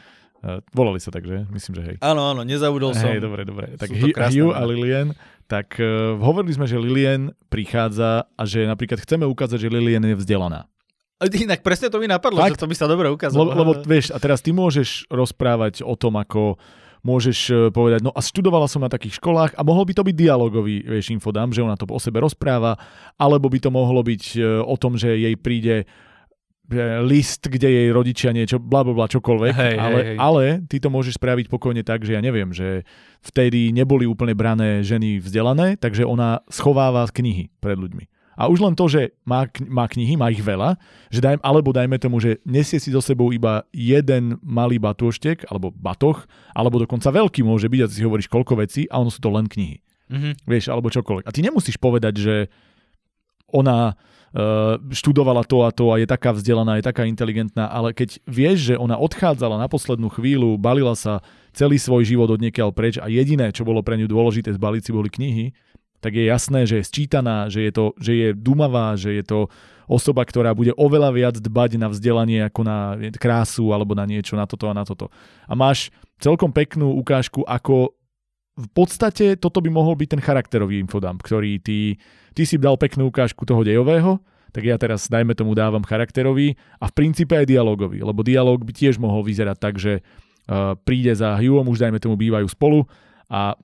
volali 0.76 1.00
sa 1.00 1.08
tak, 1.08 1.24
že? 1.24 1.48
Myslím, 1.48 1.74
že 1.80 1.82
hej. 1.88 1.96
Áno, 2.04 2.28
áno, 2.28 2.44
nezabudol 2.44 2.92
som. 2.92 3.08
Hej, 3.08 3.24
dobre, 3.24 3.48
dobre. 3.48 3.80
Tak 3.80 3.88
Hugh, 3.88 4.52
a 4.52 4.62
Lilian, 4.68 5.16
tak 5.48 5.80
uh, 5.80 6.20
hovorili 6.20 6.52
sme, 6.52 6.68
že 6.68 6.76
Lilian 6.76 7.32
prichádza 7.48 8.28
a 8.28 8.44
že 8.44 8.68
napríklad 8.68 9.00
chceme 9.00 9.24
ukázať, 9.24 9.68
že 9.68 9.70
Lilian 9.72 10.04
je 10.04 10.20
vzdelaná. 10.20 10.68
Inak 11.24 11.64
presne 11.64 11.88
to 11.88 12.04
mi 12.04 12.12
napadlo, 12.12 12.44
Fakt? 12.44 12.60
že 12.60 12.60
to 12.60 12.68
by 12.68 12.76
sa 12.76 12.88
dobre 12.92 13.08
ukázalo. 13.08 13.48
Lebo, 13.48 13.52
lebo 13.56 13.72
vieš, 13.88 14.12
a 14.12 14.20
teraz 14.20 14.44
ty 14.44 14.52
môžeš 14.52 15.08
rozprávať 15.08 15.80
o 15.80 15.96
tom, 15.96 16.20
ako 16.20 16.60
môžeš 17.08 17.40
e, 17.48 17.54
povedať, 17.72 18.04
no 18.04 18.12
a 18.12 18.20
študovala 18.20 18.68
som 18.68 18.84
na 18.84 18.92
takých 18.92 19.24
školách 19.24 19.56
a 19.56 19.62
mohol 19.64 19.88
by 19.88 19.96
to 19.96 20.04
byť 20.04 20.16
dialogový, 20.20 20.84
vieš, 20.84 21.16
infodám, 21.16 21.56
že 21.56 21.64
ona 21.64 21.80
to 21.80 21.88
o 21.88 22.00
sebe 22.00 22.20
rozpráva, 22.20 22.76
alebo 23.16 23.48
by 23.48 23.60
to 23.64 23.72
mohlo 23.72 24.04
byť 24.04 24.24
o 24.68 24.76
tom, 24.76 25.00
že 25.00 25.16
jej 25.16 25.36
príde 25.40 25.88
list, 27.04 27.44
kde 27.52 27.68
jej 27.68 27.90
rodičia 27.92 28.32
niečo, 28.32 28.58
bla 28.58 28.88
bla 28.88 28.96
bla, 28.96 29.06
čokoľvek, 29.12 29.54
Hej, 29.54 29.76
ale, 29.76 30.00
hej, 30.00 30.08
hej. 30.16 30.18
ale 30.18 30.44
ty 30.72 30.80
to 30.80 30.88
môžeš 30.88 31.20
spraviť 31.20 31.52
pokojne 31.52 31.84
tak, 31.84 32.08
že 32.08 32.16
ja 32.16 32.22
neviem, 32.24 32.56
že 32.56 32.88
vtedy 33.20 33.76
neboli 33.76 34.08
úplne 34.08 34.32
brané 34.32 34.80
ženy 34.82 35.20
vzdelané, 35.20 35.76
takže 35.76 36.08
ona 36.08 36.40
schováva 36.48 37.04
knihy 37.12 37.52
pred 37.60 37.76
ľuďmi. 37.76 38.08
A 38.34 38.50
už 38.50 38.66
len 38.66 38.74
to, 38.74 38.90
že 38.90 39.14
má, 39.30 39.46
má 39.70 39.86
knihy, 39.86 40.18
má 40.18 40.34
ich 40.34 40.42
veľa, 40.42 40.82
že 41.14 41.22
daj, 41.22 41.38
alebo 41.46 41.70
dajme 41.70 42.02
tomu, 42.02 42.18
že 42.18 42.42
nesie 42.50 42.82
si 42.82 42.90
so 42.90 42.98
sebou 42.98 43.30
iba 43.30 43.62
jeden 43.70 44.42
malý 44.42 44.82
batôštek, 44.82 45.46
alebo 45.54 45.70
batoh, 45.70 46.26
alebo 46.58 46.82
dokonca 46.82 47.14
veľký 47.14 47.46
môže 47.46 47.70
byť, 47.70 47.82
a 47.86 47.90
ty 47.90 47.94
si 47.94 48.06
hovoríš 48.06 48.34
koľko 48.34 48.58
vecí, 48.58 48.90
a 48.90 48.98
ono 48.98 49.14
sú 49.14 49.22
to 49.22 49.30
len 49.30 49.46
knihy. 49.46 49.78
Mhm. 50.10 50.50
Vieš, 50.50 50.74
alebo 50.74 50.90
čokoľvek. 50.90 51.26
A 51.30 51.34
ty 51.34 51.46
nemusíš 51.46 51.78
povedať, 51.78 52.14
že 52.18 52.36
ona 53.54 53.94
uh, 53.94 54.82
študovala 54.90 55.46
to 55.46 55.62
a 55.62 55.70
to 55.70 55.94
a 55.94 56.02
je 56.02 56.08
taká 56.10 56.34
vzdelaná, 56.34 56.82
je 56.82 56.90
taká 56.90 57.06
inteligentná, 57.06 57.70
ale 57.70 57.94
keď 57.94 58.20
vieš, 58.26 58.74
že 58.74 58.76
ona 58.76 58.98
odchádzala 58.98 59.62
na 59.62 59.70
poslednú 59.70 60.10
chvíľu, 60.10 60.58
balila 60.58 60.98
sa 60.98 61.22
celý 61.54 61.78
svoj 61.78 62.04
život 62.04 62.34
od 62.34 62.42
niekiaľ 62.42 62.74
preč 62.74 62.98
a 62.98 63.06
jediné, 63.06 63.54
čo 63.54 63.64
bolo 63.64 63.86
pre 63.86 63.96
ňu 63.96 64.10
dôležité 64.10 64.52
zbaliť 64.58 64.82
si 64.82 64.92
boli 64.92 65.08
knihy, 65.08 65.46
tak 66.04 66.20
je 66.20 66.28
jasné, 66.28 66.68
že 66.68 66.84
je 66.84 66.90
sčítaná, 66.90 67.48
že 67.48 67.64
je, 67.64 67.72
to, 67.72 67.86
že 67.96 68.12
je 68.12 68.30
dumavá, 68.36 69.00
že 69.00 69.16
je 69.16 69.24
to 69.24 69.40
osoba, 69.88 70.28
ktorá 70.28 70.52
bude 70.52 70.76
oveľa 70.76 71.16
viac 71.16 71.36
dbať 71.40 71.80
na 71.80 71.88
vzdelanie 71.88 72.44
ako 72.44 72.62
na 72.68 73.00
krásu 73.16 73.72
alebo 73.72 73.96
na 73.96 74.04
niečo, 74.04 74.36
na 74.36 74.44
toto 74.44 74.68
a 74.68 74.76
na 74.76 74.84
toto. 74.84 75.08
A 75.48 75.56
máš 75.56 75.96
celkom 76.20 76.52
peknú 76.52 76.92
ukážku, 77.00 77.48
ako 77.48 77.96
v 78.54 78.68
podstate 78.70 79.34
toto 79.42 79.66
by 79.66 79.70
mohol 79.74 79.98
byť 79.98 80.10
ten 80.18 80.22
charakterový 80.22 80.78
infodump, 80.78 81.26
ktorý 81.26 81.58
ty, 81.58 81.98
ty 82.38 82.44
si 82.46 82.62
dal 82.62 82.78
peknú 82.78 83.10
ukážku 83.10 83.50
toho 83.50 83.66
dejového, 83.66 84.22
tak 84.54 84.70
ja 84.70 84.78
teraz, 84.78 85.10
dajme 85.10 85.34
tomu, 85.34 85.58
dávam 85.58 85.82
charakterový 85.82 86.54
a 86.78 86.86
v 86.86 86.94
princípe 86.94 87.34
aj 87.34 87.50
dialogový, 87.50 88.06
lebo 88.06 88.22
dialog 88.22 88.62
by 88.62 88.70
tiež 88.70 89.02
mohol 89.02 89.26
vyzerať 89.26 89.58
tak, 89.58 89.82
že 89.82 90.06
uh, 90.46 90.78
príde 90.86 91.10
za 91.18 91.34
Hughom, 91.34 91.66
už 91.66 91.82
dajme 91.82 91.98
tomu 91.98 92.14
bývajú 92.14 92.46
spolu 92.46 92.86
a 93.34 93.58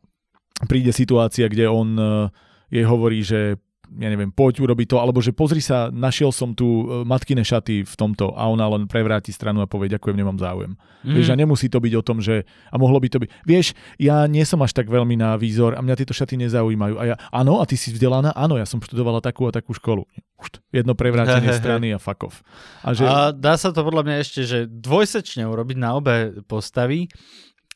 príde 0.65 0.89
situácia, 0.89 1.45
kde 1.45 1.69
on 1.69 1.89
uh, 1.93 2.33
jej 2.73 2.81
hovorí, 2.81 3.21
že 3.21 3.61
ja 3.97 4.09
neviem, 4.13 4.29
poď 4.29 4.61
urobiť 4.61 4.87
to, 4.93 4.97
alebo 5.01 5.17
že 5.19 5.33
pozri 5.33 5.59
sa, 5.59 5.89
našiel 5.89 6.29
som 6.29 6.53
tu 6.53 6.85
uh, 6.85 7.01
matkine 7.01 7.41
šaty 7.41 7.81
v 7.81 7.93
tomto 7.97 8.37
a 8.37 8.45
ona 8.45 8.69
len 8.69 8.85
prevráti 8.85 9.33
stranu 9.33 9.65
a 9.65 9.67
povie, 9.67 9.89
ďakujem, 9.89 10.13
nemám 10.13 10.37
záujem. 10.37 10.77
Mm. 11.01 11.15
Vieš, 11.17 11.27
a 11.33 11.35
nemusí 11.35 11.67
to 11.71 11.81
byť 11.81 11.93
o 11.97 12.03
tom, 12.05 12.21
že 12.21 12.45
a 12.69 12.75
mohlo 12.77 13.01
by 13.01 13.09
to 13.09 13.17
byť, 13.23 13.29
vieš, 13.47 13.73
ja 13.97 14.29
nie 14.29 14.45
som 14.45 14.61
až 14.61 14.77
tak 14.77 14.91
veľmi 14.91 15.17
na 15.17 15.33
výzor 15.39 15.73
a 15.73 15.81
mňa 15.81 15.95
tieto 15.97 16.13
šaty 16.13 16.37
nezaujímajú. 16.45 16.95
A 17.01 17.03
ja, 17.09 17.15
áno, 17.33 17.57
a 17.57 17.65
ty 17.65 17.73
si 17.73 17.89
vzdelaná? 17.89 18.35
Áno, 18.37 18.59
ja 18.61 18.69
som 18.69 18.77
študovala 18.77 19.23
takú 19.23 19.49
a 19.49 19.51
takú 19.51 19.73
školu. 19.73 20.05
Už 20.37 20.47
jedno 20.69 20.93
prevrátenie 20.93 21.49
strany 21.59 21.89
a 21.95 21.99
off. 21.99 22.45
A 22.85 22.93
že, 22.93 23.03
A 23.07 23.33
dá 23.33 23.57
sa 23.57 23.73
to 23.73 23.81
podľa 23.81 24.05
mňa 24.05 24.15
ešte, 24.21 24.41
že 24.45 24.59
dvojsečne 24.69 25.47
urobiť 25.49 25.77
na 25.79 25.97
obe 25.97 26.45
postavy. 26.45 27.09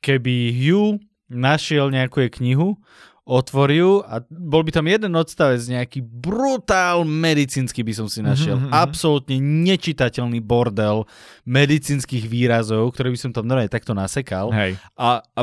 Keby 0.03 0.51
Hugh 0.51 0.99
našiel 1.31 1.89
nejakú 1.89 2.27
knihu, 2.39 2.77
otvorí 3.23 3.79
ju 3.79 4.03
a 4.03 4.19
bol 4.27 4.67
by 4.67 4.71
tam 4.75 4.83
jeden 4.83 5.15
odstavec, 5.15 5.63
nejaký 5.63 6.03
brutál 6.03 7.07
medicínsky 7.07 7.79
by 7.79 7.93
som 7.95 8.07
si 8.11 8.19
našiel. 8.19 8.59
Mhm, 8.59 8.67
mhm. 8.67 8.73
Absolútne 8.75 9.39
nečitateľný 9.39 10.43
bordel 10.43 11.07
medicínskych 11.47 12.27
výrazov, 12.27 12.91
ktoré 12.91 13.15
by 13.15 13.19
som 13.19 13.31
tam 13.31 13.47
normálne 13.47 13.71
takto 13.71 13.95
nasekal. 13.95 14.51
Hej. 14.51 14.75
A, 14.99 15.23
a 15.23 15.41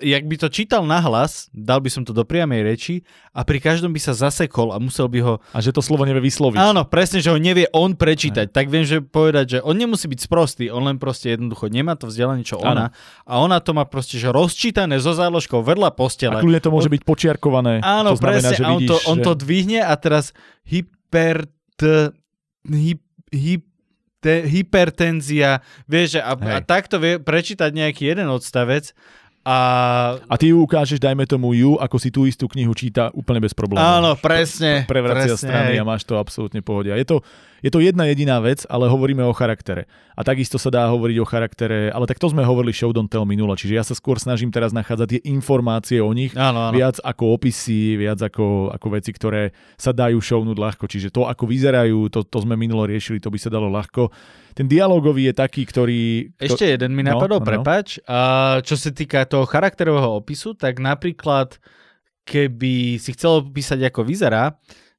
jak 0.00 0.24
by 0.24 0.36
to 0.40 0.48
čítal 0.48 0.88
nahlas, 0.88 1.52
dal 1.52 1.84
by 1.84 1.92
som 1.92 2.00
to 2.00 2.16
do 2.16 2.24
priamej 2.24 2.64
reči 2.64 2.94
a 3.36 3.44
pri 3.44 3.60
každom 3.60 3.92
by 3.92 4.00
sa 4.00 4.16
zasekol 4.16 4.72
a 4.72 4.80
musel 4.80 5.12
by 5.12 5.20
ho... 5.20 5.34
A 5.52 5.60
že 5.60 5.76
to 5.76 5.84
slovo 5.84 6.08
nevie 6.08 6.24
vysloviť. 6.24 6.56
Áno, 6.56 6.88
presne, 6.88 7.20
že 7.20 7.28
ho 7.28 7.36
nevie 7.36 7.68
on 7.76 7.92
prečítať. 7.92 8.48
Tak 8.48 8.72
viem, 8.72 8.88
že 8.88 9.04
povedať, 9.04 9.44
že 9.46 9.58
on 9.60 9.76
nemusí 9.76 10.08
byť 10.08 10.20
sprostý, 10.24 10.72
on 10.72 10.88
len 10.88 10.96
proste 10.96 11.36
jednoducho 11.36 11.68
nemá 11.68 11.92
to 11.92 12.08
vzdelanie, 12.08 12.40
čo 12.40 12.56
ona. 12.56 12.88
A 13.28 13.36
ona 13.36 13.60
to 13.60 13.76
má 13.76 13.84
proste, 13.84 14.16
že 14.16 14.32
rozčítané 14.32 14.96
zo 14.96 15.12
záložkou 15.12 15.60
vedľa 15.60 15.92
postele. 15.92 16.40
A 16.40 16.42
kľudne 16.42 16.64
to 16.64 16.72
môže 16.72 16.88
byť 16.88 17.02
počiarkované. 17.18 17.82
Áno, 17.82 18.14
to 18.14 18.22
znamená, 18.22 18.38
presne, 18.38 18.54
že 18.54 18.62
a 18.62 18.70
on, 18.70 18.78
vidíš, 18.78 18.90
to, 18.94 18.96
on 19.10 19.18
že... 19.18 19.24
to 19.26 19.32
dvihne 19.34 19.80
a 19.82 19.92
teraz 19.98 20.30
hyper... 20.62 21.50
T, 21.78 22.10
hyp, 22.66 23.02
hyp, 23.30 23.62
te, 24.18 24.42
hypertenzia, 24.50 25.62
vieš, 25.86 26.18
že 26.18 26.20
a, 26.22 26.34
a 26.34 26.58
takto 26.58 26.98
vie 26.98 27.22
prečítať 27.22 27.70
nejaký 27.70 28.10
jeden 28.10 28.26
odstavec 28.26 28.90
a... 29.46 29.58
A 30.26 30.34
ty 30.36 30.50
ju 30.50 30.60
ukážeš, 30.60 30.98
dajme 30.98 31.24
tomu 31.24 31.54
ju, 31.54 31.78
ako 31.78 31.96
si 31.96 32.10
tú 32.10 32.26
istú 32.26 32.50
knihu 32.50 32.74
číta 32.74 33.14
úplne 33.14 33.38
bez 33.38 33.54
problémov. 33.54 33.80
Áno, 33.80 34.10
presne. 34.18 34.84
Prevracia 34.84 35.38
presne, 35.38 35.48
strany 35.48 35.72
hej. 35.78 35.80
a 35.80 35.84
máš 35.86 36.02
to 36.02 36.18
absolútne 36.18 36.60
pohode. 36.60 36.90
A 36.90 36.98
Je 36.98 37.06
to, 37.06 37.22
je 37.58 37.70
to 37.70 37.78
jedna 37.78 38.06
jediná 38.06 38.38
vec, 38.38 38.62
ale 38.66 38.86
hovoríme 38.86 39.22
o 39.22 39.34
charaktere. 39.34 39.90
A 40.14 40.22
takisto 40.22 40.58
sa 40.58 40.70
dá 40.70 40.86
hovoriť 40.90 41.16
o 41.18 41.26
charaktere, 41.26 41.90
ale 41.90 42.06
tak 42.06 42.18
to 42.18 42.26
sme 42.26 42.42
hovorili 42.42 42.70
show 42.70 42.90
don't 42.90 43.06
tell 43.06 43.22
minule, 43.22 43.54
čiže 43.54 43.74
ja 43.74 43.84
sa 43.86 43.94
skôr 43.94 44.18
snažím 44.18 44.50
teraz 44.50 44.74
nachádzať 44.74 45.08
tie 45.14 45.20
informácie 45.30 45.98
o 45.98 46.10
nich, 46.10 46.34
Áno, 46.34 46.70
áno. 46.70 46.74
viac 46.74 46.98
ako 46.98 47.34
opisy, 47.34 47.94
viac 47.94 48.18
ako, 48.18 48.74
ako 48.74 48.86
veci, 48.90 49.10
ktoré 49.10 49.50
sa 49.74 49.90
dajú 49.90 50.18
shownúť 50.18 50.58
ľahko. 50.58 50.84
Čiže 50.86 51.10
to, 51.10 51.26
ako 51.26 51.44
vyzerajú, 51.46 52.10
to, 52.10 52.26
to 52.26 52.38
sme 52.42 52.58
minulo 52.58 52.82
riešili, 52.82 53.22
to 53.22 53.30
by 53.30 53.38
sa 53.38 53.50
dalo 53.50 53.70
ľahko. 53.70 54.10
Ten 54.54 54.66
dialogový 54.66 55.30
je 55.30 55.34
taký, 55.38 55.62
ktorý... 55.62 56.34
Ešte 56.34 56.66
jeden 56.66 56.90
mi 56.90 57.06
No, 57.06 57.14
napadol, 57.14 57.38
no. 57.38 57.46
prepač. 57.46 58.02
A 58.10 58.18
čo 58.66 58.74
sa 58.74 58.90
týka 58.90 59.22
toho 59.22 59.46
charakterového 59.46 60.18
opisu, 60.18 60.58
tak 60.58 60.82
napríklad, 60.82 61.62
keby 62.26 62.98
si 62.98 63.14
chcel 63.14 63.40
opísať, 63.40 63.88
ako 63.88 64.04
vyzerá, 64.04 64.58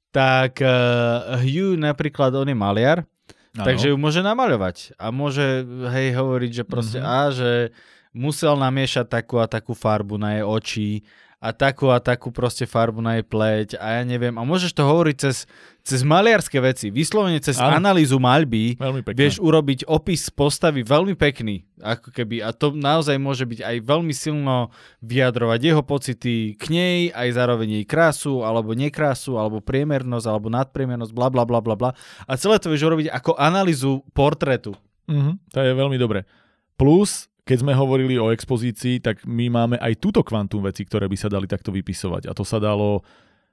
tak 0.09 0.61
uh, 0.61 1.37
Hugh 1.37 1.77
napríklad, 1.77 2.33
on 2.33 2.49
je 2.49 2.57
maliar, 2.57 3.05
Áno. 3.53 3.65
takže 3.65 3.93
ju 3.93 3.97
môže 3.97 4.21
namaľovať. 4.21 4.97
A 4.97 5.09
môže, 5.09 5.63
hej, 5.93 6.13
hovoriť, 6.13 6.51
že 6.51 6.63
proste, 6.65 6.99
Mhm. 6.99 7.05
a 7.05 7.17
že 7.29 7.51
musel 8.09 8.57
namiešať 8.57 9.05
takú 9.05 9.37
a 9.37 9.45
takú 9.45 9.77
farbu 9.77 10.17
na 10.17 10.41
jej 10.41 10.45
oči 10.45 10.87
a 11.39 11.55
takú 11.55 11.87
a 11.87 12.03
takú 12.03 12.35
proste 12.35 12.67
farbu 12.67 12.99
na 12.99 13.15
jej 13.15 13.23
pleť 13.23 13.69
a 13.79 13.99
ja 13.99 14.03
neviem. 14.03 14.35
A 14.35 14.43
môžeš 14.43 14.75
to 14.75 14.83
hovoriť 14.83 15.15
cez, 15.23 15.47
cez 15.87 16.03
maliarské 16.03 16.59
veci, 16.59 16.91
vyslovene 16.91 17.39
cez 17.39 17.55
Áno. 17.63 17.79
analýzu 17.79 18.19
maľby, 18.19 18.75
vieš 19.15 19.39
urobiť 19.39 19.87
opis 19.87 20.27
postavy 20.27 20.83
veľmi 20.83 21.15
pekný, 21.15 21.63
ako 21.79 22.11
keby, 22.11 22.43
a 22.43 22.51
to 22.51 22.75
naozaj 22.75 23.15
môže 23.15 23.47
byť 23.47 23.63
aj 23.63 23.75
veľmi 23.87 24.11
silno 24.11 24.67
vyjadrovať 24.99 25.59
jeho 25.63 25.79
pocity 25.79 26.59
k 26.59 26.63
nej, 26.75 26.99
aj 27.15 27.31
zároveň 27.31 27.79
jej 27.79 27.85
krásu, 27.87 28.43
alebo 28.43 28.75
nekrásu, 28.75 29.39
alebo 29.39 29.63
priemernosť, 29.63 30.27
alebo 30.27 30.51
nadpriemernosť, 30.51 31.15
bla 31.15 31.31
bla 31.31 31.47
bla 31.47 31.63
bla 31.63 31.75
bla. 31.79 31.89
A 32.27 32.35
celé 32.35 32.59
to 32.59 32.67
vieš 32.67 32.83
urobiť 32.83 33.07
ako 33.15 33.39
analýzu 33.39 34.03
portrétu. 34.11 34.75
Mhm, 35.07 35.39
to 35.55 35.63
je 35.63 35.71
veľmi 35.71 35.95
dobre. 35.95 36.27
Plus, 36.75 37.28
keď 37.43 37.57
sme 37.65 37.73
hovorili 37.73 38.15
o 38.19 38.29
expozícii, 38.29 39.03
tak 39.03 39.23
my 39.25 39.49
máme 39.49 39.75
aj 39.79 39.97
túto 39.99 40.21
kvantum 40.21 40.63
veci, 40.63 40.85
ktoré 40.85 41.09
by 41.09 41.17
sa 41.17 41.27
dali 41.31 41.45
takto 41.49 41.73
vypisovať. 41.73 42.29
A 42.29 42.33
to 42.33 42.43
sa 42.45 42.61
dalo 42.61 43.01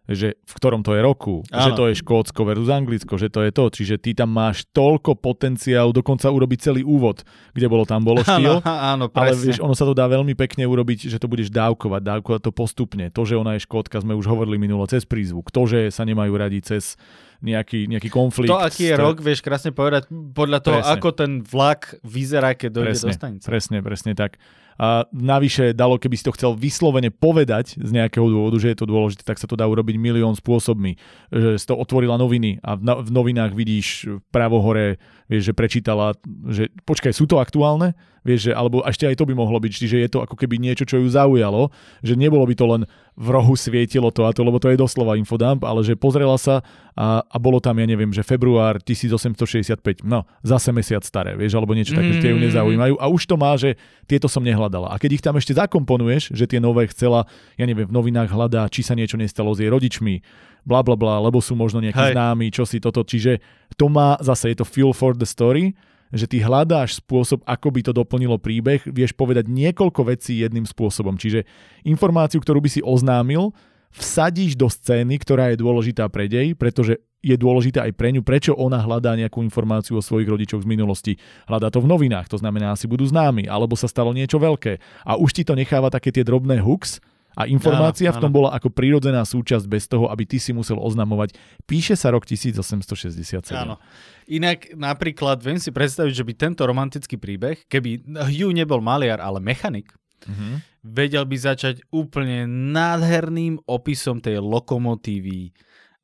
že 0.07 0.39
v 0.39 0.53
ktorom 0.55 0.87
to 0.87 0.95
je 0.95 1.03
roku, 1.03 1.43
Áno. 1.51 1.67
že 1.67 1.71
to 1.75 1.91
je 1.91 1.99
Škótsko 1.99 2.47
versus 2.47 2.71
Anglicko, 2.71 3.19
že 3.19 3.27
to 3.27 3.43
je 3.43 3.51
to. 3.51 3.65
Čiže 3.67 3.95
ty 3.99 4.15
tam 4.15 4.31
máš 4.31 4.63
toľko 4.71 5.19
potenciál, 5.19 5.91
dokonca 5.91 6.31
urobiť 6.31 6.59
celý 6.63 6.87
úvod, 6.87 7.27
kde 7.51 7.67
bolo 7.67 7.83
tam 7.83 8.07
bolo 8.07 8.23
štýl. 8.23 8.63
Áno, 8.63 8.79
áno, 8.95 9.05
Ale 9.11 9.35
presne. 9.35 9.43
vieš, 9.51 9.59
ono 9.59 9.75
sa 9.75 9.83
to 9.83 9.99
dá 9.99 10.07
veľmi 10.07 10.39
pekne 10.39 10.63
urobiť, 10.63 11.11
že 11.11 11.19
to 11.19 11.27
budeš 11.27 11.51
dávkovať, 11.51 12.07
dávkovať 12.07 12.41
to 12.47 12.53
postupne. 12.55 13.11
To, 13.11 13.27
že 13.27 13.35
ona 13.35 13.59
je 13.59 13.67
škótka, 13.67 13.99
sme 13.99 14.15
už 14.15 14.31
hovorili 14.31 14.63
minulo 14.63 14.87
cez 14.87 15.03
prízvuk. 15.03 15.51
To, 15.51 15.67
že 15.67 15.91
sa 15.91 16.07
nemajú 16.07 16.33
radi 16.39 16.63
cez 16.63 16.95
nejaký, 17.41 17.87
nejaký 17.87 18.09
konflikt. 18.09 18.53
to, 18.53 18.59
aký 18.61 18.93
je 18.93 18.97
To- 18.97 19.03
rok, 19.03 19.17
vieš 19.21 19.41
krásne 19.45 19.73
povedať 19.73 20.09
podľa 20.33 20.59
toho, 20.61 20.79
Presne. 20.81 20.93
ako 20.97 21.09
ten 21.13 21.33
vlak 21.41 21.97
vyzerá, 22.01 22.57
keď 22.57 22.71
dojde 22.73 22.93
presne, 22.97 23.09
do 23.09 23.17
stanice. 23.17 23.45
Presne, 23.47 23.77
presne 23.83 24.13
tak. 24.17 24.37
A 24.77 25.09
navyše 25.09 25.73
dalo, 25.73 25.97
keby 25.97 26.21
si 26.21 26.25
to 26.29 26.37
chcel 26.37 26.53
vyslovene 26.53 27.09
povedať 27.09 27.81
z 27.81 27.91
nejakého 27.97 28.29
dôvodu, 28.29 28.61
že 28.61 28.77
je 28.77 28.79
to 28.79 28.85
dôležité, 28.85 29.25
tak 29.25 29.41
sa 29.41 29.49
to 29.49 29.57
dá 29.57 29.65
urobiť 29.65 29.97
milión 29.97 30.37
spôsobmi. 30.37 31.01
Že 31.33 31.57
si 31.57 31.65
to 31.65 31.81
otvorila 31.81 32.21
noviny 32.21 32.61
a 32.61 32.77
v, 32.77 32.85
na, 32.85 33.01
v 33.01 33.09
novinách 33.09 33.57
vidíš 33.57 34.05
pravo 34.29 34.61
hore, 34.61 35.01
vieš, 35.33 35.49
že 35.49 35.53
prečítala, 35.57 36.13
že 36.53 36.69
počkaj, 36.85 37.17
sú 37.17 37.25
to 37.25 37.41
aktuálne? 37.41 37.97
Vieš, 38.21 38.51
že, 38.51 38.53
alebo 38.53 38.85
ešte 38.85 39.09
aj 39.09 39.17
to 39.17 39.25
by 39.25 39.33
mohlo 39.33 39.57
byť, 39.57 39.73
čiže 39.73 39.97
je 39.97 40.11
to 40.13 40.21
ako 40.21 40.37
keby 40.37 40.61
niečo, 40.61 40.85
čo 40.85 41.01
ju 41.01 41.09
zaujalo, 41.09 41.73
že 42.05 42.13
nebolo 42.13 42.45
by 42.45 42.55
to 42.59 42.67
len 42.69 42.83
v 43.17 43.29
rohu 43.33 43.57
svietilo 43.57 44.13
to 44.13 44.29
a 44.29 44.31
to, 44.37 44.45
lebo 44.45 44.61
to 44.61 44.69
je 44.69 44.77
doslova 44.77 45.17
infodump, 45.17 45.65
ale 45.65 45.81
že 45.81 45.97
pozrela 45.97 46.37
sa 46.37 46.61
a, 46.93 47.25
a 47.25 47.37
bolo 47.41 47.65
tam, 47.65 47.81
ja 47.81 47.89
neviem, 47.89 48.13
že 48.13 48.21
február 48.21 48.77
1865, 48.85 50.05
no, 50.05 50.29
zase 50.45 50.69
mesiac 50.69 51.01
staré, 51.01 51.33
vieš, 51.33 51.57
alebo 51.57 51.73
niečo 51.73 51.97
také, 51.97 52.13
že 52.13 52.21
tie 52.21 52.31
ju 52.33 52.37
Mm. 52.37 52.45
nezaujímajú 52.53 52.95
a 53.01 53.09
už 53.09 53.25
to 53.25 53.41
má, 53.41 53.57
že 53.57 53.81
tieto 54.05 54.29
som 54.29 54.45
nehľadala. 54.45 54.93
A 54.93 55.01
keď 55.01 55.11
ich 55.17 55.25
tam 55.25 55.41
ešte 55.41 55.57
zakomponuješ, 55.57 56.37
že 56.37 56.45
tie 56.45 56.61
nové 56.61 56.85
chcela, 56.93 57.25
ja 57.57 57.65
neviem, 57.65 57.89
v 57.89 57.97
novinách 57.97 58.29
hľadá, 58.29 58.69
či 58.69 58.85
sa 58.85 58.93
niečo 58.93 59.17
nestalo 59.17 59.57
s 59.57 59.65
jej 59.65 59.73
rodičmi, 59.73 60.21
bla 60.69 60.85
bla 60.85 60.93
bla, 60.93 61.17
lebo 61.25 61.41
sú 61.41 61.57
možno 61.57 61.81
nejakí 61.81 62.13
Hej. 62.13 62.15
známi, 62.15 62.53
čo 62.53 62.69
si 62.69 62.85
toto, 62.85 63.01
čiže 63.01 63.41
to 63.81 63.89
má 63.89 64.21
zase, 64.21 64.53
je 64.53 64.61
to 64.61 64.67
feel 64.69 64.93
for 64.93 65.17
the 65.17 65.25
story, 65.25 65.73
že 66.15 66.27
ty 66.31 66.43
hľadáš 66.43 67.03
spôsob, 67.03 67.43
ako 67.47 67.69
by 67.73 67.81
to 67.87 67.93
doplnilo 67.95 68.39
príbeh, 68.39 68.83
vieš 68.87 69.15
povedať 69.15 69.51
niekoľko 69.51 70.13
vecí 70.13 70.39
jedným 70.43 70.67
spôsobom. 70.67 71.19
Čiže 71.19 71.47
informáciu, 71.87 72.39
ktorú 72.39 72.63
by 72.63 72.71
si 72.71 72.81
oznámil, 72.83 73.51
vsadíš 73.97 74.55
do 74.55 74.69
scény, 74.69 75.17
ktorá 75.23 75.55
je 75.55 75.63
dôležitá 75.63 76.07
pre 76.13 76.29
dej, 76.29 76.53
pretože 76.55 77.01
je 77.25 77.35
dôležitá 77.35 77.89
aj 77.89 77.93
pre 77.97 78.15
ňu, 78.15 78.23
prečo 78.23 78.55
ona 78.55 78.79
hľadá 78.79 79.19
nejakú 79.19 79.43
informáciu 79.43 79.99
o 79.99 80.05
svojich 80.05 80.31
rodičoch 80.31 80.63
z 80.63 80.71
minulosti. 80.71 81.13
Hľadá 81.51 81.75
to 81.75 81.83
v 81.83 81.91
novinách, 81.91 82.31
to 82.31 82.39
znamená, 82.39 82.77
asi 82.77 82.87
budú 82.87 83.03
známi, 83.03 83.51
alebo 83.51 83.75
sa 83.75 83.91
stalo 83.91 84.15
niečo 84.15 84.39
veľké. 84.39 84.79
A 85.03 85.19
už 85.19 85.35
ti 85.35 85.43
to 85.43 85.59
necháva 85.59 85.91
také 85.91 86.15
tie 86.15 86.23
drobné 86.23 86.63
hooks, 86.63 87.03
a 87.37 87.45
informácia 87.45 88.09
Áno, 88.09 88.17
v 88.17 88.23
tom 88.25 88.33
bola 88.33 88.57
ako 88.57 88.73
prirodzená 88.73 89.21
súčasť 89.21 89.69
bez 89.69 89.85
toho, 89.85 90.09
aby 90.09 90.25
ty 90.25 90.41
si 90.41 90.57
musel 90.57 90.81
oznamovať. 90.81 91.37
Píše 91.69 91.93
sa 91.93 92.09
rok 92.09 92.25
1867. 92.25 93.53
Áno. 93.53 93.77
Inak 94.25 94.73
napríklad 94.73 95.45
viem 95.45 95.61
si 95.61 95.69
predstaviť, 95.69 96.13
že 96.17 96.25
by 96.25 96.33
tento 96.33 96.65
romantický 96.65 97.21
príbeh, 97.21 97.69
keby 97.69 98.09
Hugh 98.33 98.57
nebol 98.57 98.81
maliar, 98.81 99.21
ale 99.21 99.39
mechanik, 99.39 99.93
Mhm. 100.27 100.65
vedel 100.83 101.23
by 101.29 101.37
začať 101.37 101.85
úplne 101.93 102.49
nádherným 102.49 103.63
opisom 103.69 104.19
tej 104.19 104.41
lokomotívy. 104.43 105.53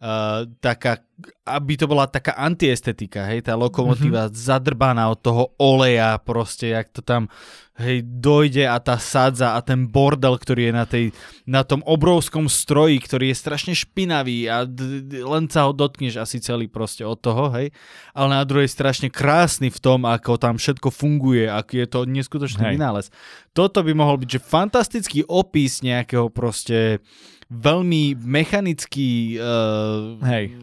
Uh, 0.03 0.51
taká, 0.59 0.99
aby 1.47 1.79
to 1.79 1.87
bola 1.87 2.11
taká 2.11 2.35
antiestetika, 2.35 3.23
hej, 3.31 3.47
tá 3.47 3.55
lokomotíva 3.55 4.27
mm-hmm. 4.27 4.35
zadrbaná 4.35 5.07
od 5.15 5.23
toho 5.23 5.55
oleja, 5.63 6.19
proste, 6.19 6.75
jak 6.75 6.91
to 6.91 7.07
tam, 7.07 7.31
hej, 7.79 8.03
dojde 8.03 8.67
a 8.67 8.83
tá 8.83 8.99
sadza 8.99 9.55
a 9.55 9.63
ten 9.63 9.87
bordel, 9.87 10.35
ktorý 10.35 10.69
je 10.69 10.73
na, 10.75 10.85
tej, 10.91 11.05
na 11.47 11.63
tom 11.63 11.87
obrovskom 11.87 12.51
stroji, 12.51 12.99
ktorý 12.99 13.31
je 13.31 13.41
strašne 13.47 13.79
špinavý 13.79 14.51
a 14.51 14.67
d- 14.67 15.07
d- 15.07 15.23
len 15.23 15.47
sa 15.47 15.71
ho 15.71 15.73
dotkneš 15.73 16.19
asi 16.19 16.43
celý 16.43 16.67
proste 16.67 17.07
od 17.07 17.23
toho, 17.23 17.55
hej, 17.55 17.71
ale 18.11 18.29
na 18.35 18.43
druhej 18.43 18.67
strašne 18.67 19.07
krásny 19.07 19.71
v 19.71 19.79
tom, 19.79 20.03
ako 20.03 20.35
tam 20.35 20.59
všetko 20.59 20.91
funguje, 20.91 21.47
aký 21.47 21.87
je 21.87 21.89
to 21.89 22.11
neskutočný 22.11 22.67
Hej. 22.67 22.75
vynález. 22.75 23.07
Toto 23.55 23.87
by 23.87 23.95
mohol 23.95 24.19
byť, 24.19 24.29
že 24.35 24.41
fantastický 24.43 25.21
opis 25.31 25.79
nejakého 25.87 26.27
proste 26.27 26.99
veľmi 27.53 28.17
mechanický 28.17 29.37
uh, 29.37 30.17
Hej. 30.25 30.57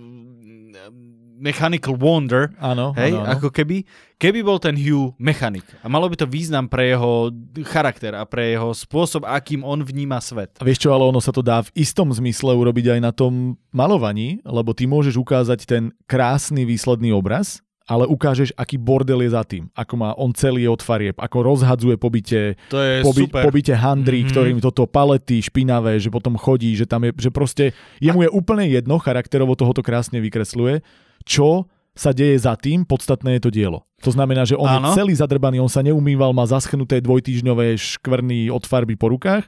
mechanical 1.39 1.95
wonder, 1.95 2.51
Áno, 2.59 2.91
hej, 2.99 3.15
áno, 3.15 3.23
áno. 3.23 3.31
ako 3.31 3.47
keby, 3.47 3.87
keby 4.19 4.43
bol 4.43 4.59
ten 4.59 4.75
Hugh 4.75 5.15
mechanik 5.15 5.63
a 5.79 5.87
malo 5.87 6.11
by 6.11 6.19
to 6.19 6.27
význam 6.27 6.67
pre 6.67 6.91
jeho 6.91 7.31
charakter 7.63 8.11
a 8.11 8.27
pre 8.27 8.57
jeho 8.57 8.75
spôsob, 8.75 9.23
akým 9.23 9.63
on 9.63 9.79
vníma 9.79 10.19
svet. 10.19 10.59
A 10.59 10.67
vieš 10.67 10.83
čo, 10.83 10.91
ale 10.91 11.07
ono 11.07 11.23
sa 11.23 11.31
to 11.31 11.39
dá 11.39 11.63
v 11.63 11.71
istom 11.79 12.11
zmysle 12.11 12.51
urobiť 12.51 12.97
aj 12.97 12.99
na 12.99 13.15
tom 13.15 13.55
malovaní, 13.71 14.43
lebo 14.43 14.75
ty 14.75 14.83
môžeš 14.83 15.15
ukázať 15.15 15.59
ten 15.63 15.83
krásny 16.11 16.67
výsledný 16.67 17.15
obraz, 17.15 17.63
ale 17.89 18.05
ukážeš, 18.05 18.53
aký 18.53 18.77
bordel 18.77 19.25
je 19.25 19.33
za 19.33 19.41
tým. 19.41 19.65
Ako 19.73 19.97
má 19.97 20.13
on 20.13 20.29
celý 20.29 20.69
od 20.69 20.77
farieb, 20.79 21.17
ako 21.17 21.41
rozhadzuje 21.41 21.97
po 21.97 22.13
byte, 22.13 22.53
To 22.69 22.77
je 22.77 23.01
po, 23.01 23.09
by, 23.09 23.21
super. 23.25 23.41
po 23.41 23.49
byte 23.49 23.73
handry, 23.73 24.21
Mhm. 24.21 24.21
mm-hmm. 24.21 24.33
ktorým 24.37 24.57
toto 24.61 24.85
palety 24.85 25.41
špinavé, 25.41 25.97
že 25.97 26.13
potom 26.13 26.37
chodí, 26.37 26.77
že 26.77 26.85
tam 26.85 27.01
je, 27.03 27.17
že 27.17 27.33
proste 27.33 27.73
jemu 27.97 28.23
je 28.23 28.29
úplne 28.29 28.69
jedno, 28.69 29.01
charakterovo 29.01 29.57
tohoto 29.57 29.81
krásne 29.81 30.21
vykresľuje, 30.21 30.85
čo 31.25 31.65
sa 31.97 32.13
deje 32.13 32.37
za 32.39 32.53
tým, 32.55 32.85
podstatné 32.85 33.41
je 33.41 33.43
to 33.43 33.51
dielo. 33.51 33.83
To 34.05 34.13
znamená, 34.13 34.47
že 34.47 34.55
on 34.55 34.69
Áno. 34.69 34.93
je 34.93 35.03
celý 35.03 35.11
zadrbaný, 35.11 35.59
on 35.59 35.67
sa 35.67 35.83
neumýval, 35.83 36.31
má 36.31 36.47
zaschnuté 36.47 37.03
dvojtýždňové 37.03 37.75
škvrny 37.75 38.47
od 38.47 38.63
farby 38.63 38.95
po 38.95 39.11
rukách 39.11 39.43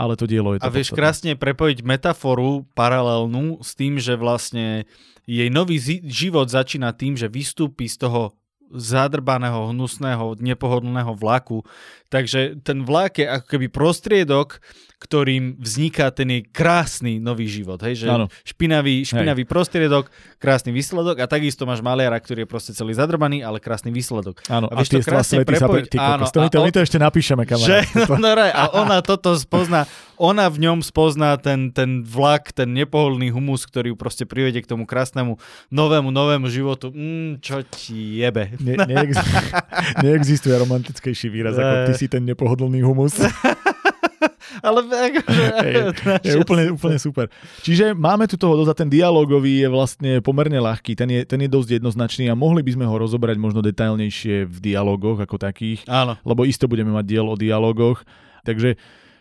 ale 0.00 0.16
to 0.16 0.24
dielo 0.24 0.56
je 0.56 0.64
to 0.64 0.64
A 0.64 0.72
vieš 0.72 0.96
podstatné. 0.96 1.00
krásne 1.04 1.32
prepojiť 1.36 1.78
metaforu 1.84 2.64
paralelnú 2.72 3.60
s 3.60 3.76
tým, 3.76 4.00
že 4.00 4.16
vlastne 4.16 4.88
jej 5.28 5.52
nový 5.52 5.76
zi- 5.76 6.00
život 6.08 6.48
začína 6.48 6.96
tým, 6.96 7.20
že 7.20 7.28
vystúpi 7.28 7.84
z 7.84 8.08
toho 8.08 8.32
zadrbaného, 8.72 9.74
hnusného, 9.74 10.38
nepohodlného 10.38 11.12
vlaku. 11.18 11.66
Takže 12.10 12.58
ten 12.66 12.82
vlak 12.82 13.22
je 13.22 13.26
ako 13.30 13.46
keby 13.46 13.66
prostriedok, 13.70 14.58
ktorým 15.00 15.56
vzniká 15.56 16.12
ten 16.12 16.28
jej 16.28 16.42
krásny 16.44 17.16
nový 17.16 17.48
život. 17.48 17.80
Hej? 17.80 18.04
Že 18.04 18.28
špinavý, 18.44 19.08
špinavý 19.08 19.48
prostriedok, 19.48 20.12
krásny 20.36 20.76
výsledok 20.76 21.24
a 21.24 21.26
takisto 21.30 21.64
máš 21.64 21.80
maliara, 21.80 22.20
ktorý 22.20 22.44
je 22.44 22.48
proste 22.50 22.72
celý 22.76 22.92
zadrbaný, 22.92 23.40
ale 23.40 23.64
krásny 23.64 23.88
výsledok. 23.96 24.44
Áno, 24.52 24.68
A 24.68 24.76
a, 24.76 24.84
tie 24.84 25.00
krásne 25.00 25.40
svety 25.40 25.56
sa... 25.56 25.64
prepojiť. 25.64 25.86
Pre... 25.88 25.92
Ty 25.96 25.96
Áno, 26.04 26.24
to, 26.28 26.38
my 26.44 26.48
to, 26.52 26.58
my 26.60 26.68
on- 26.68 26.76
to 26.76 26.80
ešte 26.84 26.98
napíšeme, 27.00 27.42
Že, 27.48 27.48
kamarát. 27.48 27.84
To- 28.12 28.20
no, 28.20 28.28
raj, 28.36 28.50
a 28.52 28.62
ona 28.76 28.96
toto 29.00 29.32
spozná, 29.40 29.88
ona 30.20 30.52
v 30.52 30.68
ňom 30.68 30.84
spozná 30.84 31.40
ten, 31.40 31.72
ten 31.72 32.04
vlak, 32.04 32.52
ten 32.52 32.68
nepohodlný 32.76 33.32
humus, 33.32 33.64
ktorý 33.64 33.92
ju 33.92 33.96
proste 33.96 34.28
privedie 34.28 34.60
k 34.60 34.68
tomu 34.68 34.84
krásnemu 34.84 35.40
novému, 35.72 36.12
novému 36.12 36.52
životu. 36.52 36.92
Mm, 36.92 37.40
čo 37.40 37.64
ti 37.64 38.20
jebe. 38.20 38.52
Ne, 38.60 38.76
neex, 38.84 39.16
neexistuje 40.04 40.52
romantickejší 40.60 41.32
výraz, 41.32 41.56
ako 41.56 41.88
ty 41.88 41.92
si 42.00 42.08
ten 42.08 42.24
nepohodlný 42.24 42.80
humus. 42.80 43.20
Ale 44.66 44.84
akože... 44.84 45.44
je, 45.64 45.84
je 46.28 46.34
úplne, 46.36 46.64
úplne 46.74 46.98
super. 47.00 47.28
Čiže 47.64 47.96
máme 47.96 48.28
tu 48.28 48.36
toho 48.36 48.56
dosť 48.60 48.70
a 48.72 48.76
ten 48.76 48.90
dialogový 48.90 49.64
je 49.64 49.68
vlastne 49.70 50.12
pomerne 50.20 50.58
ľahký, 50.60 50.96
ten 50.96 51.08
je, 51.08 51.20
ten 51.24 51.40
je 51.40 51.48
dosť 51.48 51.80
jednoznačný 51.80 52.28
a 52.28 52.36
mohli 52.36 52.60
by 52.60 52.76
sme 52.76 52.84
ho 52.88 52.94
rozobrať 52.96 53.36
možno 53.40 53.64
detailnejšie 53.64 54.48
v 54.48 54.56
dialogoch 54.60 55.22
ako 55.22 55.36
takých, 55.40 55.84
Áno. 55.88 56.18
lebo 56.26 56.44
isto 56.44 56.68
budeme 56.68 56.92
mať 56.92 57.04
diel 57.08 57.26
o 57.28 57.36
dialogoch. 57.38 58.04
Takže 58.44 58.76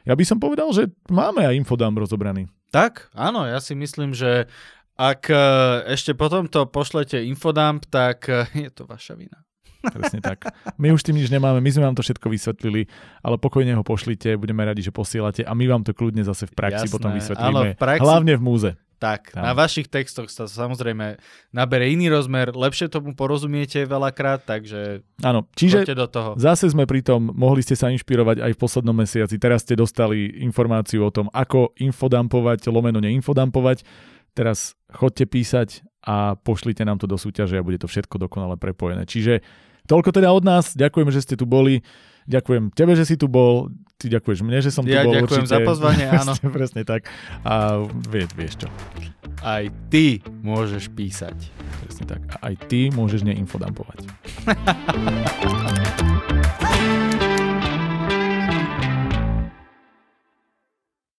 ja 0.07 0.13
by 0.15 0.23
som 0.25 0.39
povedal, 0.39 0.71
že 0.71 0.91
máme 1.11 1.45
aj 1.45 1.55
infodám 1.55 1.95
rozobraný. 1.95 2.47
Tak, 2.69 3.09
áno, 3.15 3.45
ja 3.45 3.61
si 3.63 3.73
myslím, 3.73 4.13
že 4.13 4.49
ak 4.99 5.31
e, 5.31 5.43
ešte 5.95 6.11
potom 6.11 6.51
to 6.51 6.67
pošlete 6.67 7.23
infodump, 7.23 7.87
tak 7.87 8.27
e, 8.27 8.45
je 8.67 8.69
to 8.73 8.83
vaša 8.83 9.15
vina. 9.15 9.39
Presne 9.81 10.19
tak. 10.19 10.43
My 10.75 10.91
už 10.91 11.01
tým 11.01 11.15
nič 11.15 11.27
nemáme, 11.27 11.57
my 11.57 11.69
sme 11.69 11.83
vám 11.83 11.95
to 11.95 12.01
všetko 12.01 12.27
vysvetlili, 12.27 12.87
ale 13.19 13.35
pokojne 13.35 13.73
ho 13.73 13.81
pošlite, 13.81 14.35
budeme 14.35 14.61
radi, 14.61 14.79
že 14.79 14.89
posielate 14.89 15.41
a 15.41 15.51
my 15.51 15.65
vám 15.65 15.81
to 15.81 15.91
kľudne 15.91 16.21
zase 16.21 16.45
v 16.45 16.53
praxi 16.53 16.85
Jasné. 16.85 16.93
potom 16.93 17.09
Áno, 17.09 17.17
vysvetlíme. 17.17 17.67
v 17.69 17.79
praxi- 17.79 18.03
Hlavne 18.03 18.33
v 18.35 18.43
múze. 18.43 18.71
Tak, 18.99 19.31
Tam. 19.31 19.47
na 19.47 19.55
vašich 19.55 19.87
textoch 19.87 20.27
sa 20.27 20.43
samozrejme 20.43 21.15
nabere 21.49 21.87
iný 21.87 22.11
rozmer, 22.11 22.51
lepšie 22.51 22.91
tomu 22.91 23.15
porozumiete 23.15 23.87
veľakrát, 23.87 24.43
takže 24.43 25.07
Áno, 25.23 25.47
čiže 25.55 25.87
do 25.87 26.03
toho. 26.03 26.35
Zase 26.35 26.67
sme 26.67 26.83
pri 26.83 26.99
tom, 26.99 27.31
mohli 27.31 27.63
ste 27.63 27.79
sa 27.79 27.87
inšpirovať 27.87 28.43
aj 28.43 28.51
v 28.51 28.59
poslednom 28.59 28.91
mesiaci. 28.91 29.39
Teraz 29.39 29.63
ste 29.63 29.79
dostali 29.79 30.43
informáciu 30.43 30.99
o 30.99 31.15
tom, 31.15 31.31
ako 31.31 31.71
infodumpovať, 31.79 32.67
lomeno 32.67 32.99
neinfodumpovať. 32.99 33.87
Teraz 34.35 34.75
chodte 34.91 35.23
písať 35.23 35.79
a 36.03 36.35
pošlite 36.35 36.83
nám 36.83 36.99
to 36.99 37.07
do 37.07 37.15
súťaže 37.15 37.55
a 37.55 37.63
bude 37.63 37.79
to 37.79 37.87
všetko 37.87 38.19
dokonale 38.19 38.55
prepojené. 38.55 39.07
Čiže 39.07 39.39
toľko 39.89 40.09
teda 40.13 40.29
od 40.29 40.41
nás. 40.41 40.71
Ďakujem, 40.71 41.09
že 41.09 41.19
ste 41.19 41.33
tu 41.33 41.43
boli. 41.43 41.81
Ďakujem 42.23 42.69
tebe, 42.69 42.93
že 42.93 43.03
si 43.03 43.17
tu 43.17 43.25
bol. 43.25 43.73
Ty 43.97 44.05
ďakuješ 44.15 44.39
mne, 44.39 44.61
že 44.61 44.69
som 44.69 44.85
Ja 44.85 45.01
tu 45.01 45.09
bol. 45.09 45.13
ďakujem 45.17 45.43
určite. 45.43 45.51
za 45.51 45.59
pozvanie, 45.65 46.05
áno. 46.21 46.31
presne, 46.47 46.85
tak. 46.85 47.09
A 47.41 47.83
vie, 48.05 48.23
vieš 48.31 48.63
čo. 48.63 48.67
Aj 49.41 49.65
ty 49.89 50.21
môžeš 50.39 50.87
písať. 50.93 51.35
Presne 51.81 52.05
tak. 52.07 52.21
A 52.31 52.35
aj 52.47 52.55
ty 52.69 52.87
môžeš 52.89 53.25
neinfodumpovať. 53.25 54.05